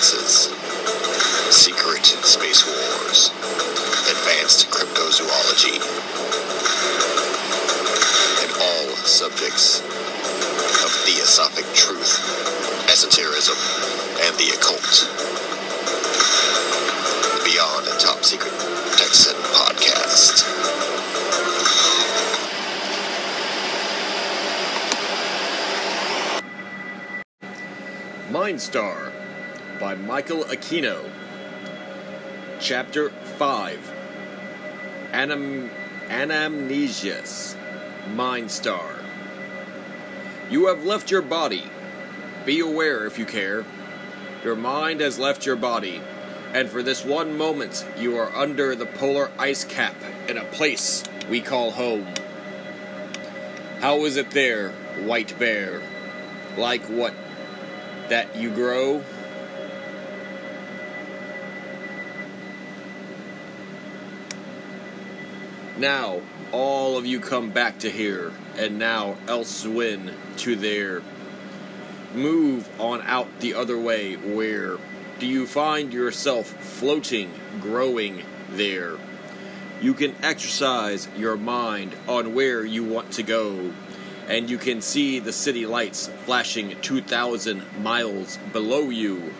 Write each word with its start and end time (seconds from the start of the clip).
alliances, 0.00 0.48
secret 1.54 2.04
space 2.06 2.64
wars, 2.66 3.28
advanced 4.08 4.70
cryptozoology, 4.70 5.76
and 8.40 8.50
all 8.62 8.96
subjects 9.04 9.80
of 9.80 10.90
theosophic 11.04 11.66
truth, 11.74 12.16
esotericism, 12.88 13.56
and 14.24 14.34
the 14.36 14.48
occult. 14.56 15.04
Beyond 17.44 17.88
and 17.88 18.00
Top 18.00 18.24
Secret 18.24 18.52
Texan 18.96 19.34
Podcast. 19.52 20.46
Mindstar 28.30 29.19
by 29.80 29.94
Michael 29.94 30.44
Aquino. 30.44 31.10
Chapter 32.60 33.08
5 33.08 33.92
Anam- 35.10 35.70
Anamnesias 36.08 37.56
Mind 38.14 38.50
Star. 38.50 38.96
You 40.50 40.66
have 40.66 40.84
left 40.84 41.10
your 41.10 41.22
body. 41.22 41.64
Be 42.44 42.60
aware 42.60 43.06
if 43.06 43.18
you 43.18 43.24
care. 43.24 43.64
Your 44.44 44.54
mind 44.54 45.00
has 45.00 45.18
left 45.18 45.46
your 45.46 45.56
body, 45.56 46.02
and 46.52 46.68
for 46.68 46.82
this 46.82 47.02
one 47.02 47.38
moment 47.38 47.86
you 47.98 48.18
are 48.18 48.34
under 48.36 48.74
the 48.74 48.86
polar 48.86 49.30
ice 49.38 49.64
cap 49.64 49.94
in 50.28 50.36
a 50.36 50.44
place 50.44 51.02
we 51.30 51.40
call 51.40 51.70
home. 51.70 52.06
How 53.80 54.04
is 54.04 54.18
it 54.18 54.32
there, 54.32 54.72
white 55.04 55.38
bear? 55.38 55.80
Like 56.58 56.82
what 56.82 57.14
that 58.10 58.36
you 58.36 58.50
grow. 58.50 59.02
Now, 65.80 66.20
all 66.52 66.98
of 66.98 67.06
you 67.06 67.20
come 67.20 67.52
back 67.52 67.78
to 67.78 67.90
here, 67.90 68.32
and 68.58 68.78
now 68.78 69.16
elsewhen 69.24 70.12
to 70.36 70.54
there. 70.54 71.00
Move 72.14 72.68
on 72.78 73.00
out 73.00 73.40
the 73.40 73.54
other 73.54 73.78
way, 73.78 74.14
where 74.14 74.76
do 75.18 75.26
you 75.26 75.46
find 75.46 75.90
yourself 75.90 76.48
floating, 76.48 77.32
growing 77.62 78.24
there? 78.50 78.98
You 79.80 79.94
can 79.94 80.14
exercise 80.22 81.08
your 81.16 81.38
mind 81.38 81.96
on 82.06 82.34
where 82.34 82.62
you 82.62 82.84
want 82.84 83.12
to 83.12 83.22
go 83.22 83.72
and 84.28 84.50
you 84.50 84.58
can 84.58 84.82
see 84.82 85.18
the 85.18 85.32
city 85.32 85.64
lights 85.64 86.08
flashing 86.26 86.78
2,000 86.82 87.82
miles 87.82 88.36
below 88.52 88.90
you. 88.90 89.32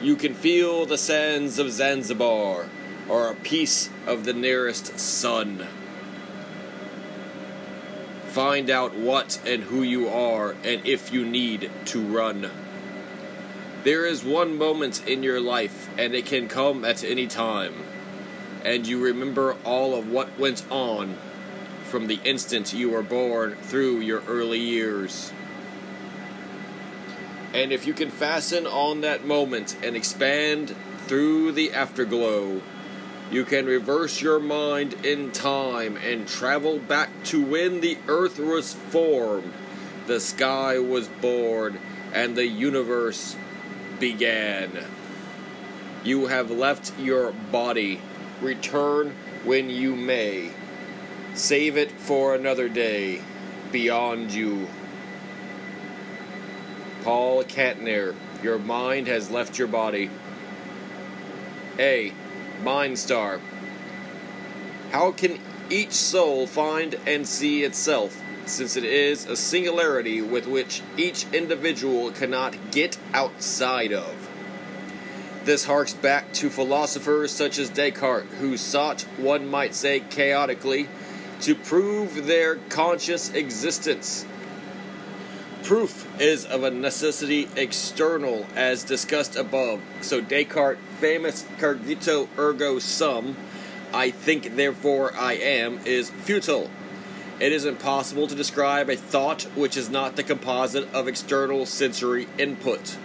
You 0.00 0.16
can 0.16 0.32
feel 0.32 0.86
the 0.86 0.96
sands 0.96 1.58
of 1.58 1.70
Zanzibar 1.70 2.68
or 3.08 3.30
a 3.30 3.34
piece 3.34 3.90
of 4.06 4.24
the 4.24 4.32
nearest 4.32 4.98
sun. 4.98 5.66
Find 8.26 8.70
out 8.70 8.94
what 8.94 9.40
and 9.46 9.64
who 9.64 9.82
you 9.82 10.08
are 10.08 10.54
and 10.64 10.86
if 10.86 11.12
you 11.12 11.24
need 11.24 11.70
to 11.86 12.00
run. 12.00 12.50
There 13.84 14.04
is 14.04 14.24
one 14.24 14.58
moment 14.58 15.06
in 15.06 15.22
your 15.22 15.40
life, 15.40 15.88
and 15.96 16.14
it 16.14 16.26
can 16.26 16.48
come 16.48 16.84
at 16.84 17.04
any 17.04 17.26
time, 17.26 17.74
and 18.64 18.86
you 18.86 19.00
remember 19.00 19.56
all 19.64 19.94
of 19.94 20.10
what 20.10 20.38
went 20.38 20.64
on 20.70 21.16
from 21.84 22.06
the 22.06 22.20
instant 22.24 22.74
you 22.74 22.90
were 22.90 23.02
born 23.02 23.54
through 23.62 24.00
your 24.00 24.22
early 24.26 24.58
years. 24.58 25.32
And 27.54 27.72
if 27.72 27.86
you 27.86 27.94
can 27.94 28.10
fasten 28.10 28.66
on 28.66 29.00
that 29.00 29.24
moment 29.24 29.76
and 29.82 29.96
expand 29.96 30.74
through 31.06 31.52
the 31.52 31.72
afterglow, 31.72 32.60
you 33.30 33.44
can 33.44 33.66
reverse 33.66 34.22
your 34.22 34.40
mind 34.40 34.94
in 35.04 35.30
time 35.32 35.96
and 35.98 36.26
travel 36.26 36.78
back 36.78 37.10
to 37.24 37.44
when 37.44 37.80
the 37.80 37.98
earth 38.08 38.38
was 38.38 38.72
formed, 38.72 39.52
the 40.06 40.18
sky 40.18 40.78
was 40.78 41.08
born, 41.08 41.78
and 42.14 42.36
the 42.36 42.46
universe 42.46 43.36
began. 44.00 44.70
You 46.04 46.28
have 46.28 46.50
left 46.50 46.98
your 46.98 47.32
body. 47.32 48.00
Return 48.40 49.14
when 49.44 49.68
you 49.68 49.94
may. 49.94 50.50
Save 51.34 51.76
it 51.76 51.90
for 51.92 52.34
another 52.34 52.68
day. 52.68 53.20
Beyond 53.72 54.32
you. 54.32 54.68
Paul 57.02 57.44
Kantner, 57.44 58.14
your 58.42 58.58
mind 58.58 59.06
has 59.08 59.30
left 59.30 59.58
your 59.58 59.68
body. 59.68 60.10
A. 61.78 62.12
Mind 62.62 62.98
Star. 62.98 63.40
How 64.90 65.12
can 65.12 65.38
each 65.70 65.92
soul 65.92 66.46
find 66.46 66.96
and 67.06 67.26
see 67.26 67.62
itself, 67.62 68.20
since 68.46 68.76
it 68.76 68.84
is 68.84 69.26
a 69.26 69.36
singularity 69.36 70.22
with 70.22 70.46
which 70.46 70.82
each 70.96 71.26
individual 71.32 72.10
cannot 72.10 72.70
get 72.70 72.98
outside 73.12 73.92
of? 73.92 74.28
This 75.44 75.64
harks 75.64 75.94
back 75.94 76.32
to 76.34 76.50
philosophers 76.50 77.30
such 77.30 77.58
as 77.58 77.70
Descartes, 77.70 78.28
who 78.38 78.56
sought, 78.56 79.02
one 79.16 79.48
might 79.48 79.74
say 79.74 80.00
chaotically, 80.00 80.88
to 81.42 81.54
prove 81.54 82.26
their 82.26 82.56
conscious 82.56 83.32
existence. 83.32 84.26
Proof 85.68 86.18
is 86.18 86.46
of 86.46 86.64
a 86.64 86.70
necessity 86.70 87.46
external, 87.54 88.46
as 88.56 88.84
discussed 88.84 89.36
above. 89.36 89.82
So 90.00 90.22
Descartes' 90.22 90.80
famous 90.98 91.44
cogito 91.58 92.26
ergo 92.38 92.78
sum, 92.78 93.36
I 93.92 94.10
think 94.10 94.56
therefore 94.56 95.12
I 95.14 95.34
am, 95.34 95.80
is 95.84 96.08
futile. 96.08 96.70
It 97.38 97.52
is 97.52 97.66
impossible 97.66 98.26
to 98.28 98.34
describe 98.34 98.88
a 98.88 98.96
thought 98.96 99.42
which 99.54 99.76
is 99.76 99.90
not 99.90 100.16
the 100.16 100.22
composite 100.22 100.90
of 100.94 101.06
external 101.06 101.66
sensory 101.66 102.28
input. 102.38 102.96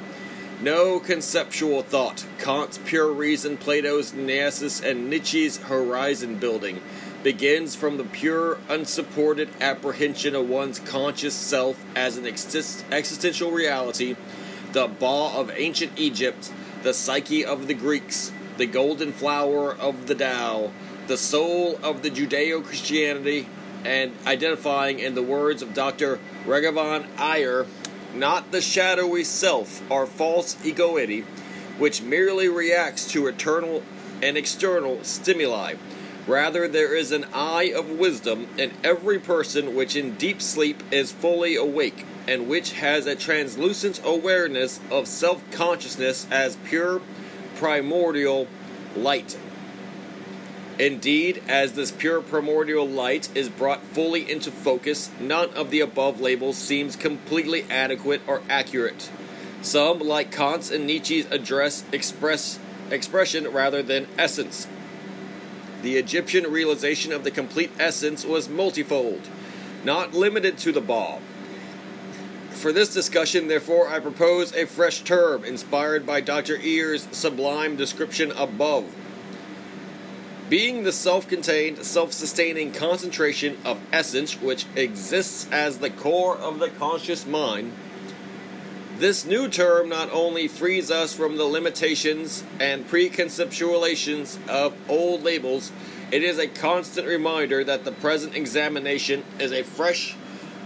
No 0.62 1.02
conceptual 1.02 1.82
thought, 1.82 2.26
Kant's 2.40 2.78
pure 2.78 3.12
reason, 3.12 3.58
Plato's 3.58 4.14
Nemesis, 4.14 4.80
and 4.80 5.10
Nietzsche's 5.10 5.58
horizon 5.58 6.38
building 6.38 6.82
begins 7.24 7.74
from 7.74 7.98
the 7.98 8.04
pure, 8.04 8.58
unsupported 8.68 9.50
apprehension 9.62 10.36
of 10.36 10.50
one's 10.50 10.80
conscious 10.80 11.34
self 11.34 11.84
as 11.96 12.18
an 12.18 12.26
exist- 12.26 12.84
existential 12.92 13.50
reality, 13.50 14.16
the 14.74 14.88
Ba 14.88 15.32
of 15.36 15.52
ancient 15.56 15.94
Egypt, 15.98 16.52
the 16.84 16.94
psyche 16.94 17.46
of 17.46 17.68
the 17.68 17.74
Greeks, 17.74 18.32
the 18.58 18.66
golden 18.66 19.14
flower 19.14 19.74
of 19.74 20.08
the 20.08 20.16
Tao, 20.16 20.72
the 21.08 21.18
soul 21.18 21.80
of 21.82 22.04
the 22.04 22.10
Judeo 22.10 22.64
Christianity, 22.64 23.48
and 23.86 24.14
identifying 24.26 25.00
in 25.00 25.16
the 25.16 25.24
words 25.24 25.62
of 25.62 25.74
Dr. 25.74 26.20
Raghavan 26.46 27.06
Iyer, 27.18 27.66
not 28.14 28.52
the 28.52 28.62
shadowy 28.62 29.24
self 29.24 29.82
or 29.90 30.06
false 30.06 30.58
egoity, 30.64 31.26
which 31.78 32.02
merely 32.02 32.48
reacts 32.48 33.08
to 33.12 33.28
eternal 33.28 33.82
and 34.22 34.38
external 34.38 35.04
stimuli. 35.04 35.76
Rather, 36.26 36.68
there 36.68 36.96
is 36.96 37.12
an 37.12 37.26
eye 37.34 37.74
of 37.76 37.90
wisdom 37.90 38.48
in 38.58 38.72
every 38.84 39.20
person 39.20 39.76
which 39.76 39.96
in 39.96 40.16
deep 40.16 40.42
sleep 40.42 40.82
is 40.90 41.12
fully 41.12 41.56
awake, 41.56 42.06
and 42.28 42.48
which 42.48 42.74
has 42.74 43.06
a 43.06 43.16
translucent 43.16 44.00
awareness 44.06 44.80
of 44.90 45.08
self 45.08 45.42
consciousness 45.52 46.26
as 46.32 46.56
pure, 46.64 47.02
primordial 47.56 48.48
light. 48.96 49.38
Indeed, 50.80 51.44
as 51.48 51.74
this 51.74 51.92
pure 51.92 52.22
primordial 52.22 52.88
light 52.88 53.30
is 53.36 53.50
brought 53.50 53.84
fully 53.84 54.30
into 54.30 54.50
focus, 54.50 55.12
none 55.20 55.50
of 55.52 55.70
the 55.70 55.82
above 55.82 56.20
labels 56.20 56.58
seems 56.58 56.96
completely 56.96 57.64
adequate 57.70 58.22
or 58.26 58.42
accurate. 58.50 59.12
Some, 59.62 60.00
like 60.00 60.32
Kant's 60.32 60.72
and 60.72 60.88
Nietzsche's 60.88 61.30
address, 61.30 61.84
express 61.92 62.60
expression 62.90 63.48
rather 63.50 63.84
than 63.84 64.08
essence. 64.18 64.68
The 65.84 65.98
Egyptian 65.98 66.50
realization 66.50 67.12
of 67.12 67.26
the 67.26 67.30
complete 67.30 67.70
essence 67.78 68.24
was 68.24 68.48
multifold, 68.48 69.28
not 69.84 70.14
limited 70.14 70.58
to 70.60 70.72
the 70.72 70.80
Ba. 70.80 71.20
For 72.52 72.72
this 72.72 72.94
discussion, 72.94 73.50
therefore, 73.50 73.90
I 73.90 74.00
propose 74.00 74.56
a 74.56 74.66
fresh 74.66 75.02
term 75.02 75.44
inspired 75.44 76.06
by 76.06 76.22
Dr. 76.22 76.58
Iyer's 76.58 77.10
sublime 77.12 77.76
description 77.76 78.32
above. 78.32 78.96
Being 80.50 80.84
the 80.84 80.94
self 80.94 81.28
contained, 81.28 81.84
self 81.84 82.14
sustaining 82.14 82.72
concentration 82.72 83.58
of 83.66 83.82
essence 83.92 84.42
which 84.42 84.66
exists 84.78 85.50
as 85.52 85.80
the 85.80 85.90
core 85.90 86.38
of 86.38 86.60
the 86.60 86.70
conscious 86.70 87.26
mind, 87.26 87.74
this 88.98 89.26
new 89.26 89.48
term 89.48 89.90
not 89.90 90.12
only 90.12 90.48
frees 90.48 90.92
us 90.92 91.14
from 91.14 91.38
the 91.38 91.46
limitations 91.46 92.44
and 92.60 92.88
preconceptualizations 92.88 94.38
of 94.48 94.74
old 94.90 95.24
labels, 95.24 95.72
it 96.12 96.24
is 96.24 96.38
a 96.38 96.48
constant 96.48 97.08
reminder 97.08 97.64
that 97.64 97.86
the 97.86 97.92
present 97.92 98.36
examination 98.36 99.24
is 99.40 99.52
a 99.52 99.64
fresh, 99.64 100.16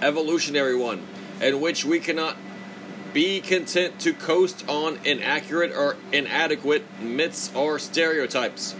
evolutionary 0.02 0.76
one, 0.76 1.08
in 1.42 1.62
which 1.62 1.86
we 1.86 2.00
cannot 2.00 2.36
be 3.14 3.40
content 3.40 4.00
to 4.02 4.14
coast 4.14 4.68
on 4.68 5.00
inaccurate 5.06 5.72
or 5.72 5.96
inadequate 6.12 6.84
myths 7.02 7.50
or 7.56 7.80
stereotypes. 7.80 8.76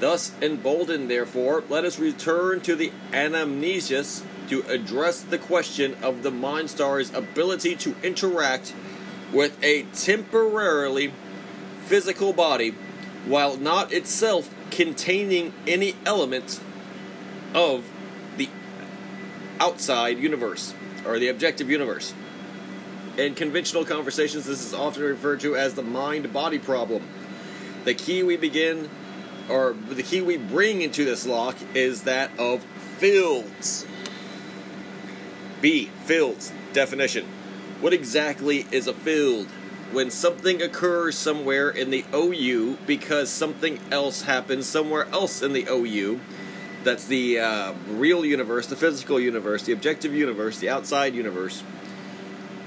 Thus 0.00 0.32
emboldened, 0.40 1.10
therefore, 1.10 1.62
let 1.68 1.84
us 1.84 1.98
return 1.98 2.62
to 2.62 2.74
the 2.74 2.90
anamnesis 3.12 4.24
to 4.50 4.62
address 4.62 5.20
the 5.20 5.38
question 5.38 5.96
of 6.02 6.24
the 6.24 6.30
Mind 6.30 6.68
Star's 6.68 7.14
ability 7.14 7.76
to 7.76 7.94
interact 8.02 8.74
with 9.32 9.56
a 9.62 9.82
temporarily 9.94 11.12
physical 11.84 12.32
body 12.32 12.74
while 13.26 13.56
not 13.56 13.92
itself 13.92 14.52
containing 14.72 15.52
any 15.68 15.94
element 16.04 16.60
of 17.54 17.88
the 18.36 18.48
outside 19.60 20.18
universe 20.18 20.74
or 21.06 21.20
the 21.20 21.28
objective 21.28 21.70
universe. 21.70 22.12
In 23.16 23.36
conventional 23.36 23.84
conversations, 23.84 24.46
this 24.46 24.66
is 24.66 24.74
often 24.74 25.04
referred 25.04 25.38
to 25.40 25.54
as 25.54 25.74
the 25.74 25.82
mind 25.82 26.32
body 26.32 26.58
problem. 26.58 27.06
The 27.84 27.94
key 27.94 28.24
we 28.24 28.36
begin, 28.36 28.90
or 29.48 29.76
the 29.88 30.02
key 30.02 30.20
we 30.20 30.38
bring 30.38 30.82
into 30.82 31.04
this 31.04 31.24
lock, 31.24 31.56
is 31.72 32.02
that 32.02 32.36
of 32.36 32.64
fields. 32.98 33.86
B. 35.60 35.86
Fields. 36.04 36.52
Definition. 36.72 37.26
What 37.80 37.92
exactly 37.92 38.66
is 38.70 38.86
a 38.86 38.94
field? 38.94 39.46
When 39.92 40.10
something 40.10 40.62
occurs 40.62 41.16
somewhere 41.16 41.68
in 41.68 41.90
the 41.90 42.04
OU 42.14 42.78
because 42.86 43.28
something 43.30 43.80
else 43.90 44.22
happens 44.22 44.66
somewhere 44.66 45.06
else 45.08 45.42
in 45.42 45.52
the 45.52 45.66
OU, 45.68 46.20
that's 46.84 47.06
the 47.06 47.40
uh, 47.40 47.72
real 47.88 48.24
universe, 48.24 48.66
the 48.66 48.76
physical 48.76 49.18
universe, 49.18 49.64
the 49.64 49.72
objective 49.72 50.14
universe, 50.14 50.58
the 50.58 50.68
outside 50.68 51.14
universe. 51.14 51.62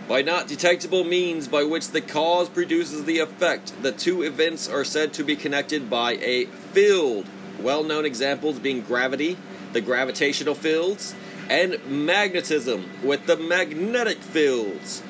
By 0.07 0.21
not 0.21 0.47
detectable 0.47 1.05
means 1.05 1.47
by 1.47 1.63
which 1.63 1.89
the 1.89 2.01
cause 2.01 2.49
produces 2.49 3.05
the 3.05 3.19
effect, 3.19 3.81
the 3.81 3.93
two 3.93 4.21
events 4.21 4.67
are 4.67 4.83
said 4.83 5.13
to 5.13 5.23
be 5.23 5.35
connected 5.35 5.89
by 5.89 6.13
a 6.15 6.45
field. 6.45 7.25
Well 7.59 7.83
known 7.83 8.05
examples 8.05 8.59
being 8.59 8.81
gravity, 8.81 9.37
the 9.71 9.81
gravitational 9.81 10.55
fields, 10.55 11.15
and 11.49 11.83
magnetism 11.85 12.89
with 13.03 13.25
the 13.25 13.37
magnetic 13.37 14.17
fields. 14.17 15.03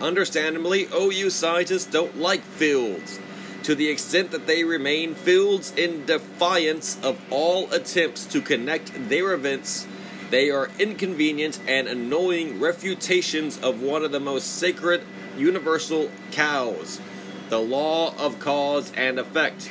Understandably, 0.00 0.88
OU 0.94 1.30
scientists 1.30 1.86
don't 1.86 2.18
like 2.18 2.42
fields 2.42 3.18
to 3.62 3.74
the 3.74 3.88
extent 3.88 4.30
that 4.30 4.46
they 4.46 4.62
remain 4.62 5.14
fields 5.14 5.72
in 5.76 6.06
defiance 6.06 7.02
of 7.02 7.20
all 7.32 7.70
attempts 7.72 8.24
to 8.26 8.40
connect 8.40 9.08
their 9.08 9.32
events. 9.32 9.88
They 10.30 10.50
are 10.50 10.70
inconvenient 10.78 11.58
and 11.66 11.88
annoying 11.88 12.60
refutations 12.60 13.58
of 13.58 13.82
one 13.82 14.04
of 14.04 14.12
the 14.12 14.20
most 14.20 14.58
sacred 14.58 15.02
universal 15.36 16.10
cows 16.30 17.00
the 17.48 17.58
law 17.58 18.12
of 18.18 18.38
cause 18.40 18.92
and 18.96 19.18
effect. 19.18 19.70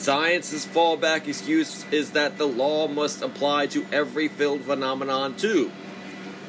Science's 0.00 0.64
fallback 0.64 1.28
excuse 1.28 1.84
is 1.90 2.12
that 2.12 2.38
the 2.38 2.46
law 2.46 2.88
must 2.88 3.20
apply 3.20 3.66
to 3.66 3.84
every 3.92 4.28
field 4.28 4.62
phenomenon, 4.62 5.36
too. 5.36 5.70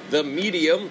The 0.09 0.23
medium 0.23 0.89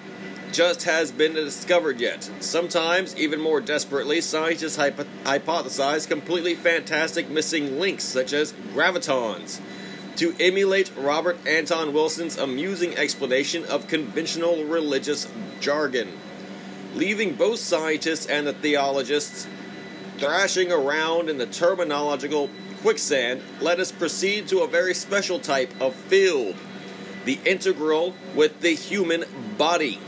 just 0.51 0.83
has 0.83 1.11
been 1.11 1.33
discovered 1.33 1.99
yet. 1.99 2.29
Sometimes, 2.39 3.17
even 3.17 3.41
more 3.41 3.61
desperately, 3.61 4.21
scientists 4.21 4.75
hypo- 4.75 5.07
hypothesize 5.23 6.07
completely 6.07 6.53
fantastic 6.53 7.31
missing 7.31 7.79
links, 7.79 8.03
such 8.03 8.31
as 8.31 8.53
gravitons, 8.75 9.59
to 10.17 10.35
emulate 10.39 10.91
Robert 10.95 11.39
Anton 11.47 11.93
Wilson's 11.93 12.37
amusing 12.37 12.95
explanation 12.95 13.65
of 13.65 13.87
conventional 13.87 14.65
religious 14.65 15.27
jargon, 15.59 16.09
leaving 16.93 17.33
both 17.33 17.57
scientists 17.57 18.27
and 18.27 18.45
the 18.45 18.53
theologists 18.53 19.47
thrashing 20.21 20.71
around 20.71 21.31
in 21.31 21.39
the 21.39 21.47
terminological 21.47 22.47
quicksand, 22.83 23.41
let 23.59 23.79
us 23.79 23.91
proceed 23.91 24.47
to 24.47 24.59
a 24.59 24.67
very 24.67 24.93
special 24.93 25.39
type 25.39 25.73
of 25.81 25.95
field 25.95 26.55
the 27.25 27.39
integral 27.43 28.13
with 28.35 28.61
the 28.61 28.75
human 28.75 29.25
body. 29.57 29.99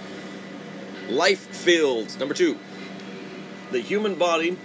Life 1.10 1.40
fields. 1.40 2.20
Number 2.20 2.36
two, 2.36 2.60
the 3.72 3.80
human 3.80 4.14
body 4.14 4.56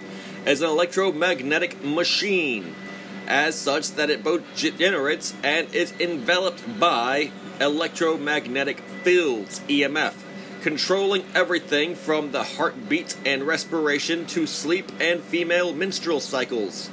is 0.45 0.61
an 0.61 0.69
electromagnetic 0.69 1.83
machine, 1.83 2.75
as 3.27 3.55
such 3.55 3.93
that 3.93 4.11
it 4.11 4.23
both 4.23 4.43
generates 4.55 5.35
and 5.43 5.75
is 5.75 5.95
enveloped 5.99 6.79
by 6.79 7.33
electromagnetic 7.59 8.81
fields, 8.81 9.61
EMF 9.61 10.28
controlling 10.63 11.25
everything 11.35 11.95
from 11.95 12.33
the 12.33 12.43
heartbeat 12.43 13.17
and 13.25 13.47
respiration 13.47 14.27
to 14.27 14.47
sleep 14.47 14.91
and 15.01 15.21
female 15.21 15.73
menstrual 15.73 16.21
cycles. 16.21 16.91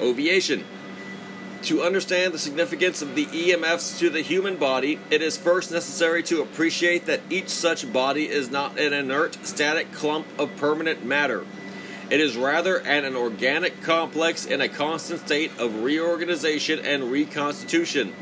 Ovation. 0.00 0.64
To 1.62 1.82
understand 1.82 2.32
the 2.32 2.38
significance 2.38 3.02
of 3.02 3.16
the 3.16 3.26
EMFs 3.26 3.98
to 3.98 4.10
the 4.10 4.20
human 4.20 4.56
body, 4.56 5.00
it 5.10 5.22
is 5.22 5.36
first 5.36 5.72
necessary 5.72 6.22
to 6.24 6.40
appreciate 6.40 7.06
that 7.06 7.20
each 7.28 7.48
such 7.48 7.92
body 7.92 8.28
is 8.28 8.50
not 8.50 8.78
an 8.78 8.92
inert, 8.92 9.44
static 9.44 9.90
clump 9.92 10.26
of 10.38 10.54
permanent 10.56 11.04
matter. 11.04 11.44
It 12.10 12.20
is 12.20 12.36
rather 12.36 12.78
an, 12.78 13.04
an 13.04 13.16
organic 13.16 13.82
complex 13.82 14.46
in 14.46 14.60
a 14.60 14.68
constant 14.68 15.20
state 15.20 15.50
of 15.58 15.82
reorganization 15.82 16.78
and 16.78 17.10
reconstitution. 17.10 18.14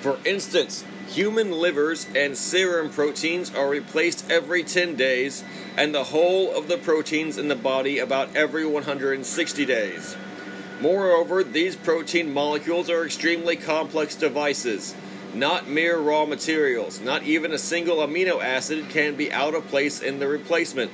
For 0.00 0.18
instance, 0.24 0.84
Human 1.10 1.50
livers 1.50 2.06
and 2.14 2.38
serum 2.38 2.88
proteins 2.88 3.52
are 3.52 3.68
replaced 3.68 4.30
every 4.30 4.62
10 4.62 4.94
days, 4.94 5.42
and 5.76 5.92
the 5.92 6.04
whole 6.04 6.54
of 6.54 6.68
the 6.68 6.78
proteins 6.78 7.36
in 7.36 7.48
the 7.48 7.56
body 7.56 7.98
about 7.98 8.36
every 8.36 8.64
160 8.64 9.66
days. 9.66 10.16
Moreover, 10.80 11.42
these 11.42 11.74
protein 11.74 12.32
molecules 12.32 12.88
are 12.88 13.04
extremely 13.04 13.56
complex 13.56 14.14
devices, 14.14 14.94
not 15.34 15.68
mere 15.68 15.98
raw 15.98 16.26
materials. 16.26 17.00
Not 17.00 17.24
even 17.24 17.52
a 17.52 17.58
single 17.58 17.96
amino 17.96 18.40
acid 18.40 18.88
can 18.88 19.16
be 19.16 19.32
out 19.32 19.56
of 19.56 19.66
place 19.66 20.00
in 20.00 20.20
the 20.20 20.28
replacement. 20.28 20.92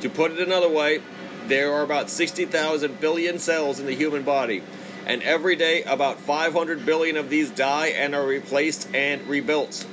To 0.00 0.08
put 0.08 0.32
it 0.32 0.40
another 0.40 0.70
way, 0.70 1.02
there 1.48 1.74
are 1.74 1.82
about 1.82 2.08
60,000 2.08 2.98
billion 2.98 3.38
cells 3.38 3.78
in 3.78 3.84
the 3.84 3.94
human 3.94 4.22
body 4.22 4.62
and 5.10 5.24
every 5.24 5.56
day 5.56 5.82
about 5.82 6.20
500 6.20 6.86
billion 6.86 7.16
of 7.16 7.28
these 7.28 7.50
die 7.50 7.88
and 7.88 8.14
are 8.14 8.24
replaced 8.24 8.86
and 8.94 9.26
rebuilt. 9.26 9.84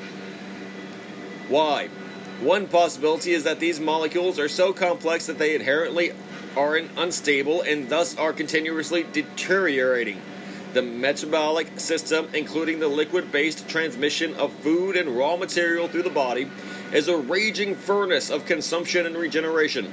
Why? 1.49 1.87
One 2.39 2.67
possibility 2.67 3.31
is 3.31 3.43
that 3.43 3.59
these 3.59 3.79
molecules 3.79 4.37
are 4.37 4.47
so 4.47 4.73
complex 4.73 5.25
that 5.25 5.39
they 5.39 5.55
inherently 5.55 6.11
are 6.55 6.75
unstable 6.75 7.63
and 7.63 7.89
thus 7.89 8.15
are 8.15 8.31
continuously 8.31 9.07
deteriorating. 9.11 10.21
The 10.73 10.83
metabolic 10.83 11.79
system, 11.79 12.29
including 12.35 12.79
the 12.79 12.87
liquid 12.87 13.31
based 13.31 13.67
transmission 13.67 14.35
of 14.35 14.53
food 14.53 14.95
and 14.95 15.17
raw 15.17 15.35
material 15.35 15.87
through 15.87 16.03
the 16.03 16.11
body, 16.11 16.47
is 16.93 17.07
a 17.07 17.17
raging 17.17 17.73
furnace 17.73 18.29
of 18.29 18.45
consumption 18.45 19.07
and 19.07 19.17
regeneration. 19.17 19.91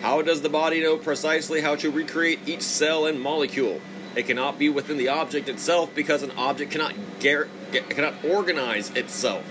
How 0.00 0.20
does 0.20 0.42
the 0.42 0.48
body 0.48 0.82
know 0.82 0.96
precisely 0.96 1.60
how 1.60 1.76
to 1.76 1.92
recreate 1.92 2.40
each 2.48 2.62
cell 2.62 3.06
and 3.06 3.20
molecule? 3.20 3.80
It 4.16 4.26
cannot 4.26 4.58
be 4.58 4.68
within 4.68 4.96
the 4.96 5.08
object 5.08 5.48
itself 5.48 5.94
because 5.94 6.22
an 6.22 6.30
object 6.36 6.70
cannot 6.70 6.94
gar- 7.20 7.48
cannot 7.72 8.24
organize 8.24 8.90
itself. 8.90 9.44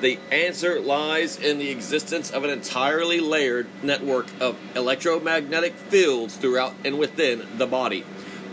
The 0.00 0.18
answer 0.30 0.80
lies 0.80 1.38
in 1.38 1.58
the 1.58 1.70
existence 1.70 2.30
of 2.30 2.44
an 2.44 2.50
entirely 2.50 3.20
layered 3.20 3.66
network 3.82 4.28
of 4.40 4.56
electromagnetic 4.74 5.74
fields 5.74 6.36
throughout 6.36 6.74
and 6.84 6.98
within 6.98 7.46
the 7.58 7.66
body, 7.66 8.04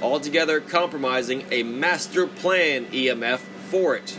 altogether 0.01 0.59
compromising 0.59 1.45
a 1.51 1.63
master 1.63 2.27
plan 2.27 2.85
EMF 2.87 3.39
for 3.69 3.95
it. 3.95 4.17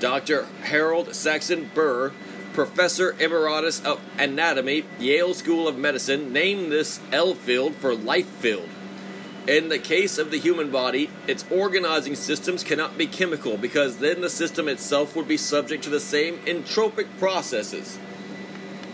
Dr. 0.00 0.46
Harold 0.62 1.14
Saxon 1.14 1.70
Burr, 1.74 2.12
professor 2.54 3.14
emeritus 3.18 3.84
of 3.84 4.00
anatomy, 4.16 4.84
Yale 4.98 5.34
School 5.34 5.68
of 5.68 5.76
Medicine, 5.76 6.32
named 6.32 6.72
this 6.72 7.00
L 7.12 7.34
field 7.34 7.74
for 7.74 7.94
life 7.94 8.26
field. 8.26 8.68
In 9.48 9.70
the 9.70 9.78
case 9.78 10.18
of 10.18 10.30
the 10.30 10.38
human 10.38 10.70
body, 10.70 11.08
its 11.26 11.42
organizing 11.50 12.14
systems 12.14 12.62
cannot 12.62 12.98
be 12.98 13.06
chemical 13.06 13.56
because 13.56 13.96
then 13.96 14.20
the 14.20 14.28
system 14.28 14.68
itself 14.68 15.16
would 15.16 15.26
be 15.26 15.38
subject 15.38 15.82
to 15.84 15.90
the 15.90 15.98
same 15.98 16.36
entropic 16.40 17.06
processes. 17.18 17.98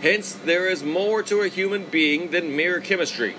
Hence, 0.01 0.31
there 0.33 0.69
is 0.69 0.81
more 0.81 1.21
to 1.23 1.41
a 1.41 1.49
human 1.49 1.83
being 1.87 2.31
than 2.31 2.55
mere 2.55 2.79
chemistry. 2.79 3.35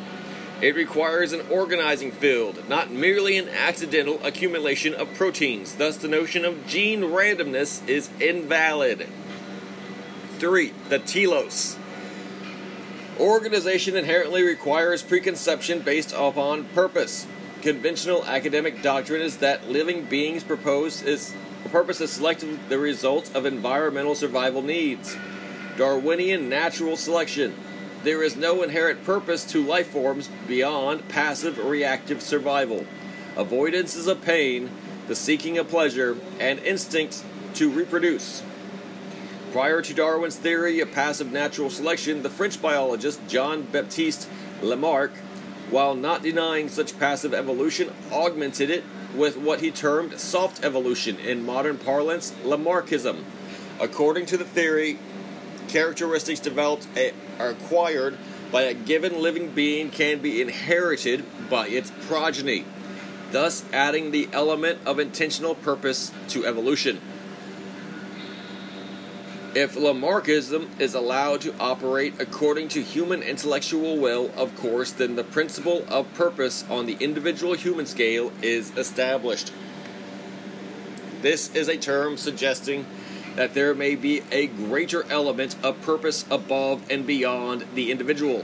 It 0.60 0.74
requires 0.74 1.32
an 1.32 1.40
organizing 1.50 2.12
field, 2.12 2.68
not 2.68 2.90
merely 2.90 3.38
an 3.38 3.48
accidental 3.48 4.20
accumulation 4.22 4.92
of 4.92 5.14
proteins. 5.14 5.76
Thus, 5.76 5.96
the 5.96 6.08
notion 6.08 6.44
of 6.44 6.66
gene 6.66 7.00
randomness 7.00 7.86
is 7.88 8.10
invalid. 8.20 9.08
3. 10.38 10.72
The 10.90 10.98
telos. 10.98 11.78
Organization 13.18 13.96
inherently 13.96 14.42
requires 14.42 15.02
preconception 15.02 15.80
based 15.80 16.12
upon 16.12 16.64
purpose. 16.66 17.26
Conventional 17.62 18.22
academic 18.26 18.82
doctrine 18.82 19.22
is 19.22 19.38
that 19.38 19.70
living 19.70 20.04
beings 20.04 20.44
propose 20.44 21.02
is 21.02 21.32
purpose 21.70 22.00
is 22.02 22.12
selected 22.12 22.58
the 22.68 22.78
result 22.78 23.34
of 23.34 23.46
environmental 23.46 24.14
survival 24.14 24.60
needs. 24.60 25.16
Darwinian 25.78 26.50
natural 26.50 26.96
selection. 26.96 27.54
There 28.02 28.22
is 28.22 28.36
no 28.36 28.62
inherent 28.62 29.02
purpose 29.02 29.44
to 29.46 29.64
life 29.64 29.88
forms 29.88 30.28
beyond 30.46 31.08
passive 31.08 31.56
reactive 31.58 32.20
survival. 32.20 32.86
Avoidance 33.34 34.06
of 34.06 34.20
pain, 34.20 34.70
the 35.08 35.16
seeking 35.16 35.56
of 35.56 35.68
pleasure, 35.68 36.18
and 36.38 36.58
instinct 36.60 37.24
to 37.54 37.70
reproduce. 37.70 38.42
Prior 39.56 39.80
to 39.80 39.94
Darwin's 39.94 40.36
theory 40.36 40.80
of 40.80 40.92
passive 40.92 41.32
natural 41.32 41.70
selection, 41.70 42.22
the 42.22 42.28
French 42.28 42.60
biologist 42.60 43.26
Jean 43.26 43.62
Baptiste 43.62 44.28
Lamarck, 44.60 45.12
while 45.70 45.94
not 45.94 46.22
denying 46.22 46.68
such 46.68 46.98
passive 46.98 47.32
evolution, 47.32 47.90
augmented 48.12 48.68
it 48.68 48.84
with 49.14 49.38
what 49.38 49.60
he 49.60 49.70
termed 49.70 50.20
soft 50.20 50.62
evolution, 50.62 51.18
in 51.18 51.42
modern 51.46 51.78
parlance, 51.78 52.32
Lamarckism. 52.44 53.24
According 53.80 54.26
to 54.26 54.36
the 54.36 54.44
theory, 54.44 54.98
characteristics 55.68 56.38
developed 56.38 56.86
eh, 56.94 57.12
are 57.38 57.48
acquired 57.48 58.18
by 58.52 58.64
a 58.64 58.74
given 58.74 59.22
living 59.22 59.52
being 59.52 59.88
can 59.88 60.18
be 60.18 60.42
inherited 60.42 61.24
by 61.48 61.66
its 61.68 61.90
progeny, 62.06 62.66
thus 63.30 63.64
adding 63.72 64.10
the 64.10 64.28
element 64.34 64.80
of 64.84 64.98
intentional 64.98 65.54
purpose 65.54 66.12
to 66.28 66.44
evolution. 66.44 67.00
If 69.56 69.74
Lamarckism 69.74 70.78
is 70.78 70.94
allowed 70.94 71.40
to 71.40 71.54
operate 71.58 72.20
according 72.20 72.68
to 72.68 72.82
human 72.82 73.22
intellectual 73.22 73.96
will, 73.96 74.30
of 74.36 74.54
course, 74.54 74.92
then 74.92 75.16
the 75.16 75.24
principle 75.24 75.82
of 75.88 76.12
purpose 76.12 76.62
on 76.68 76.84
the 76.84 76.98
individual 77.00 77.54
human 77.54 77.86
scale 77.86 78.32
is 78.42 78.76
established. 78.76 79.54
This 81.22 81.48
is 81.54 81.68
a 81.68 81.78
term 81.78 82.18
suggesting 82.18 82.84
that 83.36 83.54
there 83.54 83.74
may 83.74 83.94
be 83.94 84.20
a 84.30 84.48
greater 84.48 85.10
element 85.10 85.56
of 85.62 85.80
purpose 85.80 86.26
above 86.30 86.82
and 86.90 87.06
beyond 87.06 87.64
the 87.74 87.90
individual. 87.90 88.42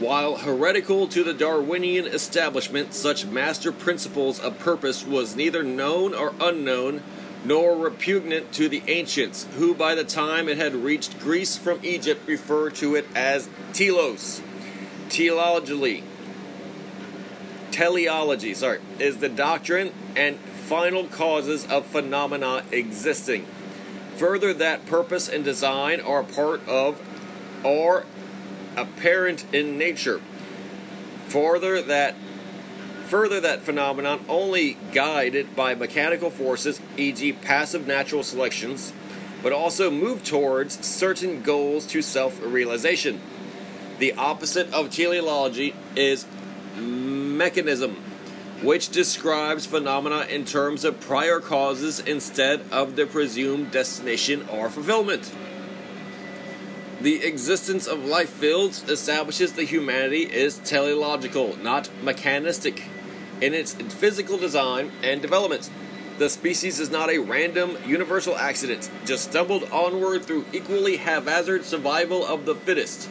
While 0.00 0.38
heretical 0.38 1.06
to 1.06 1.22
the 1.22 1.32
Darwinian 1.32 2.08
establishment, 2.08 2.92
such 2.92 3.24
master 3.24 3.70
principles 3.70 4.40
of 4.40 4.58
purpose 4.58 5.06
was 5.06 5.36
neither 5.36 5.62
known 5.62 6.12
or 6.12 6.34
unknown 6.40 7.04
nor 7.48 7.74
repugnant 7.74 8.52
to 8.52 8.68
the 8.68 8.82
ancients, 8.88 9.46
who 9.56 9.74
by 9.74 9.94
the 9.94 10.04
time 10.04 10.50
it 10.50 10.58
had 10.58 10.74
reached 10.74 11.18
Greece 11.18 11.56
from 11.56 11.80
Egypt 11.82 12.28
referred 12.28 12.74
to 12.74 12.94
it 12.94 13.06
as 13.14 13.48
telos. 13.72 14.42
Teleology, 15.08 16.04
teleology, 17.70 18.52
sorry, 18.52 18.80
is 18.98 19.16
the 19.16 19.30
doctrine 19.30 19.90
and 20.14 20.36
final 20.36 21.04
causes 21.06 21.66
of 21.68 21.86
phenomena 21.86 22.62
existing. 22.70 23.46
Further, 24.16 24.52
that 24.52 24.84
purpose 24.84 25.26
and 25.26 25.42
design 25.42 26.02
are 26.02 26.22
part 26.22 26.60
of 26.68 27.00
or 27.64 28.04
apparent 28.76 29.46
in 29.54 29.78
nature. 29.78 30.20
Further, 31.28 31.80
that 31.80 32.14
Further, 33.08 33.40
that 33.40 33.62
phenomenon 33.62 34.22
only 34.28 34.76
guided 34.92 35.56
by 35.56 35.74
mechanical 35.74 36.28
forces, 36.28 36.78
e.g., 36.98 37.32
passive 37.32 37.86
natural 37.86 38.22
selections, 38.22 38.92
but 39.42 39.50
also 39.50 39.90
move 39.90 40.22
towards 40.22 40.84
certain 40.86 41.40
goals 41.40 41.86
to 41.86 42.02
self 42.02 42.38
realization. 42.44 43.18
The 43.98 44.12
opposite 44.12 44.70
of 44.74 44.90
teleology 44.90 45.74
is 45.96 46.26
mechanism, 46.76 47.96
which 48.62 48.90
describes 48.90 49.64
phenomena 49.64 50.26
in 50.28 50.44
terms 50.44 50.84
of 50.84 51.00
prior 51.00 51.40
causes 51.40 52.00
instead 52.00 52.60
of 52.70 52.94
the 52.94 53.06
presumed 53.06 53.70
destination 53.70 54.46
or 54.50 54.68
fulfillment. 54.68 55.34
The 57.00 57.24
existence 57.24 57.86
of 57.86 58.04
life 58.04 58.28
fields 58.28 58.82
establishes 58.86 59.54
that 59.54 59.64
humanity 59.64 60.24
is 60.24 60.58
teleological, 60.58 61.56
not 61.56 61.88
mechanistic 62.02 62.82
in 63.40 63.54
its 63.54 63.72
physical 63.72 64.38
design 64.38 64.92
and 65.02 65.22
development. 65.22 65.70
The 66.18 66.28
species 66.28 66.80
is 66.80 66.90
not 66.90 67.10
a 67.10 67.18
random, 67.18 67.78
universal 67.86 68.36
accident, 68.36 68.90
just 69.04 69.30
stumbled 69.30 69.64
onward 69.70 70.24
through 70.24 70.46
equally 70.52 70.96
haphazard 70.96 71.64
survival 71.64 72.26
of 72.26 72.44
the 72.44 72.56
fittest. 72.56 73.08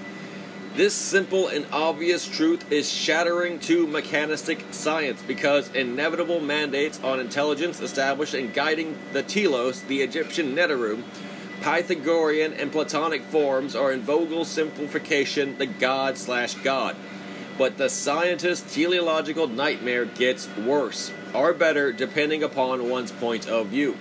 This 0.75 0.93
simple 0.93 1.47
and 1.47 1.65
obvious 1.71 2.27
truth 2.27 2.71
is 2.71 2.91
shattering 2.91 3.59
to 3.61 3.87
mechanistic 3.87 4.63
science 4.71 5.23
because 5.25 5.73
inevitable 5.73 6.39
mandates 6.39 7.01
on 7.01 7.19
intelligence 7.19 7.79
established 7.81 8.35
in 8.35 8.51
guiding 8.51 8.97
the 9.13 9.23
telos, 9.23 9.81
the 9.81 10.01
Egyptian 10.01 10.53
Neteru, 10.55 11.01
Pythagorean 11.61 12.53
and 12.53 12.71
Platonic 12.71 13.23
forms 13.23 13.75
are 13.75 13.91
in 13.91 14.01
Vogel 14.01 14.45
simplification 14.45 15.57
the 15.57 15.65
god 15.65 16.17
slash 16.17 16.53
god. 16.55 16.95
But 17.57 17.77
the 17.77 17.89
scientist's 17.89 18.73
teleological 18.73 19.47
nightmare 19.47 20.05
gets 20.05 20.47
worse, 20.57 21.11
or 21.33 21.53
better, 21.53 21.91
depending 21.91 22.43
upon 22.43 22.89
one's 22.89 23.11
point 23.11 23.47
of 23.47 23.67
view. 23.67 23.97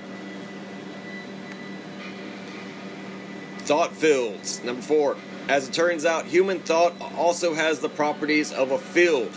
Thought 3.58 3.96
fields. 3.96 4.62
Number 4.62 4.82
four. 4.82 5.16
As 5.48 5.68
it 5.68 5.72
turns 5.72 6.04
out, 6.04 6.26
human 6.26 6.58
thought 6.58 6.94
also 7.16 7.54
has 7.54 7.80
the 7.80 7.88
properties 7.88 8.52
of 8.52 8.72
a 8.72 8.78
field. 8.78 9.32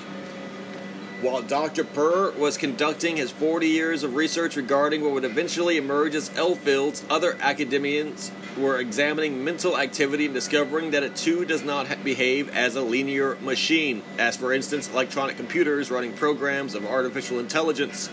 While 1.21 1.41
Dr. 1.41 1.83
Burr 1.83 2.31
was 2.31 2.57
conducting 2.57 3.17
his 3.17 3.29
40 3.29 3.67
years 3.67 4.03
of 4.03 4.15
research 4.15 4.55
regarding 4.55 5.03
what 5.03 5.13
would 5.13 5.25
eventually 5.25 5.77
emerge 5.77 6.15
as 6.15 6.31
L 6.35 6.55
fields, 6.55 7.03
other 7.09 7.37
academians 7.41 8.31
were 8.57 8.79
examining 8.79 9.43
mental 9.43 9.77
activity 9.77 10.25
and 10.25 10.33
discovering 10.33 10.91
that 10.91 11.03
it 11.03 11.15
too 11.15 11.45
does 11.45 11.63
not 11.63 12.03
behave 12.03 12.49
as 12.55 12.75
a 12.75 12.81
linear 12.81 13.35
machine, 13.41 14.03
as 14.17 14.35
for 14.37 14.53
instance, 14.53 14.89
electronic 14.89 15.37
computers 15.37 15.91
running 15.91 16.13
programs 16.13 16.75
of 16.75 16.85
artificial 16.85 17.39
intelligence. 17.39 18.09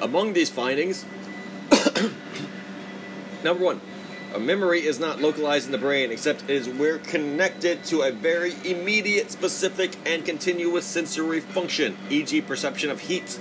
Among 0.00 0.32
these 0.32 0.50
findings, 0.50 1.04
number 3.44 3.64
one, 3.64 3.80
a 4.34 4.38
memory 4.38 4.86
is 4.86 5.00
not 5.00 5.20
localized 5.20 5.66
in 5.66 5.72
the 5.72 5.78
brain, 5.78 6.10
except 6.10 6.42
it 6.42 6.50
is 6.50 6.68
we're 6.68 6.98
connected 6.98 7.84
to 7.84 8.02
a 8.02 8.12
very 8.12 8.54
immediate, 8.64 9.30
specific, 9.30 9.96
and 10.04 10.26
continuous 10.26 10.84
sensory 10.84 11.40
function, 11.40 11.96
e.g., 12.10 12.42
perception 12.42 12.90
of 12.90 13.00
heat, 13.00 13.38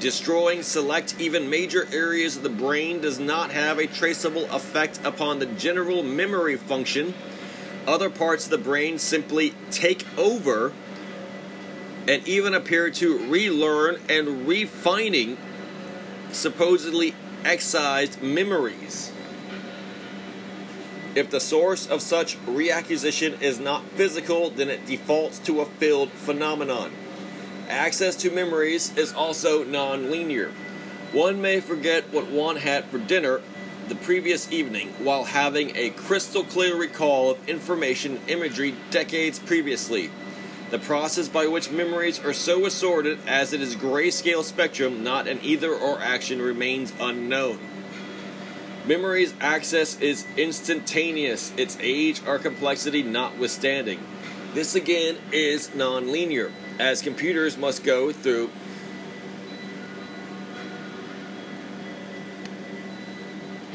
Destroying 0.00 0.62
select, 0.62 1.16
even 1.18 1.48
major 1.48 1.88
areas 1.90 2.36
of 2.36 2.42
the 2.42 2.50
brain 2.50 3.00
does 3.00 3.18
not 3.18 3.50
have 3.50 3.78
a 3.78 3.86
traceable 3.86 4.44
effect 4.50 5.00
upon 5.04 5.38
the 5.38 5.46
general 5.46 6.02
memory 6.02 6.56
function. 6.56 7.14
Other 7.86 8.10
parts 8.10 8.44
of 8.44 8.50
the 8.50 8.58
brain 8.58 8.98
simply 8.98 9.54
take 9.70 10.04
over 10.18 10.72
and 12.06 12.26
even 12.28 12.52
appear 12.52 12.90
to 12.90 13.18
relearn 13.26 13.98
and 14.08 14.46
refining 14.46 15.38
supposedly 16.30 17.14
excised 17.44 18.22
memories. 18.22 19.12
If 21.14 21.30
the 21.30 21.40
source 21.40 21.86
of 21.86 22.02
such 22.02 22.36
reacquisition 22.44 23.40
is 23.40 23.58
not 23.58 23.82
physical, 23.92 24.50
then 24.50 24.68
it 24.68 24.84
defaults 24.84 25.38
to 25.40 25.62
a 25.62 25.64
field 25.64 26.10
phenomenon. 26.10 26.92
Access 27.68 28.14
to 28.16 28.30
memories 28.30 28.96
is 28.96 29.12
also 29.12 29.64
non-linear. 29.64 30.52
One 31.12 31.42
may 31.42 31.60
forget 31.60 32.12
what 32.12 32.28
one 32.28 32.56
had 32.56 32.84
for 32.84 32.98
dinner 32.98 33.40
the 33.88 33.94
previous 33.96 34.50
evening 34.52 34.88
while 34.98 35.24
having 35.24 35.76
a 35.76 35.90
crystal 35.90 36.44
clear 36.44 36.76
recall 36.76 37.30
of 37.30 37.48
information 37.48 38.20
imagery 38.28 38.74
decades 38.90 39.38
previously. 39.38 40.10
The 40.70 40.78
process 40.78 41.28
by 41.28 41.46
which 41.46 41.70
memories 41.70 42.24
are 42.24 42.32
so 42.32 42.66
assorted 42.66 43.18
as 43.26 43.52
it 43.52 43.60
is 43.60 43.76
grayscale 43.76 44.42
spectrum, 44.42 45.02
not 45.04 45.28
an 45.28 45.40
either 45.42 45.72
or 45.72 46.00
action, 46.00 46.42
remains 46.42 46.92
unknown. 47.00 47.58
Memory's 48.86 49.34
access 49.40 50.00
is 50.00 50.26
instantaneous, 50.36 51.52
its 51.56 51.76
age 51.80 52.20
or 52.26 52.38
complexity 52.38 53.02
notwithstanding. 53.02 54.00
This 54.54 54.74
again 54.74 55.16
is 55.32 55.68
nonlinear 55.68 56.52
as 56.78 57.02
computers 57.02 57.56
must 57.56 57.84
go 57.84 58.12
through 58.12 58.50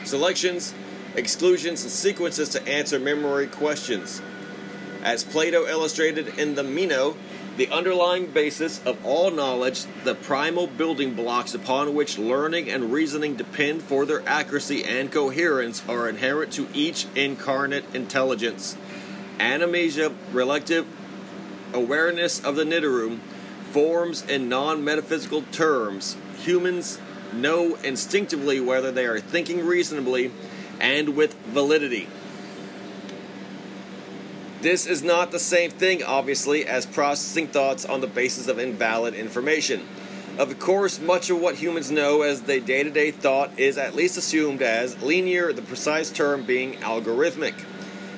selections 0.04 0.74
exclusions, 1.16 1.84
and 1.84 1.92
sequences 1.92 2.50
to 2.50 2.68
answer 2.68 3.00
memory 3.00 3.48
questions. 3.48 4.22
As 5.04 5.24
Plato 5.24 5.68
illustrated 5.68 6.40
in 6.40 6.56
the 6.56 6.64
Meno, 6.64 7.16
the 7.58 7.68
underlying 7.70 8.28
basis 8.28 8.84
of 8.86 9.04
all 9.06 9.30
knowledge, 9.32 9.86
the 10.04 10.16
primal 10.16 10.68
building 10.68 11.14
blocks 11.14 11.54
upon 11.54 11.94
which 11.94 12.18
learning 12.18 12.70
and 12.70 12.94
reasoning 12.94 13.36
depend 13.36 13.82
for 13.82 14.06
their 14.06 14.28
accuracy 14.28 14.86
and 14.86 15.12
coherence, 15.12 15.84
are 15.88 16.08
inherent 16.08 16.54
to 16.54 16.68
each 16.74 17.08
incarnate 17.16 17.84
intelligence. 17.94 18.78
Animasia, 19.40 20.14
relative 20.32 20.86
awareness 21.74 22.44
of 22.44 22.56
the 22.56 22.64
Nidorum, 22.64 23.20
forms 23.72 24.24
in 24.24 24.50
non 24.50 24.84
metaphysical 24.84 25.44
terms. 25.52 26.18
Humans 26.44 27.00
know 27.34 27.76
instinctively 27.84 28.60
whether 28.60 28.92
they 28.92 29.06
are 29.06 29.20
thinking 29.20 29.66
reasonably 29.66 30.32
and 30.80 31.16
with 31.16 31.34
validity. 31.46 32.08
This 34.62 34.86
is 34.86 35.02
not 35.02 35.32
the 35.32 35.40
same 35.40 35.72
thing, 35.72 36.04
obviously, 36.04 36.68
as 36.68 36.86
processing 36.86 37.48
thoughts 37.48 37.84
on 37.84 38.02
the 38.02 38.08
basis 38.08 38.48
of 38.48 38.60
invalid 38.60 39.16
information. 39.16 39.88
Of 40.38 40.60
course, 40.60 41.00
much 41.00 41.30
of 41.30 41.40
what 41.40 41.56
humans 41.56 41.90
know 41.90 42.22
as 42.22 42.44
the 42.44 42.60
day 42.60 42.84
to 42.84 42.90
day 42.90 43.12
thought 43.12 43.60
is 43.60 43.78
at 43.78 43.96
least 43.96 44.18
assumed 44.18 44.62
as 44.62 45.02
linear, 45.02 45.52
the 45.52 45.62
precise 45.62 46.12
term 46.12 46.44
being 46.44 46.74
algorithmic. 46.76 47.56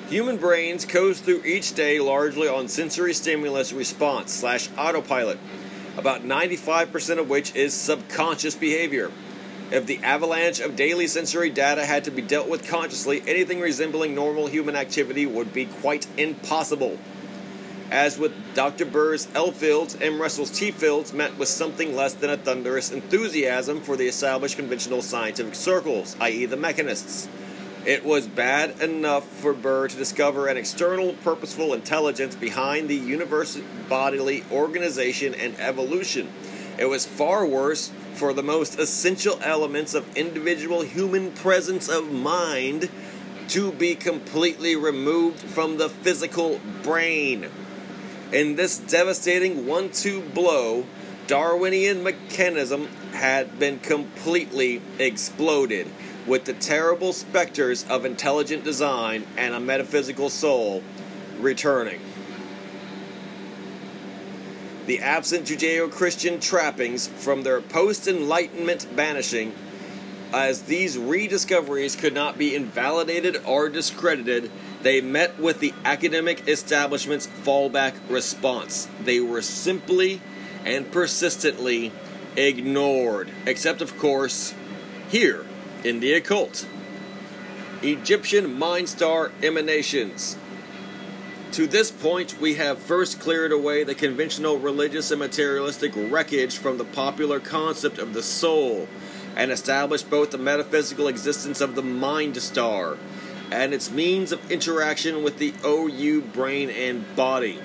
Human 0.10 0.38
brains 0.38 0.86
coast 0.86 1.24
through 1.24 1.43
each 1.43 1.74
day 1.74 2.00
largely 2.00 2.48
on 2.48 2.67
sensory 2.67 3.13
stimulus 3.13 3.72
response 3.72 4.33
slash 4.33 4.69
autopilot, 4.77 5.39
about 5.98 6.24
95% 6.24 7.19
of 7.19 7.29
which 7.29 7.55
is 7.55 7.74
subconscious 7.74 8.53
behavior. 8.53 9.12
If 9.72 9.86
the 9.86 10.00
avalanche 10.03 10.60
of 10.60 10.75
daily 10.75 11.07
sensory 11.07 11.50
data 11.50 11.86
had 11.86 12.03
to 12.03 12.12
be 12.12 12.22
dealt 12.22 12.50
with 12.50 12.67
consciously, 12.67 13.24
anything 13.25 13.60
resembling 13.60 14.13
normal 14.13 14.48
human 14.48 14.75
activity 14.75 15.25
would 15.25 15.53
be 15.53 15.65
quite 15.65 16.05
impossible. 16.17 17.00
As 17.89 18.19
with 18.19 18.33
Dr. 18.53 18.86
Burr's 18.86 19.27
L 19.33 19.51
fields, 19.51 19.98
M. 20.01 20.22
Russell's 20.22 20.51
T 20.51 20.72
fields 20.72 21.13
met 21.13 21.38
with 21.38 21.48
something 21.48 21.95
less 21.95 22.13
than 22.13 22.29
a 22.29 22.38
thunderous 22.38 22.91
enthusiasm 22.91 23.81
for 23.81 23.95
the 23.95 24.07
established 24.07 24.57
conventional 24.57 25.01
scientific 25.01 25.55
circles, 25.55 26.17
i.e., 26.19 26.45
the 26.45 26.57
mechanists. 26.57 27.27
It 27.86 28.06
was 28.06 28.28
bad 28.28 28.82
enough 28.82 29.28
for 29.28 29.54
Burr 29.54 29.90
to 29.90 29.98
discover 29.98 30.48
an 30.48 30.56
external, 30.56 31.13
purposeful 31.13 31.74
intelligence 31.74 32.34
behind 32.34 32.88
the 32.88 32.96
universe 32.96 33.60
bodily 33.90 34.46
organization 34.52 35.36
and 35.36 35.60
evolution. 35.60 36.32
It 36.78 36.86
was 36.86 37.06
far 37.06 37.46
worse 37.46 37.92
for 38.13 38.32
the 38.32 38.42
most 38.42 38.80
essential 38.80 39.38
elements 39.44 39.94
of 39.94 40.16
individual 40.16 40.82
human 40.82 41.32
presence 41.32 41.90
of 41.90 42.10
mind 42.10 42.90
to 43.50 43.74
be 43.74 43.96
completely 43.96 44.78
removed 44.78 45.40
from 45.40 45.78
the 45.78 45.90
physical 45.90 46.62
brain. 46.84 47.50
In 48.32 48.56
this 48.56 48.78
devastating 48.78 49.68
one 49.68 49.90
two 49.90 50.22
blow, 50.22 50.86
Darwinian 51.28 52.02
mechanism 52.02 52.88
had 53.12 53.60
been 53.60 53.80
completely 53.80 54.82
exploded, 55.00 55.88
with 56.27 56.46
the 56.46 56.53
terrible 56.53 57.13
specters 57.13 57.86
of 57.89 58.06
intelligent 58.06 58.63
design 58.63 59.25
and 59.38 59.53
a 59.53 59.60
metaphysical 59.60 60.30
soul 60.30 60.84
returning 61.39 62.00
the 64.86 65.00
absent 65.00 65.48
Judeo 65.48 65.89
Christian 65.89 66.39
trappings 66.39 67.08
from 67.08 67.44
their 67.44 67.62
post 67.62 68.08
Enlightenment 68.08 68.94
banishing, 68.96 69.53
as 70.34 70.63
these 70.63 70.98
rediscoveries 70.98 71.96
could 71.96 72.13
not 72.13 72.38
be 72.38 72.56
invalidated 72.56 73.38
or 73.46 73.70
discredited, 73.70 74.51
they 74.82 75.00
met 75.00 75.39
with 75.39 75.60
the 75.60 75.74
academic 75.86 76.48
establishment's 76.50 77.27
fallback 77.27 77.94
response. 78.10 78.89
They 79.01 79.20
were 79.20 79.42
simply 79.42 80.22
and 80.65 80.92
persistently 80.92 81.92
ignored, 82.36 83.29
except, 83.46 83.81
of 83.81 83.98
course, 83.98 84.53
here 85.09 85.46
in 85.83 86.00
the 86.00 86.13
occult. 86.13 86.65
Egyptian 87.81 88.57
Mind 88.57 88.87
Star 88.87 89.31
emanations. 89.41 90.37
To 91.51 91.67
this 91.67 91.91
point, 91.91 92.39
we 92.39 92.55
have 92.55 92.79
first 92.79 93.19
cleared 93.19 93.51
away 93.51 93.83
the 93.83 93.93
conventional 93.93 94.57
religious 94.57 95.11
and 95.11 95.19
materialistic 95.19 95.91
wreckage 95.96 96.57
from 96.57 96.77
the 96.77 96.85
popular 96.85 97.39
concept 97.39 98.00
of 98.00 98.13
the 98.13 98.24
soul 98.24 98.87
and 99.35 99.51
established 99.51 100.09
both 100.09 100.31
the 100.31 100.37
metaphysical 100.37 101.07
existence 101.07 101.61
of 101.61 101.75
the 101.75 101.83
mind 101.83 102.37
star 102.37 102.98
and 103.51 103.74
its 103.74 103.91
means 103.91 104.31
of 104.31 104.51
interaction 104.51 105.22
with 105.22 105.37
the 105.37 105.53
OU 105.63 106.22
brain 106.22 106.69
and 106.69 107.15
body. 107.15 107.59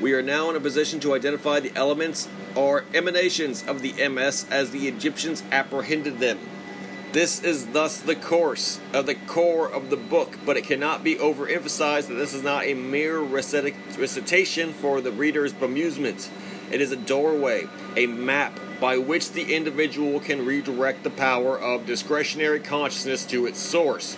We 0.00 0.14
are 0.14 0.22
now 0.22 0.50
in 0.50 0.56
a 0.56 0.60
position 0.60 0.98
to 1.00 1.14
identify 1.14 1.60
the 1.60 1.72
elements 1.76 2.28
or 2.56 2.84
emanations 2.94 3.62
of 3.62 3.82
the 3.82 3.92
MS 4.08 4.46
as 4.50 4.70
the 4.70 4.88
Egyptians 4.88 5.44
apprehended 5.52 6.18
them. 6.18 6.38
This 7.12 7.42
is 7.42 7.66
thus 7.66 8.00
the 8.00 8.14
course 8.14 8.78
of 8.92 9.06
the 9.06 9.16
core 9.16 9.68
of 9.68 9.90
the 9.90 9.96
book, 9.96 10.38
but 10.46 10.56
it 10.56 10.64
cannot 10.64 11.02
be 11.02 11.16
overemphasized 11.16 12.06
that 12.06 12.14
this 12.14 12.34
is 12.34 12.44
not 12.44 12.66
a 12.66 12.74
mere 12.74 13.18
recitation 13.18 14.72
for 14.72 15.00
the 15.00 15.10
reader's 15.10 15.52
amusement. 15.60 16.30
It 16.70 16.80
is 16.80 16.92
a 16.92 16.96
doorway, 16.96 17.66
a 17.96 18.06
map 18.06 18.60
by 18.80 18.96
which 18.98 19.32
the 19.32 19.52
individual 19.54 20.20
can 20.20 20.46
redirect 20.46 21.02
the 21.02 21.10
power 21.10 21.58
of 21.58 21.84
discretionary 21.84 22.60
consciousness 22.60 23.24
to 23.26 23.46
its 23.46 23.58
source 23.58 24.16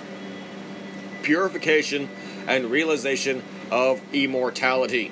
purification 1.23 2.09
and 2.47 2.71
realization 2.71 3.43
of 3.71 4.03
immortality. 4.13 5.11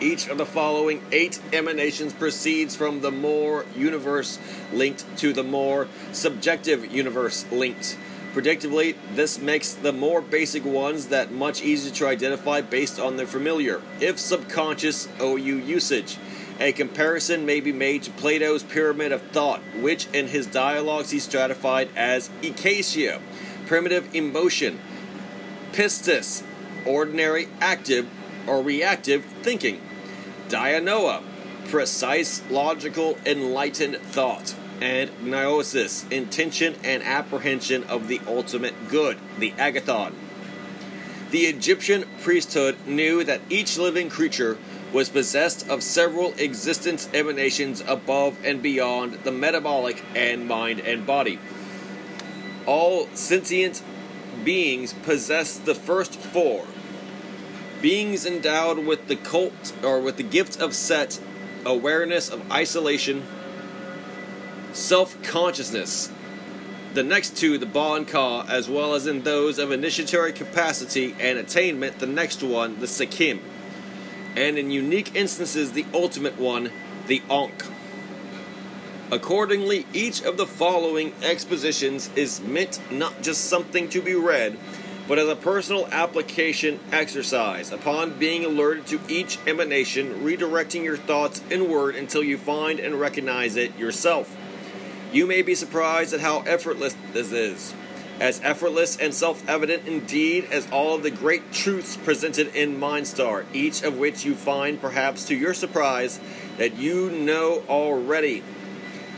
Each 0.00 0.28
of 0.28 0.38
the 0.38 0.46
following 0.46 1.02
eight 1.10 1.40
emanations 1.52 2.12
proceeds 2.12 2.76
from 2.76 3.00
the 3.00 3.10
more 3.10 3.66
universe 3.74 4.38
linked 4.72 5.04
to 5.18 5.32
the 5.32 5.42
more 5.42 5.88
subjective 6.12 6.92
universe 6.92 7.44
linked. 7.50 7.98
Predictably, 8.32 8.94
this 9.14 9.40
makes 9.40 9.72
the 9.72 9.92
more 9.92 10.20
basic 10.20 10.64
ones 10.64 11.08
that 11.08 11.32
much 11.32 11.62
easier 11.62 11.92
to 11.92 12.06
identify 12.06 12.60
based 12.60 13.00
on 13.00 13.16
their 13.16 13.26
familiar, 13.26 13.82
if 14.00 14.20
subconscious, 14.20 15.08
OU 15.20 15.58
usage. 15.58 16.16
A 16.60 16.70
comparison 16.70 17.44
may 17.44 17.58
be 17.58 17.72
made 17.72 18.04
to 18.04 18.12
Plato's 18.12 18.62
Pyramid 18.62 19.10
of 19.10 19.22
Thought, 19.32 19.62
which 19.80 20.06
in 20.12 20.28
his 20.28 20.46
dialogues 20.46 21.10
he 21.10 21.18
stratified 21.18 21.88
as 21.96 22.28
Eikasia, 22.42 23.20
primitive 23.66 24.14
emotion, 24.14 24.78
pistis, 25.72 26.44
ordinary 26.86 27.48
active 27.60 28.06
or 28.48 28.62
reactive 28.62 29.24
thinking, 29.42 29.80
Dianoia, 30.48 31.22
precise, 31.68 32.42
logical, 32.50 33.18
enlightened 33.26 33.98
thought. 33.98 34.54
And 34.80 35.10
gnosis, 35.22 36.06
intention 36.08 36.76
and 36.84 37.02
apprehension 37.02 37.84
of 37.84 38.08
the 38.08 38.20
ultimate 38.26 38.88
good, 38.88 39.18
the 39.38 39.50
agathon. 39.52 40.14
The 41.30 41.46
Egyptian 41.46 42.04
priesthood 42.22 42.78
knew 42.86 43.24
that 43.24 43.40
each 43.50 43.76
living 43.76 44.08
creature 44.08 44.56
was 44.92 45.10
possessed 45.10 45.68
of 45.68 45.82
several 45.82 46.32
existence 46.34 47.08
emanations 47.12 47.82
above 47.86 48.38
and 48.44 48.62
beyond 48.62 49.14
the 49.24 49.32
metabolic 49.32 50.02
and 50.14 50.48
mind 50.48 50.80
and 50.80 51.04
body. 51.04 51.38
All 52.64 53.08
sentient 53.14 53.82
beings 54.44 54.92
possess 54.92 55.58
the 55.58 55.74
first 55.74 56.14
four 56.14 56.64
beings 57.80 58.26
endowed 58.26 58.78
with 58.78 59.08
the 59.08 59.16
cult 59.16 59.72
or 59.82 60.00
with 60.00 60.16
the 60.16 60.22
gift 60.22 60.60
of 60.60 60.74
set, 60.74 61.20
awareness 61.64 62.28
of 62.28 62.50
isolation, 62.50 63.24
self 64.72 65.20
consciousness. 65.22 66.10
The 66.94 67.02
next 67.02 67.36
two, 67.36 67.58
the 67.58 67.66
Ba 67.66 67.94
and 67.94 68.08
Ka, 68.08 68.46
as 68.48 68.68
well 68.68 68.94
as 68.94 69.06
in 69.06 69.22
those 69.22 69.58
of 69.58 69.70
initiatory 69.70 70.32
capacity 70.32 71.14
and 71.20 71.38
attainment, 71.38 71.98
the 71.98 72.06
next 72.06 72.42
one, 72.42 72.80
the 72.80 72.86
Sekhem. 72.86 73.40
And 74.34 74.58
in 74.58 74.70
unique 74.70 75.14
instances, 75.14 75.72
the 75.72 75.86
ultimate 75.92 76.38
one, 76.38 76.70
the 77.06 77.22
Ankh. 77.30 77.64
Accordingly, 79.10 79.86
each 79.92 80.22
of 80.22 80.36
the 80.36 80.46
following 80.46 81.14
expositions 81.22 82.10
is 82.14 82.40
meant 82.40 82.80
not 82.90 83.22
just 83.22 83.44
something 83.44 83.88
to 83.90 84.02
be 84.02 84.14
read, 84.14 84.58
but 85.08 85.18
as 85.18 85.26
a 85.26 85.34
personal 85.34 85.88
application 85.90 86.78
exercise. 86.92 87.72
Upon 87.72 88.18
being 88.18 88.44
alerted 88.44 88.86
to 88.88 89.00
each 89.08 89.38
emanation, 89.46 90.20
redirecting 90.22 90.84
your 90.84 90.98
thoughts 90.98 91.42
inward 91.50 91.96
until 91.96 92.22
you 92.22 92.36
find 92.36 92.78
and 92.78 93.00
recognize 93.00 93.56
it 93.56 93.76
yourself. 93.78 94.36
You 95.10 95.26
may 95.26 95.40
be 95.40 95.54
surprised 95.54 96.12
at 96.12 96.20
how 96.20 96.40
effortless 96.40 96.94
this 97.14 97.32
is. 97.32 97.74
As 98.20 98.40
effortless 98.42 98.98
and 98.98 99.14
self 99.14 99.48
evident 99.48 99.86
indeed 99.86 100.48
as 100.52 100.70
all 100.70 100.94
of 100.94 101.02
the 101.02 101.10
great 101.10 101.52
truths 101.52 101.96
presented 101.96 102.54
in 102.54 102.78
Mindstar, 102.78 103.46
each 103.54 103.82
of 103.82 103.96
which 103.96 104.26
you 104.26 104.34
find, 104.34 104.78
perhaps 104.78 105.24
to 105.26 105.36
your 105.36 105.54
surprise, 105.54 106.20
that 106.58 106.76
you 106.76 107.10
know 107.10 107.62
already. 107.68 108.42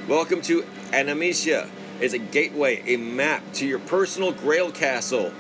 Welcome 0.07 0.43
to 0.43 0.63
Animesia 0.93 1.69
is 2.01 2.13
a 2.13 2.19
gateway, 2.19 2.83
a 2.87 2.97
map 2.97 3.43
to 3.55 3.67
your 3.67 3.79
personal 3.79 4.33
Grail 4.33 4.71
Castle. 4.71 5.33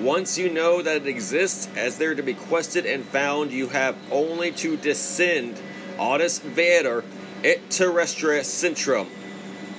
Once 0.00 0.38
you 0.38 0.50
know 0.50 0.82
that 0.82 1.02
it 1.02 1.06
exists 1.06 1.68
as 1.76 1.98
there 1.98 2.14
to 2.14 2.22
be 2.22 2.34
quested 2.34 2.86
and 2.86 3.04
found, 3.04 3.52
you 3.52 3.68
have 3.68 3.96
only 4.10 4.50
to 4.50 4.76
descend 4.76 5.60
Audis 5.96 6.40
Vader 6.40 7.04
et 7.44 7.68
terrestre 7.68 8.40
centrum 8.40 9.06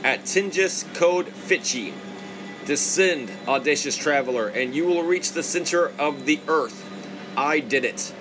at 0.04 0.24
Tingis 0.24 0.92
Code 0.94 1.28
Fici. 1.28 1.94
Descend, 2.66 3.30
audacious 3.48 3.98
traveler, 3.98 4.48
and 4.48 4.74
you 4.74 4.86
will 4.86 5.04
reach 5.04 5.34
the 5.34 5.44
center 5.44 5.92
of 6.00 6.26
the 6.26 6.40
earth. 6.48 6.90
I 7.36 7.60
did 7.60 7.84
it. 7.84 8.14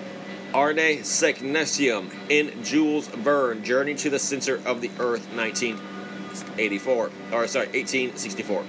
Arne 0.53 0.99
Saknussemm 1.03 2.11
in 2.29 2.63
Jules 2.63 3.07
Verne, 3.07 3.63
Journey 3.63 3.95
to 3.95 4.09
the 4.09 4.19
Center 4.19 4.61
of 4.65 4.81
the 4.81 4.89
Earth, 4.99 5.27
1984. 5.35 7.09
Or, 7.31 7.47
sorry, 7.47 7.67
1864. 7.67 8.63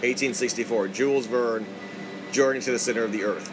Eighteen 0.00 0.32
sixty 0.32 0.62
four, 0.64 0.86
Jules 0.88 1.26
Verne, 1.26 1.66
Journey 2.30 2.60
to 2.60 2.70
the 2.70 2.78
Center 2.78 3.02
of 3.04 3.12
the 3.12 3.24
Earth. 3.24 3.50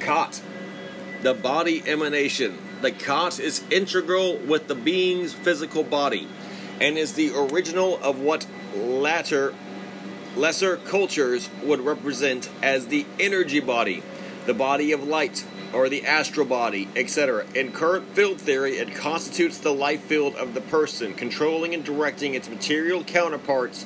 Khat, 0.00 0.42
the 1.22 1.32
body 1.32 1.82
emanation. 1.86 2.58
The 2.82 2.90
Khat 2.90 3.40
is 3.40 3.62
integral 3.70 4.36
with 4.36 4.68
the 4.68 4.74
being's 4.74 5.32
physical 5.32 5.82
body 5.82 6.28
and 6.80 6.98
is 6.98 7.14
the 7.14 7.32
original 7.34 7.98
of 8.02 8.20
what 8.20 8.46
latter 8.76 9.54
lesser 10.36 10.76
cultures 10.76 11.48
would 11.62 11.80
represent 11.80 12.50
as 12.62 12.88
the 12.88 13.06
energy 13.20 13.60
body, 13.60 14.02
the 14.46 14.54
body 14.54 14.92
of 14.92 15.04
light, 15.04 15.44
or 15.72 15.88
the 15.88 16.06
astral 16.06 16.46
body, 16.46 16.88
etc. 16.94 17.44
In 17.54 17.72
current 17.72 18.08
field 18.10 18.40
theory, 18.40 18.78
it 18.78 18.94
constitutes 18.94 19.58
the 19.58 19.72
life 19.74 20.02
field 20.02 20.34
of 20.36 20.54
the 20.54 20.60
person, 20.60 21.14
controlling 21.14 21.74
and 21.74 21.84
directing 21.84 22.34
its 22.34 22.48
material 22.48 23.02
counterparts 23.02 23.84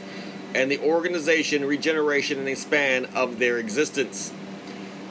and 0.55 0.71
the 0.71 0.79
organization, 0.81 1.65
regeneration, 1.65 2.47
and 2.47 2.59
span 2.59 3.07
of 3.15 3.39
their 3.39 3.59
existence. 3.59 4.33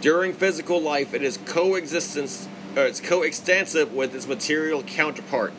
During 0.02 0.34
physical 0.34 0.82
life, 0.82 1.14
it 1.14 1.24
is 1.24 1.38
coexistence, 1.46 2.48
or 2.76 2.86
it's 2.86 3.02
coextensive 3.02 3.94
with 3.94 4.14
its 4.16 4.28
material 4.28 4.84
counterpart. 4.84 5.54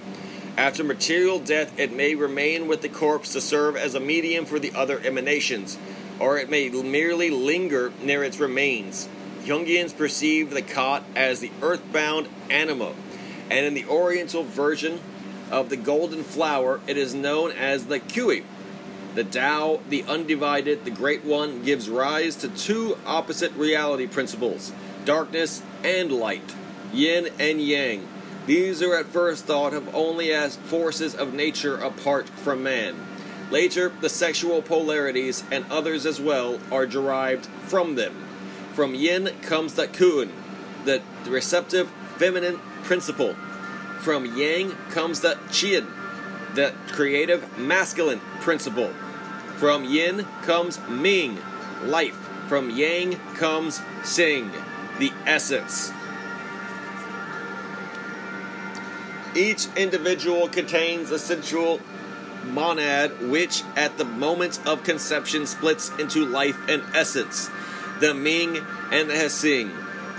After 0.59 0.83
material 0.83 1.39
death, 1.39 1.79
it 1.79 1.93
may 1.93 2.17
remain 2.17 2.67
with 2.67 2.83
the 2.83 2.89
corpse 2.89 3.33
to 3.35 3.41
serve 3.41 3.77
as 3.77 3.95
a 3.95 4.01
medium 4.01 4.45
for 4.45 4.59
the 4.59 4.73
other 4.75 4.99
emanations, 4.99 5.79
or 6.19 6.37
it 6.37 6.51
may 6.51 6.69
merely 6.69 7.31
linger 7.31 7.93
near 8.03 8.25
its 8.25 8.41
remains. 8.41 9.09
Jungians 9.45 9.97
perceive 9.97 10.51
the 10.51 10.61
Khat 10.61 11.05
as 11.15 11.39
the 11.39 11.53
earthbound 11.63 12.27
anima, 12.51 12.93
and 13.49 13.67
in 13.67 13.75
the 13.75 13.87
Oriental 13.87 14.43
version 14.43 14.99
of 15.49 15.71
the 15.71 15.77
golden 15.77 16.25
flower, 16.25 16.81
it 16.89 16.97
is 16.97 17.15
known 17.15 17.53
as 17.53 17.87
the 17.87 18.01
Kui. 18.01 18.43
The 19.15 19.23
Tao, 19.23 19.79
the 19.89 20.03
undivided, 20.09 20.85
the 20.85 20.91
Great 20.91 21.25
One, 21.25 21.63
gives 21.63 21.89
rise 21.89 22.35
to 22.35 22.49
two 22.49 22.99
opposite 23.07 23.53
reality 23.53 24.09
principles 24.09 24.73
darkness 25.05 25.63
and 25.85 26.11
light, 26.11 26.57
yin 26.93 27.29
and 27.39 27.63
yang. 27.63 28.09
These 28.49 28.81
are 28.81 28.95
at 28.95 29.05
first 29.05 29.45
thought 29.45 29.75
of 29.75 29.95
only 29.95 30.33
as 30.33 30.57
forces 30.57 31.15
of 31.15 31.35
nature 31.35 31.77
apart 31.77 32.31
from 32.31 32.63
man. 32.63 32.95
Later, 33.51 33.93
the 34.01 34.09
sexual 34.09 34.63
polarities 34.63 35.45
and 35.53 35.67
others 35.71 36.07
as 36.07 36.19
well 36.19 36.59
are 36.73 36.87
derived 36.87 37.45
from 37.45 37.97
them. 37.97 38.15
From 38.73 38.95
yin 38.95 39.29
comes 39.43 39.75
the 39.75 39.87
kun, 39.87 40.33
the 40.87 41.03
receptive 41.27 41.91
feminine 42.17 42.59
principle. 42.85 43.35
From 44.01 44.25
yang 44.25 44.71
comes 44.89 45.21
the 45.21 45.35
qian, 45.51 45.87
the 46.55 46.73
creative 46.91 47.59
masculine 47.59 48.21
principle. 48.41 48.95
From 49.59 49.85
yin 49.85 50.27
comes 50.41 50.81
ming, 50.89 51.37
life. 51.85 52.17
From 52.49 52.71
yang 52.71 53.17
comes 53.35 53.81
hsing, 54.05 54.51
the 54.99 55.13
essence. 55.27 55.93
Each 59.35 59.67
individual 59.77 60.49
contains 60.49 61.11
a 61.11 61.19
sensual 61.19 61.81
monad 62.45 63.31
which 63.31 63.63
at 63.77 63.99
the 63.99 64.05
moment 64.05 64.61
of 64.67 64.83
conception 64.85 65.47
splits 65.47 65.91
into 65.99 66.25
life 66.25 66.59
and 66.69 66.83
essence, 66.95 67.51
the 68.01 68.15
Ming 68.15 68.59
and 68.91 69.11
the 69.11 69.15
Hsing. 69.15 69.71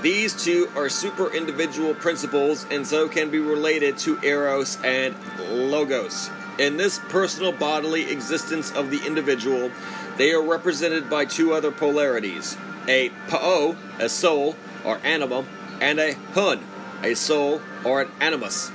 These 0.02 0.44
two 0.44 0.70
are 0.76 0.90
super 0.90 1.34
individual 1.34 1.94
principles 1.94 2.66
and 2.72 2.88
so 2.88 3.10
can 3.10 3.30
be 3.30 3.40
related 3.40 3.98
to 4.00 4.20
Eros 4.24 4.78
and 4.84 5.16
Logos. 5.50 6.30
In 6.58 6.78
this 6.78 7.00
personal 7.10 7.52
bodily 7.52 8.10
existence 8.12 8.72
of 8.72 8.92
the 8.92 9.06
individual, 9.06 9.72
they 10.18 10.32
are 10.32 10.42
represented 10.42 11.10
by 11.10 11.26
two 11.26 11.54
other 11.54 11.72
polarities 11.72 12.58
a 12.88 13.10
Pa'o, 13.28 13.76
a 14.00 14.10
soul 14.10 14.56
or 14.84 15.00
anima, 15.04 15.46
and 15.82 16.00
a 16.00 16.14
Hun, 16.34 16.60
a 17.04 17.14
soul 17.14 17.62
or 17.84 18.02
an 18.02 18.12
animus. 18.20 18.72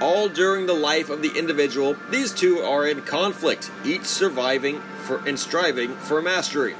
All 0.00 0.28
during 0.28 0.66
the 0.66 0.74
life 0.74 1.08
of 1.08 1.22
the 1.22 1.38
individual, 1.38 1.96
these 2.10 2.32
two 2.32 2.58
are 2.58 2.86
in 2.86 3.02
conflict, 3.02 3.70
each 3.84 4.04
surviving 4.04 4.82
for 5.04 5.26
and 5.26 5.38
striving 5.38 5.96
for 5.96 6.20
mastery. 6.20 6.74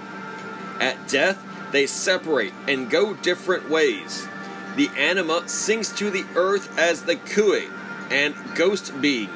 At 0.80 1.08
death, 1.08 1.42
they 1.72 1.86
separate 1.86 2.52
and 2.68 2.90
go 2.90 3.14
different 3.14 3.70
ways. 3.70 4.28
The 4.76 4.90
anima 4.96 5.48
sinks 5.48 5.90
to 5.92 6.10
the 6.10 6.26
earth 6.34 6.78
as 6.78 7.02
the 7.02 7.16
kui 7.16 7.68
and 8.10 8.34
ghost 8.54 9.00
being. 9.00 9.30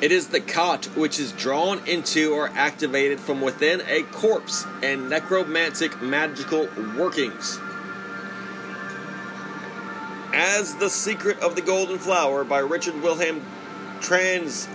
It 0.00 0.10
is 0.10 0.28
the 0.28 0.40
Khat 0.40 0.86
which 0.96 1.20
is 1.20 1.32
drawn 1.32 1.86
into 1.86 2.32
or 2.32 2.48
activated 2.48 3.20
from 3.20 3.40
within 3.40 3.82
a 3.86 4.02
corpse 4.02 4.66
and 4.82 5.08
necromantic 5.08 6.02
magical 6.02 6.68
workings. 6.96 7.58
As 10.36 10.74
The 10.74 10.90
Secret 10.90 11.38
of 11.38 11.54
the 11.54 11.62
Golden 11.62 11.96
Flower 11.96 12.42
by 12.42 12.58
Richard 12.58 13.00
Wilhelm 13.00 13.40
Trans 14.00 14.66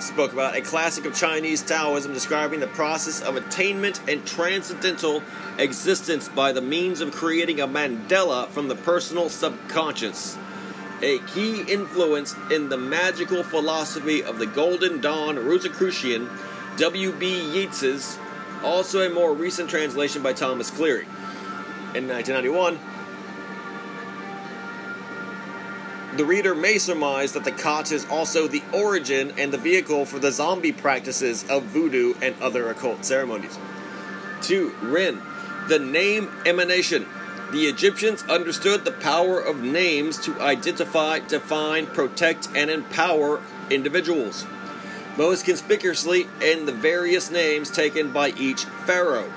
spoke 0.00 0.32
about, 0.32 0.56
a 0.56 0.60
classic 0.60 1.04
of 1.04 1.14
Chinese 1.14 1.62
Taoism 1.62 2.12
describing 2.12 2.58
the 2.58 2.66
process 2.66 3.22
of 3.22 3.36
attainment 3.36 4.00
and 4.08 4.26
transcendental 4.26 5.22
existence 5.56 6.28
by 6.28 6.50
the 6.50 6.60
means 6.60 7.00
of 7.00 7.12
creating 7.12 7.60
a 7.60 7.68
mandala 7.68 8.48
from 8.48 8.66
the 8.66 8.74
personal 8.74 9.28
subconscious. 9.28 10.36
A 11.00 11.20
key 11.20 11.62
influence 11.62 12.34
in 12.50 12.68
the 12.68 12.76
magical 12.76 13.44
philosophy 13.44 14.24
of 14.24 14.40
the 14.40 14.46
Golden 14.46 15.00
Dawn 15.00 15.36
Rosicrucian, 15.36 16.28
W.B. 16.76 17.52
Yeats's, 17.52 18.18
also 18.64 19.08
a 19.08 19.14
more 19.14 19.32
recent 19.32 19.70
translation 19.70 20.24
by 20.24 20.32
Thomas 20.32 20.72
Cleary. 20.72 21.06
In 21.94 22.08
1991, 22.08 22.80
the 26.18 26.24
reader 26.24 26.52
may 26.52 26.78
surmise 26.78 27.32
that 27.32 27.44
the 27.44 27.52
Khat 27.52 27.92
is 27.92 28.04
also 28.06 28.48
the 28.48 28.62
origin 28.72 29.32
and 29.38 29.52
the 29.52 29.58
vehicle 29.58 30.04
for 30.04 30.18
the 30.18 30.32
zombie 30.32 30.72
practices 30.72 31.48
of 31.48 31.62
voodoo 31.62 32.14
and 32.20 32.34
other 32.42 32.68
occult 32.68 33.04
ceremonies. 33.04 33.56
2. 34.42 34.74
Ren, 34.82 35.22
the 35.68 35.78
name 35.78 36.28
emanation. 36.44 37.06
The 37.52 37.66
Egyptians 37.66 38.24
understood 38.24 38.84
the 38.84 38.90
power 38.90 39.38
of 39.38 39.62
names 39.62 40.18
to 40.22 40.40
identify, 40.40 41.20
define, 41.20 41.86
protect, 41.86 42.48
and 42.52 42.68
empower 42.68 43.40
individuals, 43.70 44.44
most 45.16 45.44
conspicuously 45.44 46.26
in 46.42 46.66
the 46.66 46.72
various 46.72 47.30
names 47.30 47.70
taken 47.70 48.12
by 48.12 48.30
each 48.30 48.64
pharaoh. 48.64 49.32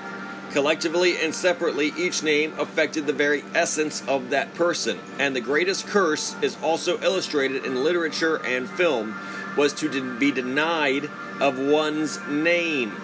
Collectively 0.52 1.18
and 1.18 1.34
separately, 1.34 1.94
each 1.98 2.24
name 2.24 2.54
affected 2.60 3.08
the 3.08 3.14
very 3.14 3.44
essence 3.56 4.06
of 4.06 4.32
that 4.32 4.54
person, 4.54 5.00
and 5.18 5.34
the 5.34 5.42
greatest 5.42 5.88
curse 5.88 6.36
is 6.42 6.58
also 6.62 7.00
illustrated 7.00 7.66
in 7.66 7.84
literature 7.84 8.36
and 8.46 8.70
film 8.70 9.18
was 9.56 9.72
to 9.74 10.18
be 10.18 10.32
denied 10.32 11.10
of 11.40 11.58
one's 11.58 12.20
name. 12.28 12.96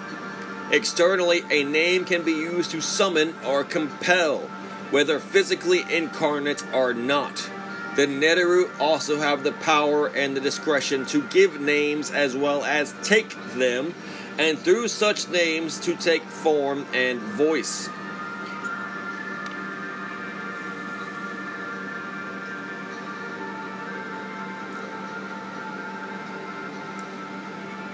Externally, 0.71 1.43
a 1.49 1.63
name 1.63 2.03
can 2.03 2.23
be 2.23 2.33
used 2.33 2.71
to 2.71 2.81
summon 2.81 3.33
or 3.45 3.63
compel, 3.63 4.39
whether 4.91 5.17
physically 5.17 5.85
incarnate 5.89 6.65
or 6.73 6.93
not. 6.93 7.49
The 7.95 8.07
Neteru 8.07 8.69
also 8.79 9.19
have 9.19 9.43
the 9.43 9.53
power 9.53 10.07
and 10.07 10.35
the 10.35 10.41
discretion 10.41 11.05
to 11.07 11.23
give 11.29 11.61
names 11.61 12.11
as 12.11 12.35
well 12.35 12.65
as 12.65 12.93
take 13.03 13.29
them 13.53 13.95
and 14.37 14.57
through 14.59 14.87
such 14.87 15.27
names 15.29 15.79
to 15.79 15.95
take 15.95 16.23
form 16.23 16.85
and 16.93 17.19
voice. 17.19 17.89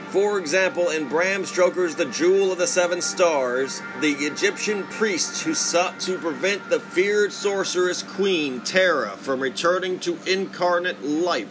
For 0.09 0.37
example, 0.37 0.89
in 0.89 1.09
Bram 1.09 1.43
Stoker's 1.43 1.95
The 1.95 2.05
Jewel 2.05 2.51
of 2.51 2.59
the 2.59 2.67
Seven 2.67 3.01
Stars, 3.01 3.81
the 3.99 4.11
Egyptian 4.11 4.83
priests 4.83 5.41
who 5.41 5.55
sought 5.55 5.99
to 6.01 6.19
prevent 6.19 6.69
the 6.69 6.79
feared 6.79 7.33
sorceress 7.33 8.03
queen 8.03 8.61
Tera 8.61 9.17
from 9.17 9.39
returning 9.39 9.99
to 10.01 10.19
incarnate 10.27 11.01
life 11.01 11.49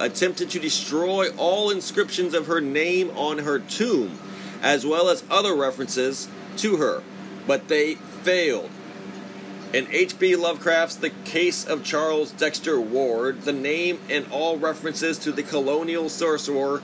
attempted 0.00 0.50
to 0.50 0.58
destroy 0.58 1.28
all 1.36 1.70
inscriptions 1.70 2.34
of 2.34 2.48
her 2.48 2.60
name 2.60 3.10
on 3.10 3.38
her 3.38 3.60
tomb 3.60 4.18
as 4.62 4.84
well 4.84 5.08
as 5.08 5.24
other 5.30 5.54
references 5.54 6.28
to 6.56 6.76
her, 6.76 7.02
but 7.46 7.68
they 7.68 7.94
failed. 7.94 8.70
In 9.72 9.86
H.P. 9.90 10.34
Lovecraft's 10.34 10.96
The 10.96 11.10
Case 11.10 11.64
of 11.64 11.84
Charles 11.84 12.32
Dexter 12.32 12.80
Ward, 12.80 13.42
the 13.42 13.52
name 13.52 14.00
and 14.10 14.26
all 14.32 14.58
references 14.58 15.16
to 15.20 15.30
the 15.30 15.44
colonial 15.44 16.08
sorcerer 16.08 16.82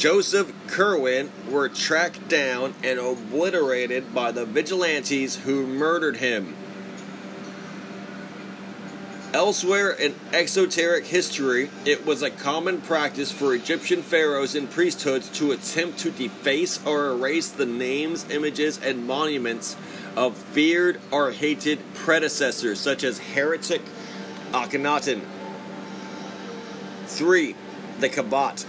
Joseph 0.00 0.50
Curwen 0.66 1.28
were 1.50 1.68
tracked 1.68 2.26
down 2.26 2.72
and 2.82 2.98
obliterated 2.98 4.14
by 4.14 4.32
the 4.32 4.46
vigilantes 4.46 5.36
who 5.36 5.66
murdered 5.66 6.16
him. 6.16 6.56
Elsewhere 9.32 9.90
in 9.92 10.14
exoteric 10.32 11.06
history, 11.06 11.70
it 11.84 12.04
was 12.04 12.22
a 12.22 12.30
common 12.30 12.80
practice 12.80 13.30
for 13.30 13.54
Egyptian 13.54 14.02
pharaohs 14.02 14.54
and 14.54 14.68
priesthoods 14.68 15.28
to 15.38 15.52
attempt 15.52 15.98
to 16.00 16.10
deface 16.10 16.84
or 16.84 17.06
erase 17.08 17.48
the 17.48 17.66
names, 17.66 18.28
images, 18.30 18.80
and 18.82 19.06
monuments 19.06 19.76
of 20.16 20.36
feared 20.36 21.00
or 21.12 21.30
hated 21.30 21.78
predecessors, 21.94 22.80
such 22.80 23.04
as 23.04 23.18
heretic 23.18 23.82
Akhenaten. 24.52 25.22
3. 27.06 27.54
The 28.00 28.08
Khaibit 28.08 28.66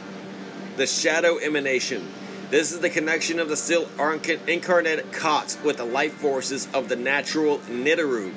the 0.77 0.87
shadow 0.87 1.37
emanation. 1.37 2.07
This 2.49 2.71
is 2.71 2.79
the 2.79 2.89
connection 2.89 3.39
of 3.39 3.49
the 3.49 3.55
still 3.55 3.87
incarnate 4.47 5.11
Khat 5.11 5.57
with 5.63 5.77
the 5.77 5.85
life 5.85 6.13
forces 6.13 6.67
of 6.73 6.89
the 6.89 6.95
natural 6.95 7.59
Neteru, 7.59 8.33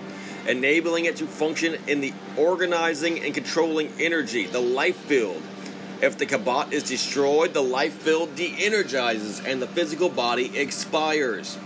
enabling 0.47 1.05
it 1.05 1.17
to 1.17 1.27
function 1.27 1.77
in 1.87 2.01
the 2.01 2.13
organizing 2.37 3.23
and 3.25 3.35
controlling 3.35 3.93
energy, 3.99 4.47
the 4.47 4.61
life 4.61 4.97
field. 4.97 5.43
If 6.03 6.19
the 6.19 6.27
Khaibit 6.27 6.73
is 6.73 6.83
destroyed, 6.83 7.55
the 7.55 7.63
life 7.63 7.95
field 7.95 8.37
de 8.37 8.55
energizes 8.59 9.41
and 9.41 9.63
the 9.63 9.67
physical 9.67 10.09
body 10.09 10.59
expires. 10.59 11.59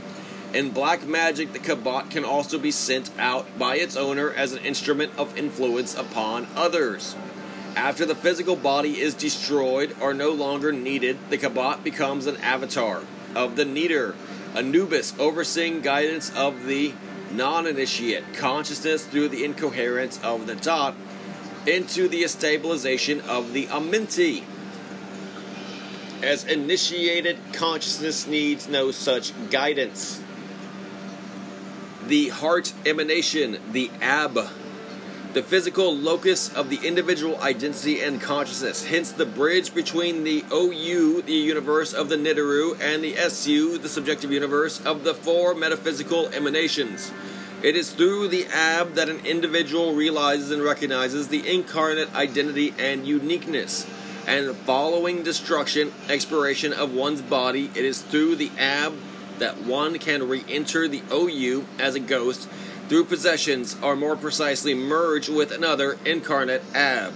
In 0.54 0.70
black 0.70 1.06
magic, 1.06 1.52
the 1.52 1.58
Khaibit 1.58 2.10
can 2.10 2.24
also 2.24 2.58
be 2.58 2.70
sent 2.70 3.10
out 3.18 3.58
by 3.58 3.76
its 3.76 3.96
owner 3.96 4.30
as 4.30 4.52
an 4.52 4.64
instrument 4.64 5.12
of 5.18 5.36
influence 5.36 5.96
upon 5.96 6.46
others. 6.54 7.16
After 7.76 8.06
the 8.06 8.14
physical 8.14 8.56
body 8.56 9.00
is 9.00 9.14
destroyed 9.14 9.94
or 10.00 10.14
no 10.14 10.30
longer 10.30 10.72
needed, 10.72 11.18
the 11.30 11.38
Khaibit 11.38 11.84
becomes 11.84 12.26
an 12.26 12.36
avatar 12.38 13.02
of 13.34 13.56
the 13.56 13.64
Neter, 13.64 14.14
Anubis, 14.54 15.14
overseeing 15.18 15.80
guidance 15.80 16.34
of 16.34 16.66
the 16.66 16.94
non 17.30 17.66
initiate 17.66 18.34
consciousness 18.34 19.04
through 19.04 19.28
the 19.28 19.44
incoherence 19.44 20.18
of 20.22 20.46
the 20.46 20.54
Duat 20.54 20.94
into 21.66 22.08
the 22.08 22.26
stabilization 22.26 23.20
of 23.22 23.52
the 23.52 23.66
Amenti. 23.66 24.42
As 26.22 26.44
initiated 26.44 27.38
consciousness 27.52 28.26
needs 28.26 28.68
no 28.68 28.90
such 28.90 29.32
guidance. 29.50 30.20
The 32.06 32.30
heart 32.30 32.72
emanation, 32.84 33.58
the 33.72 33.90
Ab, 34.00 34.48
the 35.34 35.42
physical 35.42 35.94
locus 35.94 36.52
of 36.54 36.70
the 36.70 36.80
individual 36.86 37.38
identity 37.42 38.00
and 38.00 38.20
consciousness, 38.20 38.84
hence 38.84 39.12
the 39.12 39.26
bridge 39.26 39.74
between 39.74 40.24
the 40.24 40.42
OU, 40.50 41.22
the 41.22 41.32
universe 41.32 41.92
of 41.92 42.08
the 42.08 42.16
Neteru, 42.16 42.80
and 42.80 43.04
the 43.04 43.16
SU, 43.16 43.76
the 43.78 43.90
subjective 43.90 44.32
universe 44.32 44.80
of 44.86 45.04
the 45.04 45.12
four 45.12 45.54
metaphysical 45.54 46.28
emanations. 46.28 47.12
It 47.62 47.76
is 47.76 47.90
through 47.90 48.28
the 48.28 48.46
ab 48.46 48.94
that 48.94 49.10
an 49.10 49.26
individual 49.26 49.94
realizes 49.94 50.50
and 50.50 50.62
recognizes 50.62 51.28
the 51.28 51.46
incarnate 51.46 52.14
identity 52.14 52.72
and 52.78 53.06
uniqueness. 53.06 53.86
And 54.26 54.54
following 54.56 55.24
destruction, 55.24 55.92
expiration 56.08 56.72
of 56.72 56.94
one's 56.94 57.22
body, 57.22 57.70
it 57.74 57.84
is 57.84 58.00
through 58.00 58.36
the 58.36 58.50
ab 58.58 58.94
that 59.38 59.58
one 59.58 59.98
can 59.98 60.28
re 60.28 60.44
enter 60.48 60.88
the 60.88 61.02
OU 61.12 61.66
as 61.78 61.94
a 61.94 62.00
ghost 62.00 62.48
through 62.88 63.04
possessions, 63.04 63.76
or 63.82 63.94
more 63.94 64.16
precisely, 64.16 64.74
merge 64.74 65.28
with 65.28 65.52
another 65.52 65.98
incarnate 66.04 66.62
ab, 66.74 67.12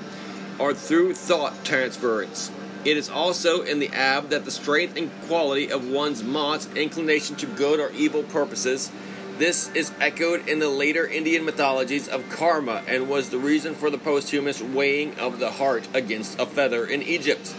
or 0.58 0.74
through 0.74 1.14
thought 1.14 1.64
transference. 1.64 2.50
It 2.84 2.96
is 2.96 3.08
also 3.08 3.62
in 3.62 3.78
the 3.78 3.88
ab 3.90 4.30
that 4.30 4.44
the 4.44 4.50
strength 4.50 4.96
and 4.96 5.10
quality 5.22 5.70
of 5.70 5.88
one's 5.88 6.22
mot, 6.22 6.66
inclination 6.76 7.36
to 7.36 7.46
good 7.46 7.80
or 7.80 7.90
evil 7.92 8.22
purposes, 8.22 8.90
this 9.38 9.70
is 9.74 9.90
echoed 9.98 10.46
in 10.46 10.58
the 10.58 10.68
later 10.68 11.06
Indian 11.06 11.44
mythologies 11.44 12.06
of 12.06 12.28
karma 12.28 12.82
and 12.86 13.08
was 13.08 13.30
the 13.30 13.38
reason 13.38 13.74
for 13.74 13.88
the 13.88 13.98
posthumous 13.98 14.62
weighing 14.62 15.18
of 15.18 15.38
the 15.38 15.52
heart 15.52 15.88
against 15.94 16.38
a 16.38 16.46
feather 16.46 16.84
in 16.84 17.02
Egypt. 17.02 17.54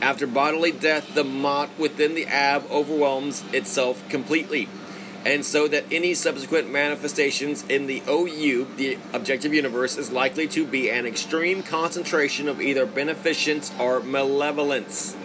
After 0.00 0.26
bodily 0.26 0.70
death, 0.70 1.14
the 1.14 1.24
mot 1.24 1.70
within 1.76 2.14
the 2.14 2.26
ab 2.26 2.64
overwhelms 2.70 3.44
itself 3.52 4.08
completely 4.08 4.68
and 5.26 5.44
so 5.44 5.66
that 5.66 5.84
any 5.90 6.14
subsequent 6.14 6.70
manifestations 6.70 7.64
in 7.64 7.88
the 7.88 8.00
OU, 8.08 8.64
the 8.76 8.96
objective 9.12 9.52
universe, 9.52 9.98
is 9.98 10.12
likely 10.12 10.46
to 10.46 10.64
be 10.64 10.88
an 10.88 11.04
extreme 11.04 11.64
concentration 11.64 12.48
of 12.48 12.60
either 12.60 12.86
beneficence 12.86 13.72
or 13.76 13.98
malevolence. 13.98 15.16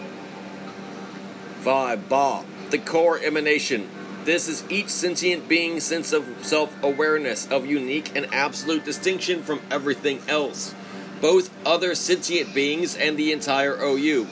5. 1.60 2.08
Ba, 2.08 2.44
the 2.70 2.78
core 2.78 3.20
emanation. 3.20 3.88
This 4.24 4.48
is 4.48 4.64
each 4.68 4.88
sentient 4.88 5.48
being's 5.48 5.84
sense 5.84 6.12
of 6.12 6.26
self 6.42 6.74
awareness, 6.82 7.48
of 7.48 7.64
unique 7.64 8.16
and 8.16 8.26
absolute 8.34 8.84
distinction 8.84 9.44
from 9.44 9.60
everything 9.70 10.18
else, 10.26 10.74
both 11.20 11.48
other 11.64 11.94
sentient 11.94 12.52
beings 12.52 12.96
and 12.96 13.16
the 13.16 13.30
entire 13.30 13.80
OU. 13.80 14.26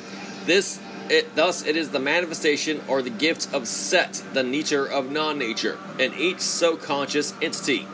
This 0.47 0.80
it, 1.11 1.35
thus, 1.35 1.67
it 1.67 1.77
is 1.77 1.91
the 1.91 1.99
manifestation 1.99 2.81
or 2.87 3.03
the 3.03 3.11
gift 3.11 3.53
of 3.53 3.67
Set, 3.67 4.23
the 4.33 4.45
nature 4.45 4.87
of 4.87 5.11
non 5.11 5.39
nature, 5.39 5.77
in 5.99 6.15
each 6.15 6.41
so 6.41 6.77
conscious 6.77 7.35
entity. 7.43 7.87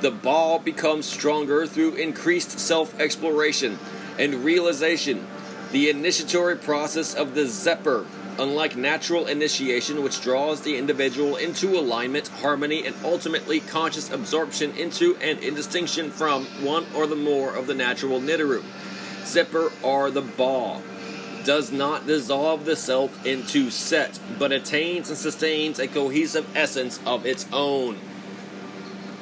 The 0.00 0.12
ball 0.12 0.60
becomes 0.60 1.06
stronger 1.06 1.66
through 1.66 1.96
increased 1.96 2.60
self 2.60 2.98
exploration 3.00 3.80
and 4.16 4.44
realization. 4.44 5.26
The 5.72 5.90
initiatory 5.90 6.56
process 6.56 7.14
of 7.16 7.34
the 7.34 7.46
Xeper, 7.46 8.06
unlike 8.38 8.76
natural 8.76 9.26
initiation, 9.26 10.04
which 10.04 10.22
draws 10.22 10.60
the 10.60 10.76
individual 10.76 11.34
into 11.34 11.76
alignment, 11.76 12.28
harmony, 12.28 12.86
and 12.86 12.94
ultimately 13.02 13.58
conscious 13.58 14.12
absorption 14.12 14.76
into 14.76 15.16
and 15.16 15.40
indistinction 15.40 16.12
from 16.12 16.44
one 16.62 16.86
or 16.94 17.08
the 17.08 17.16
more 17.16 17.52
of 17.52 17.66
the 17.66 17.74
natural 17.74 18.20
Neteru. 18.20 18.62
Xeper 19.24 19.72
are 19.84 20.12
the 20.12 20.22
ball 20.22 20.80
does 21.44 21.70
not 21.70 22.06
dissolve 22.06 22.64
the 22.64 22.76
self 22.76 23.24
into 23.26 23.70
set, 23.70 24.18
but 24.38 24.52
attains 24.52 25.08
and 25.08 25.18
sustains 25.18 25.78
a 25.78 25.86
cohesive 25.86 26.46
essence 26.56 26.98
of 27.06 27.26
its 27.26 27.46
own. 27.52 27.98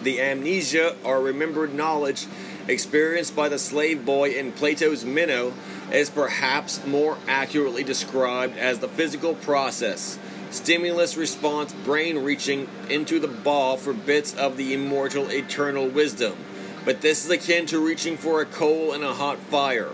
The 0.02 0.20
amnesia, 0.20 0.96
or 1.04 1.20
remembered 1.20 1.74
knowledge, 1.74 2.26
experienced 2.68 3.36
by 3.36 3.48
the 3.48 3.58
slave 3.58 4.04
boy 4.04 4.30
in 4.30 4.52
Plato's 4.52 5.04
Meno, 5.04 5.52
is 5.92 6.10
perhaps 6.10 6.84
more 6.86 7.18
accurately 7.28 7.84
described 7.84 8.56
as 8.56 8.78
the 8.78 8.88
physical 8.88 9.34
process, 9.34 10.18
stimulus 10.50 11.16
response 11.16 11.72
brain 11.72 12.18
reaching 12.18 12.68
into 12.88 13.18
the 13.18 13.28
ball 13.28 13.76
for 13.76 13.92
bits 13.92 14.34
of 14.34 14.56
the 14.56 14.74
immortal 14.74 15.30
eternal 15.30 15.88
wisdom. 15.88 16.36
But 16.84 17.00
this 17.00 17.24
is 17.24 17.30
akin 17.30 17.66
to 17.66 17.84
reaching 17.84 18.16
for 18.16 18.40
a 18.40 18.46
coal 18.46 18.92
in 18.92 19.02
a 19.02 19.14
hot 19.14 19.38
fire. 19.38 19.90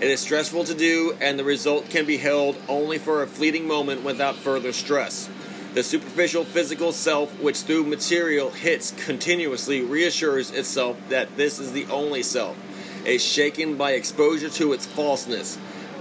It 0.00 0.08
is 0.08 0.20
stressful 0.20 0.64
to 0.64 0.74
do, 0.74 1.14
and 1.20 1.38
the 1.38 1.44
result 1.44 1.90
can 1.90 2.06
be 2.06 2.16
held 2.16 2.56
only 2.68 2.96
for 2.96 3.22
a 3.22 3.26
fleeting 3.26 3.68
moment 3.68 4.02
without 4.02 4.34
further 4.34 4.72
stress. 4.72 5.28
The 5.74 5.82
superficial 5.82 6.44
physical 6.44 6.92
self, 6.92 7.38
which 7.38 7.58
through 7.58 7.84
material 7.84 8.48
hits 8.48 8.92
continuously, 8.92 9.82
reassures 9.82 10.52
itself 10.52 10.96
that 11.10 11.36
this 11.36 11.58
is 11.58 11.72
the 11.72 11.84
only 11.88 12.22
self, 12.22 12.56
is 13.04 13.22
shaken 13.22 13.76
by 13.76 13.92
exposure 13.92 14.48
to 14.48 14.72
its 14.72 14.86
falseness, 14.86 15.58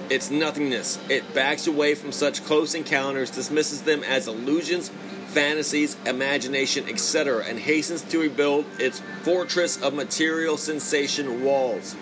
its 0.09 0.31
nothingness. 0.31 0.97
It 1.09 1.33
backs 1.33 1.67
away 1.67 1.93
from 1.93 2.13
such 2.13 2.45
close 2.45 2.73
encounters, 2.73 3.29
dismisses 3.29 3.81
them 3.81 4.05
as 4.05 4.29
illusions, 4.29 4.91
fantasies, 5.27 5.97
imagination, 6.05 6.88
etc., 6.88 7.43
and 7.45 7.59
hastens 7.59 8.03
to 8.03 8.21
rebuild 8.21 8.63
its 8.79 9.01
fortress 9.23 9.75
of 9.81 9.93
material 9.93 10.55
sensation 10.55 11.43
walls. 11.43 11.97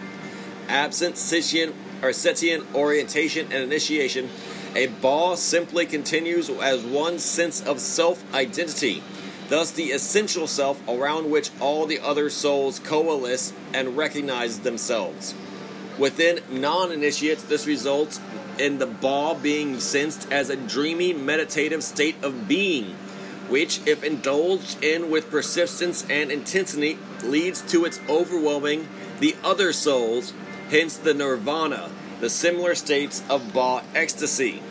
Absent 0.69 1.17
Scythian 1.17 1.73
or 2.01 2.09
Setian 2.09 2.63
orientation 2.73 3.51
and 3.51 3.63
initiation, 3.63 4.29
a 4.75 4.87
ball 4.87 5.35
simply 5.35 5.85
continues 5.85 6.49
as 6.49 6.83
one 6.83 7.19
sense 7.19 7.61
of 7.65 7.79
self 7.79 8.23
identity, 8.33 9.01
thus, 9.49 9.71
the 9.71 9.91
essential 9.91 10.47
self 10.47 10.81
around 10.87 11.31
which 11.31 11.49
all 11.59 11.85
the 11.85 11.99
other 11.99 12.29
souls 12.29 12.79
coalesce 12.79 13.53
and 13.73 13.97
recognize 13.97 14.59
themselves. 14.59 15.33
Within 15.97 16.41
non 16.49 16.91
initiates, 16.91 17.43
this 17.43 17.65
results 17.65 18.19
in 18.59 18.77
the 18.77 18.85
Ba 18.85 19.37
being 19.41 19.79
sensed 19.79 20.31
as 20.31 20.49
a 20.49 20.55
dreamy, 20.55 21.13
meditative 21.13 21.83
state 21.83 22.15
of 22.23 22.47
being, 22.47 22.95
which, 23.49 23.79
if 23.87 24.03
indulged 24.03 24.83
in 24.83 25.09
with 25.09 25.31
persistence 25.31 26.05
and 26.09 26.31
intensity, 26.31 26.97
leads 27.23 27.61
to 27.61 27.85
its 27.85 27.99
overwhelming 28.09 28.87
the 29.19 29.35
other 29.43 29.73
souls, 29.73 30.33
hence 30.69 30.97
the 30.97 31.13
nirvana, 31.13 31.89
the 32.19 32.29
similar 32.29 32.75
states 32.75 33.23
of 33.29 33.53
Ba 33.53 33.83
ecstasy. 33.95 34.61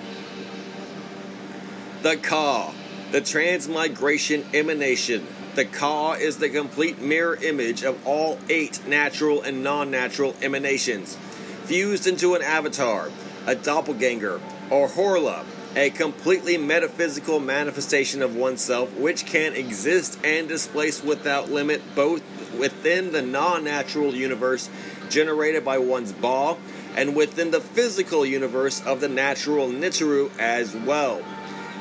The 2.02 2.16
Ka, 2.16 2.74
the 3.12 3.20
transmigration 3.20 4.44
emanation. 4.52 5.26
The 5.54 5.64
Ka 5.64 6.12
is 6.12 6.36
the 6.36 6.50
complete 6.50 7.00
mirror 7.00 7.36
image 7.36 7.82
of 7.82 8.06
all 8.06 8.38
eight 8.48 8.86
natural 8.86 9.42
and 9.42 9.64
non 9.64 9.90
natural 9.90 10.36
emanations, 10.42 11.16
fused 11.64 12.06
into 12.06 12.34
an 12.34 12.42
avatar, 12.42 13.10
a 13.46 13.54
doppelganger, 13.54 14.40
or 14.70 14.88
Horla, 14.88 15.44
a 15.76 15.90
completely 15.90 16.56
metaphysical 16.56 17.38
manifestation 17.38 18.22
of 18.22 18.34
oneself 18.34 18.92
which 18.96 19.26
can 19.26 19.54
exist 19.54 20.18
and 20.24 20.48
displace 20.48 21.02
without 21.02 21.50
limit 21.50 21.82
both 21.94 22.22
within 22.58 23.12
the 23.12 23.22
non 23.22 23.62
natural 23.62 24.14
universe 24.14 24.70
generated 25.10 25.64
by 25.64 25.78
one's 25.78 26.12
Ba 26.12 26.56
and 26.96 27.14
within 27.14 27.50
the 27.50 27.60
physical 27.60 28.24
universe 28.24 28.84
of 28.84 29.00
the 29.00 29.08
natural 29.08 29.68
Neteru 29.68 30.30
as 30.38 30.74
well. 30.74 31.22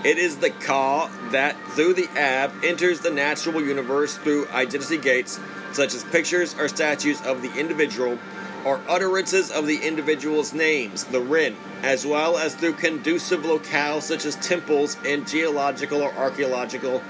It 0.03 0.17
is 0.19 0.37
the 0.37 0.51
Ka 0.51 1.09
that, 1.31 1.55
through 1.71 1.93
the 1.95 2.07
Ab, 2.15 2.51
enters 2.63 2.99
the 2.99 3.09
natural 3.09 3.61
universe 3.65 4.17
through 4.17 4.47
identity 4.49 4.97
gates, 4.97 5.39
such 5.71 5.95
as 5.95 6.03
pictures 6.03 6.53
or 6.59 6.67
statues 6.67 7.19
of 7.21 7.41
the 7.41 7.51
individual, 7.55 8.19
or 8.65 8.81
utterances 8.87 9.51
of 9.51 9.67
the 9.67 9.77
individual's 9.77 10.53
names, 10.53 11.05
the 11.05 11.21
Ren, 11.21 11.55
as 11.81 12.05
well 12.05 12.37
as 12.37 12.53
through 12.55 12.73
conducive 12.73 13.41
locales 13.41 14.01
such 14.01 14.25
as 14.25 14.35
temples 14.35 14.97
and 15.05 15.27
geological 15.27 16.01
or 16.01 16.11
archaeological 16.13 17.01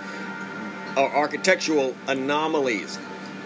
or 0.95 1.15
architectural 1.15 1.95
anomalies. 2.07 2.99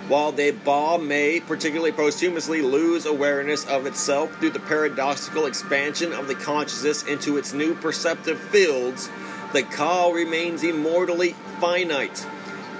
While 0.09 0.31
the 0.31 0.49
Ba 0.49 0.97
may, 0.97 1.39
particularly 1.39 1.91
posthumously, 1.91 2.63
lose 2.63 3.05
awareness 3.05 3.63
of 3.67 3.85
itself 3.85 4.35
through 4.39 4.49
the 4.49 4.59
paradoxical 4.59 5.45
expansion 5.45 6.13
of 6.13 6.27
the 6.27 6.33
consciousness 6.33 7.03
into 7.03 7.37
its 7.37 7.53
new 7.53 7.75
perceptive 7.75 8.39
fields, 8.39 9.07
the 9.53 9.61
Ka 9.61 10.09
remains 10.09 10.63
immortally 10.63 11.35
finite, 11.59 12.25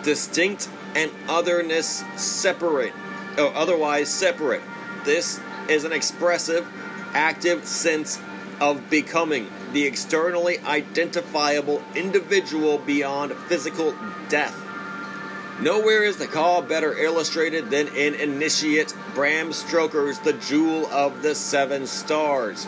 distinct, 0.02 0.70
and 0.96 1.12
otherness 1.28 2.04
separate, 2.16 2.94
or 3.38 3.54
otherwise 3.54 4.10
separate. 4.10 4.64
This 5.06 5.40
is 5.70 5.84
an 5.84 5.94
expressive, 5.94 6.68
active 7.14 7.68
sense 7.68 8.20
of 8.60 8.90
becoming 8.90 9.52
the 9.72 9.86
externally 9.86 10.58
identifiable 10.66 11.84
individual 11.94 12.80
beyond 12.80 13.34
physical 13.48 13.94
death. 14.30 14.60
Nowhere 15.62 16.04
is 16.04 16.16
the 16.16 16.26
call 16.26 16.62
better 16.62 16.98
illustrated 16.98 17.70
than 17.70 17.90
in 17.90 18.16
Initiate 18.16 18.94
Bram 19.14 19.52
Stoker's 19.52 20.18
The 20.20 20.32
Jewel 20.32 20.86
of 20.86 21.22
the 21.22 21.36
Seven 21.36 21.86
Stars. 21.86 22.66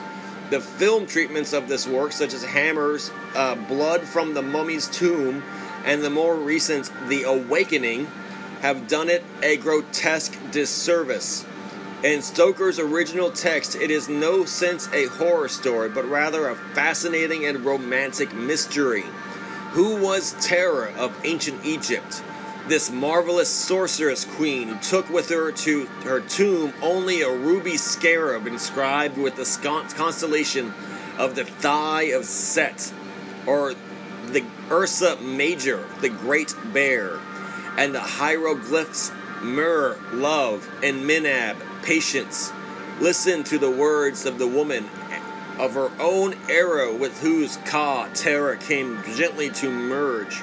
The 0.49 0.59
film 0.59 1.05
treatments 1.05 1.53
of 1.53 1.69
this 1.69 1.87
work, 1.87 2.11
such 2.11 2.33
as 2.33 2.43
Hammer's 2.43 3.09
uh, 3.33 3.55
Blood 3.55 4.01
from 4.01 4.33
the 4.33 4.41
Mummy's 4.41 4.89
Tomb 4.89 5.41
and 5.85 6.03
the 6.03 6.09
more 6.09 6.35
recent 6.35 6.91
The 7.07 7.23
Awakening, 7.23 8.07
have 8.59 8.89
done 8.89 9.09
it 9.09 9.23
a 9.41 9.55
grotesque 9.55 10.37
disservice. 10.51 11.45
In 12.03 12.21
Stoker's 12.21 12.77
original 12.77 13.31
text, 13.31 13.73
it 13.75 13.89
is 13.89 14.09
no 14.09 14.43
sense 14.43 14.89
a 14.91 15.05
horror 15.05 15.47
story, 15.47 15.87
but 15.87 16.09
rather 16.09 16.49
a 16.49 16.55
fascinating 16.55 17.45
and 17.45 17.63
romantic 17.63 18.33
mystery. 18.33 19.05
Who 19.71 19.95
was 19.95 20.35
Tera 20.41 20.91
of 20.97 21.17
ancient 21.23 21.65
Egypt? 21.65 22.21
This 22.67 22.91
marvelous 22.91 23.49
sorceress 23.49 24.23
queen 24.23 24.67
who 24.67 24.79
took 24.79 25.09
with 25.09 25.29
her 25.29 25.51
to 25.51 25.85
her 26.03 26.21
tomb 26.21 26.73
only 26.81 27.21
a 27.21 27.31
ruby 27.31 27.75
scarab 27.75 28.45
inscribed 28.47 29.17
with 29.17 29.35
the 29.35 29.89
constellation 29.95 30.73
of 31.17 31.35
the 31.35 31.43
thigh 31.43 32.03
of 32.13 32.25
Set, 32.25 32.93
or 33.45 33.73
the 34.27 34.45
Ursa 34.69 35.17
Major, 35.21 35.85
the 36.01 36.09
Great 36.09 36.55
Bear, 36.71 37.19
and 37.77 37.93
the 37.95 37.99
hieroglyphs 37.99 39.11
Myrrh, 39.41 39.97
love, 40.13 40.69
and 40.83 41.01
Minab, 41.01 41.57
patience. 41.81 42.53
Listen 42.99 43.43
to 43.45 43.57
the 43.57 43.71
words 43.71 44.27
of 44.27 44.37
the 44.37 44.47
woman 44.47 44.87
of 45.57 45.73
her 45.73 45.91
own 45.99 46.35
era 46.47 46.93
with 46.93 47.19
whose 47.21 47.57
Ka 47.65 48.07
Tera 48.13 48.55
came 48.57 49.01
gently 49.15 49.49
to 49.49 49.71
merge. 49.71 50.41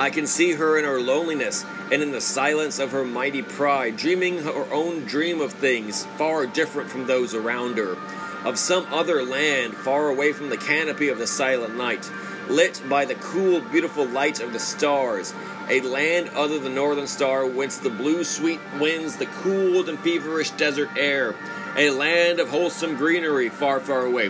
I 0.00 0.08
can 0.08 0.26
see 0.26 0.52
her 0.52 0.78
in 0.78 0.86
her 0.86 0.98
loneliness 0.98 1.62
and 1.92 2.02
in 2.02 2.10
the 2.10 2.22
silence 2.22 2.78
of 2.78 2.92
her 2.92 3.04
mighty 3.04 3.42
pride, 3.42 3.98
dreaming 3.98 4.38
her 4.44 4.72
own 4.72 5.04
dream 5.04 5.42
of 5.42 5.52
things 5.52 6.06
far 6.16 6.46
different 6.46 6.88
from 6.88 7.06
those 7.06 7.34
around 7.34 7.76
her, 7.76 7.98
of 8.46 8.58
some 8.58 8.86
other 8.90 9.22
land 9.22 9.74
far 9.74 10.08
away 10.08 10.32
from 10.32 10.48
the 10.48 10.56
canopy 10.56 11.10
of 11.10 11.18
the 11.18 11.26
silent 11.26 11.76
night, 11.76 12.10
lit 12.48 12.82
by 12.88 13.04
the 13.04 13.14
cool, 13.16 13.60
beautiful 13.60 14.06
light 14.06 14.40
of 14.40 14.54
the 14.54 14.58
stars, 14.58 15.34
a 15.68 15.82
land 15.82 16.30
other 16.30 16.58
than 16.58 16.74
Northern 16.74 17.06
Star, 17.06 17.46
whence 17.46 17.76
the 17.76 17.90
blue, 17.90 18.24
sweet 18.24 18.60
winds, 18.80 19.18
the 19.18 19.26
cooled 19.26 19.90
and 19.90 19.98
feverish 19.98 20.48
desert 20.52 20.88
air, 20.96 21.34
a 21.76 21.90
land 21.90 22.40
of 22.40 22.48
wholesome 22.48 22.96
greenery 22.96 23.50
far, 23.50 23.80
far 23.80 24.06
away, 24.06 24.28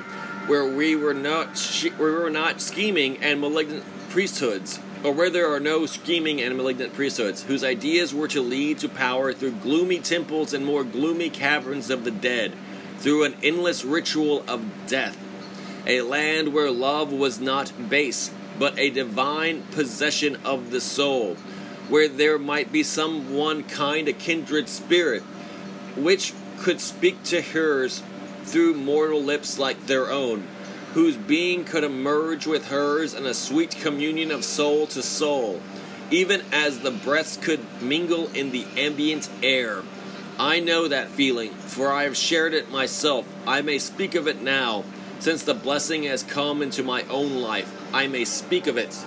where 0.48 0.66
we 0.66 0.96
were 0.96 1.14
not, 1.14 1.56
where 1.96 2.10
we 2.10 2.18
were 2.18 2.28
not 2.28 2.60
scheming 2.60 3.18
and 3.18 3.40
malignant 3.40 3.84
priesthoods 4.08 4.80
or 5.02 5.12
where 5.12 5.30
there 5.30 5.52
are 5.52 5.60
no 5.60 5.86
scheming 5.86 6.40
and 6.40 6.56
malignant 6.56 6.92
priesthoods, 6.92 7.44
whose 7.44 7.64
ideas 7.64 8.14
were 8.14 8.28
to 8.28 8.42
lead 8.42 8.78
to 8.78 8.88
power 8.88 9.32
through 9.32 9.52
gloomy 9.52 9.98
temples 9.98 10.52
and 10.52 10.64
more 10.64 10.84
gloomy 10.84 11.30
caverns 11.30 11.90
of 11.90 12.04
the 12.04 12.10
dead, 12.10 12.52
through 12.98 13.24
an 13.24 13.34
endless 13.42 13.84
ritual 13.84 14.44
of 14.46 14.62
death. 14.86 15.16
A 15.86 16.02
land 16.02 16.52
where 16.52 16.70
love 16.70 17.12
was 17.12 17.40
not 17.40 17.72
base, 17.88 18.30
but 18.58 18.78
a 18.78 18.90
divine 18.90 19.62
possession 19.72 20.36
of 20.44 20.70
the 20.70 20.80
soul, 20.80 21.36
where 21.88 22.08
there 22.08 22.38
might 22.38 22.70
be 22.70 22.82
some 22.82 23.34
one 23.34 23.62
kind, 23.62 24.06
a 24.06 24.12
kindred 24.12 24.68
spirit, 24.68 25.22
which 25.96 26.34
could 26.58 26.80
speak 26.80 27.22
to 27.24 27.40
hers 27.40 28.02
through 28.44 28.74
mortal 28.74 29.22
lips 29.22 29.58
like 29.58 29.86
their 29.86 30.10
own 30.10 30.46
whose 30.94 31.16
being 31.16 31.64
could 31.64 31.84
emerge 31.84 32.46
with 32.46 32.68
hers 32.68 33.14
in 33.14 33.24
a 33.24 33.34
sweet 33.34 33.70
communion 33.76 34.30
of 34.30 34.44
soul 34.44 34.86
to 34.88 35.02
soul, 35.02 35.60
even 36.10 36.42
as 36.52 36.80
the 36.80 36.90
breaths 36.90 37.36
could 37.36 37.60
mingle 37.80 38.28
in 38.34 38.50
the 38.50 38.66
ambient 38.76 39.28
air. 39.42 39.82
I 40.38 40.58
know 40.58 40.88
that 40.88 41.08
feeling, 41.08 41.50
for 41.50 41.92
I 41.92 42.04
have 42.04 42.16
shared 42.16 42.54
it 42.54 42.70
myself. 42.70 43.26
I 43.46 43.62
may 43.62 43.78
speak 43.78 44.14
of 44.14 44.26
it 44.26 44.42
now, 44.42 44.84
since 45.20 45.44
the 45.44 45.54
blessing 45.54 46.04
has 46.04 46.22
come 46.22 46.62
into 46.62 46.82
my 46.82 47.02
own 47.04 47.40
life. 47.40 47.72
I 47.92 48.08
may 48.08 48.24
speak 48.24 48.66
of 48.66 48.76
it. 48.76 48.98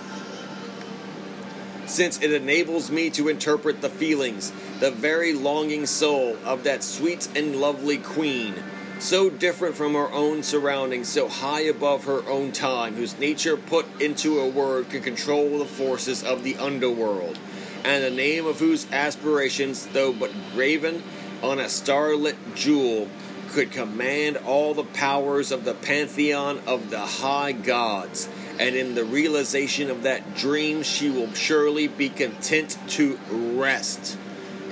Since 1.86 2.22
it 2.22 2.32
enables 2.32 2.90
me 2.90 3.10
to 3.10 3.28
interpret 3.28 3.82
the 3.82 3.90
feelings, 3.90 4.52
the 4.80 4.90
very 4.90 5.34
longing 5.34 5.84
soul 5.84 6.38
of 6.44 6.64
that 6.64 6.82
sweet 6.82 7.28
and 7.36 7.56
lovely 7.56 7.98
queen 7.98 8.54
so 8.98 9.30
different 9.30 9.76
from 9.76 9.94
her 9.94 10.10
own 10.10 10.42
surroundings, 10.42 11.08
so 11.08 11.28
high 11.28 11.62
above 11.62 12.04
her 12.04 12.26
own 12.28 12.52
time, 12.52 12.94
whose 12.94 13.18
nature 13.18 13.56
put 13.56 13.86
into 14.00 14.40
a 14.40 14.48
word 14.48 14.88
can 14.90 15.02
control 15.02 15.58
the 15.58 15.64
forces 15.64 16.22
of 16.22 16.42
the 16.42 16.56
underworld, 16.56 17.38
and 17.84 18.02
the 18.02 18.10
name 18.10 18.46
of 18.46 18.58
whose 18.58 18.90
aspirations, 18.92 19.86
though 19.86 20.12
but 20.12 20.30
graven 20.54 21.02
on 21.42 21.58
a 21.58 21.68
starlit 21.68 22.36
jewel, 22.54 23.08
could 23.50 23.70
command 23.70 24.36
all 24.38 24.74
the 24.74 24.82
powers 24.84 25.52
of 25.52 25.64
the 25.64 25.74
pantheon 25.74 26.60
of 26.66 26.90
the 26.90 27.00
high 27.00 27.52
gods. 27.52 28.28
And 28.58 28.74
in 28.74 28.94
the 28.94 29.04
realization 29.04 29.90
of 29.90 30.02
that 30.02 30.36
dream, 30.36 30.82
she 30.82 31.10
will 31.10 31.32
surely 31.34 31.88
be 31.88 32.08
content 32.08 32.78
to 32.90 33.18
rest. 33.30 34.16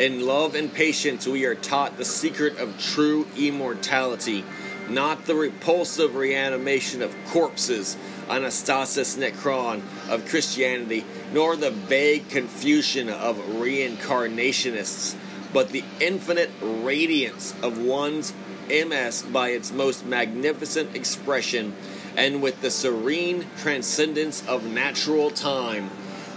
In 0.03 0.27
love 0.27 0.57
and 0.57 0.75
patience, 0.75 1.29
we 1.29 1.45
are 1.45 1.55
taught 1.55 1.97
the 1.97 2.05
secret 2.05 2.59
of 2.59 2.77
true 2.77 3.25
immortality, 3.39 4.45
not 4.89 5.27
the 5.27 5.37
repulsive 5.37 6.17
reanimation 6.17 7.03
of 7.03 7.15
corpses, 7.29 7.97
anastasis 8.27 9.17
necron 9.17 9.81
of 10.09 10.27
Christianity, 10.27 11.05
nor 11.33 11.55
the 11.55 11.71
vague 11.71 12.29
confusion 12.29 13.09
of 13.09 13.37
reincarnationists, 13.37 15.15
but 15.53 15.69
the 15.69 15.85
infinite 16.01 16.51
radiance 16.61 17.55
of 17.63 17.79
one's 17.79 18.33
MS 18.69 19.23
by 19.23 19.51
its 19.51 19.71
most 19.71 20.05
magnificent 20.05 20.97
expression, 20.97 21.77
and 22.17 22.43
with 22.43 22.61
the 22.61 22.73
serene 22.73 23.47
transcendence 23.57 24.45
of 24.49 24.65
natural 24.65 25.31
time 25.31 25.91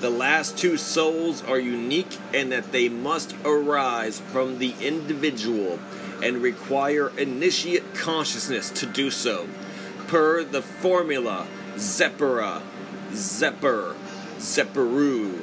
the 0.05 0.11
last 0.11 0.55
two 0.55 0.77
souls 0.77 1.43
are 1.45 1.57
unique 1.57 2.19
in 2.31 2.49
that 2.49 2.71
they 2.71 2.87
must 2.87 3.35
arise 3.43 4.19
from 4.19 4.59
the 4.59 4.71
individual 4.79 5.79
and 6.21 6.43
require 6.43 7.09
initiate 7.17 7.95
consciousness 7.95 8.69
to 8.69 8.85
do 8.85 9.09
so. 9.09 9.47
per 10.05 10.43
the 10.43 10.61
formula 10.61 11.47
Xepera, 11.73 12.61
Xeper, 13.13 13.95
Xeperu. 14.37 15.41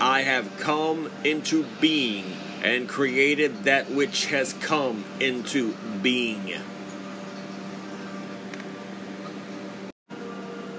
I 0.00 0.22
have 0.22 0.58
come 0.58 1.10
into 1.22 1.66
being 1.78 2.32
and 2.64 2.88
created 2.88 3.64
that 3.64 3.90
which 3.90 4.28
has 4.28 4.54
come 4.54 5.04
into 5.20 5.74
being. 6.00 6.54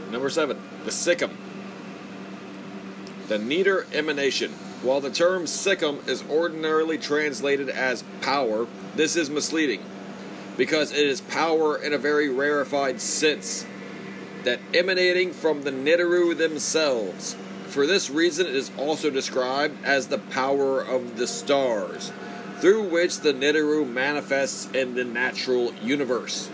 Number 0.10 0.32
seven, 0.32 0.60
the 0.84 0.90
Sekhem. 0.90 1.49
The 3.30 3.38
Neter 3.38 3.86
emanation. 3.94 4.52
While 4.82 5.02
the 5.02 5.12
term 5.12 5.46
Sekhem 5.46 6.08
is 6.08 6.24
ordinarily 6.30 6.98
translated 6.98 7.70
as 7.70 8.04
power, 8.22 8.66
this 8.96 9.16
is 9.16 9.30
misleading 9.30 9.84
because 10.58 10.92
it 10.92 11.08
is 11.08 11.22
power 11.22 11.78
in 11.78 11.94
a 11.94 11.98
very 11.98 12.28
rarefied 12.28 13.00
sense 13.00 13.68
that 14.44 14.60
emanating 14.74 15.32
from 15.32 15.62
the 15.62 15.72
Neteru 15.72 16.36
themselves. 16.36 17.36
For 17.68 17.86
this 17.86 18.10
reason, 18.10 18.48
it 18.48 18.56
is 18.56 18.72
also 18.78 19.12
described 19.12 19.78
as 19.86 20.08
the 20.08 20.18
power 20.18 20.82
of 20.82 21.18
the 21.18 21.28
stars, 21.28 22.12
through 22.58 22.90
which 22.90 23.20
the 23.20 23.32
Neteru 23.32 23.88
manifests 23.88 24.72
in 24.72 24.96
the 24.96 25.04
natural 25.04 25.72
universe. 25.84 26.50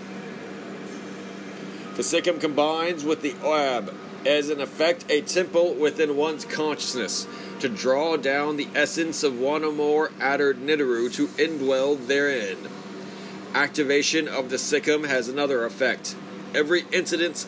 The 1.95 2.03
Sekhem 2.03 2.41
combines 2.41 3.05
with 3.05 3.21
the 3.21 3.33
Ab 3.43 3.93
as 4.25 4.49
in 4.49 4.59
effect 4.59 5.05
a 5.09 5.21
temple 5.21 5.73
within 5.73 6.15
one's 6.15 6.45
consciousness 6.45 7.27
to 7.59 7.69
draw 7.69 8.17
down 8.17 8.57
the 8.57 8.67
essence 8.75 9.23
of 9.23 9.39
one 9.39 9.63
or 9.63 9.71
more 9.71 10.11
Adder 10.19 10.53
Neteru 10.53 11.13
to 11.13 11.27
indwell 11.27 12.05
therein. 12.07 12.57
Activation 13.53 14.27
of 14.27 14.49
the 14.49 14.57
Sekhem 14.57 15.07
has 15.07 15.29
another 15.29 15.63
effect. 15.63 16.15
Every 16.53 16.85
incident 16.91 17.47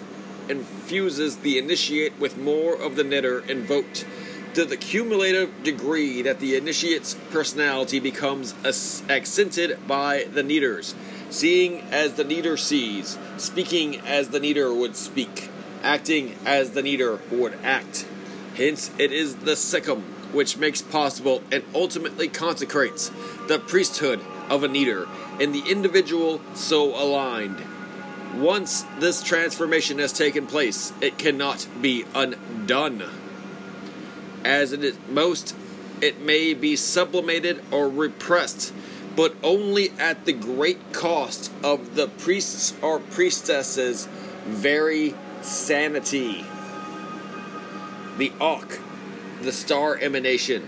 infuses 0.50 1.38
the 1.38 1.58
initiate 1.58 2.18
with 2.20 2.38
more 2.38 2.74
of 2.74 2.96
the 2.96 3.04
Neter 3.04 3.40
invoked 3.40 4.06
to 4.54 4.66
the 4.66 4.78
cumulative 4.78 5.64
degree 5.64 6.22
that 6.22 6.40
the 6.40 6.56
initiate's 6.56 7.16
personality 7.32 8.00
becomes 8.00 8.56
accented 8.64 9.78
by 9.88 10.26
the 10.34 10.42
Neters, 10.42 10.96
seeing 11.30 11.82
as 11.92 12.14
the 12.14 12.24
Neter 12.24 12.58
sees, 12.58 13.18
speaking 13.38 14.00
as 14.00 14.30
the 14.30 14.40
Neter 14.40 14.74
would 14.74 14.96
speak, 14.96 15.50
acting 15.84 16.36
as 16.46 16.72
the 16.72 16.82
Neter 16.82 17.20
would 17.32 17.58
act. 17.64 18.06
Hence, 18.56 18.92
it 18.98 19.12
is 19.12 19.36
the 19.38 19.52
Sekhem 19.52 20.02
which 20.32 20.58
makes 20.58 20.82
possible 20.82 21.42
and 21.52 21.64
ultimately 21.74 22.28
consecrates 22.28 23.12
the 23.48 23.60
priesthood 23.60 24.20
of 24.50 24.64
a 24.64 24.68
Neter 24.68 25.08
in 25.40 25.52
the 25.52 25.64
individual 25.70 26.42
so 26.54 26.96
aligned. 27.02 27.62
Once 28.36 28.84
this 29.00 29.24
transformation 29.24 30.00
has 30.00 30.12
taken 30.12 30.46
place, 30.46 30.92
it 31.02 31.18
cannot 31.18 31.68
be 31.82 32.06
undone. 32.14 33.04
As 34.44 34.74
it 34.74 34.84
is 34.84 34.98
most, 35.10 35.56
it 36.02 36.20
may 36.22 36.54
be 36.54 36.76
sublimated 36.76 37.64
or 37.72 37.90
repressed, 37.90 38.74
but 39.16 39.36
only 39.44 39.92
at 39.98 40.26
the 40.26 40.34
great 40.34 40.94
cost 40.94 41.52
of 41.64 41.96
the 41.96 42.08
priests 42.08 42.74
or 42.82 43.00
priestesses' 43.00 44.08
very 44.46 45.16
sanity. 45.42 46.46
The 48.18 48.32
Akh, 48.40 48.80
the 49.42 49.52
star 49.52 49.98
emanation. 49.98 50.68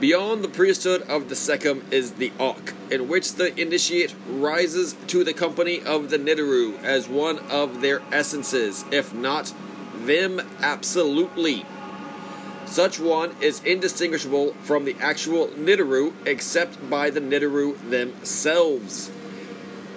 Beyond 0.00 0.42
the 0.42 0.48
priesthood 0.48 1.02
of 1.02 1.28
the 1.28 1.34
Sekhem 1.34 1.82
is 1.92 2.12
the 2.12 2.32
Akh, 2.40 2.72
in 2.90 3.06
which 3.06 3.34
the 3.34 3.58
initiate 3.60 4.14
rises 4.28 4.96
to 5.08 5.22
the 5.24 5.34
company 5.34 5.82
of 5.82 6.08
the 6.08 6.18
Neteru 6.18 6.82
as 6.82 7.06
one 7.06 7.38
of 7.50 7.82
their 7.82 8.00
essences, 8.10 8.84
if 8.90 9.12
not 9.12 9.52
them 10.06 10.40
absolutely. 10.60 11.66
Such 12.64 12.98
one 12.98 13.34
is 13.40 13.62
indistinguishable 13.64 14.54
from 14.62 14.84
the 14.84 14.96
actual 15.00 15.48
Neteru 15.48 16.14
except 16.24 16.88
by 16.88 17.10
the 17.10 17.20
Neteru 17.20 17.76
themselves. 17.90 19.10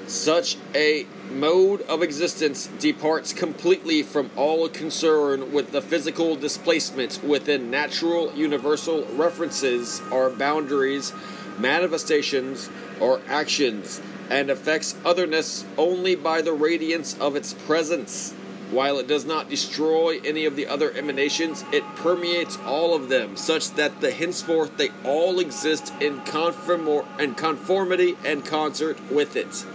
Such 0.08 0.58
a 0.76 1.06
mode 1.32 1.82
of 1.84 2.04
existence 2.04 2.68
departs 2.80 3.34
completely 3.34 4.04
from 4.04 4.30
all 4.36 4.68
concern 4.70 5.52
with 5.52 5.72
the 5.72 5.82
physical 5.82 6.36
displacement 6.36 7.24
within 7.24 7.72
natural 7.72 8.32
universal 8.34 9.06
references 9.16 10.02
or 10.12 10.30
boundaries, 10.30 11.14
manifestations, 11.58 12.70
or 13.00 13.22
actions, 13.28 14.02
and 14.30 14.50
affects 14.50 14.96
otherness 15.06 15.66
only 15.78 16.16
by 16.16 16.42
the 16.42 16.54
radiance 16.54 17.18
of 17.20 17.36
its 17.36 17.54
presence. 17.54 18.34
While 18.72 18.98
it 18.98 19.08
does 19.08 19.24
not 19.24 19.50
destroy 19.50 20.20
any 20.26 20.46
of 20.46 20.56
the 20.56 20.66
other 20.66 20.92
emanations, 20.94 21.64
it 21.72 21.84
permeates 21.96 22.58
all 22.66 22.96
of 22.96 23.08
them, 23.08 23.38
such 23.38 23.72
that 23.76 24.02
the 24.02 24.10
henceforth 24.10 24.78
they 24.78 24.90
all 25.04 25.40
exist 25.40 25.94
in, 26.02 26.22
conform- 26.22 27.06
in 27.20 27.36
conformity 27.36 28.18
and 28.26 28.44
concert 28.44 28.98
with 29.12 29.36
it. 29.36 29.66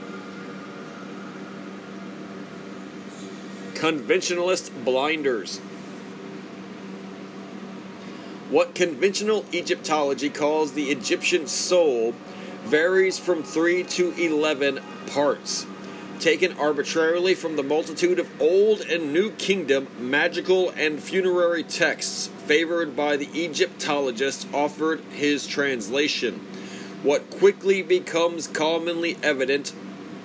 Conventionalist 3.78 4.72
blinders. 4.84 5.58
What 8.50 8.74
conventional 8.74 9.44
Egyptology 9.52 10.30
calls 10.30 10.72
the 10.72 10.90
Egyptian 10.90 11.46
soul 11.46 12.12
varies 12.64 13.20
from 13.20 13.44
3 13.44 13.84
to 13.84 14.12
11 14.14 14.80
parts, 15.06 15.64
taken 16.18 16.54
arbitrarily 16.54 17.36
from 17.36 17.54
the 17.54 17.62
multitude 17.62 18.18
of 18.18 18.42
Old 18.42 18.80
and 18.80 19.12
New 19.12 19.30
Kingdom 19.30 19.86
magical 20.00 20.70
and 20.70 21.00
funerary 21.00 21.62
texts 21.62 22.30
favored 22.46 22.96
by 22.96 23.16
the 23.16 23.28
Egyptologist 23.32 24.48
offered 24.52 25.02
his 25.12 25.46
translation. 25.46 26.34
What 27.04 27.30
quickly 27.30 27.82
becomes 27.82 28.48
commonly 28.48 29.18
evident 29.22 29.72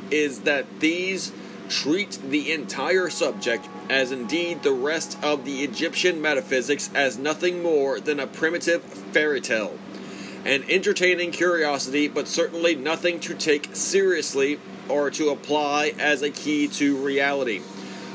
is 0.09 0.39
that 0.39 0.79
these 0.79 1.31
treat 1.73 2.19
the 2.29 2.51
entire 2.51 3.09
subject, 3.09 3.67
as 3.89 4.11
indeed 4.11 4.61
the 4.61 4.71
rest 4.71 5.17
of 5.23 5.43
the 5.43 5.63
Egyptian 5.63 6.21
metaphysics, 6.21 6.91
as 6.93 7.17
nothing 7.17 7.63
more 7.63 7.99
than 7.99 8.19
a 8.19 8.27
primitive 8.27 8.83
fairy 8.83 9.41
tale. 9.41 9.77
An 10.45 10.63
entertaining 10.69 11.31
curiosity, 11.31 12.07
but 12.07 12.27
certainly 12.27 12.75
nothing 12.75 13.19
to 13.21 13.33
take 13.33 13.75
seriously 13.75 14.59
or 14.87 15.09
to 15.09 15.29
apply 15.29 15.93
as 15.97 16.21
a 16.21 16.29
key 16.29 16.67
to 16.67 16.95
reality. 16.97 17.61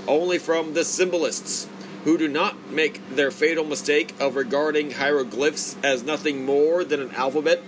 Only 0.07 0.39
from 0.39 0.75
the 0.75 0.85
symbolists, 0.85 1.67
who 2.05 2.17
do 2.17 2.29
not 2.29 2.71
make 2.71 3.01
their 3.11 3.33
fatal 3.33 3.65
mistake 3.65 4.15
of 4.21 4.37
regarding 4.37 4.93
hieroglyphs 4.93 5.77
as 5.83 6.05
nothing 6.05 6.45
more 6.45 6.85
than 6.85 7.01
an 7.01 7.11
alphabet 7.17 7.61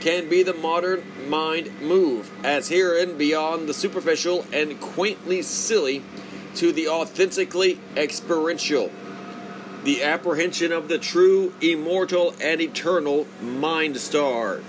can 0.00 0.28
be 0.28 0.42
the 0.42 0.54
modern 0.54 1.02
mind 1.28 1.80
move, 1.80 2.30
as 2.44 2.68
herein 2.68 3.16
beyond 3.16 3.68
the 3.68 3.74
superficial 3.74 4.46
and 4.52 4.80
quaintly 4.80 5.42
silly 5.42 6.02
to 6.54 6.72
the 6.72 6.88
authentically 6.88 7.78
experiential. 7.96 8.90
The 9.84 10.02
apprehension 10.02 10.72
of 10.72 10.88
the 10.88 10.98
true, 10.98 11.54
immortal, 11.60 12.34
and 12.40 12.60
eternal 12.60 13.26
mind 13.40 13.98
star. 13.98 14.60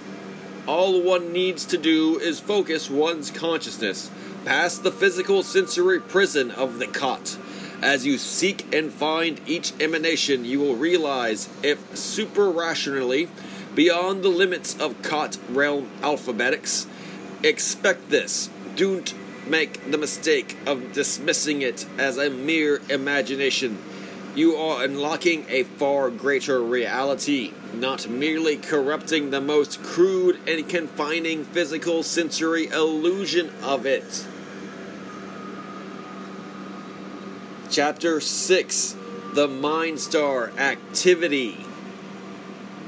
All 0.68 1.02
one 1.02 1.32
needs 1.32 1.66
to 1.66 1.78
do 1.78 2.20
is 2.20 2.40
focus 2.40 2.90
one's 2.90 3.32
consciousness 3.32 4.12
past 4.44 4.84
the 4.84 4.92
physical 4.92 5.44
sensory 5.44 6.00
prison 6.00 6.52
of 6.52 6.80
the 6.80 6.88
Khat. 6.88 7.38
As 7.82 8.06
you 8.06 8.18
seek 8.18 8.74
and 8.74 8.92
find 8.92 9.40
each 9.46 9.72
emanation, 9.80 10.46
you 10.46 10.60
will 10.60 10.76
realize, 10.76 11.48
if 11.62 11.98
super 11.98 12.50
rationally, 12.50 13.30
beyond 13.78 14.24
the 14.24 14.30
limits 14.30 14.76
of 14.80 15.00
Khat 15.04 15.38
realm 15.50 15.88
alphabetics. 16.02 16.88
Expect 17.44 18.10
this. 18.10 18.50
Don't 18.76 19.14
make 19.48 19.92
the 19.92 20.00
mistake 20.00 20.58
of 20.66 20.94
dismissing 20.94 21.62
it 21.62 21.86
as 21.96 22.18
a 22.18 22.28
mere 22.28 22.82
imagination. 22.90 23.78
You 24.34 24.56
are 24.56 24.84
unlocking 24.84 25.46
a 25.48 25.62
far 25.62 26.10
greater 26.10 26.60
reality, 26.60 27.54
not 27.72 28.10
merely 28.10 28.58
corrupting 28.58 29.30
the 29.30 29.42
most 29.42 29.84
crude 29.84 30.40
and 30.48 30.68
confining 30.68 31.46
physical 31.46 32.02
sensory 32.02 32.66
illusion 32.66 33.52
of 33.62 33.86
it. 33.86 34.26
Chapter 37.70 38.20
6 38.20 38.96
The 39.36 39.48
Mind 39.48 40.00
Star 40.00 40.50
Activity 40.58 41.67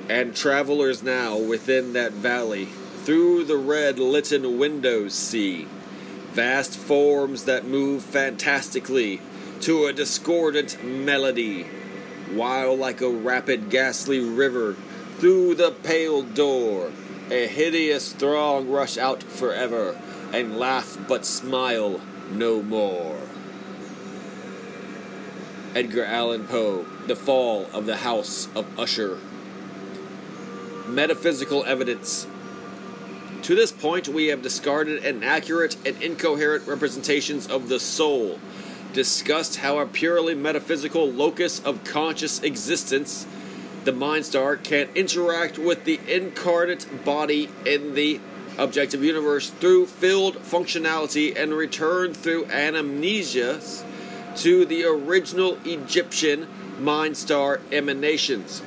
and 0.10 0.36
travelers 0.36 1.04
now 1.04 1.38
within 1.38 1.94
that 1.94 2.12
valley 2.12 2.66
through 3.04 3.44
the 3.44 3.58
red 3.58 4.00
litten 4.00 4.58
windows 4.58 5.14
see 5.14 5.68
vast 6.32 6.76
forms 6.76 7.46
that 7.46 7.66
move 7.66 8.04
fantastically 8.04 9.22
to 9.62 9.86
a 9.86 9.94
discordant 9.94 10.84
melody 10.84 11.64
while 12.34 12.76
like 12.76 13.02
a 13.02 13.10
rapid 13.10 13.70
ghastly 13.70 14.20
river 14.20 14.76
through 15.20 15.54
the 15.54 15.72
pale 15.84 16.24
door 16.24 16.92
a 17.30 17.48
hideous 17.48 18.14
throng 18.14 18.68
rush 18.68 18.98
out 18.98 19.22
forever 19.22 20.00
and 20.34 20.58
laugh 20.58 20.98
but 21.08 21.26
smile 21.26 22.02
no 22.32 22.62
more 22.64 23.16
Edgar 25.76 26.04
Allan 26.04 26.48
Poe, 26.48 26.84
The 27.06 27.16
Fall 27.16 27.68
of 27.74 27.86
the 27.86 27.98
House 27.98 28.48
of 28.56 28.66
Usher. 28.80 29.20
Metaphysical 30.90 31.64
evidence. 31.66 32.26
To 33.44 33.54
this 33.56 33.72
point, 33.72 34.08
we 34.08 34.28
have 34.28 34.42
discarded 34.42 35.06
inaccurate 35.06 35.78
and 35.86 36.02
incoherent 36.02 36.68
representations 36.68 37.48
of 37.48 37.70
the 37.70 37.80
soul, 37.80 38.40
discussed 38.92 39.58
how 39.58 39.78
a 39.78 39.86
purely 39.86 40.34
metaphysical 40.34 41.10
locus 41.10 41.60
of 41.64 41.84
conscious 41.84 42.42
existence, 42.42 43.28
the 43.86 43.92
mind 43.92 44.26
star, 44.26 44.58
can 44.58 44.90
interact 44.96 45.60
with 45.60 45.86
the 45.86 46.00
incarnate 46.08 47.06
body 47.06 47.50
in 47.66 47.94
the 47.94 48.20
objective 48.58 49.04
universe 49.04 49.52
through 49.52 49.86
field 49.86 50.36
functionality 50.38 51.40
and 51.40 51.54
return 51.54 52.14
through 52.14 52.46
anamnesia 52.46 53.84
to 54.36 54.66
the 54.66 54.84
original 54.84 55.58
Egyptian 55.66 56.48
mind 56.80 57.16
star 57.16 57.62
emanations. 57.72 58.64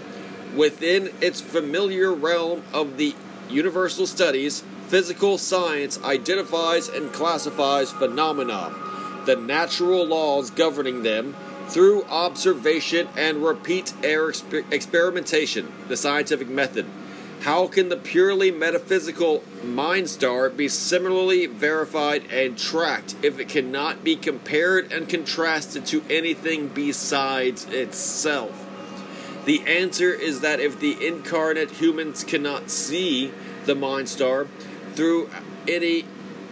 Within 0.57 1.11
its 1.21 1.41
familiar 1.41 2.13
realm 2.13 2.63
of 2.73 2.99
the 2.99 3.15
universal 3.49 4.07
studies, 4.07 4.63
physical 4.89 5.39
science 5.39 6.03
identifies 6.03 6.89
and 6.89 7.13
classifies 7.13 7.91
phenomena, 7.91 8.75
the 9.25 9.37
natural 9.37 10.05
laws 10.05 10.51
governing 10.51 11.03
them, 11.03 11.35
through 11.69 12.05
observation 12.05 13.09
and 13.17 13.43
repeat 13.43 13.95
air 14.03 14.29
exper- 14.29 14.71
experimentation, 14.71 15.73
the 15.89 15.97
scientific 15.97 16.49
method. 16.49 16.85
How 17.41 17.67
can 17.67 17.89
the 17.89 17.97
purely 17.97 18.51
metaphysical 18.51 19.43
mind 19.65 20.11
star 20.11 20.51
be 20.51 20.69
similarly 20.69 21.47
verified 21.47 22.31
and 22.31 22.59
tracked 22.59 23.17
if 23.23 23.41
it 23.41 23.49
cannot 23.49 24.05
be 24.05 24.17
compared 24.17 24.93
and 24.93 25.09
contrasted 25.09 25.87
to 25.87 26.05
anything 26.11 26.69
besides 26.69 27.65
itself? 27.71 28.62
The 29.45 29.63
answer 29.63 30.13
is 30.13 30.41
that 30.41 30.61
if 30.61 30.79
the 30.79 31.05
incarnate 31.05 31.73
humans 31.73 32.23
cannot 32.23 32.71
see 32.71 33.33
the 33.65 33.75
mind 33.75 34.09
star 34.09 34.47
through 34.95 35.31
any 35.67 36.05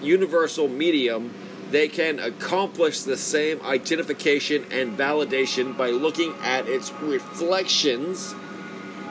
universal 0.03 0.66
medium, 0.66 1.32
they 1.70 1.86
can 1.86 2.18
accomplish 2.18 3.01
the 3.01 3.16
same 3.16 3.61
identification 3.62 4.66
and 4.72 4.99
validation 4.99 5.76
by 5.76 5.91
looking 5.91 6.34
at 6.43 6.68
its 6.68 6.93
reflections, 6.95 8.34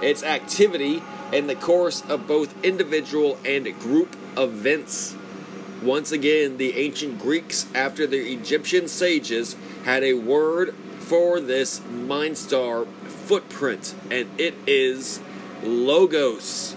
its 0.01 0.23
activity, 0.23 1.01
in 1.31 1.47
the 1.47 1.55
course 1.55 2.01
of 2.09 2.27
both 2.27 2.53
individual 2.65 3.37
and 3.45 3.65
group 3.79 4.15
events. 4.37 5.15
Once 5.81 6.11
again, 6.11 6.57
the 6.57 6.75
ancient 6.77 7.19
Greeks, 7.19 7.65
after 7.73 8.05
the 8.05 8.33
Egyptian 8.33 8.89
sages, 8.89 9.55
had 9.85 10.03
a 10.03 10.15
word 10.15 10.75
for 10.99 11.39
this 11.39 11.81
mind 11.85 12.37
star 12.37 12.85
footprint, 13.29 13.93
and 14.09 14.27
it 14.39 14.55
is 14.65 15.19
logos. 15.61 16.75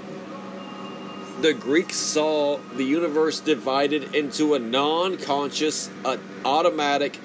The 1.40 1.54
Greeks 1.54 1.96
saw 1.96 2.58
the 2.76 2.84
universe 2.84 3.40
divided 3.40 4.14
into 4.14 4.52
a 4.52 4.58
non 4.58 5.16
conscious, 5.16 5.88
uh, 6.04 6.18
automatic, 6.44 7.16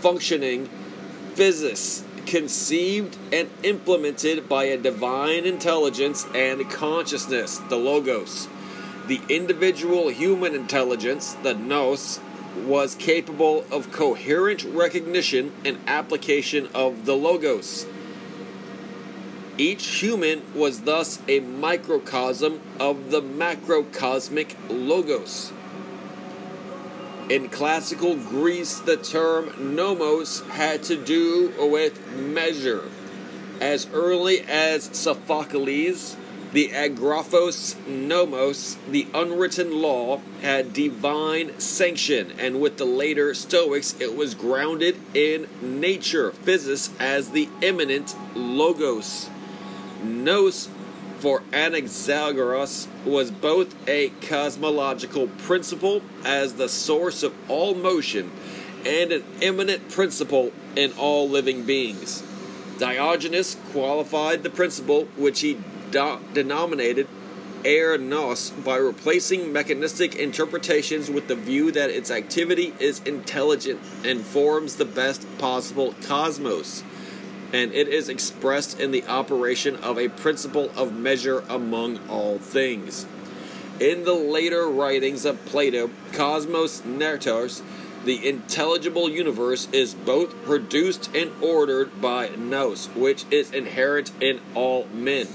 functioning 0.00 0.68
physis 1.36 2.02
conceived 2.26 3.16
and 3.32 3.48
implemented 3.62 4.48
by 4.48 4.64
a 4.64 4.76
divine 4.76 5.46
intelligence 5.46 6.26
and 6.34 6.68
consciousness, 6.68 7.58
the 7.68 7.76
Logos. 7.76 8.48
The 9.06 9.20
individual 9.28 10.08
human 10.08 10.56
intelligence, 10.56 11.34
the 11.44 11.54
Nous, 11.54 12.18
was 12.64 12.96
capable 12.96 13.64
of 13.70 13.92
coherent 13.92 14.64
recognition 14.64 15.52
and 15.64 15.78
application 15.86 16.68
of 16.74 17.06
the 17.06 17.14
Logos. 17.14 17.86
Each 19.58 19.86
human 20.02 20.42
was 20.54 20.82
thus 20.82 21.18
a 21.26 21.40
microcosm 21.40 22.60
of 22.78 23.10
the 23.10 23.22
macrocosmic 23.22 24.54
Logos. 24.68 25.50
In 27.30 27.48
classical 27.48 28.16
Greece, 28.16 28.78
the 28.78 28.98
term 28.98 29.74
nomos 29.74 30.42
had 30.50 30.82
to 30.84 30.96
do 30.96 31.54
with 31.58 32.06
measure. 32.12 32.84
As 33.58 33.88
early 33.94 34.42
as 34.42 34.90
Sophocles, 34.92 36.16
the 36.52 36.68
agraphos 36.68 37.76
nomos, 37.86 38.76
the 38.90 39.06
unwritten 39.14 39.80
law, 39.80 40.20
had 40.42 40.74
divine 40.74 41.58
sanction, 41.58 42.34
and 42.38 42.60
with 42.60 42.76
the 42.76 42.84
later 42.84 43.32
Stoics, 43.32 43.98
it 44.00 44.14
was 44.14 44.34
grounded 44.34 44.96
in 45.14 45.48
nature, 45.62 46.30
physis, 46.30 46.90
as 47.00 47.30
the 47.30 47.48
immanent 47.62 48.14
logos. 48.34 49.30
Nous 50.06 50.68
for 51.18 51.42
Anaxagoras 51.52 52.86
was 53.04 53.30
both 53.30 53.74
a 53.88 54.10
cosmological 54.20 55.28
principle 55.38 56.02
as 56.24 56.54
the 56.54 56.68
source 56.68 57.22
of 57.22 57.34
all 57.50 57.74
motion 57.74 58.30
and 58.84 59.12
an 59.12 59.24
immanent 59.40 59.88
principle 59.88 60.52
in 60.76 60.92
all 60.92 61.28
living 61.28 61.64
beings. 61.64 62.22
Diogenes 62.78 63.56
qualified 63.72 64.42
the 64.42 64.50
principle, 64.50 65.08
which 65.16 65.40
he 65.40 65.58
do- 65.90 66.18
denominated 66.34 67.08
air 67.64 67.96
nos, 67.98 68.50
by 68.50 68.76
replacing 68.76 69.52
mechanistic 69.52 70.14
interpretations 70.14 71.10
with 71.10 71.26
the 71.26 71.34
view 71.34 71.72
that 71.72 71.90
its 71.90 72.10
activity 72.10 72.74
is 72.78 73.00
intelligent 73.00 73.80
and 74.04 74.20
forms 74.20 74.76
the 74.76 74.84
best 74.84 75.26
possible 75.38 75.94
cosmos 76.02 76.84
and 77.52 77.72
it 77.72 77.88
is 77.88 78.08
expressed 78.08 78.80
in 78.80 78.90
the 78.90 79.06
operation 79.06 79.76
of 79.76 79.98
a 79.98 80.08
principle 80.08 80.70
of 80.76 80.96
measure 80.96 81.44
among 81.48 81.98
all 82.08 82.38
things. 82.38 83.06
In 83.78 84.04
the 84.04 84.14
later 84.14 84.66
writings 84.68 85.24
of 85.24 85.44
Plato, 85.44 85.90
Cosmos 86.12 86.80
Nertos, 86.82 87.62
the 88.04 88.26
intelligible 88.26 89.10
universe 89.10 89.68
is 89.72 89.92
both 89.92 90.34
produced 90.44 91.10
and 91.14 91.30
ordered 91.42 92.00
by 92.00 92.30
nous, 92.36 92.86
which 92.94 93.24
is 93.30 93.52
inherent 93.52 94.12
in 94.20 94.40
all 94.54 94.86
men. 94.94 95.26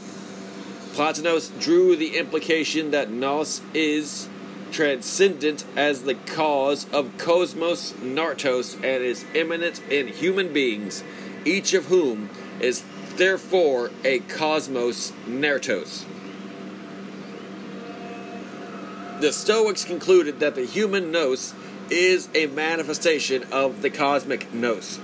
Plotinus 0.93 1.51
drew 1.59 1.95
the 1.95 2.17
implication 2.17 2.91
that 2.91 3.11
nous 3.11 3.61
is 3.73 4.27
transcendent 4.71 5.65
as 5.75 6.03
the 6.03 6.15
cause 6.15 6.89
of 6.91 7.17
cosmos 7.17 7.91
nartos 7.93 8.75
and 8.75 9.03
is 9.03 9.25
immanent 9.35 9.81
in 9.89 10.07
human 10.07 10.51
beings 10.53 11.03
each 11.45 11.73
of 11.73 11.85
whom 11.85 12.29
is 12.59 12.83
therefore 13.17 13.91
a 14.03 14.19
cosmos 14.19 15.11
nertos. 15.27 16.05
The 19.19 19.31
Stoics 19.31 19.83
concluded 19.83 20.39
that 20.39 20.55
the 20.55 20.65
human 20.65 21.11
nous 21.11 21.53
is 21.91 22.29
a 22.33 22.47
manifestation 22.47 23.43
of 23.51 23.81
the 23.81 23.89
cosmic 23.89 24.51
nous. 24.53 24.99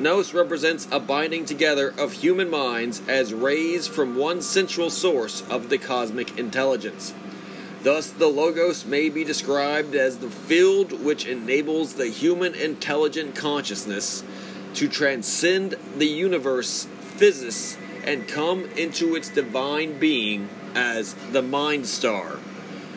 Nous 0.00 0.32
represents 0.32 0.88
a 0.90 0.98
binding 0.98 1.44
together 1.44 1.92
of 1.98 2.12
human 2.12 2.48
minds 2.50 3.02
as 3.08 3.34
rays 3.34 3.86
from 3.86 4.16
one 4.16 4.40
central 4.40 4.90
source 4.90 5.42
of 5.50 5.68
the 5.68 5.78
cosmic 5.78 6.38
intelligence. 6.38 7.12
Thus, 7.82 8.10
the 8.10 8.26
Logos 8.26 8.84
may 8.84 9.08
be 9.08 9.22
described 9.22 9.94
as 9.94 10.18
the 10.18 10.30
field 10.30 11.04
which 11.04 11.26
enables 11.26 11.94
the 11.94 12.08
human 12.08 12.54
intelligent 12.54 13.36
consciousness 13.36 14.24
to 14.74 14.88
transcend 14.88 15.76
the 15.96 16.06
universe, 16.06 16.86
physis, 17.16 17.76
and 18.04 18.28
come 18.28 18.64
into 18.76 19.14
its 19.14 19.28
divine 19.28 19.98
being 19.98 20.48
as 20.74 21.14
the 21.32 21.42
mind 21.42 21.86
star. 21.86 22.38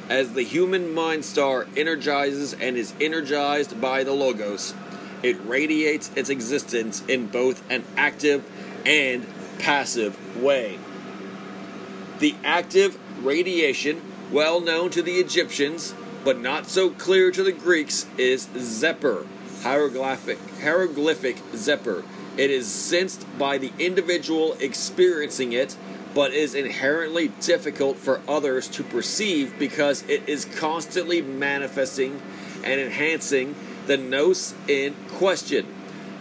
As 0.09 0.33
the 0.33 0.43
human 0.43 0.93
mind 0.93 1.25
star 1.25 1.67
energizes 1.75 2.53
and 2.53 2.77
is 2.77 2.93
energized 2.99 3.79
by 3.79 4.03
the 4.03 4.13
Logos, 4.13 4.73
it 5.23 5.37
radiates 5.45 6.11
its 6.15 6.29
existence 6.29 7.03
in 7.07 7.27
both 7.27 7.63
an 7.69 7.83
active 7.95 8.43
and 8.85 9.25
passive 9.59 10.41
way. 10.41 10.77
The 12.19 12.35
active 12.43 12.97
radiation, 13.23 14.01
well 14.31 14.59
known 14.59 14.89
to 14.91 15.01
the 15.01 15.15
Egyptians, 15.15 15.93
but 16.23 16.39
not 16.39 16.67
so 16.67 16.89
clear 16.89 17.31
to 17.31 17.43
the 17.43 17.51
Greeks, 17.51 18.05
is 18.17 18.47
Xeper 18.47 19.25
hieroglyphic, 19.61 20.39
hieroglyphic 20.61 21.37
Xeper. 21.53 22.03
It 22.37 22.49
is 22.49 22.67
sensed 22.67 23.25
by 23.37 23.57
the 23.57 23.71
individual 23.77 24.53
experiencing 24.59 25.53
it, 25.53 25.75
but 26.13 26.33
is 26.33 26.55
inherently 26.55 27.29
difficult 27.39 27.97
for 27.97 28.21
others 28.27 28.67
to 28.69 28.83
perceive 28.83 29.57
because 29.59 30.03
it 30.03 30.27
is 30.27 30.45
constantly 30.45 31.21
manifesting 31.21 32.21
and 32.63 32.79
enhancing 32.79 33.55
the 33.87 33.97
nous 33.97 34.53
in 34.67 34.95
question. 35.09 35.65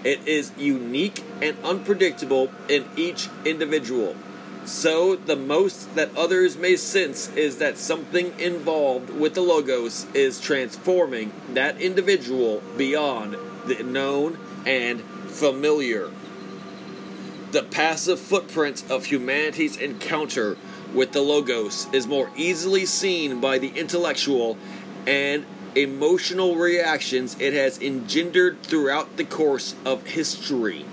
It 0.04 0.26
is 0.26 0.52
unique 0.56 1.22
and 1.42 1.56
unpredictable 1.62 2.50
in 2.68 2.86
each 2.96 3.28
individual. 3.44 4.16
So, 4.70 5.16
the 5.16 5.34
most 5.34 5.96
that 5.96 6.16
others 6.16 6.56
may 6.56 6.76
sense 6.76 7.28
is 7.30 7.58
that 7.58 7.76
something 7.76 8.38
involved 8.38 9.10
with 9.10 9.34
the 9.34 9.40
Logos 9.40 10.06
is 10.14 10.40
transforming 10.40 11.32
that 11.54 11.80
individual 11.80 12.62
beyond 12.76 13.36
the 13.66 13.82
known 13.82 14.38
and 14.64 15.00
familiar. 15.26 16.08
The 17.50 17.64
passive 17.64 18.20
footprint 18.20 18.84
of 18.88 19.06
humanity's 19.06 19.76
encounter 19.76 20.56
with 20.94 21.10
the 21.10 21.20
Logos 21.20 21.88
is 21.92 22.06
more 22.06 22.30
easily 22.36 22.86
seen 22.86 23.40
by 23.40 23.58
the 23.58 23.72
intellectual 23.76 24.56
and 25.04 25.44
emotional 25.74 26.54
reactions 26.54 27.36
it 27.40 27.54
has 27.54 27.82
engendered 27.82 28.62
throughout 28.62 29.16
the 29.16 29.24
course 29.24 29.74
of 29.84 30.06
history. 30.06 30.86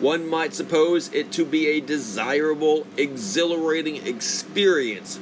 One 0.00 0.28
might 0.28 0.52
suppose 0.52 1.10
it 1.14 1.32
to 1.32 1.44
be 1.46 1.68
a 1.68 1.80
desirable, 1.80 2.86
exhilarating 2.98 4.06
experience, 4.06 5.18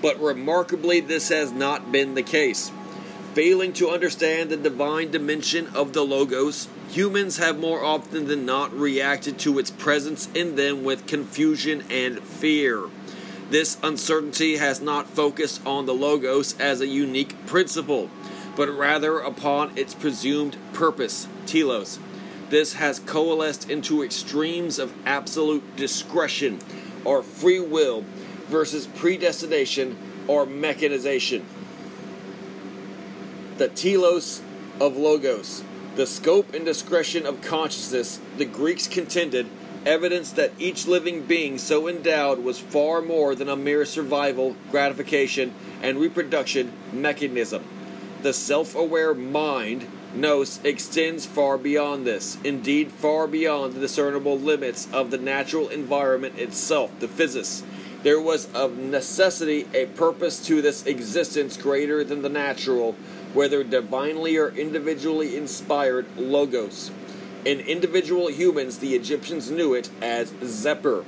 but 0.00 0.18
remarkably, 0.18 1.00
this 1.00 1.28
has 1.28 1.52
not 1.52 1.92
been 1.92 2.14
the 2.14 2.22
case. 2.22 2.72
Failing 3.34 3.74
to 3.74 3.90
understand 3.90 4.48
the 4.48 4.56
divine 4.56 5.10
dimension 5.10 5.66
of 5.74 5.92
the 5.92 6.04
Logos, 6.04 6.68
humans 6.88 7.36
have 7.36 7.58
more 7.58 7.84
often 7.84 8.26
than 8.26 8.46
not 8.46 8.72
reacted 8.72 9.38
to 9.40 9.58
its 9.58 9.70
presence 9.70 10.28
in 10.34 10.56
them 10.56 10.84
with 10.84 11.06
confusion 11.06 11.84
and 11.90 12.20
fear. 12.22 12.84
This 13.50 13.76
uncertainty 13.82 14.56
has 14.56 14.80
not 14.80 15.10
focused 15.10 15.66
on 15.66 15.84
the 15.84 15.94
Logos 15.94 16.58
as 16.58 16.80
a 16.80 16.86
unique 16.86 17.44
principle, 17.46 18.08
but 18.56 18.70
rather 18.70 19.18
upon 19.18 19.76
its 19.76 19.94
presumed 19.94 20.56
purpose, 20.72 21.28
telos. 21.44 21.98
This 22.50 22.74
has 22.74 22.98
coalesced 23.00 23.70
into 23.70 24.02
extremes 24.02 24.78
of 24.78 24.92
absolute 25.06 25.76
discretion 25.76 26.60
or 27.04 27.22
free 27.22 27.60
will 27.60 28.04
versus 28.48 28.86
predestination 28.86 29.96
or 30.26 30.46
mechanization 30.46 31.44
the 33.58 33.68
telos 33.68 34.42
of 34.80 34.96
logos, 34.96 35.62
the 35.94 36.06
scope 36.06 36.54
and 36.54 36.64
discretion 36.64 37.24
of 37.24 37.40
consciousness, 37.40 38.20
the 38.36 38.44
Greeks 38.44 38.88
contended, 38.88 39.46
evidence 39.86 40.32
that 40.32 40.52
each 40.58 40.86
living 40.86 41.22
being 41.22 41.58
so 41.58 41.86
endowed 41.86 42.40
was 42.40 42.58
far 42.58 43.00
more 43.00 43.34
than 43.34 43.48
a 43.48 43.56
mere 43.56 43.84
survival, 43.84 44.56
gratification, 44.70 45.54
and 45.82 45.98
reproduction 45.98 46.72
mechanism. 46.92 47.62
The 48.22 48.32
self 48.32 48.74
aware 48.74 49.14
mind, 49.14 49.86
nous, 50.14 50.60
extends 50.64 51.26
far 51.26 51.58
beyond 51.58 52.06
this, 52.06 52.38
indeed, 52.44 52.90
far 52.92 53.26
beyond 53.26 53.74
the 53.74 53.80
discernible 53.80 54.38
limits 54.38 54.88
of 54.92 55.10
the 55.10 55.18
natural 55.18 55.68
environment 55.68 56.38
itself, 56.38 56.90
the 57.00 57.08
physis. 57.08 57.62
There 58.04 58.20
was 58.20 58.52
of 58.52 58.76
necessity 58.76 59.66
a 59.72 59.86
purpose 59.86 60.44
to 60.46 60.60
this 60.60 60.86
existence 60.86 61.56
greater 61.56 62.04
than 62.04 62.22
the 62.22 62.28
natural, 62.28 62.94
whether 63.32 63.64
divinely 63.64 64.36
or 64.36 64.50
individually 64.50 65.36
inspired 65.36 66.06
logos. 66.16 66.90
In 67.44 67.60
individual 67.60 68.28
humans, 68.28 68.78
the 68.78 68.94
Egyptians 68.94 69.50
knew 69.50 69.74
it 69.74 69.90
as 70.00 70.30
Xeper, 70.32 71.04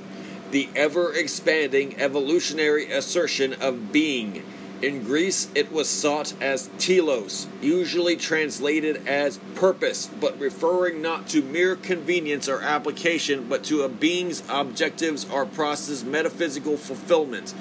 the 0.51 0.69
ever 0.75 1.13
expanding 1.13 1.99
evolutionary 1.99 2.91
assertion 2.91 3.53
of 3.53 3.91
being. 3.91 4.43
In 4.79 5.03
Greece, 5.03 5.49
it 5.55 5.71
was 5.71 5.89
sought 5.89 6.33
as 6.39 6.69
telos, 6.77 7.47
usually 7.61 8.15
translated 8.15 9.07
as 9.07 9.39
purpose, 9.55 10.07
but 10.19 10.39
referring 10.39 11.01
not 11.01 11.27
to 11.29 11.41
mere 11.41 11.75
convenience 11.75 12.47
or 12.47 12.61
application, 12.61 13.47
but 13.49 13.63
to 13.65 13.81
a 13.81 13.89
being's 13.89 14.43
objectives 14.47 15.27
or 15.31 15.47
process 15.47 16.03
metaphysical 16.03 16.77
fulfillment. 16.77 17.55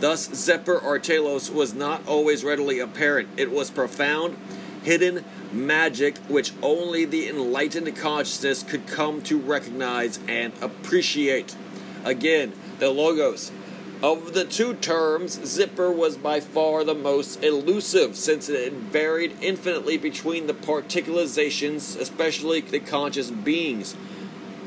Thus, 0.00 0.28
Xeper 0.28 0.82
or 0.82 0.98
Telos 0.98 1.50
was 1.50 1.72
not 1.72 2.06
always 2.06 2.44
readily 2.44 2.80
apparent. 2.80 3.30
It 3.38 3.50
was 3.50 3.70
profound, 3.70 4.36
hidden 4.82 5.24
magic 5.50 6.18
which 6.28 6.52
only 6.62 7.06
the 7.06 7.28
enlightened 7.28 7.96
consciousness 7.96 8.62
could 8.62 8.86
come 8.86 9.22
to 9.22 9.38
recognize 9.38 10.20
and 10.28 10.52
appreciate. 10.60 11.56
Again, 12.04 12.52
the 12.78 12.90
Logos. 12.90 13.50
Of 14.00 14.32
the 14.32 14.44
two 14.44 14.74
terms, 14.74 15.38
Xeper 15.38 15.92
was 15.92 16.16
by 16.16 16.38
far 16.38 16.84
the 16.84 16.94
most 16.94 17.42
elusive 17.42 18.14
since 18.14 18.48
it 18.48 18.72
varied 18.72 19.36
infinitely 19.40 19.96
between 19.96 20.46
the 20.46 20.54
particularizations, 20.54 21.98
especially 21.98 22.60
the 22.60 22.78
conscious 22.78 23.32
beings. 23.32 23.96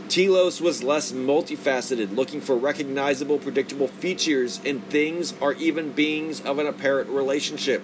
Telos 0.09 0.59
was 0.59 0.83
less 0.83 1.13
multifaceted, 1.13 2.13
looking 2.13 2.41
for 2.41 2.57
recognizable, 2.57 3.39
predictable 3.39 3.87
features 3.87 4.59
in 4.65 4.81
things 4.81 5.33
or 5.39 5.53
even 5.53 5.93
beings 5.93 6.41
of 6.41 6.59
an 6.59 6.67
apparent 6.67 7.09
relationship. 7.09 7.81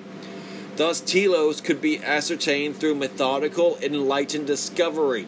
Thus, 0.75 0.99
telos 0.99 1.61
could 1.61 1.79
be 1.79 2.03
ascertained 2.03 2.75
through 2.75 2.95
methodical, 2.95 3.77
enlightened 3.81 4.47
discovery. 4.47 5.27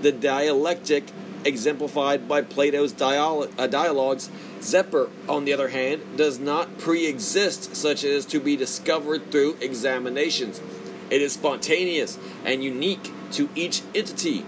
The 0.00 0.10
dialectic, 0.10 1.04
exemplified 1.44 2.26
by 2.26 2.40
Plato's 2.40 2.94
uh, 2.98 3.66
dialogues, 3.66 4.30
Xeper, 4.60 5.10
on 5.28 5.44
the 5.44 5.52
other 5.52 5.68
hand, 5.68 6.16
does 6.16 6.38
not 6.38 6.78
pre 6.78 7.06
exist 7.06 7.74
such 7.74 8.04
as 8.04 8.26
to 8.26 8.40
be 8.40 8.56
discovered 8.56 9.30
through 9.30 9.56
examinations. 9.60 10.60
It 11.10 11.22
is 11.22 11.32
spontaneous 11.32 12.18
and 12.44 12.62
unique 12.62 13.10
to 13.32 13.48
each 13.54 13.82
entity 13.94 14.44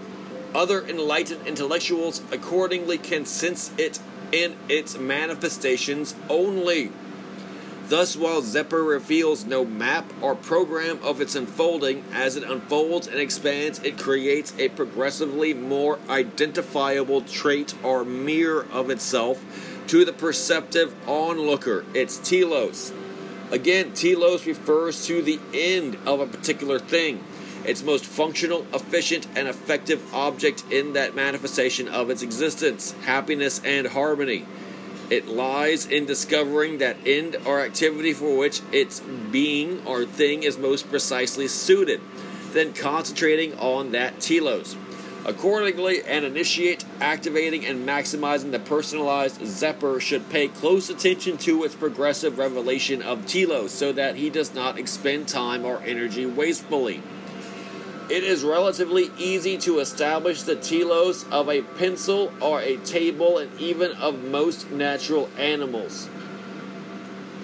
other 0.53 0.85
enlightened 0.87 1.47
intellectuals 1.47 2.21
accordingly 2.31 2.97
can 2.97 3.25
sense 3.25 3.71
it 3.77 3.99
in 4.31 4.55
its 4.69 4.97
manifestations 4.97 6.15
only. 6.29 6.91
Thus, 7.87 8.15
while 8.15 8.41
Xeper 8.41 8.87
reveals 8.87 9.45
no 9.45 9.65
map 9.65 10.11
or 10.21 10.35
program 10.35 10.99
of 11.03 11.19
its 11.19 11.35
unfolding, 11.35 12.03
as 12.13 12.37
it 12.37 12.43
unfolds 12.43 13.07
and 13.07 13.19
expands, 13.19 13.79
it 13.79 13.97
creates 13.97 14.53
a 14.57 14.69
progressively 14.69 15.53
more 15.53 15.99
identifiable 16.07 17.21
trait 17.21 17.73
or 17.83 18.05
mirror 18.05 18.65
of 18.71 18.89
itself 18.89 19.43
to 19.87 20.05
the 20.05 20.13
perceptive 20.13 20.93
onlooker, 21.07 21.85
its 21.93 22.17
telos. 22.17 22.91
Again, 23.51 23.93
telos 23.93 24.45
refers 24.45 25.05
to 25.07 25.21
the 25.21 25.39
end 25.53 25.97
of 26.05 26.19
a 26.19 26.27
particular 26.27 26.79
thing 26.79 27.23
its 27.65 27.83
most 27.83 28.05
functional, 28.05 28.65
efficient, 28.73 29.27
and 29.35 29.47
effective 29.47 30.13
object 30.13 30.63
in 30.69 30.93
that 30.93 31.15
manifestation 31.15 31.87
of 31.87 32.09
its 32.09 32.21
existence 32.21 32.91
happiness 33.03 33.61
and 33.63 33.87
harmony. 33.87 34.45
It 35.09 35.27
lies 35.27 35.85
in 35.85 36.05
discovering 36.05 36.79
that 36.79 36.97
end 37.05 37.37
or 37.45 37.61
activity 37.61 38.13
for 38.13 38.37
which 38.37 38.61
its 38.71 38.99
being 38.99 39.85
or 39.85 40.05
thing 40.05 40.43
is 40.43 40.57
most 40.57 40.89
precisely 40.89 41.47
suited, 41.47 42.01
then 42.51 42.73
concentrating 42.73 43.57
on 43.59 43.91
that 43.91 44.19
telos. 44.19 44.75
Accordingly, 45.25 46.03
an 46.03 46.25
initiate 46.25 46.83
activating 46.99 47.65
and 47.65 47.87
maximizing 47.87 48.51
the 48.51 48.59
personalized 48.59 49.39
Xeper 49.39 50.01
should 50.01 50.29
pay 50.29 50.49
close 50.49 50.89
attention 50.89 51.37
to 51.39 51.63
its 51.63 51.75
progressive 51.75 52.37
revelation 52.37 53.01
of 53.01 53.25
telos 53.25 53.71
so 53.71 53.93
that 53.93 54.17
he 54.17 54.29
does 54.29 54.53
not 54.53 54.77
expend 54.77 55.29
time 55.29 55.63
or 55.63 55.81
energy 55.85 56.25
wastefully. 56.25 57.01
It 58.09 58.25
is 58.25 58.43
relatively 58.43 59.11
easy 59.17 59.57
to 59.59 59.79
establish 59.79 60.43
the 60.43 60.57
telos 60.57 61.23
of 61.29 61.47
a 61.47 61.61
pencil 61.61 62.33
or 62.41 62.59
a 62.59 62.75
table 62.77 63.37
and 63.37 63.57
even 63.61 63.93
of 63.93 64.25
most 64.25 64.71
natural 64.71 65.29
animals. 65.37 66.09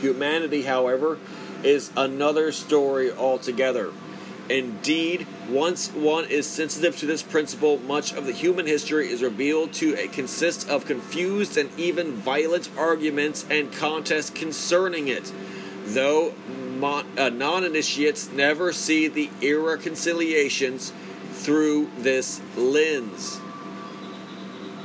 Humanity, 0.02 0.64
however, 0.64 1.18
is 1.64 1.92
another 1.96 2.52
story 2.52 3.10
altogether. 3.10 3.92
Indeed, 4.50 5.26
once 5.50 5.92
one 5.92 6.26
is 6.26 6.46
sensitive 6.48 6.98
to 6.98 7.06
this 7.06 7.24
principle, 7.24 7.78
much 7.80 8.14
of 8.14 8.26
the 8.26 8.32
human 8.32 8.68
history 8.68 9.12
is 9.12 9.22
revealed 9.22 9.74
to 9.74 9.96
consist 10.10 10.70
of 10.70 10.86
confused 10.86 11.58
and 11.58 11.70
even 11.78 12.14
violent 12.14 12.70
arguments 12.78 13.46
and 13.50 13.72
contests 13.72 14.30
concerning 14.30 15.08
it. 15.08 15.32
Though 15.86 16.34
uh, 16.82 17.30
non 17.30 17.64
initiates 17.64 18.32
never 18.32 18.72
see 18.72 19.08
the 19.08 19.30
irreconciliations 19.42 20.94
through 21.34 21.90
this 21.98 22.42
lens. 22.56 23.40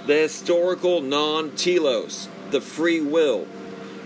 The 0.07 0.15
historical 0.15 1.01
non 1.01 1.53
telos, 1.53 2.29
the 2.51 2.61
free 2.61 3.01
will. 3.01 3.47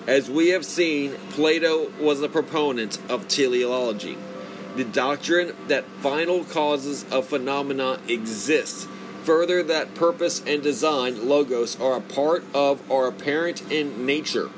As 0.07 0.31
we 0.31 0.49
have 0.49 0.65
seen, 0.65 1.13
Plato 1.31 1.91
was 2.01 2.23
a 2.23 2.29
proponent 2.29 2.99
of 3.11 3.29
teleology, 3.29 4.17
the 4.77 4.85
doctrine 4.85 5.55
that 5.69 5.85
final 6.01 6.45
causes 6.45 7.05
of 7.11 7.27
phenomena 7.27 7.99
exist. 8.09 8.89
Further, 9.25 9.63
that 9.63 9.95
purpose 9.95 10.43
and 10.47 10.63
design, 10.63 11.29
logos, 11.29 11.79
are 11.81 11.97
a 11.97 12.01
part 12.01 12.45
of 12.55 12.83
or 12.91 13.09
apparent 13.09 13.71
in 13.71 14.07
nature 14.07 14.51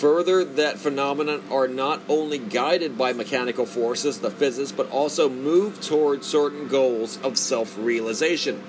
Further, 0.00 0.44
that 0.44 0.78
phenomena 0.78 1.40
are 1.50 1.68
not 1.68 2.00
only 2.08 2.38
guided 2.38 2.96
by 2.96 3.12
mechanical 3.12 3.66
forces, 3.66 4.20
the 4.20 4.30
physics, 4.30 4.72
but 4.72 4.90
also 4.90 5.28
move 5.28 5.78
toward 5.82 6.24
certain 6.24 6.68
goals 6.68 7.18
of 7.22 7.36
self 7.36 7.76
realization. 7.76 8.62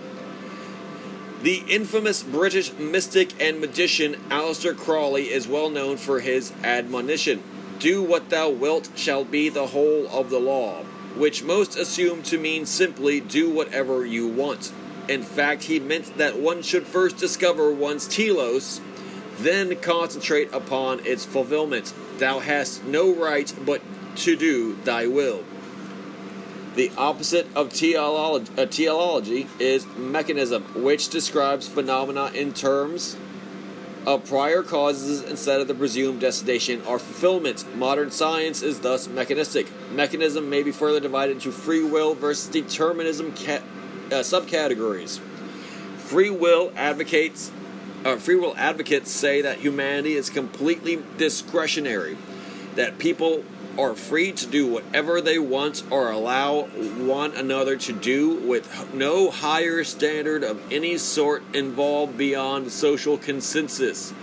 The 1.42 1.64
infamous 1.70 2.22
British 2.22 2.74
mystic 2.74 3.42
and 3.42 3.62
magician 3.62 4.16
Aleister 4.28 4.76
Crowley 4.76 5.32
is 5.32 5.48
well 5.48 5.70
known 5.70 5.96
for 5.96 6.20
his 6.20 6.52
admonition 6.66 7.42
Do 7.82 8.04
what 8.04 8.30
thou 8.30 8.48
wilt 8.52 8.92
shall 8.96 9.24
be 9.24 9.50
the 9.50 9.66
whole 9.66 10.08
of 10.10 10.30
the 10.30 10.40
law, 10.40 10.84
which 11.16 11.42
most 11.42 11.76
assume 11.76 12.22
to 12.24 12.38
mean 12.38 12.68
simply 12.68 13.20
do 13.20 13.50
whatever 13.50 14.06
you 14.06 14.28
want. 14.28 14.72
In 15.10 15.24
fact, 15.24 15.64
he 15.64 15.80
meant 15.80 16.16
that 16.20 16.38
one 16.38 16.62
should 16.62 16.86
first 16.86 17.18
discover 17.18 17.72
one's 17.72 18.08
telos, 18.08 18.82
then 19.40 19.76
concentrate 19.78 20.54
upon 20.54 21.04
its 21.08 21.26
fulfillment. 21.26 21.92
Thou 22.20 22.38
hast 22.38 22.86
no 22.86 23.12
right 23.16 23.52
but 23.66 23.82
to 24.18 24.36
do 24.36 24.76
thy 24.84 25.08
will. 25.08 25.44
The 26.76 26.92
opposite 26.96 27.48
of 27.56 27.74
teleology, 27.74 28.52
uh, 28.60 28.68
teleology 28.68 29.48
is 29.58 29.88
mechanism, 29.98 30.84
which 30.84 31.10
describes 31.10 31.68
phenomena 31.68 32.30
in 32.36 32.54
terms 32.54 33.18
of 34.06 34.26
prior 34.26 34.64
causes 34.64 35.22
instead 35.22 35.62
of 35.62 35.68
the 35.68 35.76
presumed 35.76 36.22
destination 36.22 36.82
or 36.88 36.98
fulfillment. 36.98 37.76
Modern 37.76 38.12
science 38.12 38.62
is 38.62 38.80
thus 38.80 39.08
mechanistic. 39.08 39.68
Mechanism 39.92 40.50
may 40.50 40.64
be 40.64 40.72
further 40.72 41.00
divided 41.00 41.34
into 41.34 41.52
free 41.52 41.84
will 41.84 42.16
versus 42.16 42.50
determinism 42.50 43.34
ca- 43.34 43.62
uh, 44.08 44.22
subcategories. 44.22 45.20
Free 45.98 46.30
will 46.30 46.74
advocates 46.76 47.52
uh, 48.04 48.16
free 48.18 48.36
will 48.36 48.56
advocates 48.58 49.12
say 49.12 49.42
that 49.44 49.60
humanity 49.60 50.16
is 50.16 50.30
completely 50.30 51.04
discretionary, 51.18 52.18
that 52.76 52.98
people 52.98 53.44
are 53.78 53.96
free 53.96 54.32
to 54.32 54.48
do 54.48 54.68
whatever 54.68 55.22
they 55.22 55.40
want 55.40 55.84
or 55.90 56.12
allow 56.12 56.64
one 56.64 57.32
another 57.36 57.78
to 57.78 57.94
do 57.94 58.36
with 58.36 58.94
no 58.94 59.32
higher 59.32 59.84
standard 59.84 60.44
of 60.44 60.72
any 60.72 60.98
sort 60.98 61.44
involved 61.54 62.18
beyond 62.18 62.72
social 62.72 63.18
consensus. 63.18 64.14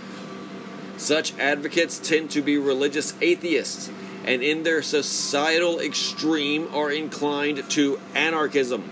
Such 0.97 1.37
advocates 1.39 1.97
tend 1.97 2.31
to 2.31 2.41
be 2.41 2.57
religious 2.57 3.13
atheists 3.21 3.89
and 4.25 4.43
in 4.43 4.63
their 4.63 4.81
societal 4.81 5.79
extreme 5.79 6.67
are 6.73 6.91
inclined 6.91 7.67
to 7.71 7.99
anarchism. 8.13 8.83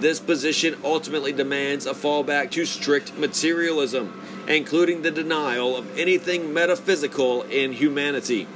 This 0.00 0.20
position 0.20 0.76
ultimately 0.84 1.32
demands 1.32 1.86
a 1.86 1.92
fallback 1.92 2.50
to 2.52 2.64
strict 2.64 3.16
materialism, 3.16 4.20
including 4.46 5.02
the 5.02 5.10
denial 5.10 5.76
of 5.76 5.98
anything 5.98 6.52
metaphysical 6.52 7.42
in 7.42 7.72
humanity. 7.72 8.46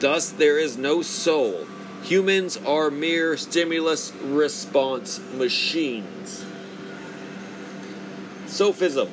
Thus, 0.00 0.30
there 0.30 0.58
is 0.58 0.78
no 0.78 1.02
soul. 1.02 1.66
Humans 2.04 2.58
are 2.58 2.90
mere 2.90 3.36
stimulus 3.36 4.12
response 4.22 5.20
machines. 5.34 6.44
Sophism. 8.46 9.08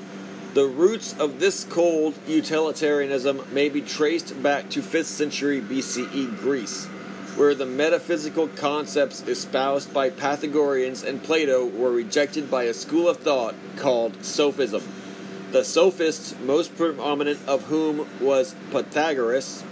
The 0.54 0.66
roots 0.66 1.14
of 1.20 1.40
this 1.40 1.64
cold 1.66 2.14
utilitarianism 2.28 3.42
may 3.52 3.68
be 3.68 3.82
traced 3.82 4.42
back 4.42 4.70
to 4.70 4.82
5th 4.82 5.06
century 5.06 5.60
BCE 5.60 6.38
Greece, 6.38 6.86
where 7.36 7.56
the 7.56 7.66
metaphysical 7.66 8.48
concepts 8.48 9.28
espoused 9.28 9.92
by 9.94 10.12
Pythagoreans 10.12 11.04
and 11.04 11.22
Plato 11.22 11.66
were 11.66 11.92
rejected 11.92 12.50
by 12.50 12.64
a 12.64 12.74
school 12.74 13.10
of 13.10 13.18
thought 13.18 13.56
called 13.76 14.24
Sophism. 14.24 14.84
The 15.52 15.66
sophists, 15.66 16.36
most 16.44 16.76
prominent 16.78 17.40
of 17.48 17.64
whom 17.64 18.08
was 18.22 18.56
Protagoras, 18.72 19.64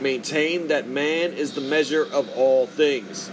maintained 0.00 0.70
that 0.70 0.88
man 0.88 1.32
is 1.32 1.54
the 1.54 1.60
measure 1.60 2.06
of 2.12 2.28
all 2.36 2.66
things. 2.66 3.30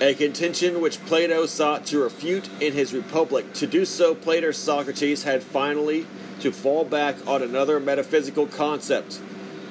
A 0.00 0.14
contention 0.14 0.80
which 0.80 1.04
Plato 1.06 1.46
sought 1.46 1.86
to 1.86 2.02
refute 2.02 2.48
in 2.60 2.72
his 2.72 2.92
Republic. 2.92 3.52
To 3.54 3.66
do 3.66 3.84
so, 3.84 4.14
Plato's 4.14 4.56
Socrates 4.56 5.22
had 5.22 5.42
finally 5.42 6.06
to 6.40 6.50
fall 6.50 6.84
back 6.84 7.24
on 7.26 7.42
another 7.42 7.78
metaphysical 7.78 8.46
concept, 8.48 9.20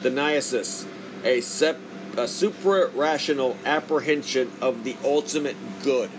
the 0.02 0.10
niasis, 0.10 0.86
a, 1.26 1.42
sep- 1.42 1.80
a 2.16 2.28
supra-rational 2.28 3.58
apprehension 3.66 4.52
of 4.62 4.86
the 4.86 4.96
ultimate 5.04 5.58
good, 5.84 6.10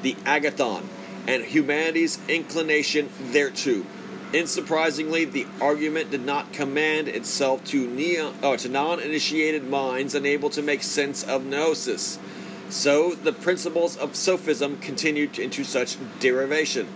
the 0.00 0.14
agathon, 0.24 0.84
and 1.26 1.44
humanity's 1.44 2.18
inclination 2.28 3.10
thereto. 3.32 3.84
Unsurprisingly, 4.32 5.30
the 5.30 5.46
argument 5.60 6.10
did 6.10 6.24
not 6.24 6.52
command 6.52 7.06
itself 7.06 7.64
to, 7.64 7.86
neo, 7.86 8.34
uh, 8.42 8.56
to 8.56 8.68
non 8.68 8.98
initiated 8.98 9.64
minds 9.68 10.14
unable 10.14 10.50
to 10.50 10.62
make 10.62 10.82
sense 10.82 11.22
of 11.22 11.44
gnosis. 11.44 12.18
So 12.68 13.14
the 13.14 13.32
principles 13.32 13.96
of 13.96 14.16
sophism 14.16 14.78
continued 14.78 15.38
into 15.38 15.62
such 15.62 15.96
derivation. 16.18 16.88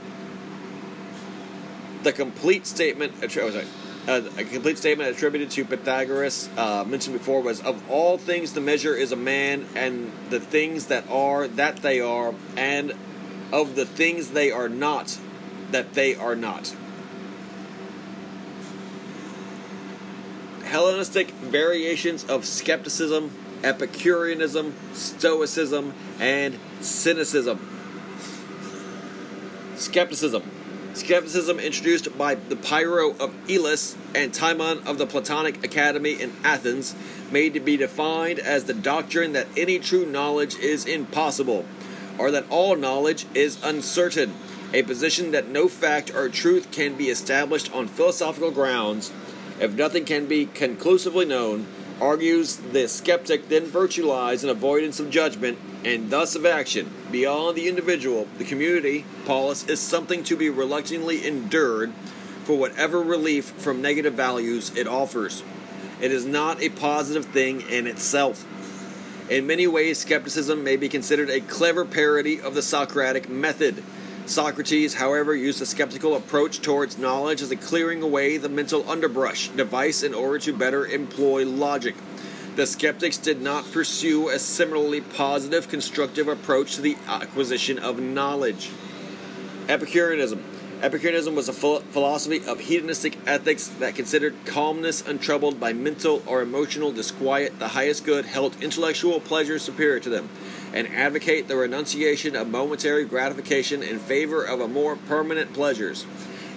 The 2.02 2.12
complete 2.12 2.66
statement, 2.66 3.12
oh, 3.22 3.28
sorry, 3.28 3.66
uh, 4.08 4.22
a 4.36 4.44
complete 4.44 4.78
statement 4.78 5.10
attributed 5.10 5.50
to 5.50 5.64
Protagoras, 5.64 6.48
uh, 6.58 6.84
mentioned 6.84 7.16
before, 7.16 7.42
was 7.42 7.60
of 7.60 7.88
all 7.88 8.18
things 8.18 8.54
the 8.54 8.60
measure 8.60 8.94
is 8.94 9.12
a 9.12 9.16
man, 9.16 9.66
and 9.76 10.10
the 10.30 10.40
things 10.40 10.86
that 10.86 11.08
are, 11.08 11.46
that 11.46 11.76
they 11.76 12.00
are, 12.00 12.34
and 12.56 12.92
of 13.52 13.76
the 13.76 13.86
things 13.86 14.30
they 14.30 14.50
are 14.50 14.68
not, 14.68 15.18
that 15.70 15.94
they 15.94 16.16
are 16.16 16.34
not. 16.34 16.74
Hellenistic 20.70 21.32
variations 21.32 22.22
of 22.22 22.44
skepticism, 22.44 23.32
Epicureanism, 23.64 24.72
Stoicism, 24.92 25.92
and 26.20 26.56
Cynicism. 26.80 27.58
Skepticism. 29.74 30.48
Skepticism 30.94 31.58
introduced 31.58 32.16
by 32.16 32.36
the 32.36 32.54
Pyrrho 32.54 33.16
of 33.18 33.34
Elis 33.50 33.96
and 34.14 34.32
Timon 34.32 34.86
of 34.86 34.96
the 34.96 35.06
Platonic 35.06 35.64
Academy 35.64 36.12
in 36.12 36.32
Athens, 36.44 36.94
made 37.32 37.54
to 37.54 37.60
be 37.60 37.76
defined 37.76 38.38
as 38.38 38.64
the 38.64 38.74
doctrine 38.74 39.32
that 39.32 39.48
any 39.56 39.80
true 39.80 40.06
knowledge 40.06 40.56
is 40.56 40.84
impossible, 40.84 41.64
or 42.16 42.30
that 42.30 42.48
all 42.48 42.76
knowledge 42.76 43.26
is 43.34 43.58
uncertain, 43.64 44.34
a 44.72 44.84
position 44.84 45.32
that 45.32 45.48
no 45.48 45.66
fact 45.66 46.14
or 46.14 46.28
truth 46.28 46.70
can 46.70 46.94
be 46.94 47.08
established 47.08 47.74
on 47.74 47.88
philosophical 47.88 48.52
grounds 48.52 49.10
if 49.60 49.74
nothing 49.74 50.04
can 50.04 50.26
be 50.26 50.46
conclusively 50.46 51.26
known, 51.26 51.66
argues 52.00 52.56
the 52.56 52.88
skeptic, 52.88 53.48
then 53.48 53.66
virtue 53.66 54.06
lies 54.06 54.42
in 54.42 54.50
avoidance 54.50 54.98
of 54.98 55.10
judgment 55.10 55.58
and 55.84 56.10
thus 56.10 56.34
of 56.34 56.46
action. 56.46 56.90
Beyond 57.12 57.56
the 57.56 57.68
individual, 57.68 58.26
the 58.38 58.44
community, 58.44 59.04
polis, 59.26 59.66
is 59.68 59.80
something 59.80 60.24
to 60.24 60.36
be 60.36 60.48
reluctantly 60.48 61.26
endured 61.26 61.92
for 62.44 62.56
whatever 62.56 63.00
relief 63.00 63.50
from 63.50 63.82
negative 63.82 64.14
values 64.14 64.74
it 64.76 64.88
offers. 64.88 65.42
It 66.00 66.10
is 66.10 66.24
not 66.24 66.62
a 66.62 66.70
positive 66.70 67.26
thing 67.26 67.60
in 67.60 67.86
itself. 67.86 68.46
In 69.30 69.46
many 69.46 69.66
ways, 69.66 69.98
skepticism 69.98 70.64
may 70.64 70.76
be 70.76 70.88
considered 70.88 71.30
a 71.30 71.40
clever 71.40 71.84
parody 71.84 72.40
of 72.40 72.54
the 72.54 72.62
Socratic 72.62 73.28
method. 73.28 73.84
Socrates, 74.30 74.94
however, 74.94 75.34
used 75.34 75.60
a 75.60 75.66
skeptical 75.66 76.14
approach 76.14 76.60
towards 76.60 76.96
knowledge 76.96 77.42
as 77.42 77.50
a 77.50 77.56
clearing 77.56 78.00
away 78.00 78.36
the 78.36 78.48
mental 78.48 78.88
underbrush 78.88 79.48
device 79.48 80.04
in 80.04 80.14
order 80.14 80.38
to 80.38 80.52
better 80.52 80.86
employ 80.86 81.44
logic. 81.44 81.96
The 82.54 82.64
skeptics 82.64 83.16
did 83.16 83.42
not 83.42 83.72
pursue 83.72 84.28
a 84.28 84.38
similarly 84.38 85.00
positive, 85.00 85.68
constructive 85.68 86.28
approach 86.28 86.76
to 86.76 86.80
the 86.80 86.96
acquisition 87.08 87.80
of 87.80 87.98
knowledge. 87.98 88.70
Epicureanism. 89.68 90.44
Epicureanism 90.80 91.34
was 91.34 91.48
a 91.48 91.52
philosophy 91.52 92.40
of 92.46 92.60
hedonistic 92.60 93.18
ethics 93.26 93.66
that 93.80 93.96
considered 93.96 94.36
calmness 94.44 95.04
untroubled 95.06 95.58
by 95.58 95.72
mental 95.72 96.22
or 96.24 96.40
emotional 96.40 96.92
disquiet 96.92 97.58
the 97.58 97.68
highest 97.68 98.04
good, 98.04 98.26
held 98.26 98.62
intellectual 98.62 99.18
pleasure 99.18 99.58
superior 99.58 99.98
to 99.98 100.08
them, 100.08 100.28
and 100.72 100.86
advocate 100.88 101.48
the 101.48 101.56
renunciation 101.56 102.36
of 102.36 102.48
momentary 102.48 103.04
gratification 103.04 103.82
in 103.82 103.98
favor 103.98 104.44
of 104.44 104.60
a 104.60 104.68
more 104.68 104.96
permanent 104.96 105.52
pleasures. 105.52 106.06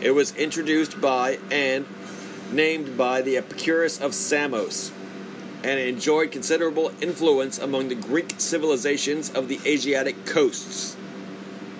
It 0.01 0.11
was 0.11 0.35
introduced 0.35 0.99
by 1.01 1.39
and 1.49 1.85
named 2.51 2.97
by 2.97 3.21
the 3.21 3.37
Epicurus 3.37 3.99
of 3.99 4.13
Samos, 4.13 4.91
and 5.63 5.79
enjoyed 5.79 6.31
considerable 6.31 6.91
influence 7.01 7.57
among 7.57 7.87
the 7.87 7.95
Greek 7.95 8.35
civilizations 8.37 9.29
of 9.31 9.47
the 9.47 9.59
Asiatic 9.65 10.25
coasts. 10.25 10.95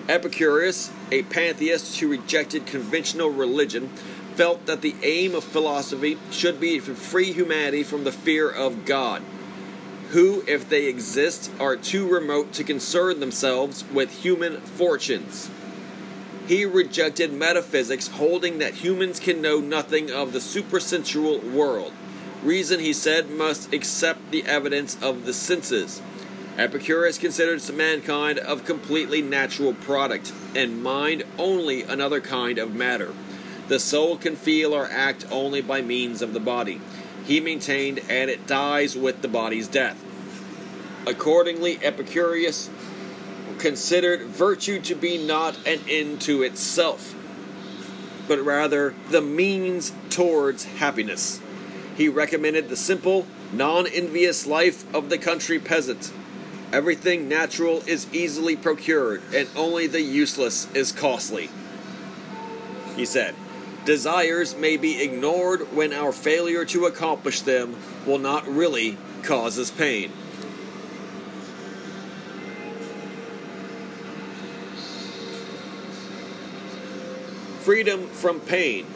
Epicurus, 0.08 0.90
a 1.10 1.22
pantheist 1.24 2.00
who 2.00 2.08
rejected 2.08 2.66
conventional 2.66 3.30
religion, 3.30 3.88
felt 4.34 4.66
that 4.66 4.82
the 4.82 4.94
aim 5.02 5.34
of 5.34 5.44
philosophy 5.44 6.18
should 6.30 6.58
be 6.58 6.80
to 6.80 6.94
free 6.94 7.32
humanity 7.32 7.82
from 7.82 8.04
the 8.04 8.12
fear 8.12 8.50
of 8.50 8.84
God, 8.84 9.22
who, 10.14 10.44
if 10.46 10.68
they 10.68 10.86
exist, 10.86 11.50
are 11.58 11.74
too 11.74 12.08
remote 12.08 12.52
to 12.52 12.62
concern 12.62 13.18
themselves 13.18 13.84
with 13.92 14.22
human 14.22 14.60
fortunes. 14.60 15.50
He 16.46 16.64
rejected 16.64 17.32
metaphysics, 17.32 18.06
holding 18.06 18.58
that 18.58 18.74
humans 18.74 19.18
can 19.18 19.42
know 19.42 19.58
nothing 19.58 20.12
of 20.12 20.32
the 20.32 20.38
supersensual 20.38 21.42
world. 21.52 21.92
Reason, 22.44 22.78
he 22.78 22.92
said, 22.92 23.28
must 23.28 23.72
accept 23.72 24.30
the 24.30 24.44
evidence 24.44 24.96
of 25.02 25.26
the 25.26 25.32
senses. 25.32 26.00
Epicurus 26.56 27.18
considered 27.18 27.68
mankind 27.74 28.38
of 28.38 28.64
completely 28.64 29.20
natural 29.20 29.74
product, 29.74 30.32
and 30.54 30.80
mind 30.80 31.24
only 31.38 31.82
another 31.82 32.20
kind 32.20 32.58
of 32.58 32.72
matter. 32.72 33.12
The 33.66 33.80
soul 33.80 34.16
can 34.16 34.36
feel 34.36 34.74
or 34.74 34.86
act 34.88 35.26
only 35.32 35.60
by 35.60 35.82
means 35.82 36.22
of 36.22 36.34
the 36.34 36.40
body. 36.40 36.80
He 37.24 37.40
maintained, 37.40 38.00
and 38.08 38.30
it 38.30 38.46
dies 38.46 38.96
with 38.96 39.20
the 39.20 39.28
body's 39.28 39.66
death. 39.66 40.03
Accordingly, 41.06 41.78
Epicurus 41.82 42.70
considered 43.58 44.22
virtue 44.22 44.80
to 44.80 44.94
be 44.94 45.18
not 45.18 45.56
an 45.66 45.80
end 45.88 46.20
to 46.22 46.42
itself, 46.42 47.14
but 48.26 48.42
rather 48.42 48.94
the 49.10 49.20
means 49.20 49.92
towards 50.10 50.64
happiness. 50.64 51.40
He 51.96 52.08
recommended 52.08 52.68
the 52.68 52.76
simple, 52.76 53.26
non 53.52 53.86
envious 53.86 54.46
life 54.46 54.92
of 54.94 55.10
the 55.10 55.18
country 55.18 55.58
peasant. 55.58 56.12
Everything 56.72 57.28
natural 57.28 57.82
is 57.86 58.12
easily 58.12 58.56
procured, 58.56 59.22
and 59.34 59.48
only 59.54 59.86
the 59.86 60.00
useless 60.00 60.68
is 60.74 60.90
costly. 60.90 61.48
He 62.96 63.04
said, 63.04 63.34
Desires 63.84 64.56
may 64.56 64.76
be 64.76 65.02
ignored 65.02 65.72
when 65.74 65.92
our 65.92 66.10
failure 66.10 66.64
to 66.64 66.86
accomplish 66.86 67.42
them 67.42 67.76
will 68.06 68.18
not 68.18 68.48
really 68.48 68.96
cause 69.22 69.58
us 69.58 69.70
pain. 69.70 70.10
Freedom 77.64 78.08
from 78.08 78.40
pain. 78.40 78.86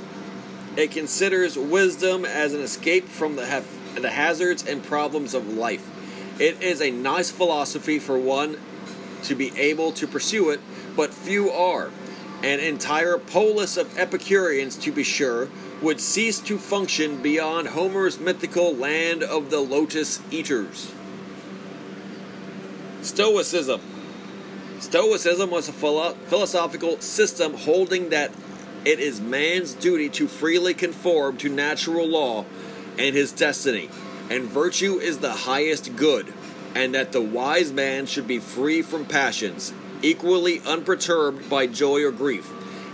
It 0.77 0.91
considers 0.91 1.57
wisdom 1.57 2.27
as 2.27 2.53
an 2.53 2.61
escape 2.61 3.09
from 3.09 3.37
the, 3.37 3.47
ha- 3.47 3.63
the 3.95 4.11
hazards 4.11 4.67
and 4.67 4.85
problems 4.85 5.33
of 5.33 5.49
life. 5.55 5.89
It 6.39 6.63
is 6.63 6.83
a 6.83 6.91
nice 6.91 7.31
philosophy 7.31 7.99
for 7.99 8.19
one 8.19 8.59
to 9.23 9.35
be 9.35 9.59
able 9.59 9.93
to 9.93 10.07
pursue 10.07 10.51
it, 10.51 10.61
but 10.95 11.15
few 11.15 11.51
are. 11.51 11.91
An 12.43 12.61
entire 12.61 13.17
polis 13.17 13.79
of 13.79 13.97
Epicureans, 13.99 14.77
to 14.77 14.93
be 14.93 15.03
sure, 15.03 15.49
would 15.81 15.99
cease 15.99 16.39
to 16.41 16.59
function 16.59 17.23
beyond 17.23 17.69
Homer's 17.69 18.21
mythical 18.21 18.77
land 18.77 19.23
of 19.23 19.49
the 19.49 19.61
lotus 19.61 20.21
eaters. 20.31 20.93
Stoicism. 23.01 23.81
Stoicism 24.79 25.51
was 25.51 25.71
a 25.71 25.73
philo- 25.73 26.13
philosophical 26.27 27.01
system 27.01 27.55
holding 27.55 28.11
that 28.11 28.31
it 28.89 29.01
is 29.01 29.21
man's 29.21 29.75
duty 29.75 30.09
to 30.09 30.27
freely 30.27 30.73
conform 30.73 31.37
to 31.37 31.51
natural 31.51 32.09
law 32.09 32.47
and 32.99 33.15
his 33.15 33.33
destiny, 33.33 33.91
and 34.31 34.45
virtue 34.45 34.99
is 34.99 35.19
the 35.19 35.31
highest 35.31 35.95
good, 35.95 36.33
and 36.75 36.95
that 36.95 37.13
the 37.13 37.21
wise 37.21 37.71
man 37.71 38.07
should 38.07 38.27
be 38.27 38.39
free 38.39 38.81
from 38.81 39.05
passions, 39.05 39.75
equally 40.01 40.63
unperturbed 40.67 41.51
by 41.51 41.67
joy 41.67 42.03
or 42.03 42.11
grief. 42.11 42.47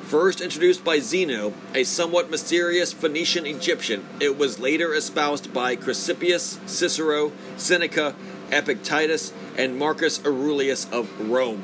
First 0.02 0.40
introduced 0.40 0.82
by 0.82 0.98
Zeno, 0.98 1.54
a 1.74 1.84
somewhat 1.84 2.28
mysterious 2.28 2.92
Phoenician 2.92 3.46
Egyptian, 3.46 4.04
it 4.18 4.36
was 4.36 4.58
later 4.58 4.92
espoused 4.94 5.54
by 5.54 5.76
Chrysippus, 5.76 6.58
Cicero, 6.68 7.30
Seneca, 7.56 8.16
Epictetus, 8.50 9.32
and 9.56 9.78
Marcus 9.78 10.20
Aurelius 10.26 10.90
of 10.90 11.30
Rome. 11.30 11.62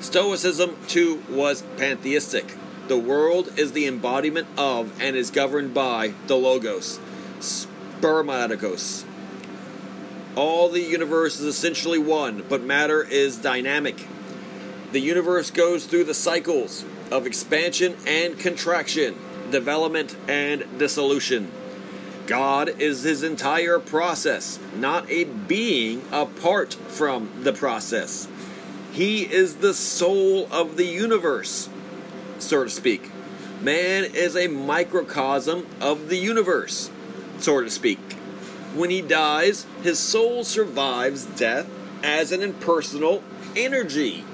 Stoicism, 0.00 0.76
too, 0.88 1.22
was 1.30 1.62
pantheistic. 1.76 2.56
The 2.92 2.98
world 2.98 3.58
is 3.58 3.72
the 3.72 3.86
embodiment 3.86 4.48
of 4.58 5.00
and 5.00 5.16
is 5.16 5.30
governed 5.30 5.72
by 5.72 6.12
the 6.26 6.36
Logos, 6.36 7.00
Spermaticos. 7.40 9.06
All 10.36 10.68
the 10.68 10.82
universe 10.82 11.40
is 11.40 11.46
essentially 11.46 11.98
one, 11.98 12.44
but 12.50 12.62
matter 12.62 13.02
is 13.02 13.38
dynamic. 13.38 14.06
The 14.92 15.00
universe 15.00 15.50
goes 15.50 15.86
through 15.86 16.04
the 16.04 16.12
cycles 16.12 16.84
of 17.10 17.26
expansion 17.26 17.96
and 18.06 18.38
contraction, 18.38 19.16
development 19.50 20.14
and 20.28 20.62
dissolution. 20.78 21.50
God 22.26 22.78
is 22.78 23.04
his 23.04 23.22
entire 23.22 23.78
process, 23.78 24.58
not 24.76 25.10
a 25.10 25.24
being 25.24 26.02
apart 26.12 26.74
from 26.74 27.30
the 27.42 27.54
process. 27.54 28.28
He 28.92 29.22
is 29.22 29.56
the 29.56 29.72
soul 29.72 30.46
of 30.52 30.76
the 30.76 30.84
universe 30.84 31.70
so 32.42 32.64
to 32.64 32.70
speak. 32.70 33.10
Man 33.60 34.04
is 34.04 34.36
a 34.36 34.48
microcosm 34.48 35.66
of 35.80 36.08
the 36.08 36.16
universe, 36.16 36.90
so 37.38 37.60
to 37.62 37.70
speak. 37.70 38.00
When 38.74 38.90
he 38.90 39.02
dies, 39.02 39.66
his 39.82 39.98
soul 39.98 40.44
survives 40.44 41.26
death 41.26 41.68
as 42.02 42.32
an 42.32 42.42
impersonal 42.42 43.22
energy. 43.54 44.24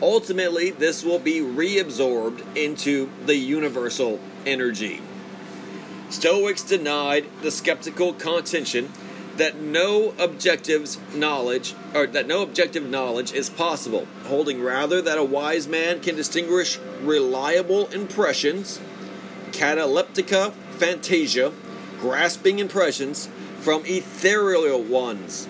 Ultimately, 0.00 0.70
this 0.70 1.04
will 1.04 1.18
be 1.18 1.40
reabsorbed 1.40 2.56
into 2.56 3.10
the 3.26 3.36
universal 3.36 4.18
energy. 4.44 5.00
Stoics 6.10 6.62
denied 6.62 7.26
the 7.42 7.50
skeptical 7.50 8.12
contention 8.12 8.90
that 9.36 9.60
no 9.60 10.14
objectives 10.18 10.98
knowledge 11.14 11.74
or 11.94 12.06
that 12.06 12.26
no 12.26 12.42
objective 12.42 12.88
knowledge 12.88 13.32
is 13.32 13.48
possible, 13.48 14.06
holding 14.24 14.62
rather 14.62 15.00
that 15.00 15.18
a 15.18 15.24
wise 15.24 15.66
man 15.66 16.00
can 16.00 16.16
distinguish 16.16 16.78
reliable 17.00 17.86
impressions, 17.88 18.80
cataleptica 19.50 20.52
phantasia, 20.76 21.52
grasping 21.98 22.58
impressions 22.58 23.28
from 23.60 23.84
ethereal 23.86 24.82
ones. 24.82 25.48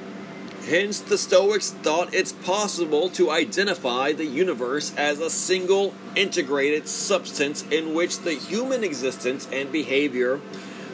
Hence, 0.69 1.01
the 1.01 1.19
Stoics 1.19 1.73
thought 1.73 2.15
it's 2.15 2.33
possible 2.33 3.09
to 3.11 3.33
identify 3.33 4.13
the 4.13 4.27
universe 4.27 4.95
as 4.97 5.19
a 5.19 5.29
single 5.29 5.93
integrated 6.15 6.87
substance 6.87 7.65
in 7.71 7.95
which 7.95 8.21
the 8.21 8.35
human 8.35 8.85
existence 8.85 9.49
and 9.53 9.73
behavior 9.73 10.41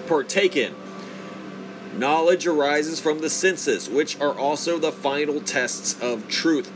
partake 0.07 0.57
in. 0.57 0.75
Knowledge 1.97 2.47
arises 2.47 3.01
from 3.01 3.21
the 3.21 3.31
senses, 3.31 3.89
which 3.89 4.21
are 4.21 4.35
also 4.35 4.79
the 4.79 4.93
final 4.93 5.41
tests 5.41 6.01
of 6.01 6.29
truth. 6.29 6.71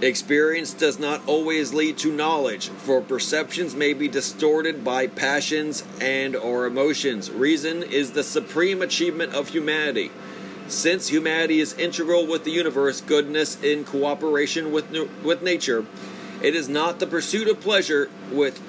Experience 0.00 0.74
does 0.74 0.98
not 0.98 1.26
always 1.26 1.72
lead 1.72 1.96
to 1.98 2.12
knowledge, 2.12 2.68
for 2.68 3.00
perceptions 3.00 3.74
may 3.74 3.94
be 3.94 4.06
distorted 4.06 4.84
by 4.84 5.06
passions 5.06 5.84
and 6.00 6.36
or 6.36 6.66
emotions. 6.66 7.30
Reason 7.30 7.82
is 7.82 8.12
the 8.12 8.22
supreme 8.22 8.82
achievement 8.82 9.34
of 9.34 9.48
humanity. 9.48 10.10
Since 10.66 11.08
humanity 11.08 11.60
is 11.60 11.74
integral 11.74 12.26
with 12.26 12.44
the 12.44 12.50
universe, 12.50 13.00
goodness 13.00 13.62
in 13.62 13.84
cooperation 13.84 14.72
with 14.72 14.90
with 15.22 15.42
nature, 15.42 15.86
it 16.42 16.54
is 16.54 16.68
not 16.68 16.98
the 16.98 17.06
pursuit 17.06 17.48
of 17.48 17.60
pleasure 17.60 18.10
with, 18.30 18.60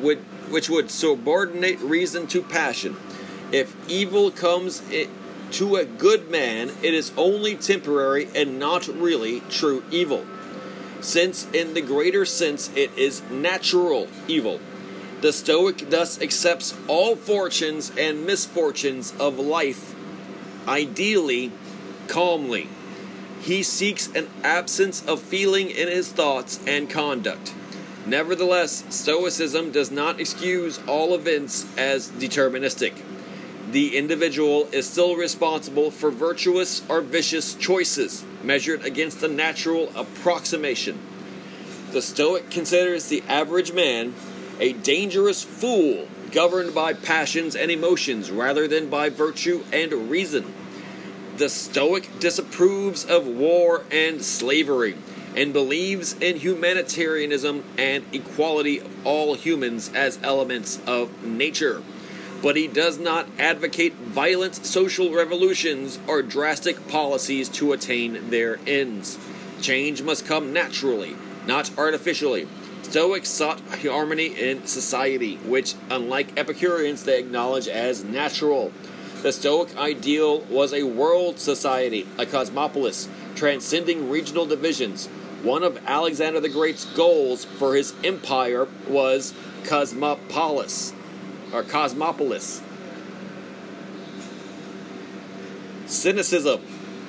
with 0.00 0.18
which 0.48 0.70
would 0.70 0.90
subordinate 0.90 1.80
reason 1.80 2.26
to 2.28 2.42
passion. 2.42 2.96
If 3.52 3.76
evil 3.86 4.30
comes 4.30 4.82
to 5.50 5.76
a 5.76 5.84
good 5.84 6.30
man, 6.30 6.70
it 6.82 6.94
is 6.94 7.12
only 7.18 7.54
temporary 7.54 8.28
and 8.34 8.58
not 8.58 8.88
really 8.88 9.40
true 9.50 9.84
evil. 9.90 10.24
Since, 11.02 11.46
in 11.52 11.74
the 11.74 11.82
greater 11.82 12.24
sense, 12.24 12.70
it 12.74 12.96
is 12.96 13.20
natural 13.30 14.08
evil. 14.26 14.58
The 15.20 15.34
Stoic 15.34 15.90
thus 15.90 16.20
accepts 16.22 16.74
all 16.88 17.14
fortunes 17.14 17.92
and 17.98 18.24
misfortunes 18.24 19.12
of 19.20 19.38
life, 19.38 19.94
ideally, 20.66 21.52
calmly. 22.08 22.70
He 23.42 23.62
seeks 23.62 24.08
an 24.14 24.30
absence 24.42 25.04
of 25.06 25.20
feeling 25.20 25.68
in 25.68 25.88
his 25.88 26.10
thoughts 26.10 26.58
and 26.66 26.88
conduct. 26.88 27.52
Nevertheless, 28.06 28.84
Stoicism 28.88 29.72
does 29.72 29.90
not 29.90 30.18
excuse 30.18 30.80
all 30.88 31.14
events 31.14 31.66
as 31.76 32.08
deterministic 32.08 32.94
the 33.72 33.96
individual 33.96 34.68
is 34.70 34.86
still 34.86 35.16
responsible 35.16 35.90
for 35.90 36.10
virtuous 36.10 36.82
or 36.90 37.00
vicious 37.00 37.54
choices 37.54 38.22
measured 38.42 38.84
against 38.84 39.22
a 39.22 39.28
natural 39.28 39.90
approximation. 39.96 40.98
The 41.92 42.02
Stoic 42.02 42.50
considers 42.50 43.08
the 43.08 43.22
average 43.28 43.72
man 43.72 44.14
a 44.60 44.74
dangerous 44.74 45.42
fool 45.42 46.06
governed 46.32 46.74
by 46.74 46.92
passions 46.92 47.56
and 47.56 47.70
emotions 47.70 48.30
rather 48.30 48.68
than 48.68 48.90
by 48.90 49.08
virtue 49.08 49.64
and 49.72 50.10
reason. 50.10 50.52
The 51.38 51.48
Stoic 51.48 52.20
disapproves 52.20 53.06
of 53.06 53.26
war 53.26 53.84
and 53.90 54.22
slavery 54.22 54.98
and 55.34 55.54
believes 55.54 56.12
in 56.20 56.36
humanitarianism 56.36 57.64
and 57.78 58.04
equality 58.12 58.80
of 58.80 59.06
all 59.06 59.34
humans 59.34 59.90
as 59.94 60.18
elements 60.22 60.78
of 60.86 61.24
nature 61.24 61.82
but 62.42 62.56
he 62.56 62.66
does 62.66 62.98
not 62.98 63.26
advocate 63.38 63.94
violent 63.94 64.54
social 64.56 65.12
revolutions 65.12 65.98
or 66.08 66.22
drastic 66.22 66.88
policies 66.88 67.48
to 67.48 67.72
attain 67.72 68.30
their 68.30 68.58
ends. 68.66 69.16
Change 69.60 70.02
must 70.02 70.26
come 70.26 70.52
naturally, 70.52 71.14
not 71.46 71.70
artificially. 71.78 72.48
Stoics 72.82 73.28
sought 73.28 73.60
harmony 73.82 74.26
in 74.26 74.66
society, 74.66 75.36
which, 75.36 75.74
unlike 75.88 76.36
Epicureans, 76.36 77.04
they 77.04 77.20
acknowledge 77.20 77.68
as 77.68 78.02
natural. 78.02 78.72
The 79.22 79.32
Stoic 79.32 79.76
ideal 79.76 80.40
was 80.40 80.74
a 80.74 80.82
world 80.82 81.38
society, 81.38 82.08
a 82.18 82.26
cosmopolis, 82.26 83.08
transcending 83.36 84.10
regional 84.10 84.46
divisions. 84.46 85.06
One 85.44 85.62
of 85.62 85.78
Alexander 85.86 86.40
the 86.40 86.48
Great's 86.48 86.84
goals 86.84 87.44
for 87.44 87.76
his 87.76 87.94
empire 88.02 88.66
was 88.88 89.32
cosmopolis 89.64 90.92
or 91.52 91.62
Cosmopolis. 91.62 92.62
Cynicism. 95.86 96.60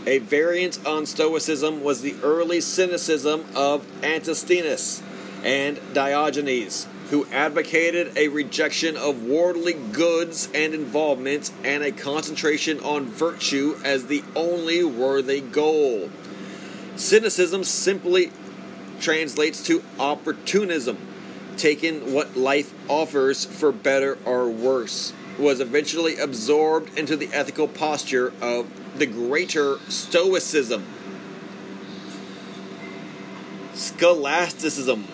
A 0.06 0.18
variant 0.18 0.86
on 0.86 1.06
Stoicism 1.06 1.82
was 1.84 2.02
the 2.02 2.16
early 2.22 2.60
cynicism 2.60 3.46
of 3.56 3.86
Antisthenes 4.02 5.02
and 5.46 5.80
Diogenes, 5.94 6.88
who 7.10 7.26
advocated 7.32 8.18
a 8.18 8.28
rejection 8.28 8.98
of 8.98 9.24
worldly 9.24 9.74
goods 9.74 10.50
and 10.54 10.74
involvement 10.74 11.52
and 11.64 11.84
a 11.84 11.92
concentration 11.92 12.82
on 12.82 13.06
virtue 13.06 13.78
as 13.86 14.08
the 14.08 14.24
only 14.36 14.84
worthy 14.84 15.40
goal. 15.40 16.10
Cynicism 16.98 17.64
simply 17.64 18.32
translates 19.00 19.64
to 19.64 19.84
opportunism, 20.00 20.98
taking 21.58 22.14
what 22.14 22.36
life 22.36 22.74
offers 22.90 23.46
for 23.46 23.72
better 23.72 24.18
or 24.26 24.50
worse, 24.50 25.14
was 25.38 25.60
eventually 25.60 26.18
absorbed 26.18 26.98
into 26.98 27.16
the 27.16 27.30
ethical 27.34 27.68
posture 27.68 28.34
of 28.42 28.68
the 28.98 29.06
greater 29.06 29.80
Stoicism. 29.90 30.86
Scholasticism. 33.74 35.08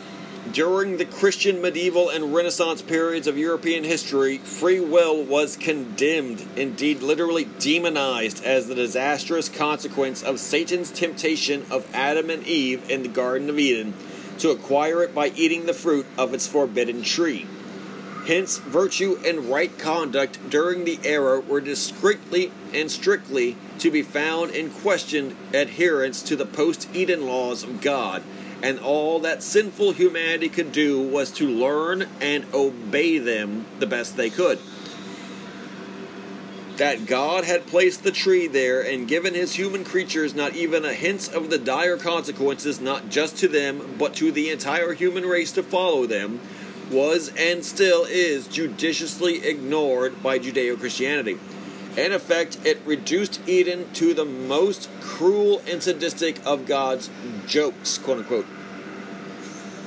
During 0.51 0.97
the 0.97 1.05
Christian 1.05 1.61
medieval 1.61 2.09
and 2.09 2.33
Renaissance 2.33 2.81
periods 2.81 3.27
of 3.27 3.37
European 3.37 3.83
history, 3.83 4.39
free 4.39 4.79
will 4.79 5.23
was 5.23 5.55
condemned, 5.55 6.45
indeed 6.55 7.01
literally 7.01 7.45
demonized, 7.59 8.43
as 8.43 8.67
the 8.67 8.75
disastrous 8.75 9.47
consequence 9.47 10.23
of 10.23 10.39
Satan's 10.39 10.91
temptation 10.91 11.65
of 11.69 11.87
Adam 11.93 12.29
and 12.29 12.47
Eve 12.47 12.89
in 12.89 13.03
the 13.03 13.09
Garden 13.09 13.49
of 13.49 13.59
Eden 13.59 13.93
to 14.39 14.51
acquire 14.51 15.03
it 15.03 15.13
by 15.13 15.31
eating 15.35 15.65
the 15.65 15.73
fruit 15.73 16.05
of 16.17 16.33
its 16.33 16.47
forbidden 16.47 17.03
tree. 17.03 17.47
Hence, 18.27 18.57
virtue 18.57 19.19
and 19.25 19.49
right 19.49 19.75
conduct 19.77 20.49
during 20.49 20.85
the 20.85 20.99
era 21.03 21.39
were 21.39 21.61
discreetly 21.61 22.51
and 22.73 22.91
strictly 22.91 23.57
to 23.79 23.89
be 23.89 24.01
found 24.01 24.51
in 24.51 24.69
questioned 24.69 25.35
adherence 25.53 26.21
to 26.23 26.35
the 26.35 26.45
post 26.45 26.87
Eden 26.93 27.25
laws 27.25 27.63
of 27.63 27.81
God 27.81 28.23
and 28.61 28.79
all 28.79 29.19
that 29.19 29.41
sinful 29.43 29.93
humanity 29.93 30.49
could 30.49 30.71
do 30.71 31.01
was 31.01 31.31
to 31.31 31.47
learn 31.47 32.07
and 32.19 32.45
obey 32.53 33.17
them 33.17 33.65
the 33.79 33.87
best 33.87 34.17
they 34.17 34.29
could. 34.29 34.59
That 36.79 37.05
God 37.05 37.43
had 37.43 37.67
placed 37.67 38.03
the 38.03 38.11
tree 38.11 38.47
there 38.47 38.79
and 38.79 39.05
given 39.05 39.33
his 39.33 39.55
human 39.55 39.83
creatures 39.83 40.33
not 40.33 40.55
even 40.55 40.85
a 40.85 40.93
hint 40.93 41.27
of 41.27 41.49
the 41.49 41.57
dire 41.57 41.97
consequences, 41.97 42.79
not 42.79 43.09
just 43.09 43.37
to 43.39 43.49
them, 43.49 43.95
but 43.99 44.13
to 44.15 44.31
the 44.31 44.49
entire 44.49 44.93
human 44.93 45.25
race 45.25 45.51
to 45.51 45.61
follow 45.61 46.05
them, 46.05 46.39
was 46.89 47.33
and 47.37 47.65
still 47.65 48.05
is 48.05 48.47
judiciously 48.47 49.45
ignored 49.45 50.23
by 50.23 50.39
Judeo 50.39 50.79
Christianity. 50.79 51.37
In 51.97 52.13
effect, 52.13 52.57
it 52.65 52.79
reduced 52.85 53.41
Eden 53.45 53.91
to 53.95 54.13
the 54.13 54.23
most 54.23 54.89
cruel 55.01 55.61
and 55.67 55.83
sadistic 55.83 56.39
of 56.45 56.65
God's 56.65 57.09
jokes, 57.45 57.97
quote 57.97 58.19
unquote. 58.19 58.47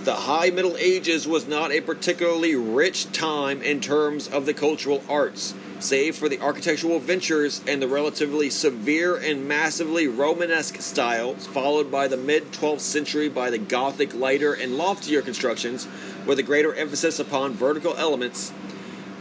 The 0.04 0.14
High 0.14 0.50
Middle 0.50 0.76
Ages 0.76 1.26
was 1.26 1.48
not 1.48 1.72
a 1.72 1.80
particularly 1.80 2.54
rich 2.54 3.10
time 3.12 3.62
in 3.62 3.80
terms 3.80 4.28
of 4.28 4.44
the 4.44 4.52
cultural 4.52 5.02
arts, 5.08 5.54
save 5.82 6.16
for 6.16 6.28
the 6.28 6.40
architectural 6.40 6.98
ventures 6.98 7.62
and 7.66 7.82
the 7.82 7.88
relatively 7.88 8.48
severe 8.48 9.16
and 9.16 9.46
massively 9.46 10.06
Romanesque 10.06 10.80
styles, 10.80 11.46
followed 11.46 11.90
by 11.90 12.08
the 12.08 12.16
mid 12.16 12.52
12th 12.52 12.80
century 12.80 13.28
by 13.28 13.50
the 13.50 13.58
Gothic 13.58 14.14
lighter 14.14 14.52
and 14.52 14.76
loftier 14.76 15.22
constructions, 15.22 15.88
with 16.26 16.38
a 16.38 16.42
greater 16.42 16.74
emphasis 16.74 17.18
upon 17.18 17.52
vertical 17.52 17.96
elements, 17.96 18.52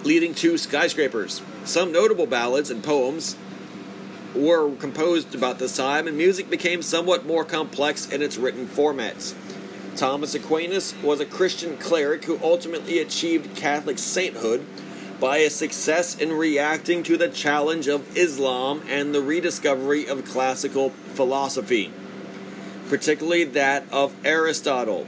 leading 0.03 0.33
to 0.35 0.57
skyscrapers. 0.57 1.41
Some 1.63 1.91
notable 1.91 2.25
ballads 2.27 2.69
and 2.69 2.83
poems 2.83 3.35
were 4.35 4.73
composed 4.75 5.35
about 5.35 5.59
this 5.59 5.75
time, 5.75 6.07
and 6.07 6.17
music 6.17 6.49
became 6.49 6.81
somewhat 6.81 7.25
more 7.25 7.43
complex 7.43 8.09
in 8.09 8.21
its 8.21 8.37
written 8.37 8.67
formats. 8.67 9.33
Thomas 9.95 10.33
Aquinas 10.33 10.95
was 11.03 11.19
a 11.19 11.25
Christian 11.25 11.77
cleric 11.77 12.23
who 12.25 12.39
ultimately 12.41 12.99
achieved 12.99 13.55
Catholic 13.55 13.99
sainthood 13.99 14.65
by 15.21 15.39
his 15.39 15.55
success 15.55 16.17
in 16.17 16.33
reacting 16.33 17.03
to 17.03 17.15
the 17.15 17.29
challenge 17.29 17.87
of 17.87 18.17
Islam 18.17 18.81
and 18.89 19.13
the 19.13 19.21
rediscovery 19.21 20.07
of 20.07 20.25
classical 20.25 20.89
philosophy, 21.13 21.93
particularly 22.89 23.43
that 23.43 23.85
of 23.91 24.13
Aristotle. 24.25 25.07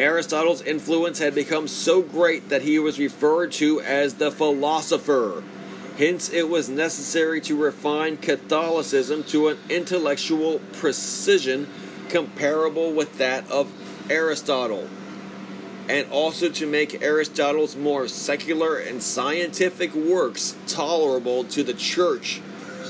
Aristotle's 0.00 0.62
influence 0.62 1.20
had 1.20 1.34
become 1.34 1.68
so 1.68 2.02
great 2.02 2.48
that 2.48 2.62
he 2.62 2.78
was 2.78 2.98
referred 2.98 3.52
to 3.52 3.80
as 3.80 4.14
the 4.14 4.32
philosopher. 4.32 5.44
Hence, 5.96 6.28
it 6.28 6.50
was 6.50 6.68
necessary 6.68 7.40
to 7.42 7.56
refine 7.56 8.18
Catholicism 8.18 9.22
to 9.24 9.48
an 9.48 9.58
intellectual 9.70 10.58
precision 10.72 11.68
comparable 12.08 12.92
with 12.92 13.16
that 13.18 13.48
of 13.50 13.72
Aristotle, 14.10 14.88
and 15.88 16.10
also 16.10 16.48
to 16.50 16.66
make 16.66 17.02
Aristotle's 17.02 17.76
more 17.76 18.08
secular 18.08 18.76
and 18.76 19.02
scientific 19.02 19.94
works 19.94 20.56
tolerable 20.66 21.44
to 21.44 21.62
the 21.62 21.74
church 21.74 22.40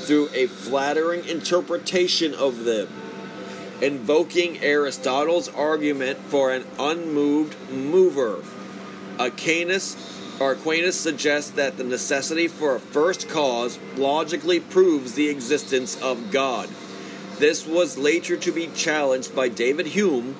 through 0.05 0.29
a 0.33 0.47
flattering 0.47 1.27
interpretation 1.27 2.33
of 2.35 2.65
them 2.65 2.89
invoking 3.81 4.63
Aristotle's 4.63 5.49
argument 5.49 6.19
for 6.19 6.53
an 6.53 6.65
unmoved 6.79 7.57
mover. 7.71 8.43
Aquinas 9.19 9.97
or 10.41 10.53
Aquinas 10.53 10.99
suggests 10.99 11.51
that 11.53 11.77
the 11.77 11.85
necessity 11.85 12.49
for 12.49 12.77
a 12.77 12.81
first 12.81 13.29
cause 13.29 13.79
logically 13.97 14.61
proves 14.61 15.15
the 15.15 15.29
existence 15.29 16.01
of 16.03 16.31
God. 16.31 16.69
This 17.39 17.67
was 17.67 17.99
later 17.99 18.37
to 18.37 18.53
be 18.53 18.69
challenged 18.69 19.35
by 19.35 19.49
David 19.49 19.89
Hume, 19.89 20.37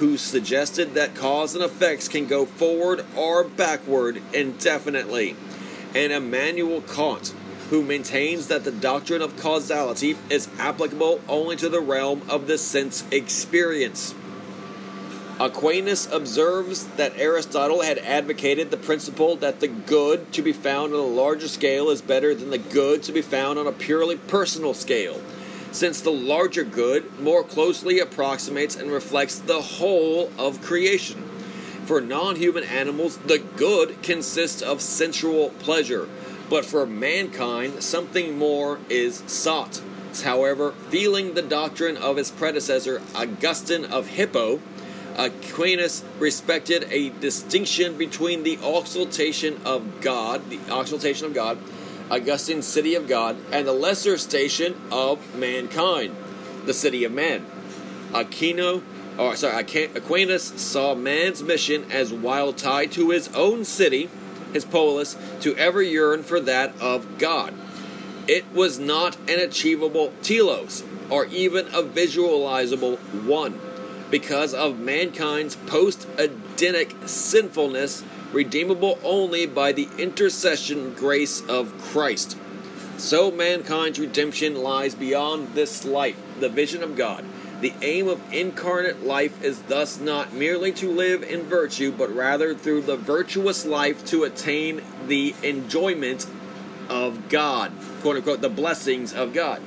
who 0.00 0.16
suggested 0.16 0.94
that 0.94 1.14
cause 1.14 1.54
and 1.54 1.62
effects 1.62 2.08
can 2.08 2.26
go 2.26 2.46
forward 2.46 3.04
or 3.14 3.44
backward 3.44 4.20
indefinitely, 4.32 5.36
and 5.94 6.10
Immanuel 6.10 6.80
Kant, 6.80 7.34
who 7.68 7.82
maintains 7.82 8.48
that 8.48 8.64
the 8.64 8.72
doctrine 8.72 9.20
of 9.20 9.36
causality 9.36 10.16
is 10.30 10.48
applicable 10.58 11.20
only 11.28 11.54
to 11.54 11.68
the 11.68 11.82
realm 11.82 12.22
of 12.30 12.46
the 12.46 12.56
sense 12.56 13.04
experience. 13.10 14.14
Aquinas 15.38 16.10
observes 16.10 16.86
that 16.96 17.12
Aristotle 17.18 17.82
had 17.82 17.98
advocated 17.98 18.70
the 18.70 18.78
principle 18.78 19.36
that 19.36 19.60
the 19.60 19.68
good 19.68 20.32
to 20.32 20.40
be 20.40 20.52
found 20.54 20.94
on 20.94 20.98
a 21.00 21.02
larger 21.02 21.48
scale 21.48 21.90
is 21.90 22.00
better 22.00 22.34
than 22.34 22.48
the 22.48 22.58
good 22.58 23.02
to 23.02 23.12
be 23.12 23.22
found 23.22 23.58
on 23.58 23.66
a 23.66 23.72
purely 23.72 24.16
personal 24.16 24.72
scale, 24.72 25.20
since 25.72 26.00
the 26.00 26.12
larger 26.12 26.64
good 26.64 27.20
more 27.20 27.42
closely 27.44 27.98
approximates 27.98 28.76
and 28.76 28.90
reflects 28.90 29.38
the 29.38 29.60
whole 29.60 30.30
of 30.38 30.60
creation. 30.62 31.22
For 31.84 32.00
non 32.00 32.36
human 32.36 32.64
animals, 32.64 33.16
the 33.18 33.38
good 33.38 34.02
consists 34.02 34.62
of 34.62 34.80
sensual 34.80 35.50
pleasure 35.50 36.08
but 36.50 36.64
for 36.64 36.84
mankind, 36.84 37.82
something 37.82 38.36
more 38.36 38.80
is 38.90 39.22
sought. 39.28 39.80
However, 40.24 40.72
feeling 40.90 41.34
the 41.34 41.42
doctrine 41.42 41.96
of 41.96 42.16
his 42.16 42.32
predecessor, 42.32 43.00
Augustine 43.14 43.84
of 43.84 44.08
Hippo, 44.08 44.60
Aquinas 45.16 46.02
respected 46.18 46.88
a 46.90 47.10
distinction 47.10 47.96
between 47.96 48.42
the 48.42 48.54
exaltation 48.54 49.60
of 49.64 50.00
God, 50.00 50.50
the 50.50 50.58
exaltation 50.76 51.26
of 51.26 51.34
God, 51.34 51.58
Augustine's 52.10 52.66
city 52.66 52.94
of 52.94 53.06
God, 53.06 53.36
and 53.52 53.66
the 53.66 53.72
lesser 53.72 54.18
station 54.18 54.74
of 54.90 55.34
mankind, 55.34 56.16
the 56.66 56.74
city 56.74 57.04
of 57.04 57.12
man. 57.12 57.46
Aquino, 58.12 58.82
or 59.16 59.36
sorry, 59.36 59.64
Aquinas 59.94 60.44
saw 60.60 60.94
man's 60.94 61.42
mission 61.42 61.90
as 61.90 62.12
while 62.12 62.52
tied 62.52 62.90
to 62.92 63.10
his 63.10 63.28
own 63.34 63.64
city, 63.64 64.10
his 64.52 64.64
polis, 64.64 65.16
to 65.40 65.56
ever 65.56 65.80
yearn 65.80 66.22
for 66.24 66.40
that 66.40 66.74
of 66.80 67.18
God. 67.18 67.54
It 68.26 68.44
was 68.52 68.78
not 68.78 69.16
an 69.28 69.38
achievable 69.38 70.12
telos, 70.22 70.82
or 71.08 71.26
even 71.26 71.66
a 71.68 71.82
visualizable 71.82 72.98
one, 73.24 73.60
because 74.10 74.52
of 74.52 74.78
mankind's 74.78 75.54
post 75.54 76.08
Edenic 76.18 76.96
sinfulness, 77.06 78.02
redeemable 78.32 78.98
only 79.02 79.46
by 79.46 79.72
the 79.72 79.88
intercession 79.98 80.94
grace 80.94 81.40
of 81.48 81.76
Christ. 81.78 82.36
So 82.96 83.30
mankind's 83.30 83.98
redemption 83.98 84.62
lies 84.62 84.94
beyond 84.94 85.54
this 85.54 85.84
life, 85.84 86.16
the 86.38 86.48
vision 86.48 86.82
of 86.82 86.96
God. 86.96 87.24
The 87.60 87.72
aim 87.82 88.08
of 88.08 88.20
incarnate 88.32 89.04
life 89.04 89.42
is 89.42 89.60
thus 89.62 90.00
not 90.00 90.32
merely 90.32 90.72
to 90.72 90.90
live 90.90 91.22
in 91.22 91.42
virtue, 91.42 91.92
but 91.92 92.14
rather 92.14 92.54
through 92.54 92.82
the 92.82 92.96
virtuous 92.96 93.66
life 93.66 94.04
to 94.06 94.24
attain 94.24 94.82
the 95.06 95.34
enjoyment 95.42 96.26
of 96.88 97.28
God, 97.28 97.72
quote 98.00 98.16
unquote, 98.16 98.40
the 98.40 98.48
blessings 98.48 99.12
of 99.12 99.32
God. 99.32 99.60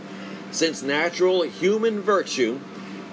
Since 0.51 0.81
natural 0.83 1.43
human 1.43 2.01
virtue 2.01 2.59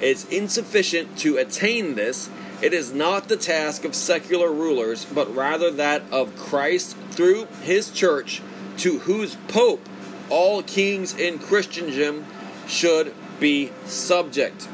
is 0.01 0.27
insufficient 0.27 1.19
to 1.19 1.37
attain 1.37 1.95
this, 1.95 2.31
it 2.63 2.75
is 2.75 2.93
not 2.93 3.29
the 3.29 3.37
task 3.37 3.85
of 3.85 3.95
secular 3.95 4.53
rulers, 4.53 5.05
but 5.05 5.35
rather 5.35 5.71
that 5.71 6.03
of 6.13 6.37
Christ 6.37 6.97
through 7.11 7.47
his 7.63 7.91
church, 7.91 8.43
to 8.79 9.01
whose 9.01 9.37
Pope 9.49 9.87
all 10.29 10.63
kings 10.63 11.17
in 11.17 11.39
Christendom 11.39 12.27
should 12.67 13.15
be 13.39 13.73
subject. 13.87 14.69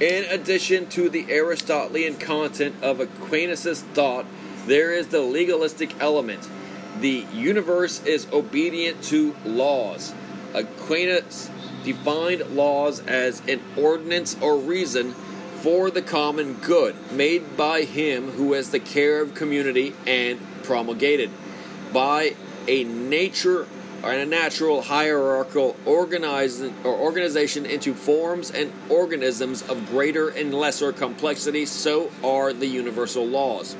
In 0.00 0.24
addition 0.24 0.88
to 0.90 1.08
the 1.08 1.30
Aristotelian 1.30 2.16
content 2.16 2.74
of 2.82 2.98
Aquinas' 2.98 3.82
thought, 3.82 4.26
there 4.66 4.92
is 4.92 5.08
the 5.08 5.20
legalistic 5.20 5.94
element. 6.00 6.48
The 7.00 7.26
universe 7.32 8.02
is 8.04 8.26
obedient 8.32 9.02
to 9.04 9.36
laws. 9.44 10.14
Aquinas 10.54 11.50
defined 11.84 12.40
laws 12.56 13.00
as 13.06 13.42
an 13.46 13.60
ordinance 13.76 14.36
or 14.40 14.56
reason 14.56 15.14
for 15.62 15.92
the 15.92 16.02
common 16.02 16.54
good 16.54 16.96
made 17.12 17.56
by 17.56 17.82
him 17.82 18.32
who 18.32 18.52
has 18.52 18.70
the 18.70 18.80
care 18.80 19.22
of 19.22 19.32
community 19.32 19.94
and 20.08 20.40
promulgated. 20.64 21.30
By 21.92 22.34
a 22.66 22.82
nature 22.82 23.68
or 24.02 24.10
a 24.10 24.26
natural 24.26 24.82
hierarchical 24.82 25.76
organizing 25.86 26.74
or 26.82 26.96
organization 26.96 27.64
into 27.64 27.94
forms 27.94 28.50
and 28.50 28.72
organisms 28.88 29.62
of 29.62 29.88
greater 29.88 30.30
and 30.30 30.52
lesser 30.52 30.92
complexity 30.92 31.64
so 31.64 32.10
are 32.24 32.52
the 32.52 32.66
universal 32.66 33.24
laws. 33.24 33.76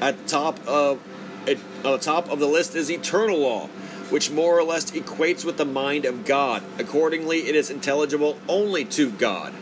At 0.00 0.16
the 0.16 0.28
top 0.28 0.66
of 0.66 1.00
at 1.46 1.58
the 1.82 1.98
top 1.98 2.30
of 2.30 2.38
the 2.38 2.48
list 2.48 2.74
is 2.74 2.90
eternal 2.90 3.38
law 3.38 3.66
which 4.08 4.30
more 4.30 4.58
or 4.58 4.62
less 4.62 4.90
equates 4.92 5.44
with 5.44 5.58
the 5.58 5.66
mind 5.66 6.06
of 6.06 6.24
God. 6.24 6.62
Accordingly 6.78 7.40
it 7.40 7.54
is 7.54 7.68
intelligible 7.68 8.38
only 8.48 8.86
to 8.86 9.10
God 9.10 9.52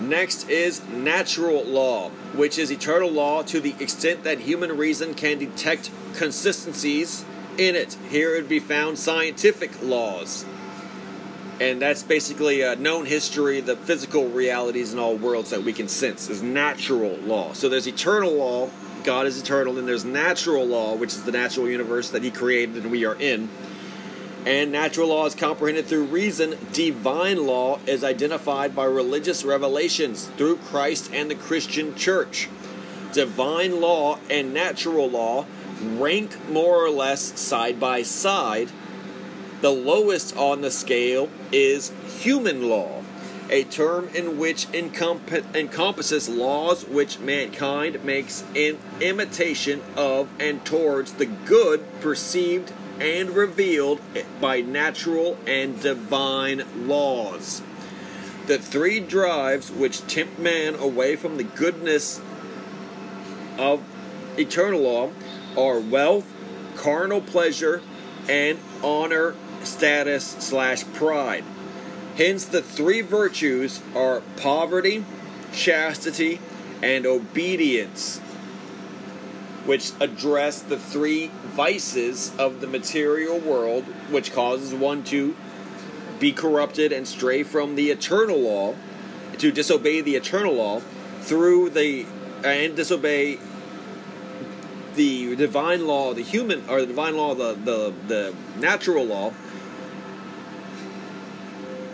Next 0.00 0.48
is 0.50 0.86
natural 0.88 1.64
law, 1.64 2.10
which 2.34 2.58
is 2.58 2.70
eternal 2.70 3.10
law 3.10 3.42
to 3.44 3.60
the 3.60 3.74
extent 3.80 4.24
that 4.24 4.40
human 4.40 4.76
reason 4.76 5.14
can 5.14 5.38
detect 5.38 5.90
consistencies 6.14 7.24
in 7.56 7.74
it. 7.74 7.96
Here 8.10 8.34
would 8.34 8.48
be 8.48 8.58
found 8.58 8.98
scientific 8.98 9.82
laws. 9.82 10.44
And 11.58 11.80
that's 11.80 12.02
basically 12.02 12.60
a 12.60 12.76
known 12.76 13.06
history, 13.06 13.60
the 13.60 13.76
physical 13.76 14.28
realities 14.28 14.92
in 14.92 14.98
all 14.98 15.16
worlds 15.16 15.48
that 15.50 15.62
we 15.62 15.72
can 15.72 15.88
sense 15.88 16.28
is 16.28 16.42
natural 16.42 17.16
law. 17.16 17.54
So 17.54 17.70
there's 17.70 17.86
eternal 17.86 18.34
law, 18.34 18.68
God 19.04 19.26
is 19.26 19.40
eternal, 19.40 19.78
and 19.78 19.88
there's 19.88 20.04
natural 20.04 20.66
law, 20.66 20.94
which 20.94 21.14
is 21.14 21.22
the 21.22 21.32
natural 21.32 21.70
universe 21.70 22.10
that 22.10 22.22
He 22.22 22.30
created 22.30 22.76
and 22.76 22.90
we 22.90 23.06
are 23.06 23.14
in 23.14 23.48
and 24.46 24.70
natural 24.70 25.08
law 25.08 25.26
is 25.26 25.34
comprehended 25.34 25.86
through 25.86 26.04
reason. 26.04 26.56
Divine 26.72 27.46
law 27.46 27.80
is 27.84 28.04
identified 28.04 28.76
by 28.76 28.84
religious 28.84 29.44
revelations 29.44 30.26
through 30.36 30.56
Christ 30.58 31.10
and 31.12 31.28
the 31.28 31.34
Christian 31.34 31.96
church. 31.96 32.48
Divine 33.12 33.80
law 33.80 34.20
and 34.30 34.54
natural 34.54 35.10
law 35.10 35.46
rank 35.82 36.48
more 36.48 36.84
or 36.84 36.90
less 36.90 37.38
side 37.38 37.80
by 37.80 38.02
side. 38.02 38.70
The 39.62 39.72
lowest 39.72 40.36
on 40.36 40.60
the 40.60 40.70
scale 40.70 41.28
is 41.50 41.90
human 42.20 42.68
law, 42.68 43.02
a 43.50 43.64
term 43.64 44.08
in 44.14 44.38
which 44.38 44.68
encomp- 44.68 45.56
encompasses 45.56 46.28
laws 46.28 46.84
which 46.86 47.18
mankind 47.18 48.04
makes 48.04 48.44
in 48.54 48.78
imitation 49.00 49.82
of 49.96 50.28
and 50.38 50.64
towards 50.64 51.14
the 51.14 51.26
good 51.26 51.84
perceived 52.00 52.72
and 53.00 53.30
revealed 53.30 54.00
by 54.40 54.60
natural 54.60 55.36
and 55.46 55.80
divine 55.80 56.62
laws. 56.88 57.62
The 58.46 58.58
three 58.58 59.00
drives 59.00 59.70
which 59.70 60.06
tempt 60.06 60.38
man 60.38 60.76
away 60.76 61.16
from 61.16 61.36
the 61.36 61.44
goodness 61.44 62.20
of 63.58 63.82
eternal 64.38 64.80
law 64.80 65.10
are 65.56 65.80
wealth, 65.80 66.26
carnal 66.76 67.20
pleasure, 67.20 67.82
and 68.28 68.58
honor, 68.82 69.34
status, 69.64 70.24
slash 70.38 70.84
pride. 70.94 71.44
Hence, 72.16 72.44
the 72.44 72.62
three 72.62 73.00
virtues 73.00 73.80
are 73.94 74.22
poverty, 74.36 75.04
chastity, 75.52 76.40
and 76.82 77.06
obedience 77.06 78.20
which 79.66 79.92
address 80.00 80.62
the 80.62 80.78
three 80.78 81.26
vices 81.44 82.32
of 82.38 82.60
the 82.60 82.66
material 82.66 83.38
world, 83.38 83.84
which 84.10 84.32
causes 84.32 84.72
one 84.72 85.02
to 85.02 85.36
be 86.18 86.32
corrupted 86.32 86.92
and 86.92 87.06
stray 87.06 87.42
from 87.42 87.74
the 87.74 87.90
eternal 87.90 88.38
law, 88.38 88.74
to 89.38 89.52
disobey 89.52 90.00
the 90.00 90.16
eternal 90.16 90.54
law 90.54 90.80
through 91.20 91.68
the 91.70 92.06
and 92.44 92.76
disobey 92.76 93.38
the 94.94 95.36
divine 95.36 95.86
law, 95.86 96.14
the 96.14 96.22
human 96.22 96.62
or 96.68 96.80
the 96.80 96.86
divine 96.86 97.16
law, 97.16 97.34
the 97.34 97.54
the, 97.54 97.92
the 98.06 98.34
natural 98.58 99.04
law, 99.04 99.32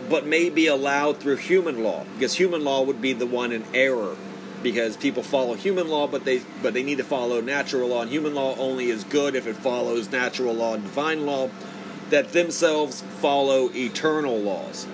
but 0.09 0.25
may 0.25 0.49
be 0.49 0.67
allowed 0.67 1.17
through 1.17 1.37
human 1.37 1.83
law, 1.83 2.05
because 2.13 2.35
human 2.35 2.63
law 2.63 2.83
would 2.83 3.01
be 3.01 3.13
the 3.13 3.25
one 3.25 3.51
in 3.51 3.65
error 3.73 4.15
because 4.63 4.97
people 4.97 5.21
follow 5.21 5.53
human 5.53 5.89
law, 5.89 6.07
but 6.07 6.25
they 6.25 6.41
but 6.61 6.73
they 6.73 6.81
need 6.83 6.97
to 6.97 7.03
follow 7.03 7.41
natural 7.41 7.89
law. 7.89 8.01
And 8.01 8.09
human 8.09 8.33
law 8.33 8.55
only 8.55 8.89
is 8.89 9.03
good 9.03 9.35
if 9.35 9.45
it 9.45 9.57
follows 9.57 10.11
natural 10.11 10.53
law 10.53 10.73
and 10.73 10.83
divine 10.83 11.25
law, 11.25 11.49
that 12.09 12.31
themselves 12.31 13.01
follow 13.19 13.69
eternal 13.75 14.39
laws. 14.39 14.87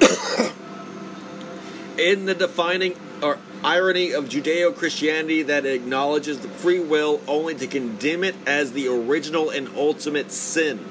In 1.98 2.24
the 2.26 2.34
defining 2.34 2.94
or 3.22 3.38
irony 3.64 4.12
of 4.12 4.28
Judeo 4.28 4.74
Christianity 4.74 5.42
that 5.42 5.66
acknowledges 5.66 6.40
the 6.40 6.48
free 6.48 6.80
will 6.80 7.20
only 7.28 7.54
to 7.56 7.66
condemn 7.66 8.24
it 8.24 8.34
as 8.46 8.72
the 8.72 8.88
original 8.88 9.50
and 9.50 9.68
ultimate 9.76 10.32
sin. 10.32 10.84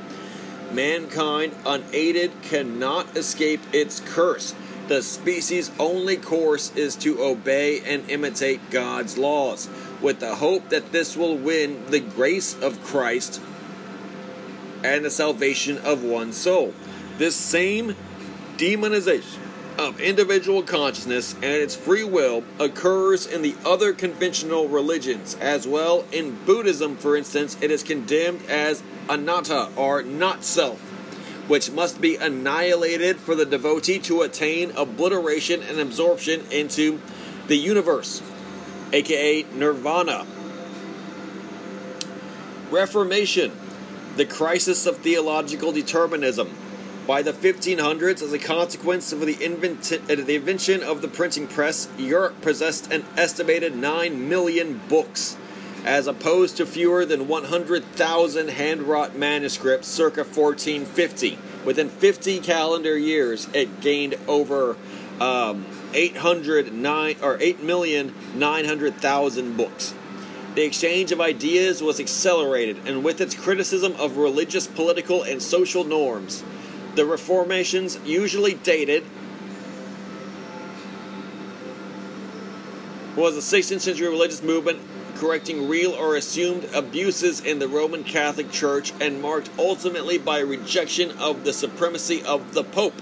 Mankind, 0.71 1.53
unaided, 1.65 2.31
cannot 2.43 3.17
escape 3.17 3.59
its 3.73 3.99
curse 3.99 4.55
the 4.87 5.01
species' 5.01 5.71
only 5.79 6.17
course 6.17 6.71
is 6.75 6.95
to 6.97 7.21
obey 7.23 7.81
and 7.81 8.09
imitate 8.09 8.69
God's 8.69 9.17
laws, 9.17 9.69
with 10.01 10.19
the 10.19 10.35
hope 10.35 10.69
that 10.69 10.91
this 10.91 11.15
will 11.15 11.37
win 11.37 11.85
the 11.89 11.99
grace 11.99 12.59
of 12.61 12.83
Christ 12.83 13.41
and 14.83 15.05
the 15.05 15.09
salvation 15.09 15.77
of 15.79 16.03
one 16.03 16.33
soul. 16.33 16.73
This 17.17 17.35
same 17.35 17.95
demonization 18.57 19.39
of 19.77 19.99
individual 19.99 20.63
consciousness 20.63 21.33
and 21.35 21.45
its 21.45 21.75
free 21.75 22.03
will 22.03 22.43
occurs 22.59 23.25
in 23.25 23.41
the 23.41 23.55
other 23.65 23.93
conventional 23.93 24.67
religions 24.67 25.35
as 25.39 25.67
well. 25.67 26.05
In 26.11 26.37
Buddhism, 26.45 26.97
for 26.97 27.15
instance, 27.15 27.57
it 27.61 27.71
is 27.71 27.83
condemned 27.83 28.41
as 28.49 28.83
anatta 29.09 29.69
or 29.75 30.03
not 30.03 30.43
self 30.43 30.90
which 31.51 31.69
must 31.69 31.99
be 31.99 32.15
annihilated 32.15 33.17
for 33.17 33.35
the 33.35 33.45
devotee 33.45 33.99
to 33.99 34.21
attain 34.21 34.71
obliteration 34.77 35.61
and 35.61 35.81
absorption 35.81 36.41
into 36.49 36.97
the 37.47 37.57
universe, 37.57 38.23
aka 38.93 39.43
nirvana. 39.53 40.25
Reformation, 42.71 43.51
the 44.15 44.23
crisis 44.23 44.85
of 44.85 44.99
theological 44.99 45.73
determinism. 45.73 46.49
By 47.05 47.21
the 47.21 47.33
1500s, 47.33 48.21
as 48.21 48.31
a 48.31 48.39
consequence 48.39 49.11
of 49.11 49.19
the, 49.19 49.35
uh, 49.35 50.15
the 50.23 50.35
invention 50.35 50.81
of 50.81 51.01
the 51.01 51.09
printing 51.09 51.47
press, 51.47 51.89
Europe 51.97 52.39
possessed 52.39 52.89
an 52.93 53.03
estimated 53.17 53.75
9 53.75 54.29
million 54.29 54.79
books 54.87 55.35
as 55.83 56.07
opposed 56.07 56.55
to 56.57 56.65
fewer 56.65 57.05
than 57.05 57.27
100,000 57.27 58.49
handwrought 58.49 59.15
manuscripts 59.15 59.87
circa 59.87 60.23
1450. 60.23 61.37
Within 61.65 61.89
50 61.89 62.39
calendar 62.39 62.97
years, 62.97 63.47
it 63.53 63.81
gained 63.81 64.15
over 64.27 64.77
um, 65.19 65.65
809 65.93 67.15
or 67.21 67.37
8,900,000 67.37 69.57
books. 69.57 69.93
The 70.55 70.63
exchange 70.63 71.11
of 71.11 71.19
ideas 71.21 71.81
was 71.81 71.99
accelerated, 71.99 72.77
and 72.85 73.03
with 73.03 73.19
its 73.21 73.33
criticism 73.33 73.95
of 73.97 74.17
religious, 74.17 74.67
political, 74.67 75.23
and 75.23 75.41
social 75.41 75.85
norms, 75.85 76.43
the 76.95 77.05
Reformations, 77.05 77.97
usually 78.03 78.55
dated, 78.55 79.05
was 83.15 83.37
a 83.37 83.39
16th 83.39 83.79
century 83.81 84.09
religious 84.09 84.43
movement 84.43 84.81
correcting 85.21 85.69
real 85.69 85.91
or 85.91 86.15
assumed 86.15 86.67
abuses 86.73 87.41
in 87.41 87.59
the 87.59 87.67
Roman 87.67 88.03
Catholic 88.03 88.51
Church 88.51 88.91
and 88.99 89.21
marked 89.21 89.51
ultimately 89.59 90.17
by 90.17 90.39
rejection 90.39 91.11
of 91.19 91.43
the 91.43 91.53
supremacy 91.53 92.23
of 92.23 92.55
the 92.55 92.63
Pope, 92.63 92.99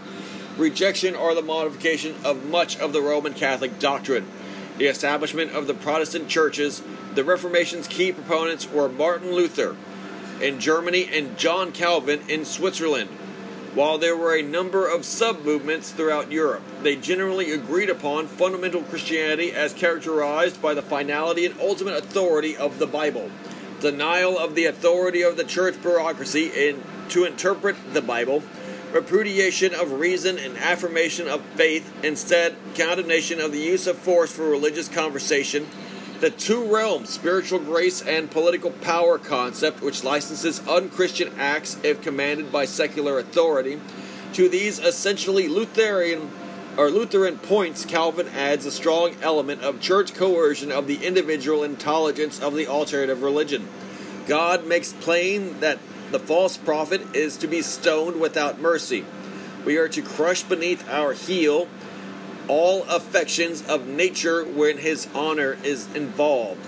rejection 0.57 1.15
or 1.15 1.33
the 1.33 1.41
modification 1.41 2.13
of 2.25 2.45
much 2.45 2.77
of 2.77 2.91
the 2.91 3.01
Roman 3.01 3.33
Catholic 3.33 3.79
doctrine, 3.79 4.27
the 4.77 4.87
establishment 4.87 5.53
of 5.53 5.65
the 5.65 5.73
Protestant 5.73 6.27
churches. 6.27 6.83
The 7.15 7.23
Reformation's 7.23 7.87
key 7.87 8.11
proponents 8.11 8.69
were 8.69 8.89
Martin 8.89 9.31
Luther 9.31 9.77
in 10.41 10.59
Germany 10.59 11.09
and 11.13 11.37
John 11.37 11.71
Calvin 11.71 12.19
in 12.27 12.43
Switzerland. 12.43 13.09
While 13.75 13.99
there 13.99 14.17
were 14.17 14.35
a 14.35 14.41
number 14.41 14.87
of 14.87 15.05
sub 15.05 15.45
movements 15.45 15.91
throughout 15.91 16.31
Europe, 16.31 16.63
they 16.81 16.95
generally 16.95 17.51
agreed 17.51 17.89
upon 17.89 18.25
fundamental 18.25 18.81
Christianity 18.81 19.51
as 19.51 19.73
characterized 19.73 20.59
by 20.59 20.73
the 20.73 20.81
finality 20.81 21.45
and 21.45 21.59
ultimate 21.59 21.95
authority 21.95 22.57
of 22.57 22.79
the 22.79 22.87
Bible. 22.87 23.29
denial 23.79 24.37
of 24.37 24.55
the 24.55 24.65
authority 24.65 25.21
of 25.21 25.37
the 25.37 25.43
church 25.43 25.81
bureaucracy 25.81 26.51
in, 26.53 26.83
to 27.07 27.23
interpret 27.23 27.77
the 27.93 28.01
Bible, 28.01 28.43
repudiation 28.91 29.73
of 29.73 29.93
reason 29.93 30.37
and 30.37 30.57
affirmation 30.57 31.27
of 31.27 31.41
faith, 31.55 31.89
instead, 32.03 32.55
condemnation 32.75 33.39
of 33.39 33.51
the 33.51 33.59
use 33.59 33.87
of 33.87 33.97
force 33.97 34.31
for 34.31 34.49
religious 34.49 34.89
conversation, 34.89 35.65
the 36.19 36.29
two 36.29 36.63
realms, 36.63 37.09
spiritual 37.09 37.59
grace 37.59 38.01
and 38.01 38.29
political 38.29 38.71
power 38.71 39.17
concept, 39.17 39.81
which 39.81 40.03
licenses 40.03 40.65
unchristian 40.67 41.33
acts 41.39 41.77
if 41.83 42.01
commanded 42.01 42.51
by 42.51 42.65
secular 42.65 43.19
authority. 43.19 43.79
To 44.33 44.49
these 44.49 44.79
essentially 44.79 45.47
Lutheran 45.47 46.29
or 46.77 46.89
Lutheran 46.89 47.37
points, 47.37 47.85
Calvin 47.85 48.27
adds 48.29 48.65
a 48.65 48.71
strong 48.71 49.15
element 49.21 49.61
of 49.61 49.81
church 49.81 50.13
coercion 50.13 50.71
of 50.71 50.87
the 50.87 51.05
individual 51.05 51.63
intelligence 51.63 52.39
of 52.39 52.53
the 52.53 52.67
alternative 52.67 53.21
religion. 53.21 53.67
God 54.27 54.67
makes 54.67 54.93
plain 54.93 55.59
that 55.61 55.79
the 56.11 56.19
false 56.19 56.57
prophet 56.57 57.01
is 57.15 57.37
to 57.37 57.47
be 57.47 57.61
stoned 57.61 58.19
without 58.19 58.59
mercy. 58.59 59.05
We 59.65 59.77
are 59.77 59.89
to 59.89 60.01
crush 60.01 60.43
beneath 60.43 60.87
our 60.89 61.13
heel 61.13 61.67
all 62.49 62.83
affections 62.89 63.61
of 63.67 63.87
nature 63.87 64.43
when 64.43 64.79
his 64.79 65.07
honor 65.13 65.57
is 65.63 65.87
involved. 65.95 66.65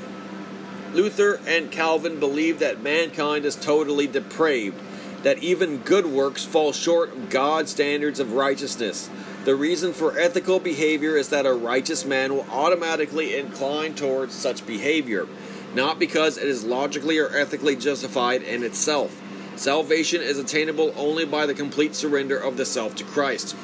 Luther 0.93 1.39
and 1.47 1.71
Calvin 1.71 2.19
believe 2.19 2.59
that 2.59 2.83
mankind 2.83 3.45
is 3.45 3.55
totally 3.55 4.07
depraved, 4.07 4.79
that 5.23 5.39
even 5.39 5.77
good 5.77 6.05
works 6.05 6.45
fall 6.45 6.71
short 6.71 7.09
of 7.11 7.29
God's 7.29 7.71
standards 7.71 8.19
of 8.19 8.33
righteousness. 8.33 9.09
The 9.43 9.55
reason 9.55 9.93
for 9.93 10.19
ethical 10.19 10.59
behavior 10.59 11.17
is 11.17 11.29
that 11.29 11.45
a 11.45 11.53
righteous 11.53 12.05
man 12.05 12.33
will 12.35 12.45
automatically 12.51 13.35
incline 13.35 13.95
towards 13.95 14.35
such 14.35 14.67
behavior, 14.67 15.27
not 15.73 15.97
because 15.97 16.37
it 16.37 16.47
is 16.47 16.63
logically 16.63 17.17
or 17.17 17.35
ethically 17.35 17.75
justified 17.75 18.43
in 18.43 18.63
itself. 18.63 19.19
Salvation 19.55 20.21
is 20.21 20.37
attainable 20.37 20.93
only 20.95 21.25
by 21.25 21.45
the 21.45 21.53
complete 21.53 21.95
surrender 21.95 22.37
of 22.37 22.57
the 22.57 22.65
self 22.65 22.95
to 22.95 23.03
Christ. 23.03 23.55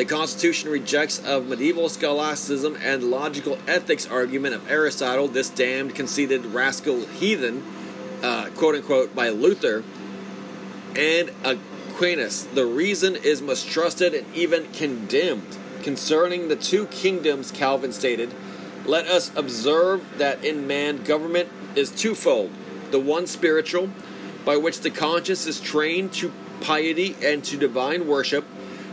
The 0.00 0.06
Constitution 0.06 0.70
rejects 0.70 1.18
of 1.26 1.46
medieval 1.46 1.90
scholasticism 1.90 2.78
and 2.82 3.10
logical 3.10 3.58
ethics 3.68 4.06
argument 4.06 4.54
of 4.54 4.70
Aristotle, 4.70 5.28
this 5.28 5.50
damned, 5.50 5.94
conceited, 5.94 6.46
rascal 6.46 7.04
heathen, 7.04 7.62
uh, 8.22 8.48
quote 8.56 8.76
unquote, 8.76 9.14
by 9.14 9.28
Luther, 9.28 9.84
and 10.96 11.30
Aquinas. 11.44 12.44
The 12.46 12.64
reason 12.64 13.14
is 13.14 13.42
mistrusted 13.42 14.14
and 14.14 14.34
even 14.34 14.72
condemned. 14.72 15.58
Concerning 15.82 16.48
the 16.48 16.56
two 16.56 16.86
kingdoms, 16.86 17.50
Calvin 17.50 17.92
stated, 17.92 18.32
Let 18.86 19.06
us 19.06 19.30
observe 19.36 20.16
that 20.16 20.42
in 20.42 20.66
man 20.66 21.04
government 21.04 21.50
is 21.76 21.90
twofold 21.90 22.50
the 22.90 23.00
one 23.00 23.26
spiritual, 23.26 23.90
by 24.46 24.56
which 24.56 24.80
the 24.80 24.90
conscience 24.90 25.46
is 25.46 25.60
trained 25.60 26.14
to 26.14 26.32
piety 26.62 27.16
and 27.22 27.44
to 27.44 27.58
divine 27.58 28.06
worship, 28.06 28.46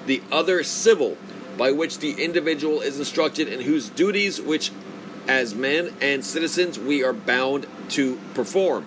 the 0.07 0.21
other 0.31 0.63
civil, 0.63 1.17
by 1.57 1.71
which 1.71 1.99
the 1.99 2.23
individual 2.23 2.81
is 2.81 2.97
instructed 2.97 3.47
in 3.47 3.61
whose 3.61 3.89
duties, 3.89 4.41
which 4.41 4.71
as 5.27 5.53
men 5.53 5.93
and 6.01 6.23
citizens 6.23 6.79
we 6.79 7.03
are 7.03 7.13
bound 7.13 7.67
to 7.89 8.19
perform. 8.33 8.85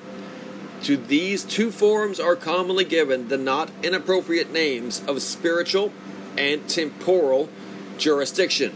To 0.84 0.96
these 0.96 1.44
two 1.44 1.70
forms 1.70 2.18
are 2.18 2.36
commonly 2.36 2.84
given 2.84 3.28
the 3.28 3.36
not 3.36 3.70
inappropriate 3.82 4.50
names 4.50 5.02
of 5.06 5.20
spiritual 5.20 5.92
and 6.38 6.66
temporal 6.68 7.50
jurisdiction, 7.98 8.72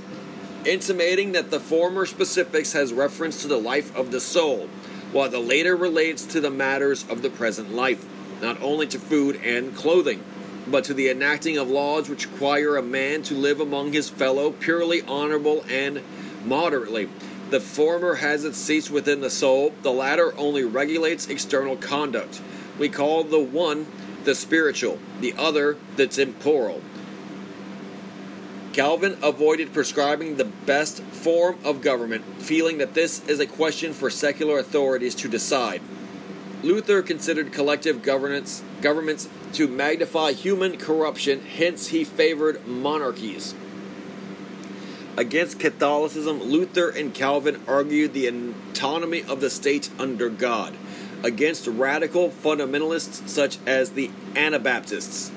intimating 0.66 1.32
that 1.32 1.50
the 1.50 1.60
former 1.60 2.04
specifics 2.04 2.72
has 2.74 2.92
reference 2.92 3.40
to 3.40 3.48
the 3.48 3.56
life 3.56 3.94
of 3.96 4.10
the 4.10 4.20
soul, 4.20 4.68
while 5.12 5.30
the 5.30 5.38
later 5.38 5.74
relates 5.74 6.26
to 6.26 6.40
the 6.40 6.50
matters 6.50 7.08
of 7.08 7.22
the 7.22 7.30
present 7.30 7.72
life, 7.72 8.04
not 8.42 8.60
only 8.60 8.86
to 8.88 8.98
food 8.98 9.40
and 9.42 9.74
clothing, 9.74 10.22
but 10.66 10.84
to 10.84 10.94
the 10.94 11.08
enacting 11.08 11.58
of 11.58 11.68
laws 11.68 12.08
which 12.08 12.30
require 12.30 12.76
a 12.76 12.82
man 12.82 13.22
to 13.22 13.34
live 13.34 13.60
among 13.60 13.92
his 13.92 14.08
fellow 14.08 14.50
purely 14.50 15.02
honorable 15.02 15.64
and 15.68 16.02
moderately 16.44 17.08
the 17.50 17.60
former 17.60 18.16
has 18.16 18.44
its 18.44 18.58
seats 18.58 18.90
within 18.90 19.20
the 19.20 19.30
soul, 19.30 19.72
the 19.82 19.92
latter 19.92 20.36
only 20.36 20.64
regulates 20.64 21.28
external 21.28 21.76
conduct. 21.76 22.40
We 22.78 22.88
call 22.88 23.22
the 23.22 23.38
one 23.38 23.86
the 24.24 24.34
spiritual, 24.34 24.98
the 25.20 25.34
other 25.36 25.76
the 25.96 26.06
temporal. 26.06 26.80
Calvin 28.72 29.18
avoided 29.22 29.72
prescribing 29.72 30.36
the 30.36 30.46
best 30.46 31.00
form 31.02 31.58
of 31.62 31.80
government, 31.80 32.24
feeling 32.42 32.78
that 32.78 32.94
this 32.94 33.24
is 33.28 33.38
a 33.38 33.46
question 33.46 33.92
for 33.92 34.10
secular 34.10 34.58
authorities 34.58 35.14
to 35.14 35.28
decide. 35.28 35.80
Luther 36.64 37.02
considered 37.02 37.52
collective 37.52 38.02
governance 38.02 38.62
governments 38.80 39.28
to 39.52 39.68
magnify 39.68 40.32
human 40.32 40.78
corruption, 40.78 41.42
hence 41.42 41.88
he 41.88 42.04
favored 42.04 42.66
monarchies. 42.66 43.54
Against 45.16 45.60
Catholicism, 45.60 46.42
Luther 46.42 46.88
and 46.88 47.12
Calvin 47.12 47.60
argued 47.68 48.14
the 48.14 48.26
autonomy 48.26 49.22
of 49.22 49.40
the 49.40 49.50
state 49.50 49.90
under 49.98 50.28
God. 50.28 50.74
Against 51.22 51.66
radical 51.66 52.30
fundamentalists 52.30 53.28
such 53.28 53.58
as 53.66 53.90
the 53.90 54.10
Anabaptists, 54.34 55.30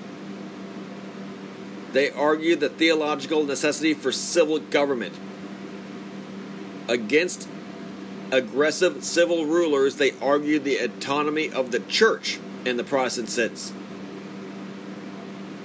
they 1.92 2.10
argued 2.10 2.60
the 2.60 2.70
theological 2.70 3.44
necessity 3.44 3.94
for 3.94 4.12
civil 4.12 4.60
government. 4.60 5.14
Against 6.88 7.48
aggressive 8.32 9.04
civil 9.04 9.46
rulers, 9.46 9.96
they 9.96 10.12
argued 10.22 10.64
the 10.64 10.78
autonomy 10.78 11.50
of 11.52 11.72
the 11.72 11.80
church 11.80 12.40
in 12.66 12.78
the 12.78 12.84
Protestant 12.84 13.30
sense. 13.30 13.74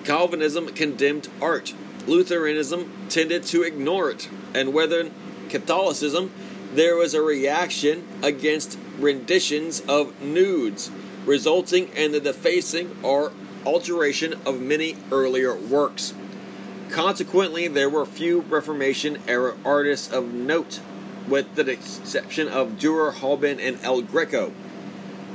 Calvinism 0.05 0.69
condemned 0.69 1.29
art. 1.41 1.75
Lutheranism 2.07 2.91
tended 3.09 3.45
to 3.45 3.63
ignore 3.63 4.11
it, 4.11 4.29
and 4.55 4.73
whether 4.73 5.11
Catholicism, 5.49 6.33
there 6.75 6.97
was 6.97 7.15
a 7.15 7.23
reaction 7.23 8.07
against 8.23 8.79
renditions 8.99 9.81
of 9.83 10.21
nudes, 10.21 10.91
resulting 11.25 11.89
in 11.89 12.13
the 12.13 12.21
defacing 12.21 12.97
or 13.03 13.33
alteration 13.65 14.35
of 14.45 14.61
many 14.61 14.97
earlier 15.13 15.55
works. 15.55 16.15
Consequently, 16.91 17.69
there 17.69 17.89
were 17.89 18.05
few 18.05 18.41
Reformation 18.41 19.19
era 19.29 19.55
artists 19.65 20.13
of 20.13 20.35
note, 20.35 20.81
with 21.28 21.55
the 21.55 21.70
exception 21.70 22.49
of 22.49 22.78
Durer, 22.78 23.11
Holbein, 23.11 23.61
and 23.61 23.78
El 23.82 24.03
Greco. 24.03 24.53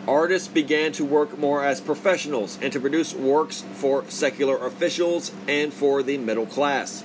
Artists 0.08 0.48
began 0.48 0.94
to 0.94 1.04
work 1.04 1.38
more 1.38 1.66
as 1.66 1.82
professionals 1.82 2.58
and 2.62 2.72
to 2.72 2.80
produce 2.80 3.14
works 3.14 3.66
for 3.74 4.06
secular 4.10 4.58
officials 4.66 5.32
and 5.48 5.74
for 5.74 6.02
the 6.02 6.18
middle 6.18 6.46
class. 6.46 7.04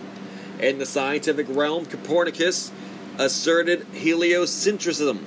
In 0.60 0.78
the 0.78 0.86
scientific 0.86 1.46
realm, 1.48 1.86
Copernicus 1.86 2.70
asserted 3.18 3.86
heliocentrism. 3.92 5.18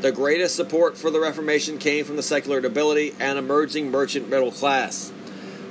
The 0.00 0.12
greatest 0.12 0.56
support 0.56 0.96
for 0.96 1.10
the 1.10 1.20
Reformation 1.20 1.78
came 1.78 2.04
from 2.04 2.16
the 2.16 2.22
secular 2.22 2.60
nobility 2.60 3.14
and 3.20 3.38
emerging 3.38 3.90
merchant 3.90 4.28
middle 4.28 4.52
class. 4.52 5.12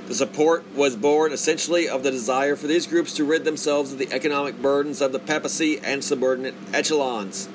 The 0.06 0.14
support 0.14 0.64
was 0.74 0.96
born 0.96 1.32
essentially 1.32 1.88
of 1.88 2.02
the 2.02 2.10
desire 2.10 2.56
for 2.56 2.66
these 2.66 2.86
groups 2.86 3.14
to 3.14 3.24
rid 3.24 3.44
themselves 3.44 3.92
of 3.92 3.98
the 3.98 4.12
economic 4.12 4.60
burdens 4.60 5.00
of 5.00 5.12
the 5.12 5.18
papacy 5.18 5.80
and 5.82 6.04
subordinate 6.04 6.54
echelons. 6.74 7.48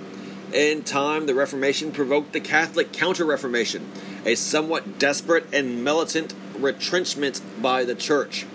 In 0.52 0.82
time, 0.82 1.28
the 1.28 1.36
Reformation 1.36 1.92
provoked 1.92 2.34
the 2.34 2.40
Catholic 2.40 2.92
Counter 2.92 3.24
Reformation, 3.24 3.92
a 4.26 4.34
somewhat 4.34 4.98
desperate 4.98 5.46
and 5.54 5.84
militant 5.84 6.34
retrenchment 6.58 7.40
by 7.62 7.84
the 7.84 7.94
Church. 7.94 8.48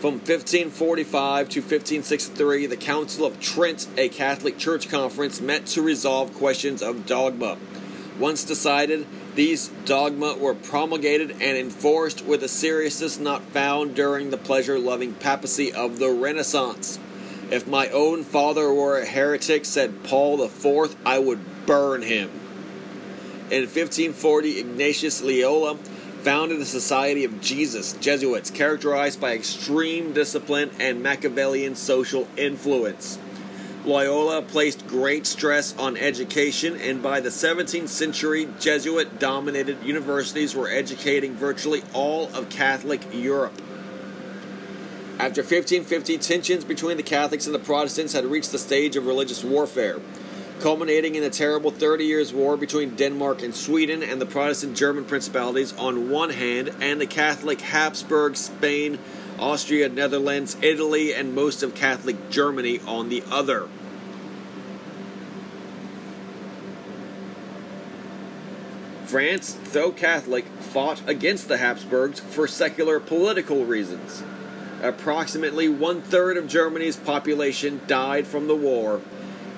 From 0.00 0.14
1545 0.14 1.48
to 1.50 1.60
1563, 1.60 2.66
the 2.66 2.76
Council 2.76 3.24
of 3.24 3.38
Trent, 3.38 3.86
a 3.96 4.08
Catholic 4.08 4.58
Church 4.58 4.88
conference, 4.88 5.40
met 5.40 5.66
to 5.66 5.82
resolve 5.82 6.34
questions 6.34 6.82
of 6.82 7.06
dogma. 7.06 7.56
Once 8.18 8.44
decided, 8.44 9.06
these 9.36 9.68
dogma 9.84 10.34
were 10.34 10.54
promulgated 10.54 11.30
and 11.30 11.58
enforced 11.58 12.24
with 12.24 12.42
a 12.42 12.48
seriousness 12.48 13.18
not 13.18 13.42
found 13.42 13.94
during 13.94 14.30
the 14.30 14.38
pleasure 14.38 14.78
loving 14.78 15.12
papacy 15.12 15.72
of 15.72 15.98
the 15.98 16.10
Renaissance. 16.10 16.98
If 17.50 17.66
my 17.66 17.88
own 17.90 18.24
father 18.24 18.72
were 18.72 18.98
a 18.98 19.06
heretic, 19.06 19.66
said 19.66 20.02
Paul 20.04 20.42
IV, 20.42 20.96
I 21.04 21.18
would 21.18 21.66
burn 21.66 22.02
him. 22.02 22.30
In 23.50 23.62
1540, 23.62 24.58
Ignatius 24.58 25.22
Loyola 25.22 25.76
founded 26.22 26.58
the 26.58 26.66
Society 26.66 27.22
of 27.22 27.40
Jesus, 27.40 27.92
Jesuits, 28.00 28.50
characterized 28.50 29.20
by 29.20 29.34
extreme 29.34 30.12
discipline 30.12 30.70
and 30.80 31.02
Machiavellian 31.02 31.76
social 31.76 32.26
influence. 32.36 33.18
Loyola 33.86 34.42
placed 34.42 34.88
great 34.88 35.26
stress 35.26 35.72
on 35.78 35.96
education, 35.96 36.76
and 36.76 37.00
by 37.00 37.20
the 37.20 37.28
17th 37.28 37.88
century, 37.88 38.48
Jesuit 38.58 39.20
dominated 39.20 39.84
universities 39.84 40.56
were 40.56 40.68
educating 40.68 41.34
virtually 41.36 41.84
all 41.94 42.26
of 42.34 42.48
Catholic 42.48 43.02
Europe. 43.12 43.54
After 45.20 45.40
1550, 45.40 46.18
tensions 46.18 46.64
between 46.64 46.96
the 46.96 47.04
Catholics 47.04 47.46
and 47.46 47.54
the 47.54 47.60
Protestants 47.60 48.12
had 48.12 48.24
reached 48.24 48.50
the 48.50 48.58
stage 48.58 48.96
of 48.96 49.06
religious 49.06 49.44
warfare. 49.44 50.00
culminating 50.58 51.14
in 51.14 51.22
the 51.22 51.30
terrible 51.30 51.70
Thirty 51.70 52.04
Years' 52.06 52.32
War 52.32 52.56
between 52.56 52.96
Denmark 52.96 53.42
and 53.42 53.54
Sweden 53.54 54.02
and 54.02 54.20
the 54.20 54.26
Protestant 54.26 54.76
German 54.76 55.04
principalities 55.04 55.76
on 55.76 56.10
one 56.10 56.30
hand, 56.30 56.70
and 56.80 57.00
the 57.00 57.06
Catholic 57.06 57.60
Habsburg, 57.60 58.36
Spain, 58.36 58.98
Austria, 59.38 59.88
Netherlands, 59.88 60.56
Italy, 60.62 61.14
and 61.14 61.34
most 61.34 61.62
of 61.62 61.74
Catholic 61.74 62.30
Germany 62.30 62.80
on 62.86 63.10
the 63.10 63.22
other. 63.30 63.68
France, 69.06 69.56
though 69.72 69.92
Catholic, 69.92 70.46
fought 70.60 71.00
against 71.08 71.46
the 71.46 71.58
Habsburgs 71.58 72.20
for 72.20 72.48
secular 72.48 72.98
political 72.98 73.64
reasons. 73.64 74.24
Approximately 74.82 75.68
one 75.68 76.02
third 76.02 76.36
of 76.36 76.48
Germany's 76.48 76.96
population 76.96 77.80
died 77.86 78.26
from 78.26 78.48
the 78.48 78.56
war 78.56 79.00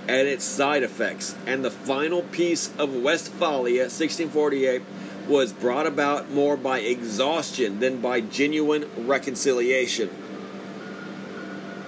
and 0.06 0.28
its 0.28 0.44
side 0.44 0.82
effects, 0.82 1.34
and 1.46 1.64
the 1.64 1.70
final 1.70 2.22
peace 2.22 2.70
of 2.78 2.94
Westphalia, 2.94 3.82
1648, 3.82 4.82
was 5.28 5.52
brought 5.52 5.86
about 5.86 6.30
more 6.30 6.56
by 6.56 6.80
exhaustion 6.80 7.80
than 7.80 8.00
by 8.00 8.20
genuine 8.20 8.88
reconciliation. 8.96 10.08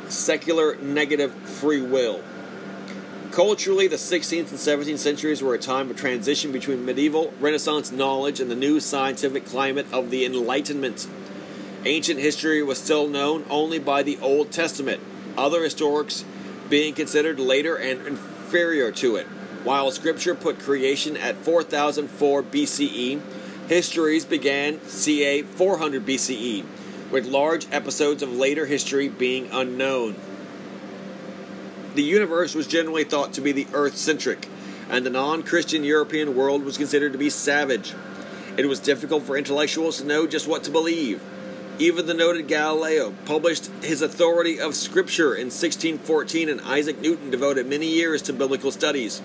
Secular 0.09 0.77
negative 0.77 1.33
free 1.33 1.81
will. 1.81 2.23
Culturally, 3.31 3.87
the 3.87 3.95
16th 3.95 4.51
and 4.51 4.59
17th 4.59 4.99
centuries 4.99 5.41
were 5.41 5.55
a 5.55 5.59
time 5.59 5.89
of 5.89 5.97
transition 5.97 6.51
between 6.51 6.85
medieval 6.85 7.33
Renaissance 7.39 7.93
knowledge 7.93 8.41
and 8.41 8.51
the 8.51 8.57
new 8.57 8.81
scientific 8.81 9.47
climate 9.47 9.87
of 9.93 10.11
the 10.11 10.25
Enlightenment. 10.25 11.07
Ancient 11.85 12.19
history 12.19 12.61
was 12.61 12.83
still 12.83 13.07
known 13.07 13.45
only 13.49 13.79
by 13.79 14.03
the 14.03 14.19
Old 14.19 14.51
Testament, 14.51 15.01
other 15.39 15.61
historics 15.61 16.25
being 16.69 16.93
considered 16.93 17.39
later 17.39 17.77
and 17.77 18.05
inferior 18.05 18.91
to 18.91 19.15
it. 19.15 19.29
While 19.63 19.93
Scripture 19.93 20.35
put 20.35 20.59
creation 20.59 21.17
at 21.17 21.37
4004 21.37 22.43
BCE, 22.43 23.21
histories 23.69 24.25
began 24.25 24.81
ca 24.89 25.43
400 25.43 26.05
BCE, 26.05 26.65
with 27.13 27.27
large 27.27 27.69
episodes 27.71 28.25
of 28.25 28.33
later 28.33 28.67
history 28.67 29.09
being 29.09 29.49
unknown 29.53 30.17
the 32.01 32.07
universe 32.07 32.55
was 32.55 32.67
generally 32.67 33.05
thought 33.05 33.35
to 33.35 33.43
be 33.43 33.53
the 33.53 33.67
earth 33.75 33.95
centric, 33.95 34.49
and 34.89 35.05
the 35.05 35.11
non 35.11 35.43
Christian 35.43 35.85
European 35.85 36.35
world 36.35 36.65
was 36.65 36.79
considered 36.79 37.13
to 37.13 37.19
be 37.19 37.29
savage. 37.29 37.93
It 38.57 38.65
was 38.65 38.81
difficult 38.81 39.25
for 39.25 39.37
intellectuals 39.37 39.99
to 39.99 40.07
know 40.07 40.27
just 40.27 40.49
what 40.49 40.65
to 40.65 40.71
believe. 40.71 41.21
Even 41.79 42.07
the 42.07 42.15
noted 42.15 42.49
Galileo 42.49 43.13
published 43.27 43.67
his 43.83 44.01
Authority 44.01 44.59
of 44.59 44.75
Scripture 44.75 45.35
in 45.35 45.49
1614, 45.49 46.49
and 46.49 46.63
Isaac 46.63 47.03
Newton 47.03 47.31
devoted 47.31 47.67
many 47.67 47.89
years 47.89 48.23
to 48.23 48.33
biblical 48.33 48.71
studies. 48.71 49.21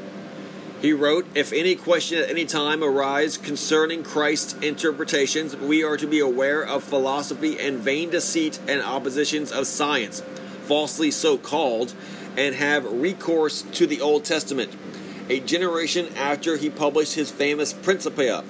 He 0.82 0.92
wrote, 0.92 1.26
If 1.34 1.54
any 1.54 1.76
question 1.76 2.18
at 2.18 2.30
any 2.30 2.44
time 2.44 2.84
arise 2.84 3.38
concerning 3.38 4.04
Christ's 4.04 4.56
interpretations, 4.56 5.56
we 5.56 5.82
are 5.82 5.96
to 5.96 6.08
be 6.08 6.20
aware 6.20 6.62
of 6.62 6.84
philosophy 6.84 7.58
and 7.58 7.78
vain 7.78 8.10
deceit 8.10 8.60
and 8.68 8.82
oppositions 8.82 9.54
of 9.54 9.66
science, 9.66 10.22
falsely 10.66 11.10
so 11.10 11.38
called, 11.38 11.94
and 12.38 12.56
have 12.56 12.92
recourse 12.92 13.62
to 13.74 13.88
the 13.88 14.02
Old 14.02 14.26
Testament. 14.26 14.76
A 15.30 15.40
generation 15.40 16.08
after 16.16 16.58
he 16.58 16.70
published 16.70 17.16
his 17.16 17.32
famous 17.32 17.74
Principia, 17.74 18.44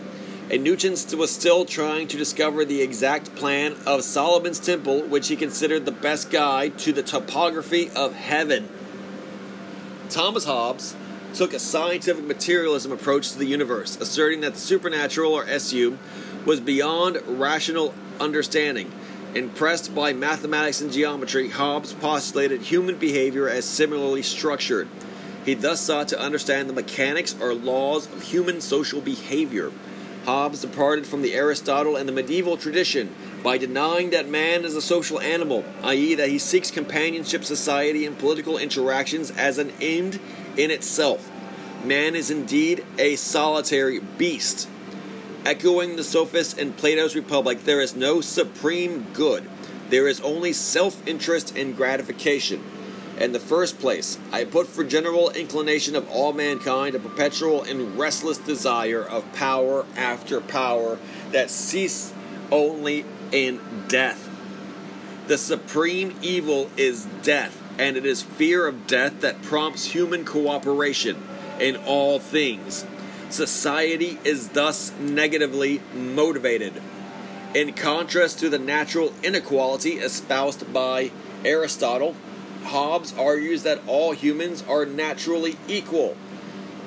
and 0.52 0.64
Newton 0.64 0.96
was 1.18 1.32
still 1.32 1.66
trying 1.66 2.08
to 2.08 2.18
discover 2.18 2.66
the 2.66 2.82
exact 2.82 3.36
plan 3.36 3.76
of 3.86 4.04
Solomon's 4.04 4.60
temple, 4.60 5.02
which 5.02 5.28
he 5.28 5.36
considered 5.36 5.86
the 5.86 5.92
best 5.92 6.30
guide 6.30 6.78
to 6.80 6.94
the 6.94 7.02
topography 7.02 7.90
of 7.96 8.14
heaven. 8.14 8.70
Thomas 10.10 10.46
Hobbes 10.46 10.96
took 11.34 11.54
a 11.54 11.60
scientific 11.60 12.24
materialism 12.24 12.92
approach 12.92 13.32
to 13.32 13.40
the 13.40 13.46
universe, 13.46 13.98
asserting 14.00 14.42
that 14.42 14.54
the 14.54 14.60
supernatural, 14.60 15.34
or 15.34 15.46
SU, 15.48 15.98
was 16.46 16.60
beyond 16.60 17.22
rational 17.26 17.94
understanding 18.20 18.92
Impressed 19.36 19.94
by 19.94 20.14
mathematics 20.14 20.80
and 20.80 20.94
geometry, 20.94 21.50
Hobbes 21.50 21.92
postulated 21.92 22.62
human 22.62 22.96
behavior 22.96 23.50
as 23.50 23.66
similarly 23.66 24.24
structured. 24.24 24.88
He 25.44 25.56
thus 25.56 25.82
sought 25.82 26.08
to 26.08 26.20
understand 26.20 26.70
the 26.70 26.74
mechanics 26.74 27.36
or 27.42 27.54
laws 27.54 28.06
of 28.08 28.22
human 28.22 28.62
social 28.62 29.02
behavior. 29.02 29.74
Hobbes 30.24 30.62
departed 30.62 31.06
from 31.06 31.22
the 31.22 31.34
Aristotle 31.34 31.98
and 31.98 32.08
the 32.08 32.14
medieval 32.14 32.56
tradition 32.56 33.14
by 33.44 33.58
denying 33.58 34.12
that 34.12 34.30
man 34.30 34.64
is 34.64 34.74
a 34.74 34.82
social 34.82 35.20
animal, 35.20 35.66
i.e., 35.84 36.16
that 36.16 36.30
he 36.30 36.40
seeks 36.40 36.72
companionship, 36.72 37.44
society, 37.44 38.06
and 38.06 38.18
political 38.18 38.58
interactions 38.58 39.32
as 39.32 39.58
an 39.58 39.74
end 39.82 40.18
in 40.56 40.72
itself. 40.72 41.30
Man 41.84 42.16
is 42.16 42.32
indeed 42.32 42.86
a 42.98 43.18
solitary 43.18 44.00
beast. 44.00 44.70
Echoing 45.46 45.96
the 45.96 46.04
sophists 46.04 46.56
in 46.56 46.74
Plato's 46.74 47.16
Republic, 47.16 47.64
there 47.66 47.80
is 47.80 47.96
no 47.96 48.20
supreme 48.20 49.06
good. 49.14 49.48
There 49.90 50.08
is 50.08 50.20
only 50.22 50.54
self 50.54 51.08
interest 51.08 51.56
and 51.56 51.78
gratification. 51.78 52.64
In 53.20 53.32
the 53.32 53.40
first 53.40 53.78
place, 53.78 54.18
I 54.32 54.46
put 54.46 54.68
for 54.68 54.84
general 54.84 55.30
inclination 55.30 55.96
of 55.96 56.10
all 56.10 56.34
mankind 56.34 56.96
a 56.96 57.00
perpetual 57.00 57.62
and 57.62 57.96
restless 57.96 58.40
desire 58.40 59.04
of 59.04 59.32
power 59.34 59.86
after 59.96 60.42
power 60.42 60.98
that 61.32 61.52
cease 61.52 62.12
only 62.52 63.06
in 63.32 63.62
death. 63.88 64.28
The 65.28 65.38
supreme 65.38 66.18
evil 66.24 66.72
is 66.76 67.06
death, 67.22 67.62
and 67.78 67.98
it 67.98 68.06
is 68.06 68.24
fear 68.24 68.66
of 68.66 68.88
death 68.88 69.22
that 69.22 69.44
prompts 69.44 69.86
human 69.86 70.26
cooperation 70.26 71.22
in 71.60 71.76
all 71.76 72.18
things. 72.18 72.84
Society 73.30 74.20
is 74.24 74.50
thus 74.50 74.92
negatively 75.00 75.82
motivated. 75.94 76.74
In 77.54 77.74
contrast 77.74 78.40
to 78.40 78.50
the 78.50 78.60
natural 78.60 79.14
inequality 79.24 79.94
espoused 79.94 80.72
by 80.72 81.12
Aristotle, 81.44 82.16
Hobbes 82.66 83.14
argues 83.18 83.64
that 83.64 83.82
all 83.88 84.12
humans 84.12 84.64
are 84.68 84.86
naturally 84.86 85.56
equal. 85.68 86.16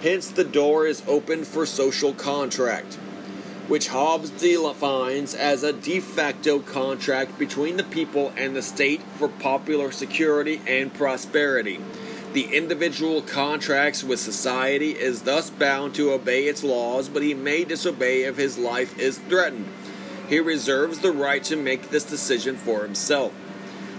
Hence, 0.03 0.29
the 0.29 0.45
door 0.45 0.87
is 0.87 1.03
open 1.07 1.45
for 1.45 1.67
social 1.67 2.15
contract, 2.15 2.95
which 3.67 3.89
Hobbes 3.89 4.31
defines 4.31 5.35
as 5.35 5.63
a 5.63 5.73
de 5.73 6.01
facto 6.01 6.61
contract 6.61 7.39
between 7.39 7.77
the 7.77 7.85
people 7.85 8.33
and 8.37 8.55
the 8.55 8.63
state 8.63 9.03
for 9.19 9.29
popular 9.29 9.91
security 9.91 10.61
and 10.67 10.95
prosperity 10.95 11.81
the 12.33 12.55
individual 12.55 13.23
contracts 13.23 14.05
with 14.05 14.21
society 14.21 14.91
is 14.91 15.23
thus 15.23 15.49
bound 15.49 15.95
to 15.95 16.13
obey 16.13 16.45
its 16.45 16.63
laws, 16.63 17.09
but 17.09 17.23
he 17.23 17.33
may 17.33 17.65
disobey 17.65 18.25
if 18.25 18.37
his 18.37 18.59
life 18.59 18.99
is 18.99 19.19
threatened. 19.19 19.67
He 20.29 20.39
reserves 20.39 20.99
the 20.99 21.11
right 21.13 21.43
to 21.45 21.57
make 21.57 21.89
this 21.89 22.05
decision 22.05 22.57
for 22.57 22.83
himself. 22.83 23.33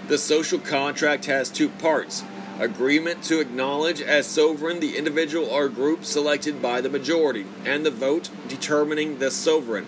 The 0.09 0.19
social 0.19 0.59
contract 0.59 1.25
has 1.25 1.49
two 1.49 1.69
parts 1.69 2.23
agreement 2.59 3.23
to 3.23 3.39
acknowledge 3.39 4.01
as 4.01 4.27
sovereign 4.27 4.81
the 4.81 4.97
individual 4.97 5.47
or 5.47 5.69
group 5.69 6.03
selected 6.03 6.61
by 6.61 6.81
the 6.81 6.89
majority, 6.89 7.45
and 7.65 7.85
the 7.85 7.91
vote 7.91 8.29
determining 8.49 9.17
the 9.17 9.31
sovereign. 9.31 9.87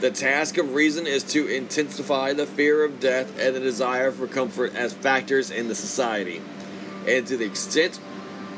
The 0.00 0.10
task 0.10 0.58
of 0.58 0.74
reason 0.74 1.06
is 1.06 1.22
to 1.24 1.46
intensify 1.46 2.32
the 2.32 2.46
fear 2.46 2.84
of 2.84 3.00
death 3.00 3.38
and 3.38 3.54
the 3.54 3.60
desire 3.60 4.10
for 4.10 4.26
comfort 4.26 4.74
as 4.74 4.92
factors 4.92 5.50
in 5.50 5.68
the 5.68 5.74
society 5.74 6.42
and 7.06 7.26
to 7.26 7.36
the 7.36 7.44
extent 7.44 8.00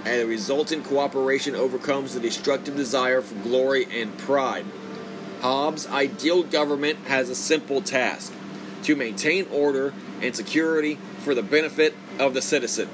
and 0.04 0.20
the 0.20 0.26
resultant 0.26 0.84
cooperation 0.84 1.54
overcomes 1.54 2.14
the 2.14 2.20
destructive 2.20 2.76
desire 2.76 3.22
for 3.22 3.34
glory 3.36 3.86
and 3.90 4.16
pride. 4.18 4.64
Hobbes' 5.40 5.86
ideal 5.86 6.42
government 6.42 6.98
has 7.06 7.28
a 7.28 7.34
simple 7.34 7.80
task 7.80 8.32
to 8.84 8.96
maintain 8.96 9.46
order 9.52 9.92
and 10.20 10.34
security 10.34 10.98
for 11.18 11.34
the 11.34 11.42
benefit 11.42 11.94
of 12.18 12.34
the 12.34 12.42
citizen. 12.42 12.88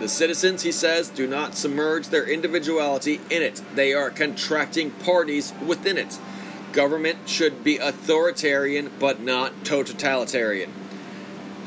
The 0.00 0.08
citizens, 0.08 0.62
he 0.62 0.72
says, 0.72 1.08
do 1.08 1.26
not 1.26 1.54
submerge 1.54 2.08
their 2.08 2.24
individuality 2.24 3.20
in 3.30 3.42
it, 3.42 3.62
they 3.74 3.92
are 3.94 4.10
contracting 4.10 4.90
parties 4.90 5.52
within 5.64 5.98
it. 5.98 6.18
Government 6.72 7.28
should 7.28 7.64
be 7.64 7.78
authoritarian 7.78 8.90
but 8.98 9.20
not 9.20 9.64
totalitarian. 9.64 10.72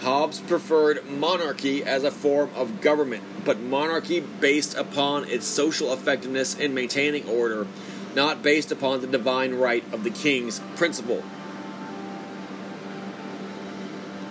Hobbes 0.01 0.39
preferred 0.39 1.07
monarchy 1.07 1.83
as 1.83 2.03
a 2.03 2.09
form 2.09 2.49
of 2.55 2.81
government, 2.81 3.23
but 3.45 3.59
monarchy 3.59 4.19
based 4.19 4.75
upon 4.75 5.25
its 5.25 5.45
social 5.45 5.93
effectiveness 5.93 6.55
in 6.55 6.73
maintaining 6.73 7.29
order, 7.29 7.67
not 8.15 8.41
based 8.41 8.71
upon 8.71 9.01
the 9.01 9.07
divine 9.07 9.53
right 9.53 9.83
of 9.93 10.03
the 10.03 10.09
king's 10.09 10.59
principle. 10.75 11.21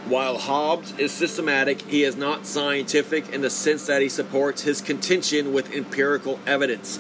While 0.07 0.39
Hobbes 0.39 0.93
is 0.99 1.13
systematic, 1.13 1.83
he 1.83 2.03
is 2.03 2.17
not 2.17 2.47
scientific 2.47 3.29
in 3.29 3.43
the 3.43 3.51
sense 3.51 3.87
that 3.87 4.03
he 4.03 4.09
supports 4.09 4.63
his 4.63 4.81
contention 4.81 5.53
with 5.53 5.73
empirical 5.73 6.41
evidence. 6.49 6.99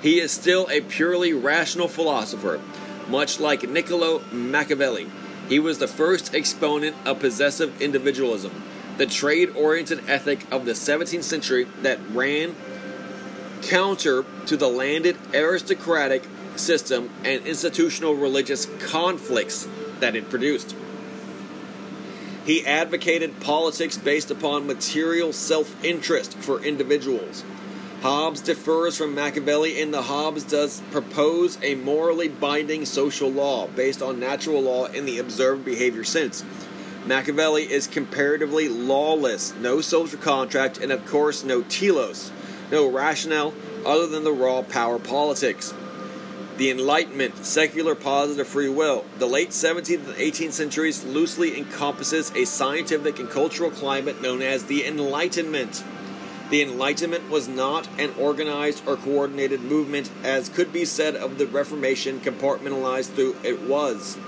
He 0.00 0.20
is 0.20 0.30
still 0.30 0.68
a 0.70 0.82
purely 0.82 1.32
rational 1.32 1.88
philosopher, 1.88 2.60
much 3.08 3.40
like 3.40 3.68
Niccolo 3.68 4.22
Machiavelli. 4.30 5.10
He 5.48 5.58
was 5.58 5.78
the 5.78 5.88
first 5.88 6.34
exponent 6.34 6.96
of 7.04 7.20
possessive 7.20 7.80
individualism, 7.80 8.62
the 8.96 9.06
trade 9.06 9.50
oriented 9.56 10.08
ethic 10.08 10.50
of 10.52 10.64
the 10.64 10.72
17th 10.72 11.22
century 11.22 11.66
that 11.82 11.98
ran 12.10 12.54
counter 13.62 14.24
to 14.46 14.56
the 14.56 14.68
landed 14.68 15.16
aristocratic 15.34 16.24
system 16.56 17.10
and 17.24 17.46
institutional 17.46 18.14
religious 18.14 18.66
conflicts 18.78 19.68
that 20.00 20.14
it 20.14 20.30
produced. 20.30 20.74
He 22.44 22.64
advocated 22.66 23.40
politics 23.40 23.96
based 23.96 24.30
upon 24.30 24.66
material 24.66 25.32
self 25.32 25.82
interest 25.84 26.36
for 26.38 26.62
individuals. 26.62 27.42
Hobbes 28.04 28.42
differs 28.42 28.98
from 28.98 29.14
Machiavelli 29.14 29.80
in 29.80 29.90
that 29.92 30.02
Hobbes 30.02 30.44
does 30.44 30.82
propose 30.90 31.56
a 31.62 31.74
morally 31.74 32.28
binding 32.28 32.84
social 32.84 33.30
law 33.30 33.66
based 33.66 34.02
on 34.02 34.20
natural 34.20 34.60
law 34.60 34.84
in 34.84 35.06
the 35.06 35.18
observed 35.18 35.64
behavior 35.64 36.04
sense. 36.04 36.44
Machiavelli 37.06 37.62
is 37.62 37.86
comparatively 37.86 38.68
lawless, 38.68 39.54
no 39.54 39.80
social 39.80 40.18
contract, 40.18 40.76
and 40.76 40.92
of 40.92 41.06
course 41.06 41.44
no 41.44 41.62
telos, 41.62 42.30
no 42.70 42.86
rationale 42.86 43.54
other 43.86 44.06
than 44.06 44.22
the 44.22 44.32
raw 44.32 44.60
power 44.60 44.98
politics. 44.98 45.72
The 46.58 46.70
Enlightenment, 46.70 47.46
secular 47.46 47.94
positive 47.94 48.46
free 48.46 48.68
will. 48.68 49.06
The 49.18 49.26
late 49.26 49.52
17th 49.52 50.08
and 50.08 50.16
18th 50.16 50.52
centuries 50.52 51.04
loosely 51.04 51.56
encompasses 51.56 52.30
a 52.32 52.44
scientific 52.44 53.18
and 53.18 53.30
cultural 53.30 53.70
climate 53.70 54.20
known 54.20 54.42
as 54.42 54.66
the 54.66 54.84
Enlightenment. 54.84 55.82
The 56.50 56.62
Enlightenment 56.62 57.30
was 57.30 57.48
not 57.48 57.88
an 57.98 58.12
organized 58.18 58.86
or 58.86 58.96
coordinated 58.96 59.62
movement, 59.62 60.10
as 60.22 60.50
could 60.50 60.72
be 60.72 60.84
said 60.84 61.16
of 61.16 61.38
the 61.38 61.46
Reformation, 61.46 62.20
compartmentalized 62.20 63.14
through 63.14 63.36
it 63.42 63.62
was. 63.62 64.18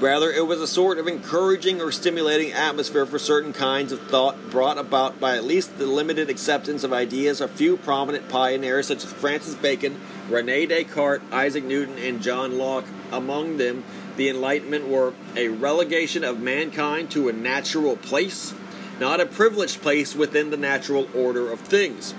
Rather, 0.00 0.30
it 0.30 0.46
was 0.46 0.60
a 0.60 0.66
sort 0.66 0.98
of 0.98 1.06
encouraging 1.06 1.80
or 1.80 1.90
stimulating 1.90 2.52
atmosphere 2.52 3.06
for 3.06 3.18
certain 3.18 3.54
kinds 3.54 3.92
of 3.92 4.00
thought 4.08 4.50
brought 4.50 4.76
about 4.76 5.18
by 5.18 5.36
at 5.36 5.44
least 5.44 5.78
the 5.78 5.86
limited 5.86 6.28
acceptance 6.28 6.84
of 6.84 6.92
ideas 6.92 7.40
of 7.40 7.50
few 7.50 7.78
prominent 7.78 8.28
pioneers 8.28 8.88
such 8.88 9.04
as 9.04 9.12
Francis 9.12 9.54
Bacon, 9.54 9.98
Rene 10.28 10.66
Descartes, 10.66 11.22
Isaac 11.32 11.64
Newton, 11.64 11.96
and 11.96 12.20
John 12.20 12.58
Locke. 12.58 12.84
Among 13.10 13.56
them, 13.56 13.84
the 14.16 14.28
Enlightenment 14.28 14.86
were 14.86 15.14
a 15.34 15.48
relegation 15.48 16.24
of 16.24 16.40
mankind 16.40 17.10
to 17.12 17.30
a 17.30 17.32
natural 17.32 17.96
place, 17.96 18.52
not 18.98 19.20
a 19.20 19.26
privileged 19.26 19.82
place 19.82 20.14
within 20.14 20.50
the 20.50 20.56
natural 20.56 21.08
order 21.14 21.50
of 21.50 21.60
things 21.60 22.14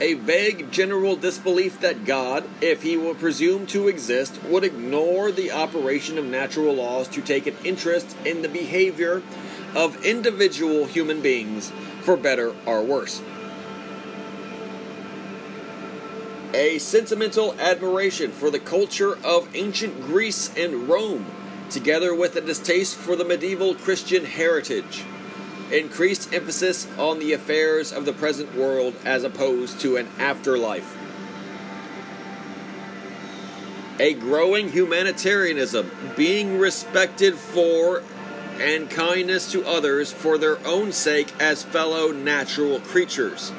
a 0.00 0.14
vague 0.14 0.70
general 0.72 1.14
disbelief 1.14 1.80
that 1.80 2.04
God, 2.04 2.44
if 2.60 2.82
he 2.82 2.96
were 2.96 3.14
presumed 3.14 3.68
to 3.70 3.88
exist, 3.88 4.42
would 4.44 4.64
ignore 4.64 5.30
the 5.30 5.52
operation 5.52 6.18
of 6.18 6.24
natural 6.24 6.74
laws 6.74 7.06
to 7.08 7.20
take 7.20 7.46
an 7.46 7.56
interest 7.64 8.16
in 8.24 8.42
the 8.42 8.48
behavior 8.48 9.22
of 9.74 10.04
individual 10.04 10.86
human 10.86 11.20
beings, 11.20 11.72
for 12.02 12.16
better 12.16 12.54
or 12.66 12.82
worse. 12.82 13.22
A 16.52 16.78
sentimental 16.78 17.54
admiration 17.58 18.30
for 18.30 18.50
the 18.50 18.60
culture 18.60 19.16
of 19.24 19.48
ancient 19.54 20.02
Greece 20.02 20.52
and 20.56 20.88
Rome, 20.88 21.26
together 21.70 22.14
with 22.14 22.36
a 22.36 22.40
distaste 22.40 22.96
for 22.96 23.16
the 23.16 23.24
medieval 23.24 23.74
Christian 23.74 24.24
heritage 24.24 25.04
increased 25.70 26.32
emphasis 26.32 26.86
on 26.98 27.18
the 27.18 27.32
affairs 27.32 27.92
of 27.92 28.04
the 28.04 28.12
present 28.12 28.54
world 28.54 28.94
as 29.04 29.24
opposed 29.24 29.80
to 29.80 29.96
an 29.96 30.08
afterlife. 30.18 30.96
A 33.98 34.14
growing 34.14 34.70
humanitarianism, 34.70 35.90
being 36.16 36.58
respected 36.58 37.34
for 37.34 38.02
and 38.58 38.88
kindness 38.90 39.50
to 39.52 39.66
others 39.66 40.12
for 40.12 40.38
their 40.38 40.64
own 40.66 40.92
sake 40.92 41.32
as 41.40 41.62
fellow 41.62 42.12
natural 42.12 42.80
creatures. 42.80 43.52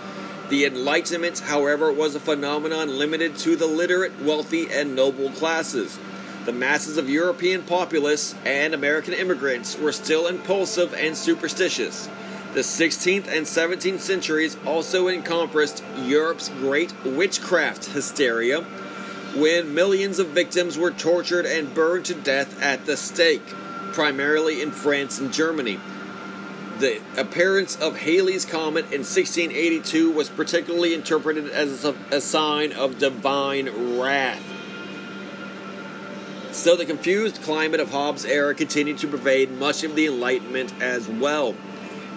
The 0.49 0.65
Enlightenment, 0.65 1.40
however, 1.40 1.91
was 1.91 2.15
a 2.15 2.19
phenomenon 2.19 2.98
limited 2.98 3.38
to 3.40 3.56
the 3.56 3.65
literate, 3.65 4.22
wealthy, 4.22 4.69
and 4.72 4.95
noble 4.95 5.32
classes 5.32 5.98
the 6.46 6.54
masses 6.54 6.98
of 6.98 7.10
European 7.10 7.64
populace 7.64 8.36
and 8.46 8.74
American 8.74 9.14
immigrants 9.14 9.78
were 9.78 9.92
still 9.92 10.28
impulsive 10.28 10.94
and 10.94 11.18
superstitious. 11.18 12.08
The 12.54 12.62
16th 12.62 13.28
and 13.28 13.46
17th 13.46 14.00
centuries 14.00 14.56
also 14.66 15.08
encompassed 15.08 15.84
Europe's 15.98 16.50
great 16.50 16.94
witchcraft 17.04 17.86
hysteria, 17.86 18.62
when 19.36 19.74
millions 19.74 20.20
of 20.20 20.28
victims 20.30 20.78
were 20.78 20.92
tortured 20.92 21.46
and 21.46 21.74
burned 21.74 22.06
to 22.06 22.14
death 22.14 22.62
at 22.62 22.86
the 22.86 22.96
stake, 22.96 23.46
primarily 23.92 24.62
in 24.62 24.72
France 24.72 25.20
and 25.20 25.34
Germany. 25.34 25.80
The 26.80 27.02
appearance 27.18 27.76
of 27.76 27.98
Halley's 27.98 28.46
Comet 28.46 28.86
in 28.86 29.02
1682 29.02 30.12
was 30.12 30.30
particularly 30.30 30.94
interpreted 30.94 31.50
as 31.50 31.84
a, 31.84 31.96
a 32.12 32.22
sign 32.22 32.72
of 32.72 33.00
divine 33.00 33.98
wrath. 34.00 34.55
Still, 36.56 36.77
the 36.77 36.86
confused 36.86 37.41
climate 37.44 37.82
of 37.82 37.91
Hobbes' 37.91 38.23
era 38.23 38.56
continued 38.56 38.98
to 38.99 39.07
pervade 39.07 39.52
much 39.52 39.84
of 39.84 39.94
the 39.94 40.07
Enlightenment 40.07 40.73
as 40.82 41.07
well. 41.07 41.53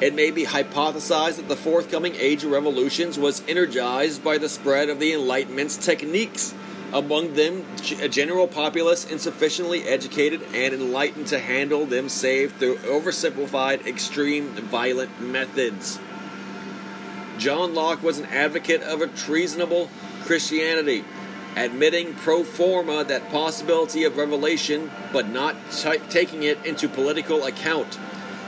It 0.00 0.14
may 0.14 0.30
be 0.30 0.44
hypothesized 0.44 1.36
that 1.36 1.48
the 1.48 1.56
forthcoming 1.56 2.14
Age 2.14 2.44
of 2.44 2.52
Revolutions 2.52 3.18
was 3.18 3.42
energized 3.48 4.22
by 4.22 4.38
the 4.38 4.48
spread 4.48 4.88
of 4.90 5.00
the 5.00 5.12
Enlightenment's 5.12 5.76
techniques, 5.76 6.54
among 6.92 7.34
them 7.34 7.66
a 8.00 8.08
general 8.08 8.46
populace 8.46 9.10
insufficiently 9.10 9.82
educated 9.82 10.40
and 10.54 10.72
enlightened 10.72 11.26
to 11.26 11.40
handle 11.40 11.84
them 11.84 12.08
save 12.08 12.52
through 12.52 12.76
oversimplified, 12.78 13.86
extreme, 13.86 14.50
violent 14.50 15.20
methods. 15.20 15.98
John 17.38 17.74
Locke 17.74 18.04
was 18.04 18.20
an 18.20 18.26
advocate 18.26 18.82
of 18.82 19.02
a 19.02 19.08
treasonable 19.08 19.90
Christianity 20.22 21.04
admitting 21.64 22.14
pro 22.14 22.44
forma 22.44 23.04
that 23.04 23.30
possibility 23.30 24.04
of 24.04 24.16
revelation, 24.16 24.90
but 25.12 25.28
not 25.28 25.56
t- 25.72 25.98
taking 26.08 26.42
it 26.42 26.64
into 26.64 26.88
political 26.88 27.44
account. 27.44 27.98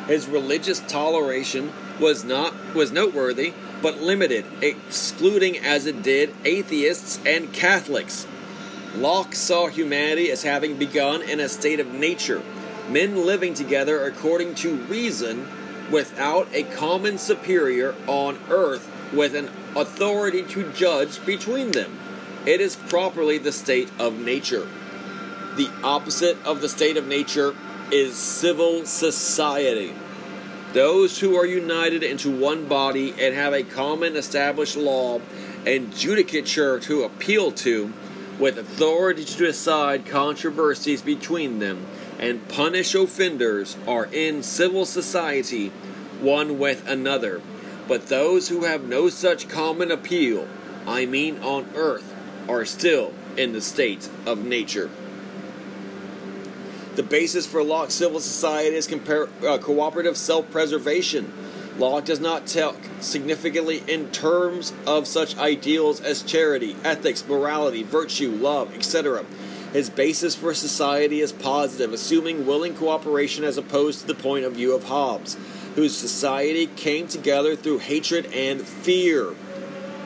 His 0.07 0.27
religious 0.27 0.81
toleration 0.81 1.73
was 1.99 2.25
not 2.25 2.55
was 2.75 2.93
noteworthy, 2.93 3.53
but 3.83 4.01
limited, 4.01 4.45
excluding 4.63 5.59
as 5.59 5.87
it 5.87 6.03
did 6.03 6.35
atheists 6.45 7.19
and 7.27 7.53
Catholics. 7.53 8.27
Locke 8.95 9.35
saw 9.35 9.69
humanity 9.69 10.31
as 10.31 10.43
having 10.43 10.77
begun 10.77 11.23
in 11.23 11.41
a 11.41 11.49
state 11.49 11.81
of 11.81 11.93
nature, 11.93 12.43
men 12.89 13.25
living 13.25 13.55
together 13.55 14.05
according 14.05 14.55
to 14.57 14.77
reason 14.77 15.47
without 15.91 16.49
a 16.53 16.63
common 16.65 17.19
superior 17.19 17.95
on 18.07 18.39
earth 18.49 18.91
with 19.13 19.35
an 19.35 19.51
authority 19.77 20.43
to 20.43 20.71
judge 20.73 21.25
between 21.25 21.73
them. 21.73 21.99
It 22.47 22.61
is 22.61 22.75
properly 22.75 23.37
the 23.37 23.53
state 23.53 23.91
of 23.99 24.19
nature. 24.19 24.67
The 25.57 25.71
opposite 25.85 26.39
of 26.45 26.63
the 26.63 26.69
state 26.69 26.97
of 26.97 27.07
nature 27.07 27.55
is 27.93 28.17
civil 28.17 28.87
society. 28.87 29.93
Those 30.73 31.19
who 31.19 31.37
are 31.37 31.45
united 31.45 32.03
into 32.03 32.31
one 32.31 32.67
body 32.67 33.15
and 33.19 33.35
have 33.35 33.53
a 33.53 33.63
common 33.63 34.17
established 34.17 34.77
law 34.77 35.21
and 35.67 35.93
judicature 35.93 36.81
to 36.83 37.03
appeal 37.03 37.53
to, 37.53 37.93
with 38.39 38.57
authority 38.57 39.25
to 39.25 39.47
decide 39.47 40.07
controversies 40.07 41.03
between 41.03 41.59
them 41.59 41.87
and 42.19 42.49
punish 42.49 42.95
offenders, 42.95 43.77
are 43.87 44.07
in 44.13 44.43
civil 44.43 44.87
society 44.87 45.69
one 46.21 46.59
with 46.59 46.89
another. 46.89 47.43
But 47.89 48.07
those 48.07 48.49
who 48.49 48.65
have 48.65 48.85
no 48.85 49.09
such 49.09 49.49
common 49.49 49.91
appeal, 49.91 50.47
I 50.87 51.05
mean 51.05 51.39
on 51.43 51.67
earth, 51.75 52.15
are 52.51 52.65
still 52.65 53.13
in 53.37 53.53
the 53.53 53.61
state 53.61 54.09
of 54.27 54.45
nature. 54.45 54.91
The 56.97 57.03
basis 57.03 57.47
for 57.47 57.63
Locke's 57.63 57.95
civil 57.95 58.21
society 58.21 58.77
is 58.77 58.89
compar- 58.89 59.29
uh, 59.45 59.59
cooperative 59.59 60.17
self 60.17 60.51
preservation. 60.51 61.33
Locke 61.79 62.05
does 62.05 62.21
not 62.21 62.47
talk 62.47 62.77
significantly 63.01 63.83
in 63.87 64.11
terms 64.11 64.73
of 64.87 65.07
such 65.07 65.39
ideals 65.39 66.01
as 66.01 66.23
charity, 66.23 66.77
ethics, 66.85 67.27
morality, 67.27 67.83
virtue, 67.83 68.31
love, 68.31 68.75
etc. 68.75 69.25
His 69.73 69.89
basis 69.89 70.35
for 70.35 70.53
society 70.53 71.21
is 71.21 71.33
positive, 71.33 71.93
assuming 71.93 72.45
willing 72.45 72.75
cooperation 72.75 73.45
as 73.45 73.57
opposed 73.57 74.01
to 74.01 74.07
the 74.09 74.15
point 74.15 74.45
of 74.45 74.55
view 74.55 74.75
of 74.75 74.85
Hobbes, 74.85 75.37
whose 75.77 75.97
society 75.97 76.67
came 76.67 77.07
together 77.07 77.55
through 77.55 77.79
hatred 77.79 78.27
and 78.35 78.61
fear. 78.61 79.33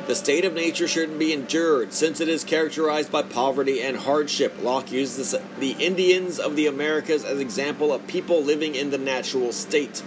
The 0.06 0.14
state 0.14 0.44
of 0.44 0.52
nature 0.52 0.86
shouldn't 0.86 1.18
be 1.18 1.32
endured, 1.32 1.94
since 1.94 2.20
it 2.20 2.28
is 2.28 2.44
characterized 2.44 3.10
by 3.10 3.22
poverty 3.22 3.80
and 3.80 3.96
hardship. 3.96 4.54
Locke 4.62 4.92
uses 4.92 5.34
the 5.58 5.76
Indians 5.78 6.38
of 6.38 6.56
the 6.56 6.66
Americas 6.66 7.24
as 7.24 7.40
example 7.40 7.90
of 7.90 8.06
people 8.06 8.42
living 8.42 8.74
in 8.74 8.90
the 8.90 8.98
natural 8.98 9.50
state. 9.50 10.02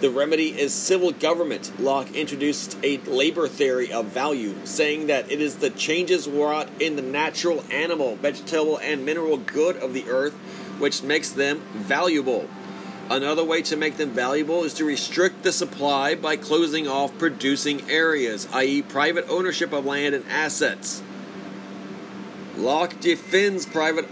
The 0.00 0.10
remedy 0.10 0.58
is 0.58 0.74
civil 0.74 1.12
government. 1.12 1.78
Locke 1.78 2.12
introduced 2.16 2.76
a 2.82 2.98
labor 2.98 3.46
theory 3.46 3.92
of 3.92 4.06
value, 4.06 4.56
saying 4.64 5.06
that 5.06 5.30
it 5.30 5.40
is 5.40 5.56
the 5.56 5.70
changes 5.70 6.26
wrought 6.26 6.68
in 6.80 6.96
the 6.96 7.02
natural, 7.02 7.62
animal, 7.70 8.16
vegetable, 8.16 8.78
and 8.78 9.04
mineral 9.04 9.36
good 9.36 9.76
of 9.76 9.94
the 9.94 10.08
earth 10.08 10.34
which 10.78 11.02
makes 11.02 11.30
them 11.30 11.60
valuable. 11.74 12.48
Another 13.10 13.42
way 13.42 13.62
to 13.62 13.76
make 13.76 13.96
them 13.96 14.10
valuable 14.10 14.64
is 14.64 14.74
to 14.74 14.84
restrict 14.84 15.42
the 15.42 15.52
supply 15.52 16.14
by 16.14 16.36
closing 16.36 16.86
off 16.86 17.16
producing 17.16 17.90
areas, 17.90 18.46
i.e., 18.52 18.82
private 18.82 19.24
ownership 19.30 19.72
of 19.72 19.86
land 19.86 20.14
and 20.14 20.26
assets. 20.28 21.02
Locke 22.54 23.00
defends 23.00 23.64
private 23.64 24.06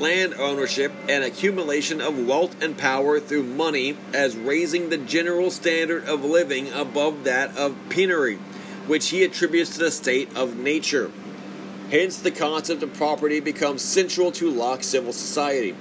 land 0.00 0.34
ownership 0.34 0.90
and 1.08 1.22
accumulation 1.22 2.00
of 2.00 2.26
wealth 2.26 2.60
and 2.60 2.76
power 2.76 3.20
through 3.20 3.44
money 3.44 3.96
as 4.12 4.36
raising 4.36 4.88
the 4.88 4.98
general 4.98 5.52
standard 5.52 6.04
of 6.06 6.24
living 6.24 6.72
above 6.72 7.22
that 7.22 7.56
of 7.56 7.76
penury, 7.88 8.36
which 8.88 9.10
he 9.10 9.22
attributes 9.22 9.74
to 9.74 9.78
the 9.78 9.92
state 9.92 10.34
of 10.36 10.56
nature. 10.56 11.12
Hence, 11.92 12.18
the 12.18 12.32
concept 12.32 12.82
of 12.82 12.94
property 12.94 13.38
becomes 13.38 13.82
central 13.82 14.32
to 14.32 14.50
Locke's 14.50 14.88
civil 14.88 15.12
society 15.12 15.76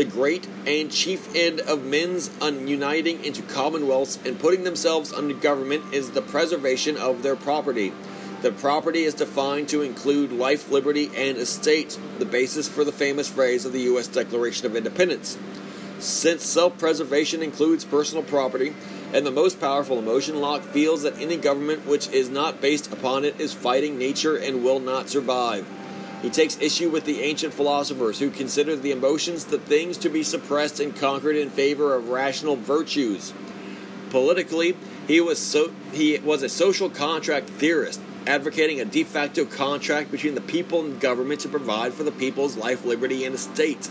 the 0.00 0.04
great 0.06 0.48
and 0.66 0.90
chief 0.90 1.28
end 1.36 1.60
of 1.60 1.84
men's 1.84 2.30
uniting 2.40 3.22
into 3.22 3.42
commonwealths 3.42 4.18
and 4.24 4.40
putting 4.40 4.64
themselves 4.64 5.12
under 5.12 5.34
government 5.34 5.92
is 5.92 6.12
the 6.12 6.22
preservation 6.22 6.96
of 6.96 7.22
their 7.22 7.36
property. 7.36 7.92
The 8.40 8.50
property 8.50 9.02
is 9.02 9.12
defined 9.12 9.68
to 9.68 9.82
include 9.82 10.32
life, 10.32 10.70
liberty, 10.70 11.10
and 11.14 11.36
estate, 11.36 11.98
the 12.18 12.24
basis 12.24 12.66
for 12.66 12.82
the 12.82 12.92
famous 12.92 13.28
phrase 13.28 13.66
of 13.66 13.74
the 13.74 13.82
U.S. 13.92 14.08
Declaration 14.08 14.64
of 14.64 14.74
Independence. 14.74 15.36
Since 15.98 16.44
self 16.44 16.78
preservation 16.78 17.42
includes 17.42 17.84
personal 17.84 18.24
property 18.24 18.74
and 19.12 19.26
the 19.26 19.30
most 19.30 19.60
powerful 19.60 19.98
emotion, 19.98 20.40
Locke 20.40 20.62
feels 20.62 21.02
that 21.02 21.18
any 21.18 21.36
government 21.36 21.86
which 21.86 22.08
is 22.08 22.30
not 22.30 22.62
based 22.62 22.90
upon 22.90 23.26
it 23.26 23.38
is 23.38 23.52
fighting 23.52 23.98
nature 23.98 24.38
and 24.38 24.64
will 24.64 24.80
not 24.80 25.10
survive. 25.10 25.66
He 26.22 26.28
takes 26.28 26.60
issue 26.60 26.90
with 26.90 27.04
the 27.04 27.22
ancient 27.22 27.54
philosophers 27.54 28.18
who 28.18 28.30
considered 28.30 28.82
the 28.82 28.90
emotions 28.90 29.46
the 29.46 29.58
things 29.58 29.96
to 29.98 30.10
be 30.10 30.22
suppressed 30.22 30.78
and 30.78 30.94
conquered 30.94 31.36
in 31.36 31.48
favor 31.48 31.94
of 31.94 32.10
rational 32.10 32.56
virtues. 32.56 33.32
Politically, 34.10 34.76
he 35.06 35.20
was 35.20 35.38
so 35.38 35.72
he 35.92 36.18
was 36.18 36.42
a 36.42 36.48
social 36.48 36.90
contract 36.90 37.48
theorist, 37.48 38.00
advocating 38.26 38.80
a 38.80 38.84
de 38.84 39.02
facto 39.02 39.46
contract 39.46 40.10
between 40.10 40.34
the 40.34 40.40
people 40.42 40.80
and 40.80 41.00
government 41.00 41.40
to 41.40 41.48
provide 41.48 41.94
for 41.94 42.02
the 42.02 42.12
people's 42.12 42.56
life, 42.56 42.84
liberty, 42.84 43.24
and 43.24 43.34
estate. 43.34 43.90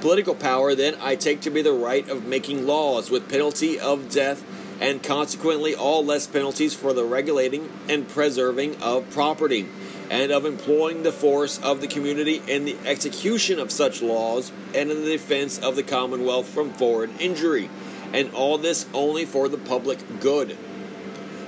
Political 0.00 0.34
power, 0.34 0.74
then, 0.74 0.96
I 1.00 1.14
take 1.14 1.42
to 1.42 1.50
be 1.50 1.62
the 1.62 1.72
right 1.72 2.08
of 2.08 2.26
making 2.26 2.66
laws 2.66 3.10
with 3.10 3.28
penalty 3.28 3.78
of 3.78 4.10
death 4.10 4.44
and 4.80 5.00
consequently 5.00 5.76
all 5.76 6.04
less 6.04 6.26
penalties 6.26 6.74
for 6.74 6.92
the 6.92 7.04
regulating 7.04 7.70
and 7.88 8.08
preserving 8.08 8.82
of 8.82 9.08
property 9.10 9.68
and 10.12 10.30
of 10.30 10.44
employing 10.44 11.02
the 11.02 11.10
force 11.10 11.58
of 11.60 11.80
the 11.80 11.86
community 11.88 12.42
in 12.46 12.66
the 12.66 12.76
execution 12.84 13.58
of 13.58 13.72
such 13.72 14.02
laws 14.02 14.52
and 14.74 14.90
in 14.90 15.02
the 15.02 15.10
defense 15.10 15.58
of 15.58 15.74
the 15.74 15.82
Commonwealth 15.82 16.46
from 16.46 16.70
foreign 16.74 17.18
injury, 17.18 17.70
and 18.12 18.30
all 18.34 18.58
this 18.58 18.84
only 18.92 19.24
for 19.24 19.48
the 19.48 19.56
public 19.56 19.98
good. 20.20 20.54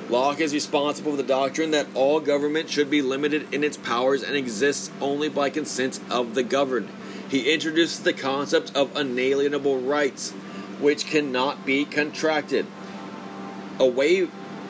Locke 0.09 0.41
is 0.41 0.55
responsible 0.55 1.11
for 1.11 1.19
the 1.19 1.23
doctrine 1.23 1.73
that 1.73 1.87
all 1.95 2.21
government 2.21 2.71
should 2.71 2.89
be 2.89 3.03
limited 3.03 3.53
in 3.53 3.63
its 3.63 3.77
powers 3.77 4.23
and 4.23 4.35
exists 4.35 4.91
only 4.99 5.29
by 5.29 5.51
consent 5.51 6.01
of 6.11 6.35
the 6.35 6.43
governed. 6.43 6.89
He 7.29 7.53
introduces 7.53 8.01
the 8.01 8.15
concept 8.15 8.75
of 8.75 8.97
unalienable 8.97 9.81
rights, 9.81 10.31
which 10.81 11.05
cannot 11.05 11.67
be 11.67 11.85
contracted 11.85 12.67
away 13.79 14.29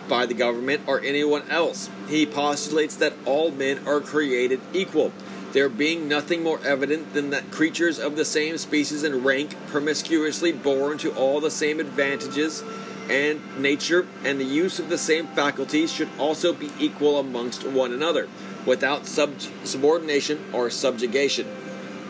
by 0.09 0.27
the 0.27 0.35
government 0.35 0.83
or 0.87 1.01
anyone 1.01 1.49
else. 1.51 1.91
He 2.09 2.27
postulates 2.27 2.97
that 2.97 3.15
all 3.25 3.51
men 3.51 3.87
are 3.87 4.01
created 4.01 4.61
equal, 4.73 5.13
there 5.53 5.69
being 5.69 6.09
nothing 6.09 6.43
more 6.43 6.61
evident 6.65 7.15
than 7.15 7.31
that 7.31 7.51
creatures 7.51 7.99
of 7.99 8.17
the 8.17 8.25
same 8.25 8.59
species 8.59 9.05
and 9.05 9.25
rank, 9.25 9.57
promiscuously 9.69 10.53
born 10.53 10.99
to 10.99 11.15
all 11.15 11.41
the 11.41 11.51
same 11.51 11.81
advantages 11.81 12.63
and 13.09 13.41
nature, 13.59 14.07
and 14.25 14.41
the 14.41 14.45
use 14.45 14.79
of 14.79 14.89
the 14.89 14.99
same 14.99 15.27
faculties 15.29 15.93
should 15.93 16.09
also 16.19 16.53
be 16.53 16.71
equal 16.79 17.19
amongst 17.19 17.67
one 17.67 17.93
another, 17.93 18.29
without 18.65 19.07
sub- 19.07 19.41
subordination 19.63 20.43
or 20.53 20.71
subjugation. 20.71 21.47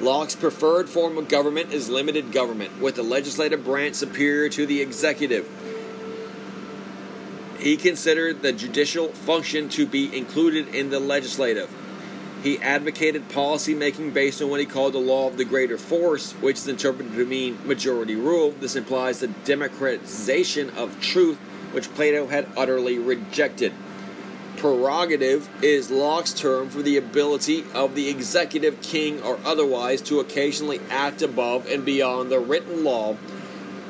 Locke's 0.00 0.36
preferred 0.36 0.88
form 0.88 1.18
of 1.18 1.28
government 1.28 1.72
is 1.72 1.88
limited 1.88 2.32
government, 2.32 2.80
with 2.80 2.94
the 2.94 3.02
legislative 3.02 3.64
branch 3.64 3.96
superior 3.96 4.48
to 4.48 4.66
the 4.66 4.80
executive 4.80 5.48
he 7.58 7.76
considered 7.76 8.42
the 8.42 8.52
judicial 8.52 9.08
function 9.08 9.68
to 9.70 9.86
be 9.86 10.16
included 10.16 10.74
in 10.74 10.90
the 10.90 11.00
legislative. 11.00 11.70
He 12.42 12.58
advocated 12.58 13.30
policy 13.30 13.74
making 13.74 14.10
based 14.10 14.42
on 14.42 14.50
what 14.50 14.60
he 14.60 14.66
called 14.66 14.92
the 14.92 14.98
law 14.98 15.28
of 15.28 15.38
the 15.38 15.46
greater 15.46 15.78
force, 15.78 16.32
which 16.32 16.58
is 16.58 16.68
interpreted 16.68 17.14
to 17.14 17.24
mean 17.24 17.58
majority 17.66 18.16
rule. 18.16 18.50
This 18.50 18.76
implies 18.76 19.20
the 19.20 19.28
democratization 19.28 20.68
of 20.70 21.00
truth, 21.00 21.38
which 21.72 21.92
Plato 21.94 22.26
had 22.26 22.46
utterly 22.54 22.98
rejected. 22.98 23.72
Prerogative 24.58 25.48
is 25.62 25.90
Locke's 25.90 26.34
term 26.34 26.68
for 26.68 26.82
the 26.82 26.96
ability 26.96 27.64
of 27.74 27.94
the 27.94 28.08
executive, 28.08 28.80
king, 28.82 29.22
or 29.22 29.38
otherwise 29.44 30.02
to 30.02 30.20
occasionally 30.20 30.80
act 30.90 31.22
above 31.22 31.66
and 31.66 31.84
beyond 31.84 32.30
the 32.30 32.38
written 32.38 32.84
law 32.84 33.16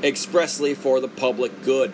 expressly 0.03 0.75
for 0.75 1.01
the 1.01 1.09
public 1.09 1.63
good. 1.63 1.93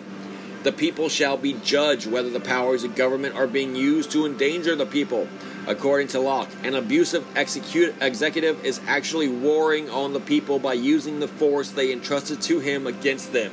The 0.63 0.71
people 0.71 1.09
shall 1.09 1.37
be 1.37 1.53
judged 1.53 2.05
whether 2.05 2.29
the 2.29 2.39
powers 2.39 2.83
of 2.83 2.95
government 2.95 3.35
are 3.35 3.47
being 3.47 3.75
used 3.75 4.11
to 4.11 4.27
endanger 4.27 4.75
the 4.75 4.85
people. 4.85 5.27
According 5.65 6.09
to 6.09 6.19
Locke, 6.19 6.49
an 6.63 6.75
abusive 6.75 7.25
executive 7.35 8.63
is 8.63 8.79
actually 8.87 9.27
warring 9.27 9.89
on 9.89 10.13
the 10.13 10.19
people 10.19 10.59
by 10.59 10.73
using 10.73 11.19
the 11.19 11.27
force 11.27 11.71
they 11.71 11.91
entrusted 11.91 12.41
to 12.43 12.59
him 12.59 12.85
against 12.85 13.33
them. 13.33 13.51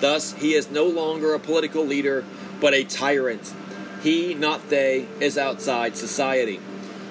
Thus, 0.00 0.32
he 0.34 0.54
is 0.54 0.70
no 0.70 0.86
longer 0.86 1.34
a 1.34 1.38
political 1.38 1.84
leader, 1.84 2.24
but 2.60 2.72
a 2.72 2.84
tyrant. 2.84 3.52
He, 4.02 4.32
not 4.32 4.70
they, 4.70 5.06
is 5.20 5.36
outside 5.36 5.96
society. 5.96 6.60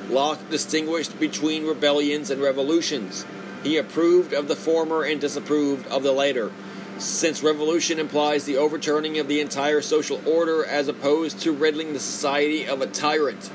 Locke 0.09 0.49
distinguished 0.49 1.19
between 1.19 1.67
rebellions 1.67 2.31
and 2.31 2.41
revolutions. 2.41 3.25
He 3.61 3.77
approved 3.77 4.33
of 4.33 4.47
the 4.47 4.55
former 4.55 5.03
and 5.03 5.21
disapproved 5.21 5.85
of 5.87 6.01
the 6.01 6.13
later 6.13 6.51
since 6.99 7.43
revolution 7.43 7.99
implies 7.99 8.45
the 8.45 8.57
overturning 8.57 9.19
of 9.19 9.27
the 9.27 9.41
entire 9.41 9.81
social 9.81 10.21
order 10.27 10.65
as 10.65 10.87
opposed 10.87 11.39
to 11.41 11.51
riddling 11.51 11.93
the 11.93 11.99
society 11.99 12.67
of 12.67 12.81
a 12.81 12.87
tyrant. 12.87 13.49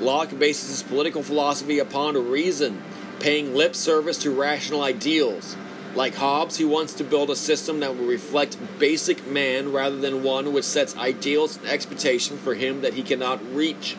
Locke 0.00 0.38
bases 0.38 0.68
his 0.70 0.82
political 0.82 1.22
philosophy 1.22 1.78
upon 1.78 2.14
reason, 2.30 2.82
paying 3.18 3.54
lip 3.54 3.74
service 3.74 4.18
to 4.18 4.30
rational 4.30 4.82
ideals. 4.82 5.56
Like 5.94 6.16
Hobbes, 6.16 6.58
he 6.58 6.64
wants 6.64 6.92
to 6.94 7.04
build 7.04 7.30
a 7.30 7.36
system 7.36 7.80
that 7.80 7.96
will 7.96 8.04
reflect 8.04 8.58
basic 8.78 9.26
man 9.26 9.72
rather 9.72 9.96
than 9.96 10.22
one 10.22 10.52
which 10.52 10.66
sets 10.66 10.96
ideals 10.96 11.56
and 11.56 11.68
expectations 11.68 12.40
for 12.40 12.54
him 12.54 12.82
that 12.82 12.94
he 12.94 13.02
cannot 13.02 13.40
reach. 13.54 13.96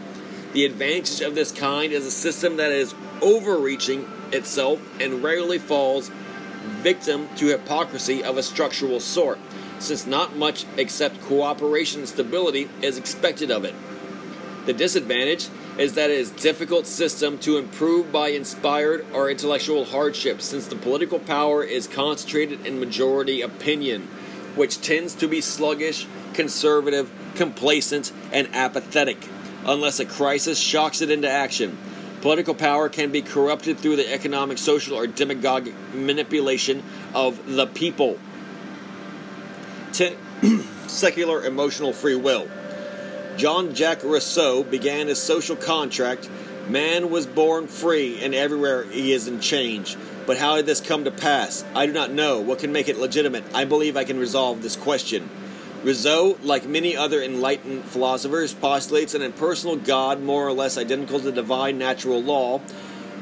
The 0.54 0.66
advantage 0.66 1.22
of 1.22 1.34
this 1.34 1.52
kind 1.52 1.92
is 1.92 2.06
a 2.06 2.12
system 2.12 2.58
that 2.58 2.72
is 2.72 2.94
overreaching 3.22 4.08
itself 4.32 4.80
and 5.02 5.24
rarely 5.24 5.58
falls 5.58 6.12
victim 6.68 7.30
to 7.38 7.48
hypocrisy 7.48 8.24
of 8.24 8.38
a 8.38 8.44
structural 8.44 9.00
sort, 9.00 9.40
since 9.80 10.06
not 10.06 10.36
much 10.36 10.66
except 10.78 11.22
cooperation 11.22 12.02
and 12.02 12.10
stability 12.10 12.70
is 12.82 12.98
expected 12.98 13.52
of 13.52 13.66
it. 13.66 13.76
The 14.66 14.74
disadvantage 14.74 15.48
is 15.78 15.94
that 15.94 16.10
it 16.10 16.18
is 16.20 16.32
a 16.32 16.38
difficult 16.38 16.88
system 16.88 17.38
to 17.40 17.58
improve 17.58 18.12
by 18.12 18.30
inspired 18.30 19.06
or 19.14 19.30
intellectual 19.30 19.86
hardship, 19.86 20.42
since 20.42 20.68
the 20.68 20.76
political 20.76 21.20
power 21.20 21.64
is 21.64 21.88
concentrated 21.88 22.66
in 22.66 22.80
majority 22.80 23.42
opinion, 23.42 24.02
which 24.56 24.82
tends 24.82 25.14
to 25.16 25.28
be 25.28 25.40
sluggish, 25.40 26.08
conservative, 26.34 27.10
complacent, 27.36 28.12
and 28.34 28.50
apathetic, 28.54 29.28
unless 29.66 30.00
a 30.00 30.06
crisis 30.06 30.60
shocks 30.60 31.02
it 31.02 31.12
into 31.12 31.30
action. 31.30 31.78
Political 32.22 32.56
power 32.56 32.90
can 32.90 33.12
be 33.12 33.22
corrupted 33.22 33.80
through 33.80 33.96
the 33.96 34.12
economic, 34.12 34.58
social, 34.58 34.98
or 34.98 35.08
demagogic 35.08 35.74
manipulation 35.94 36.84
of 37.14 37.56
the 37.56 37.68
people. 37.68 38.18
secular 40.88 41.44
emotional 41.46 41.94
free 41.94 42.16
will. 42.16 42.48
John 43.38 43.76
Jacques 43.76 44.04
Rousseau 44.04 44.64
began 44.64 45.08
his 45.08 45.22
social 45.22 45.56
contract 45.56 46.30
Man 46.70 47.10
was 47.10 47.26
born 47.26 47.68
free, 47.68 48.22
and 48.22 48.36
everywhere 48.36 48.84
he 48.84 49.14
is 49.14 49.30
in 49.30 49.40
change. 49.40 49.96
But 50.26 50.38
how 50.38 50.58
did 50.58 50.66
this 50.66 50.82
come 50.82 51.06
to 51.06 51.12
pass? 51.12 51.64
I 51.74 51.86
do 51.86 51.94
not 51.94 52.12
know. 52.12 52.42
What 52.42 52.60
can 52.60 52.74
make 52.74 52.90
it 52.90 52.98
legitimate? 52.98 53.46
I 53.54 53.64
believe 53.64 53.96
I 53.96 54.04
can 54.04 54.20
resolve 54.20 54.62
this 54.62 54.76
question. 54.76 55.30
Rousseau, 55.84 56.38
like 56.42 56.66
many 56.66 56.98
other 56.98 57.22
enlightened 57.22 57.84
philosophers, 57.86 58.54
postulates 58.54 59.14
an 59.14 59.22
impersonal 59.22 59.76
God 59.76 60.22
more 60.22 60.48
or 60.48 60.54
less 60.54 60.78
identical 60.78 61.20
to 61.20 61.32
divine 61.32 61.78
natural 61.78 62.22
law. 62.22 62.62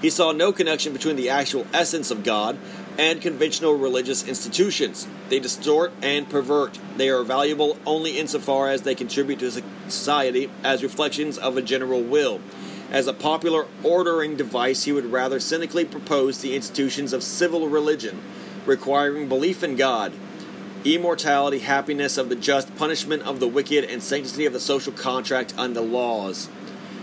He 0.01 0.09
saw 0.09 0.31
no 0.31 0.53
connection 0.53 0.93
between 0.93 1.15
the 1.15 1.29
actual 1.29 1.67
essence 1.73 2.11
of 2.11 2.23
God 2.23 2.57
and 2.97 3.21
conventional 3.21 3.73
religious 3.73 4.25
institutions. 4.25 5.07
They 5.29 5.39
distort 5.39 5.91
and 6.01 6.29
pervert. 6.29 6.79
They 6.95 7.09
are 7.09 7.23
valuable 7.23 7.77
only 7.85 8.17
insofar 8.17 8.69
as 8.69 8.83
they 8.83 8.95
contribute 8.95 9.39
to 9.39 9.51
society 9.89 10.49
as 10.63 10.83
reflections 10.83 11.37
of 11.37 11.57
a 11.57 11.61
general 11.61 12.01
will. 12.01 12.39
As 12.89 13.07
a 13.07 13.13
popular 13.13 13.65
ordering 13.83 14.37
device, 14.37 14.83
he 14.83 14.93
would 14.93 15.11
rather 15.11 15.39
cynically 15.39 15.83
propose 15.83 16.39
the 16.39 16.55
institutions 16.55 17.11
of 17.11 17.23
civil 17.23 17.67
religion 17.67 18.21
requiring 18.65 19.27
belief 19.27 19.63
in 19.63 19.75
God, 19.75 20.13
immortality, 20.93 21.59
happiness 21.59 22.17
of 22.17 22.29
the 22.29 22.35
just, 22.35 22.75
punishment 22.75 23.23
of 23.23 23.39
the 23.39 23.47
wicked, 23.47 23.83
and 23.85 24.03
sanctity 24.03 24.45
of 24.45 24.53
the 24.53 24.59
social 24.59 24.93
contract 24.93 25.53
and 25.57 25.75
the 25.75 25.81
laws. 25.81 26.47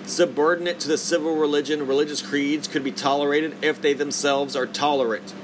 Subordinate 0.06 0.78
to 0.80 0.88
the 0.88 0.98
civil 0.98 1.36
religion, 1.36 1.86
religious 1.86 2.22
creeds 2.22 2.68
could 2.68 2.84
be 2.84 2.92
tolerated 2.92 3.56
if 3.62 3.80
they 3.80 3.92
themselves 3.92 4.54
are 4.54 4.66
tolerant. 4.66 5.34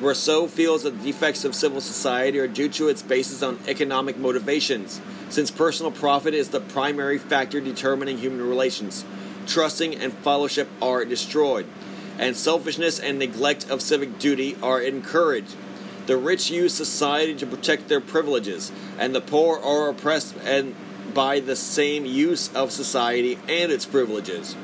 Rousseau 0.00 0.46
feels 0.46 0.82
that 0.82 0.98
the 0.98 1.12
defects 1.12 1.44
of 1.44 1.54
civil 1.54 1.80
society 1.80 2.38
are 2.38 2.46
due 2.46 2.68
to 2.68 2.88
its 2.88 3.02
basis 3.02 3.42
on 3.42 3.58
economic 3.66 4.18
motivations, 4.18 5.00
since 5.28 5.50
personal 5.50 5.90
profit 5.90 6.34
is 6.34 6.50
the 6.50 6.60
primary 6.60 7.18
factor 7.18 7.60
determining 7.60 8.18
human 8.18 8.46
relations. 8.46 9.04
Trusting 9.46 9.94
and 9.94 10.12
fellowship 10.12 10.68
are 10.82 11.04
destroyed, 11.04 11.66
and 12.18 12.36
selfishness 12.36 12.98
and 12.98 13.18
neglect 13.18 13.70
of 13.70 13.80
civic 13.80 14.18
duty 14.18 14.56
are 14.62 14.80
encouraged. 14.80 15.56
The 16.06 16.16
rich 16.16 16.50
use 16.50 16.72
society 16.72 17.34
to 17.34 17.46
protect 17.46 17.88
their 17.88 18.00
privileges, 18.00 18.70
and 18.98 19.14
the 19.14 19.20
poor 19.20 19.58
are 19.58 19.88
oppressed 19.88 20.36
and 20.44 20.74
by 21.12 21.40
the 21.40 21.56
same 21.56 22.06
use 22.06 22.52
of 22.54 22.70
society 22.70 23.38
and 23.48 23.72
its 23.72 23.86
privileges. 23.86 24.56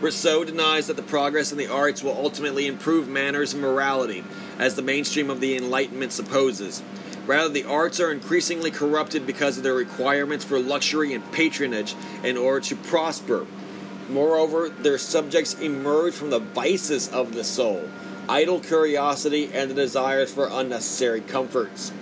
Rousseau 0.00 0.44
denies 0.44 0.86
that 0.86 0.96
the 0.96 1.02
progress 1.02 1.52
in 1.52 1.58
the 1.58 1.66
arts 1.66 2.02
will 2.02 2.16
ultimately 2.16 2.66
improve 2.66 3.08
manners 3.08 3.52
and 3.52 3.62
morality, 3.62 4.24
as 4.58 4.74
the 4.74 4.82
mainstream 4.82 5.30
of 5.30 5.40
the 5.40 5.56
Enlightenment 5.56 6.12
supposes. 6.12 6.82
Rather, 7.26 7.48
the 7.48 7.64
arts 7.64 7.98
are 7.98 8.12
increasingly 8.12 8.70
corrupted 8.70 9.26
because 9.26 9.56
of 9.56 9.64
their 9.64 9.74
requirements 9.74 10.44
for 10.44 10.58
luxury 10.58 11.12
and 11.12 11.32
patronage 11.32 11.94
in 12.22 12.36
order 12.36 12.60
to 12.60 12.76
prosper. 12.76 13.46
Moreover, 14.08 14.68
their 14.68 14.98
subjects 14.98 15.54
emerge 15.54 16.14
from 16.14 16.30
the 16.30 16.38
vices 16.38 17.08
of 17.08 17.34
the 17.34 17.42
soul, 17.42 17.88
idle 18.28 18.60
curiosity, 18.60 19.50
and 19.52 19.70
the 19.70 19.74
desires 19.74 20.32
for 20.32 20.48
unnecessary 20.50 21.20
comforts. 21.20 21.92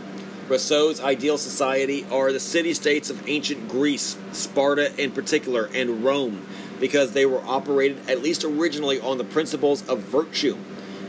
Rousseau's 0.48 1.00
ideal 1.00 1.38
society 1.38 2.04
are 2.10 2.30
the 2.30 2.40
city 2.40 2.74
states 2.74 3.08
of 3.08 3.26
ancient 3.28 3.68
Greece, 3.68 4.16
Sparta 4.32 4.92
in 5.02 5.10
particular, 5.10 5.70
and 5.74 6.04
Rome, 6.04 6.46
because 6.80 7.12
they 7.12 7.24
were 7.24 7.40
operated, 7.46 8.10
at 8.10 8.22
least 8.22 8.44
originally, 8.44 9.00
on 9.00 9.18
the 9.18 9.24
principles 9.24 9.86
of 9.88 10.00
virtue. 10.00 10.56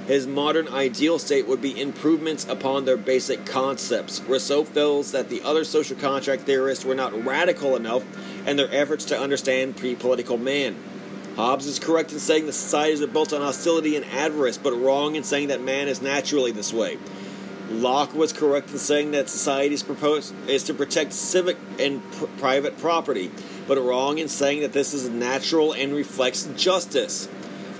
His 0.07 0.27
modern 0.27 0.67
ideal 0.67 1.17
state 1.17 1.47
would 1.47 1.61
be 1.61 1.81
improvements 1.81 2.45
upon 2.47 2.85
their 2.85 2.95
basic 2.95 3.45
concepts. 3.45 4.21
Rousseau 4.21 4.63
feels 4.63 5.11
that 5.11 5.29
the 5.29 5.41
other 5.41 5.63
social 5.63 5.97
contract 5.97 6.43
theorists 6.43 6.85
were 6.85 6.93
not 6.93 7.25
radical 7.25 7.75
enough 7.75 8.03
in 8.47 8.55
their 8.55 8.71
efforts 8.71 9.03
to 9.05 9.19
understand 9.19 9.75
pre 9.75 9.95
political 9.95 10.37
man. 10.37 10.75
Hobbes 11.35 11.65
is 11.65 11.79
correct 11.79 12.13
in 12.13 12.19
saying 12.19 12.45
that 12.45 12.53
societies 12.53 13.01
are 13.01 13.07
built 13.07 13.33
on 13.33 13.41
hostility 13.41 13.95
and 13.97 14.05
avarice, 14.05 14.57
but 14.57 14.73
wrong 14.73 15.15
in 15.15 15.23
saying 15.23 15.49
that 15.49 15.61
man 15.61 15.89
is 15.89 16.01
naturally 16.01 16.51
this 16.51 16.71
way. 16.71 16.97
Locke 17.69 18.13
was 18.13 18.31
correct 18.31 18.71
in 18.71 18.77
saying 18.77 19.11
that 19.11 19.27
society's 19.27 19.83
purpose 19.83 20.31
is 20.47 20.63
to 20.63 20.73
protect 20.73 21.11
civic 21.11 21.57
and 21.79 22.01
pr- 22.13 22.25
private 22.37 22.77
property, 22.77 23.31
but 23.67 23.77
wrong 23.77 24.17
in 24.17 24.29
saying 24.29 24.61
that 24.61 24.71
this 24.71 24.93
is 24.93 25.09
natural 25.09 25.73
and 25.73 25.93
reflects 25.93 26.47
justice. 26.55 27.27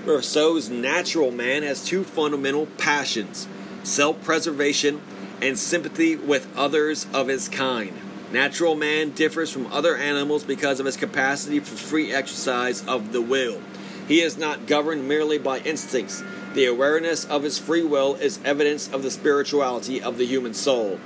Rousseau's 0.04 0.68
natural 0.68 1.30
man 1.30 1.62
has 1.62 1.84
two 1.84 2.04
fundamental 2.04 2.66
passions 2.78 3.48
self 3.84 4.22
preservation 4.22 5.00
and 5.40 5.58
sympathy 5.58 6.16
with 6.16 6.48
others 6.56 7.06
of 7.12 7.28
his 7.28 7.48
kind. 7.48 7.94
Natural 8.36 8.74
man 8.74 9.12
differs 9.12 9.50
from 9.50 9.66
other 9.68 9.96
animals 9.96 10.44
because 10.44 10.78
of 10.78 10.84
his 10.84 10.98
capacity 10.98 11.58
for 11.58 11.74
free 11.74 12.12
exercise 12.12 12.84
of 12.84 13.12
the 13.12 13.22
will. 13.22 13.62
He 14.08 14.20
is 14.20 14.36
not 14.36 14.66
governed 14.66 15.08
merely 15.08 15.38
by 15.38 15.60
instincts. 15.60 16.22
The 16.52 16.66
awareness 16.66 17.24
of 17.24 17.44
his 17.44 17.58
free 17.58 17.82
will 17.82 18.14
is 18.16 18.38
evidence 18.44 18.92
of 18.92 19.02
the 19.02 19.10
spirituality 19.10 20.02
of 20.02 20.18
the 20.18 20.26
human 20.26 20.52
soul. 20.52 21.00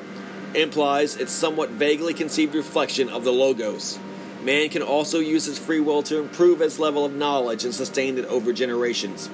Implies 0.57 1.17
its 1.19 1.31
somewhat 1.31 1.71
vaguely 1.71 2.15
conceived 2.15 2.57
reflection 2.57 3.09
of 3.09 3.23
the 3.23 3.33
Logos. 3.33 4.01
Man 4.43 4.69
can 4.69 4.83
also 4.83 5.21
use 5.21 5.45
his 5.45 5.57
free 5.57 5.79
will 5.79 6.03
to 6.03 6.19
improve 6.19 6.59
his 6.59 6.81
level 6.81 7.05
of 7.05 7.15
knowledge 7.15 7.65
and 7.65 7.73
sustain 7.73 8.19
it 8.19 8.25
over 8.25 8.53
generations. 8.53 9.31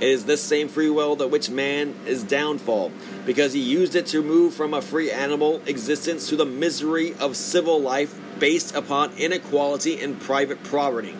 It 0.00 0.08
is 0.08 0.24
this 0.24 0.42
same 0.42 0.68
free 0.68 0.88
will 0.88 1.16
that 1.16 1.28
which 1.28 1.50
man 1.50 1.94
is 2.06 2.24
downfall, 2.24 2.90
because 3.26 3.52
he 3.52 3.60
used 3.60 3.94
it 3.94 4.06
to 4.06 4.22
move 4.22 4.54
from 4.54 4.72
a 4.72 4.80
free 4.80 5.10
animal 5.10 5.60
existence 5.66 6.28
to 6.30 6.36
the 6.36 6.46
misery 6.46 7.14
of 7.20 7.36
civil 7.36 7.78
life 7.80 8.18
based 8.38 8.74
upon 8.74 9.12
inequality 9.18 10.00
and 10.00 10.18
private 10.18 10.62
property. 10.64 11.14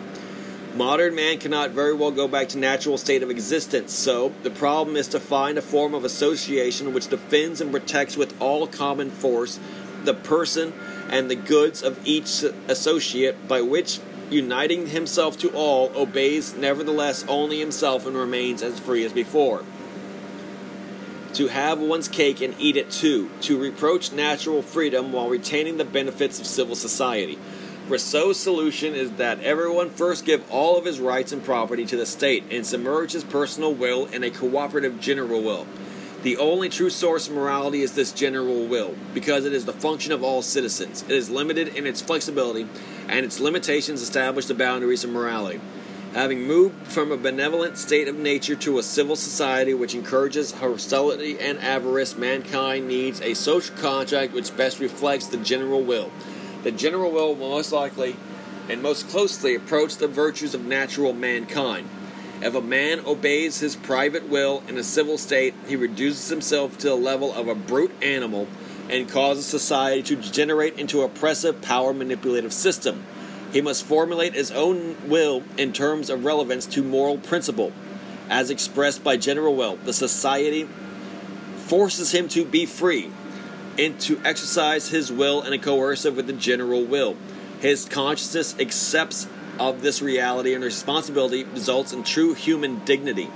Modern 0.75 1.13
man 1.13 1.37
cannot 1.37 1.71
very 1.71 1.93
well 1.93 2.11
go 2.11 2.27
back 2.27 2.47
to 2.49 2.57
natural 2.57 2.97
state 2.97 3.21
of 3.21 3.29
existence, 3.29 3.93
so 3.93 4.33
the 4.41 4.49
problem 4.49 4.95
is 4.95 5.09
to 5.09 5.19
find 5.19 5.57
a 5.57 5.61
form 5.61 5.93
of 5.93 6.03
association 6.03 6.93
which 6.93 7.07
defends 7.07 7.61
and 7.61 7.71
protects 7.71 8.17
with 8.17 8.33
all 8.41 8.65
common 8.65 9.11
force 9.11 9.59
the 10.05 10.13
person 10.13 10.73
and 11.09 11.29
the 11.29 11.35
goods 11.35 11.83
of 11.83 11.99
each 12.07 12.43
associate, 12.67 13.47
by 13.47 13.61
which, 13.61 13.99
uniting 14.31 14.87
himself 14.87 15.37
to 15.39 15.49
all, 15.49 15.91
obeys 15.95 16.55
nevertheless 16.55 17.25
only 17.27 17.59
himself 17.59 18.05
and 18.05 18.15
remains 18.15 18.63
as 18.63 18.79
free 18.79 19.03
as 19.03 19.13
before. 19.13 19.63
To 21.33 21.47
have 21.47 21.79
one's 21.79 22.07
cake 22.07 22.41
and 22.41 22.55
eat 22.59 22.75
it 22.75 22.91
too, 22.91 23.29
to 23.41 23.59
reproach 23.59 24.11
natural 24.11 24.61
freedom 24.61 25.11
while 25.11 25.29
retaining 25.29 25.77
the 25.77 25.85
benefits 25.85 26.39
of 26.39 26.45
civil 26.45 26.75
society. 26.75 27.37
Rousseau's 27.87 28.39
solution 28.39 28.93
is 28.93 29.11
that 29.13 29.41
everyone 29.41 29.89
first 29.89 30.25
give 30.25 30.49
all 30.51 30.77
of 30.77 30.85
his 30.85 30.99
rights 30.99 31.31
and 31.31 31.43
property 31.43 31.85
to 31.85 31.97
the 31.97 32.05
state 32.05 32.43
and 32.51 32.65
submerge 32.65 33.11
his 33.11 33.23
personal 33.23 33.73
will 33.73 34.05
in 34.07 34.23
a 34.23 34.29
cooperative 34.29 34.99
general 34.99 35.41
will. 35.41 35.67
The 36.23 36.37
only 36.37 36.69
true 36.69 36.91
source 36.91 37.27
of 37.27 37.33
morality 37.33 37.81
is 37.81 37.93
this 37.93 38.11
general 38.11 38.67
will, 38.67 38.93
because 39.11 39.45
it 39.45 39.53
is 39.53 39.65
the 39.65 39.73
function 39.73 40.11
of 40.11 40.23
all 40.23 40.43
citizens. 40.43 41.01
It 41.01 41.15
is 41.15 41.31
limited 41.31 41.69
in 41.69 41.87
its 41.87 41.99
flexibility, 41.99 42.67
and 43.07 43.25
its 43.25 43.39
limitations 43.39 44.03
establish 44.03 44.45
the 44.45 44.53
boundaries 44.53 45.03
of 45.03 45.09
morality. 45.09 45.59
Having 46.13 46.43
moved 46.45 46.87
from 46.87 47.11
a 47.11 47.17
benevolent 47.17 47.77
state 47.77 48.07
of 48.07 48.19
nature 48.19 48.55
to 48.57 48.77
a 48.77 48.83
civil 48.83 49.15
society 49.15 49.73
which 49.73 49.95
encourages 49.95 50.51
hostility 50.51 51.39
and 51.39 51.57
avarice, 51.59 52.15
mankind 52.15 52.87
needs 52.87 53.19
a 53.21 53.33
social 53.33 53.75
contract 53.77 54.31
which 54.31 54.55
best 54.55 54.79
reflects 54.79 55.25
the 55.25 55.37
general 55.37 55.81
will. 55.81 56.11
The 56.61 56.71
general 56.71 57.11
will 57.11 57.33
will 57.33 57.49
most 57.49 57.71
likely 57.71 58.15
and 58.69 58.83
most 58.83 59.09
closely 59.09 59.55
approach 59.55 59.95
the 59.97 60.07
virtues 60.07 60.53
of 60.53 60.63
natural 60.65 61.13
mankind. 61.13 61.89
If 62.41 62.55
a 62.55 62.61
man 62.61 63.01
obeys 63.05 63.59
his 63.59 63.75
private 63.75 64.27
will 64.27 64.63
in 64.67 64.75
a 64.77 64.83
civil 64.83 65.19
state, 65.19 65.53
he 65.67 65.75
reduces 65.75 66.29
himself 66.29 66.75
to 66.79 66.89
the 66.89 66.95
level 66.95 67.31
of 67.31 67.47
a 67.47 67.53
brute 67.53 67.91
animal 68.01 68.47
and 68.89 69.07
causes 69.07 69.45
society 69.45 70.01
to 70.03 70.15
degenerate 70.15 70.79
into 70.79 71.03
oppressive 71.03 71.61
power 71.61 71.93
manipulative 71.93 72.51
system. 72.51 73.03
He 73.53 73.61
must 73.61 73.85
formulate 73.85 74.33
his 74.33 74.49
own 74.51 74.95
will 75.07 75.43
in 75.55 75.71
terms 75.71 76.09
of 76.09 76.25
relevance 76.25 76.65
to 76.67 76.81
moral 76.81 77.19
principle, 77.19 77.73
as 78.27 78.49
expressed 78.49 79.03
by 79.03 79.17
general 79.17 79.55
will. 79.55 79.75
The 79.75 79.93
society 79.93 80.67
forces 81.57 82.11
him 82.11 82.27
to 82.29 82.43
be 82.43 82.65
free 82.65 83.11
and 83.77 83.99
to 84.01 84.19
exercise 84.25 84.89
his 84.89 85.11
will 85.11 85.43
in 85.43 85.53
a 85.53 85.59
coercive 85.59 86.15
with 86.15 86.25
the 86.25 86.33
general 86.33 86.83
will. 86.83 87.15
His 87.59 87.85
consciousness 87.85 88.55
accepts 88.59 89.27
of 89.59 89.81
this 89.81 90.01
reality 90.01 90.53
and 90.53 90.63
responsibility 90.63 91.43
results 91.43 91.93
in 91.93 92.03
true 92.03 92.33
human 92.33 92.83
dignity. 92.85 93.29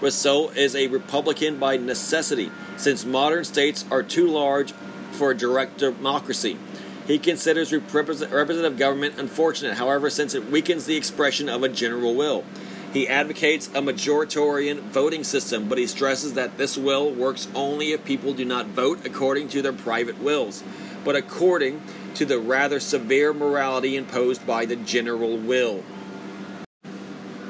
Rousseau 0.00 0.48
is 0.50 0.74
a 0.74 0.88
Republican 0.88 1.58
by 1.58 1.76
necessity, 1.76 2.50
since 2.76 3.04
modern 3.04 3.44
states 3.44 3.84
are 3.90 4.02
too 4.02 4.26
large 4.26 4.72
for 5.12 5.32
direct 5.34 5.78
democracy. 5.78 6.58
He 7.06 7.18
considers 7.18 7.72
representative 7.72 8.78
government 8.78 9.18
unfortunate, 9.18 9.76
however, 9.76 10.10
since 10.10 10.34
it 10.34 10.50
weakens 10.50 10.86
the 10.86 10.96
expression 10.96 11.48
of 11.48 11.62
a 11.62 11.68
general 11.68 12.14
will. 12.14 12.44
He 12.92 13.08
advocates 13.08 13.68
a 13.68 13.80
majoritarian 13.80 14.80
voting 14.80 15.24
system, 15.24 15.68
but 15.68 15.78
he 15.78 15.86
stresses 15.86 16.34
that 16.34 16.58
this 16.58 16.76
will 16.76 17.10
works 17.10 17.48
only 17.54 17.92
if 17.92 18.04
people 18.04 18.34
do 18.34 18.44
not 18.44 18.66
vote 18.66 19.06
according 19.06 19.48
to 19.48 19.62
their 19.62 19.72
private 19.72 20.20
wills, 20.20 20.62
but 21.04 21.16
according 21.16 21.80
to 22.14 22.24
the 22.24 22.38
rather 22.38 22.80
severe 22.80 23.32
morality 23.32 23.96
imposed 23.96 24.46
by 24.46 24.66
the 24.66 24.76
general 24.76 25.36
will. 25.36 25.82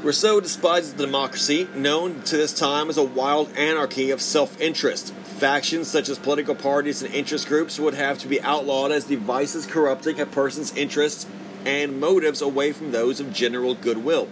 Rousseau 0.03 0.41
despises 0.41 0.95
democracy, 0.95 1.69
known 1.77 2.23
to 2.23 2.37
this 2.37 2.53
time 2.53 2.91
as 2.91 2.99
a 2.99 3.05
wild 3.05 3.53
anarchy 3.57 4.11
of 4.11 4.21
self 4.21 4.61
interest. 4.61 5.15
Factions 5.15 5.87
such 5.87 6.09
as 6.09 6.19
political 6.19 6.57
parties 6.57 7.03
and 7.03 7.15
interest 7.15 7.47
groups 7.47 7.79
would 7.79 7.95
have 7.95 8.19
to 8.19 8.29
be 8.29 8.41
outlawed 8.43 8.91
as 8.91 9.05
devices 9.05 9.65
corrupting 9.65 10.19
a 10.19 10.27
person's 10.27 10.77
interests 10.77 11.27
and 11.65 12.01
motives 12.01 12.43
away 12.43 12.73
from 12.73 12.91
those 12.91 13.21
of 13.21 13.33
general 13.33 13.75
goodwill. 13.75 14.29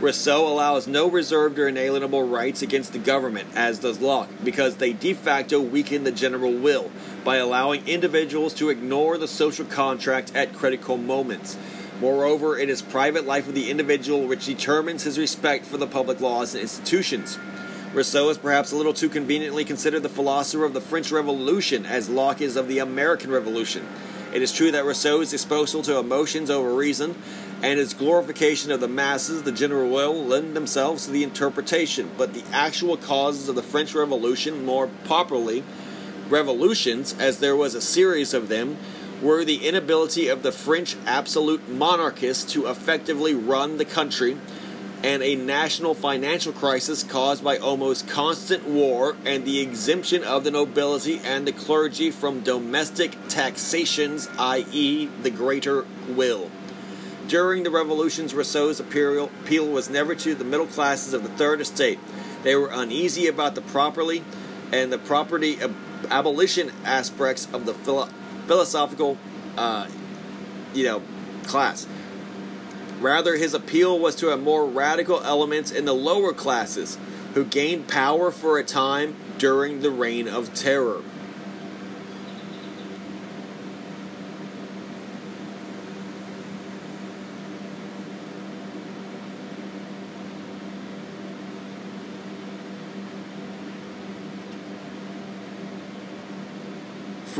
Rousseau 0.00 0.48
allows 0.48 0.88
no 0.88 1.08
reserved 1.08 1.56
or 1.60 1.68
inalienable 1.68 2.24
rights 2.24 2.60
against 2.60 2.92
the 2.92 2.98
government, 2.98 3.48
as 3.54 3.78
does 3.78 4.00
Locke, 4.00 4.30
because 4.42 4.76
they 4.76 4.92
de 4.92 5.14
facto 5.14 5.60
weaken 5.60 6.02
the 6.02 6.10
general 6.10 6.52
will 6.52 6.90
by 7.24 7.36
allowing 7.36 7.86
individuals 7.86 8.54
to 8.54 8.70
ignore 8.70 9.18
the 9.18 9.28
social 9.28 9.64
contract 9.64 10.34
at 10.34 10.54
critical 10.54 10.96
moments. 10.96 11.56
Moreover, 12.00 12.58
it 12.58 12.68
is 12.68 12.82
private 12.82 13.26
life 13.26 13.48
of 13.48 13.54
the 13.54 13.70
individual 13.70 14.26
which 14.26 14.46
determines 14.46 15.04
his 15.04 15.18
respect 15.18 15.64
for 15.64 15.76
the 15.76 15.86
public 15.86 16.20
laws 16.20 16.54
and 16.54 16.62
institutions. 16.62 17.38
Rousseau 17.94 18.30
is 18.30 18.38
perhaps 18.38 18.72
a 18.72 18.76
little 18.76 18.94
too 18.94 19.08
conveniently 19.08 19.64
considered 19.64 20.02
the 20.02 20.08
philosopher 20.08 20.64
of 20.64 20.72
the 20.72 20.80
French 20.80 21.12
Revolution, 21.12 21.84
as 21.84 22.08
Locke 22.08 22.40
is 22.40 22.56
of 22.56 22.66
the 22.66 22.78
American 22.78 23.30
Revolution. 23.30 23.86
It 24.32 24.40
is 24.40 24.50
true 24.50 24.70
that 24.70 24.86
Rousseau's 24.86 25.30
disposal 25.30 25.82
to 25.82 25.98
emotions 25.98 26.48
over 26.50 26.74
reason 26.74 27.14
and 27.62 27.78
his 27.78 27.94
glorification 27.94 28.72
of 28.72 28.80
the 28.80 28.88
masses, 28.88 29.42
the 29.42 29.52
general 29.52 29.88
will, 29.90 30.24
lend 30.24 30.56
themselves 30.56 31.04
to 31.04 31.12
the 31.12 31.22
interpretation, 31.22 32.10
but 32.16 32.34
the 32.34 32.42
actual 32.50 32.96
causes 32.96 33.48
of 33.48 33.54
the 33.54 33.62
French 33.62 33.94
Revolution, 33.94 34.64
more 34.64 34.88
properly, 35.04 35.62
revolutions, 36.32 37.14
as 37.18 37.38
there 37.38 37.54
was 37.54 37.74
a 37.74 37.80
series 37.80 38.34
of 38.34 38.48
them, 38.48 38.78
were 39.20 39.44
the 39.44 39.68
inability 39.68 40.26
of 40.26 40.42
the 40.42 40.50
French 40.50 40.96
absolute 41.06 41.68
monarchists 41.68 42.52
to 42.52 42.66
effectively 42.66 43.34
run 43.34 43.76
the 43.76 43.84
country 43.84 44.36
and 45.04 45.22
a 45.22 45.34
national 45.34 45.94
financial 45.94 46.52
crisis 46.52 47.02
caused 47.02 47.42
by 47.42 47.58
almost 47.58 48.08
constant 48.08 48.66
war 48.66 49.16
and 49.24 49.44
the 49.44 49.60
exemption 49.60 50.22
of 50.22 50.44
the 50.44 50.50
nobility 50.50 51.20
and 51.24 51.46
the 51.46 51.52
clergy 51.52 52.10
from 52.10 52.40
domestic 52.40 53.16
taxations, 53.28 54.28
i.e., 54.38 55.06
the 55.22 55.30
greater 55.30 55.84
will. 56.08 56.50
During 57.26 57.62
the 57.62 57.70
revolutions, 57.70 58.32
Rousseau's 58.32 58.78
appeal 58.78 59.28
was 59.68 59.90
never 59.90 60.14
to 60.14 60.34
the 60.34 60.44
middle 60.44 60.66
classes 60.66 61.14
of 61.14 61.22
the 61.22 61.28
Third 61.30 61.60
Estate. 61.60 61.98
They 62.42 62.54
were 62.54 62.70
uneasy 62.72 63.26
about 63.26 63.54
the 63.54 63.62
property 63.62 64.24
and 64.72 64.92
the 64.92 64.98
property 64.98 65.60
ab- 65.60 65.74
abolition 66.10 66.72
aspects 66.84 67.48
of 67.52 67.66
the 67.66 67.74
philo- 67.74 68.08
philosophical, 68.46 69.18
uh, 69.56 69.86
you 70.74 70.84
know, 70.84 71.02
class. 71.44 71.86
Rather, 73.00 73.36
his 73.36 73.52
appeal 73.52 73.98
was 73.98 74.14
to 74.16 74.30
a 74.30 74.36
more 74.36 74.66
radical 74.66 75.20
elements 75.22 75.70
in 75.70 75.84
the 75.84 75.94
lower 75.94 76.32
classes, 76.32 76.98
who 77.34 77.44
gained 77.44 77.88
power 77.88 78.30
for 78.30 78.58
a 78.58 78.64
time 78.64 79.16
during 79.38 79.80
the 79.80 79.90
reign 79.90 80.28
of 80.28 80.54
terror. 80.54 81.02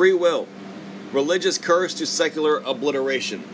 Free 0.03 0.13
will, 0.13 0.49
religious 1.13 1.59
curse 1.59 1.95
to 1.95 2.07
secular 2.07 2.57
obliteration. 2.67 3.45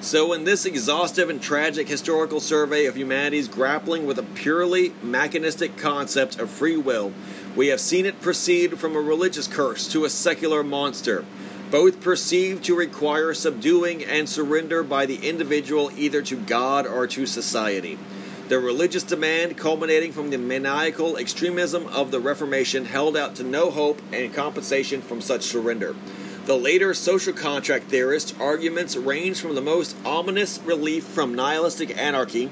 So, 0.00 0.32
in 0.32 0.42
this 0.42 0.66
exhaustive 0.66 1.30
and 1.30 1.40
tragic 1.40 1.86
historical 1.86 2.40
survey 2.40 2.86
of 2.86 2.96
humanity's 2.96 3.46
grappling 3.46 4.04
with 4.04 4.18
a 4.18 4.24
purely 4.24 4.92
mechanistic 5.04 5.76
concept 5.76 6.40
of 6.40 6.50
free 6.50 6.76
will, 6.76 7.12
we 7.54 7.68
have 7.68 7.78
seen 7.78 8.06
it 8.06 8.20
proceed 8.20 8.76
from 8.80 8.96
a 8.96 9.00
religious 9.00 9.46
curse 9.46 9.86
to 9.92 10.04
a 10.04 10.10
secular 10.10 10.64
monster, 10.64 11.24
both 11.70 12.00
perceived 12.00 12.64
to 12.64 12.74
require 12.74 13.32
subduing 13.32 14.04
and 14.04 14.28
surrender 14.28 14.82
by 14.82 15.06
the 15.06 15.24
individual 15.24 15.92
either 15.96 16.22
to 16.22 16.34
God 16.34 16.88
or 16.88 17.06
to 17.06 17.24
society. 17.24 18.00
The 18.46 18.58
religious 18.58 19.02
demand, 19.02 19.56
culminating 19.56 20.12
from 20.12 20.28
the 20.28 20.36
maniacal 20.36 21.16
extremism 21.16 21.86
of 21.86 22.10
the 22.10 22.20
Reformation, 22.20 22.84
held 22.84 23.16
out 23.16 23.36
to 23.36 23.42
no 23.42 23.70
hope 23.70 24.02
and 24.12 24.34
compensation 24.34 25.00
from 25.00 25.22
such 25.22 25.44
surrender. 25.44 25.96
The 26.44 26.58
later 26.58 26.92
social 26.92 27.32
contract 27.32 27.86
theorists' 27.86 28.34
arguments 28.38 28.96
range 28.96 29.40
from 29.40 29.54
the 29.54 29.62
most 29.62 29.96
ominous 30.04 30.60
relief 30.62 31.04
from 31.04 31.34
nihilistic 31.34 31.96
anarchy 31.96 32.50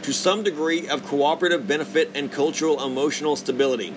to 0.00 0.14
some 0.14 0.44
degree 0.44 0.88
of 0.88 1.04
cooperative 1.04 1.68
benefit 1.68 2.10
and 2.14 2.32
cultural 2.32 2.82
emotional 2.82 3.36
stability. 3.36 3.92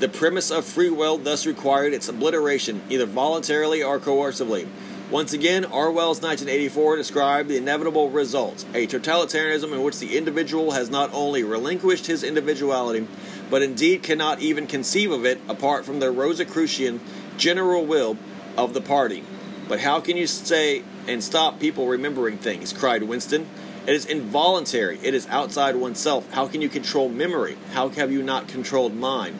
The 0.00 0.10
premise 0.10 0.50
of 0.50 0.66
free 0.66 0.90
will 0.90 1.16
thus 1.16 1.46
required 1.46 1.94
its 1.94 2.10
obliteration, 2.10 2.82
either 2.90 3.06
voluntarily 3.06 3.82
or 3.82 3.98
coercively. 3.98 4.68
Once 5.12 5.34
again, 5.34 5.62
Orwell's 5.66 6.22
1984 6.22 6.96
described 6.96 7.46
the 7.46 7.58
inevitable 7.58 8.08
result 8.08 8.64
a 8.72 8.86
totalitarianism 8.86 9.70
in 9.70 9.82
which 9.82 9.98
the 9.98 10.16
individual 10.16 10.70
has 10.70 10.88
not 10.88 11.12
only 11.12 11.44
relinquished 11.44 12.06
his 12.06 12.24
individuality, 12.24 13.06
but 13.50 13.60
indeed 13.60 14.02
cannot 14.02 14.40
even 14.40 14.66
conceive 14.66 15.12
of 15.12 15.26
it 15.26 15.38
apart 15.50 15.84
from 15.84 16.00
the 16.00 16.10
Rosicrucian 16.10 16.98
general 17.36 17.84
will 17.84 18.16
of 18.56 18.72
the 18.72 18.80
party. 18.80 19.22
But 19.68 19.80
how 19.80 20.00
can 20.00 20.16
you 20.16 20.26
say 20.26 20.82
and 21.06 21.22
stop 21.22 21.60
people 21.60 21.88
remembering 21.88 22.38
things? 22.38 22.72
cried 22.72 23.02
Winston. 23.02 23.46
It 23.86 23.94
is 23.94 24.06
involuntary. 24.06 24.98
It 25.02 25.12
is 25.12 25.26
outside 25.26 25.76
oneself. 25.76 26.32
How 26.32 26.48
can 26.48 26.62
you 26.62 26.70
control 26.70 27.10
memory? 27.10 27.58
How 27.74 27.90
have 27.90 28.10
you 28.10 28.22
not 28.22 28.48
controlled 28.48 28.94
mind? 28.94 29.38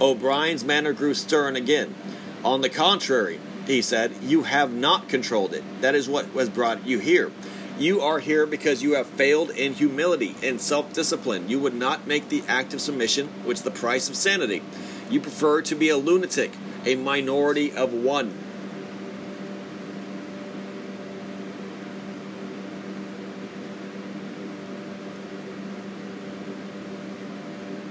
O'Brien's 0.00 0.64
manner 0.64 0.92
grew 0.92 1.14
stern 1.14 1.54
again. 1.54 1.94
On 2.42 2.60
the 2.60 2.68
contrary, 2.68 3.38
he 3.66 3.82
said, 3.82 4.12
you 4.22 4.42
have 4.44 4.72
not 4.72 5.08
controlled 5.08 5.54
it. 5.54 5.62
That 5.80 5.94
is 5.94 6.08
what 6.08 6.26
has 6.26 6.48
brought 6.48 6.86
you 6.86 6.98
here. 6.98 7.30
You 7.78 8.02
are 8.02 8.18
here 8.18 8.44
because 8.46 8.82
you 8.82 8.94
have 8.94 9.06
failed 9.06 9.50
in 9.50 9.72
humility 9.72 10.34
and 10.42 10.60
self 10.60 10.92
discipline. 10.92 11.48
You 11.48 11.60
would 11.60 11.74
not 11.74 12.06
make 12.06 12.28
the 12.28 12.42
act 12.46 12.74
of 12.74 12.80
submission, 12.80 13.28
which 13.44 13.58
is 13.58 13.64
the 13.64 13.70
price 13.70 14.08
of 14.08 14.16
sanity. 14.16 14.62
You 15.10 15.20
prefer 15.20 15.62
to 15.62 15.74
be 15.74 15.88
a 15.88 15.96
lunatic, 15.96 16.52
a 16.84 16.94
minority 16.94 17.72
of 17.72 17.94
one. 17.94 18.34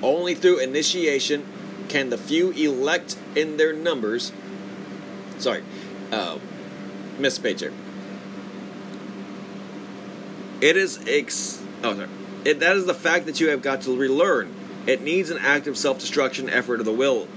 Only 0.01 0.33
through 0.35 0.59
initiation 0.59 1.45
can 1.89 2.09
the 2.09 2.17
few 2.17 2.51
elect 2.51 3.17
in 3.35 3.57
their 3.57 3.73
numbers. 3.73 4.31
Sorry, 5.39 5.63
uh, 6.11 6.37
miss 7.17 7.39
page 7.39 7.61
here. 7.61 7.73
It 10.61 10.75
is 10.75 10.99
ex. 11.07 11.63
Oh, 11.83 11.95
sorry. 11.95 12.09
It, 12.45 12.59
that 12.59 12.75
is 12.75 12.85
the 12.85 12.93
fact 12.93 13.25
that 13.25 13.39
you 13.39 13.49
have 13.49 13.61
got 13.61 13.81
to 13.81 13.95
relearn. 13.95 14.53
It 14.85 15.01
needs 15.01 15.29
an 15.29 15.37
active 15.39 15.77
self 15.77 15.99
destruction 15.99 16.49
effort 16.49 16.79
of 16.79 16.85
the 16.85 16.93
will. 16.93 17.27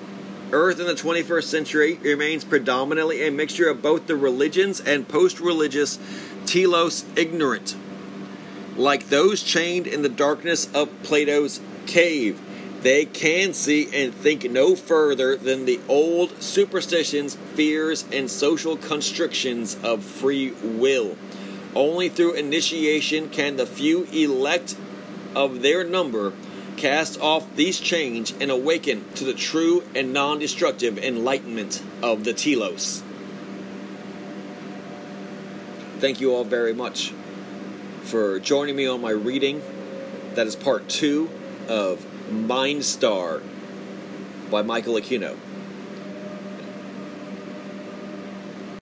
Earth 0.52 0.80
in 0.80 0.86
the 0.86 0.94
21st 0.94 1.44
century 1.44 1.94
remains 2.02 2.44
predominantly 2.44 3.26
a 3.26 3.30
mixture 3.30 3.70
of 3.70 3.80
both 3.80 4.06
the 4.06 4.16
religions 4.16 4.80
and 4.80 5.08
post 5.08 5.40
religious 5.40 5.98
telos 6.44 7.04
ignorant, 7.16 7.74
like 8.76 9.08
those 9.08 9.42
chained 9.42 9.86
in 9.86 10.02
the 10.02 10.08
darkness 10.10 10.70
of 10.74 10.90
Plato's 11.02 11.60
cave. 11.86 12.38
They 12.82 13.04
can 13.04 13.54
see 13.54 13.88
and 13.94 14.12
think 14.12 14.50
no 14.50 14.74
further 14.74 15.36
than 15.36 15.66
the 15.66 15.80
old 15.88 16.42
superstitions, 16.42 17.36
fears, 17.54 18.04
and 18.12 18.28
social 18.28 18.76
constrictions 18.76 19.76
of 19.84 20.02
free 20.02 20.50
will. 20.50 21.16
Only 21.76 22.08
through 22.08 22.34
initiation 22.34 23.28
can 23.28 23.56
the 23.56 23.66
few 23.66 24.04
elect 24.12 24.76
of 25.34 25.62
their 25.62 25.84
number 25.84 26.32
cast 26.76 27.20
off 27.20 27.54
these 27.54 27.78
chains 27.78 28.34
and 28.40 28.50
awaken 28.50 29.04
to 29.14 29.24
the 29.24 29.32
true 29.32 29.84
and 29.94 30.12
non 30.12 30.40
destructive 30.40 30.98
enlightenment 30.98 31.82
of 32.02 32.24
the 32.24 32.34
telos. 32.34 33.04
Thank 36.00 36.20
you 36.20 36.34
all 36.34 36.42
very 36.42 36.74
much 36.74 37.12
for 38.02 38.40
joining 38.40 38.74
me 38.74 38.88
on 38.88 39.00
my 39.00 39.12
reading. 39.12 39.62
That 40.34 40.48
is 40.48 40.56
part 40.56 40.88
two 40.88 41.30
of 41.68 42.04
MindStar 42.30 43.42
by 44.50 44.62
Michael 44.62 44.94
Aquino. 44.94 45.36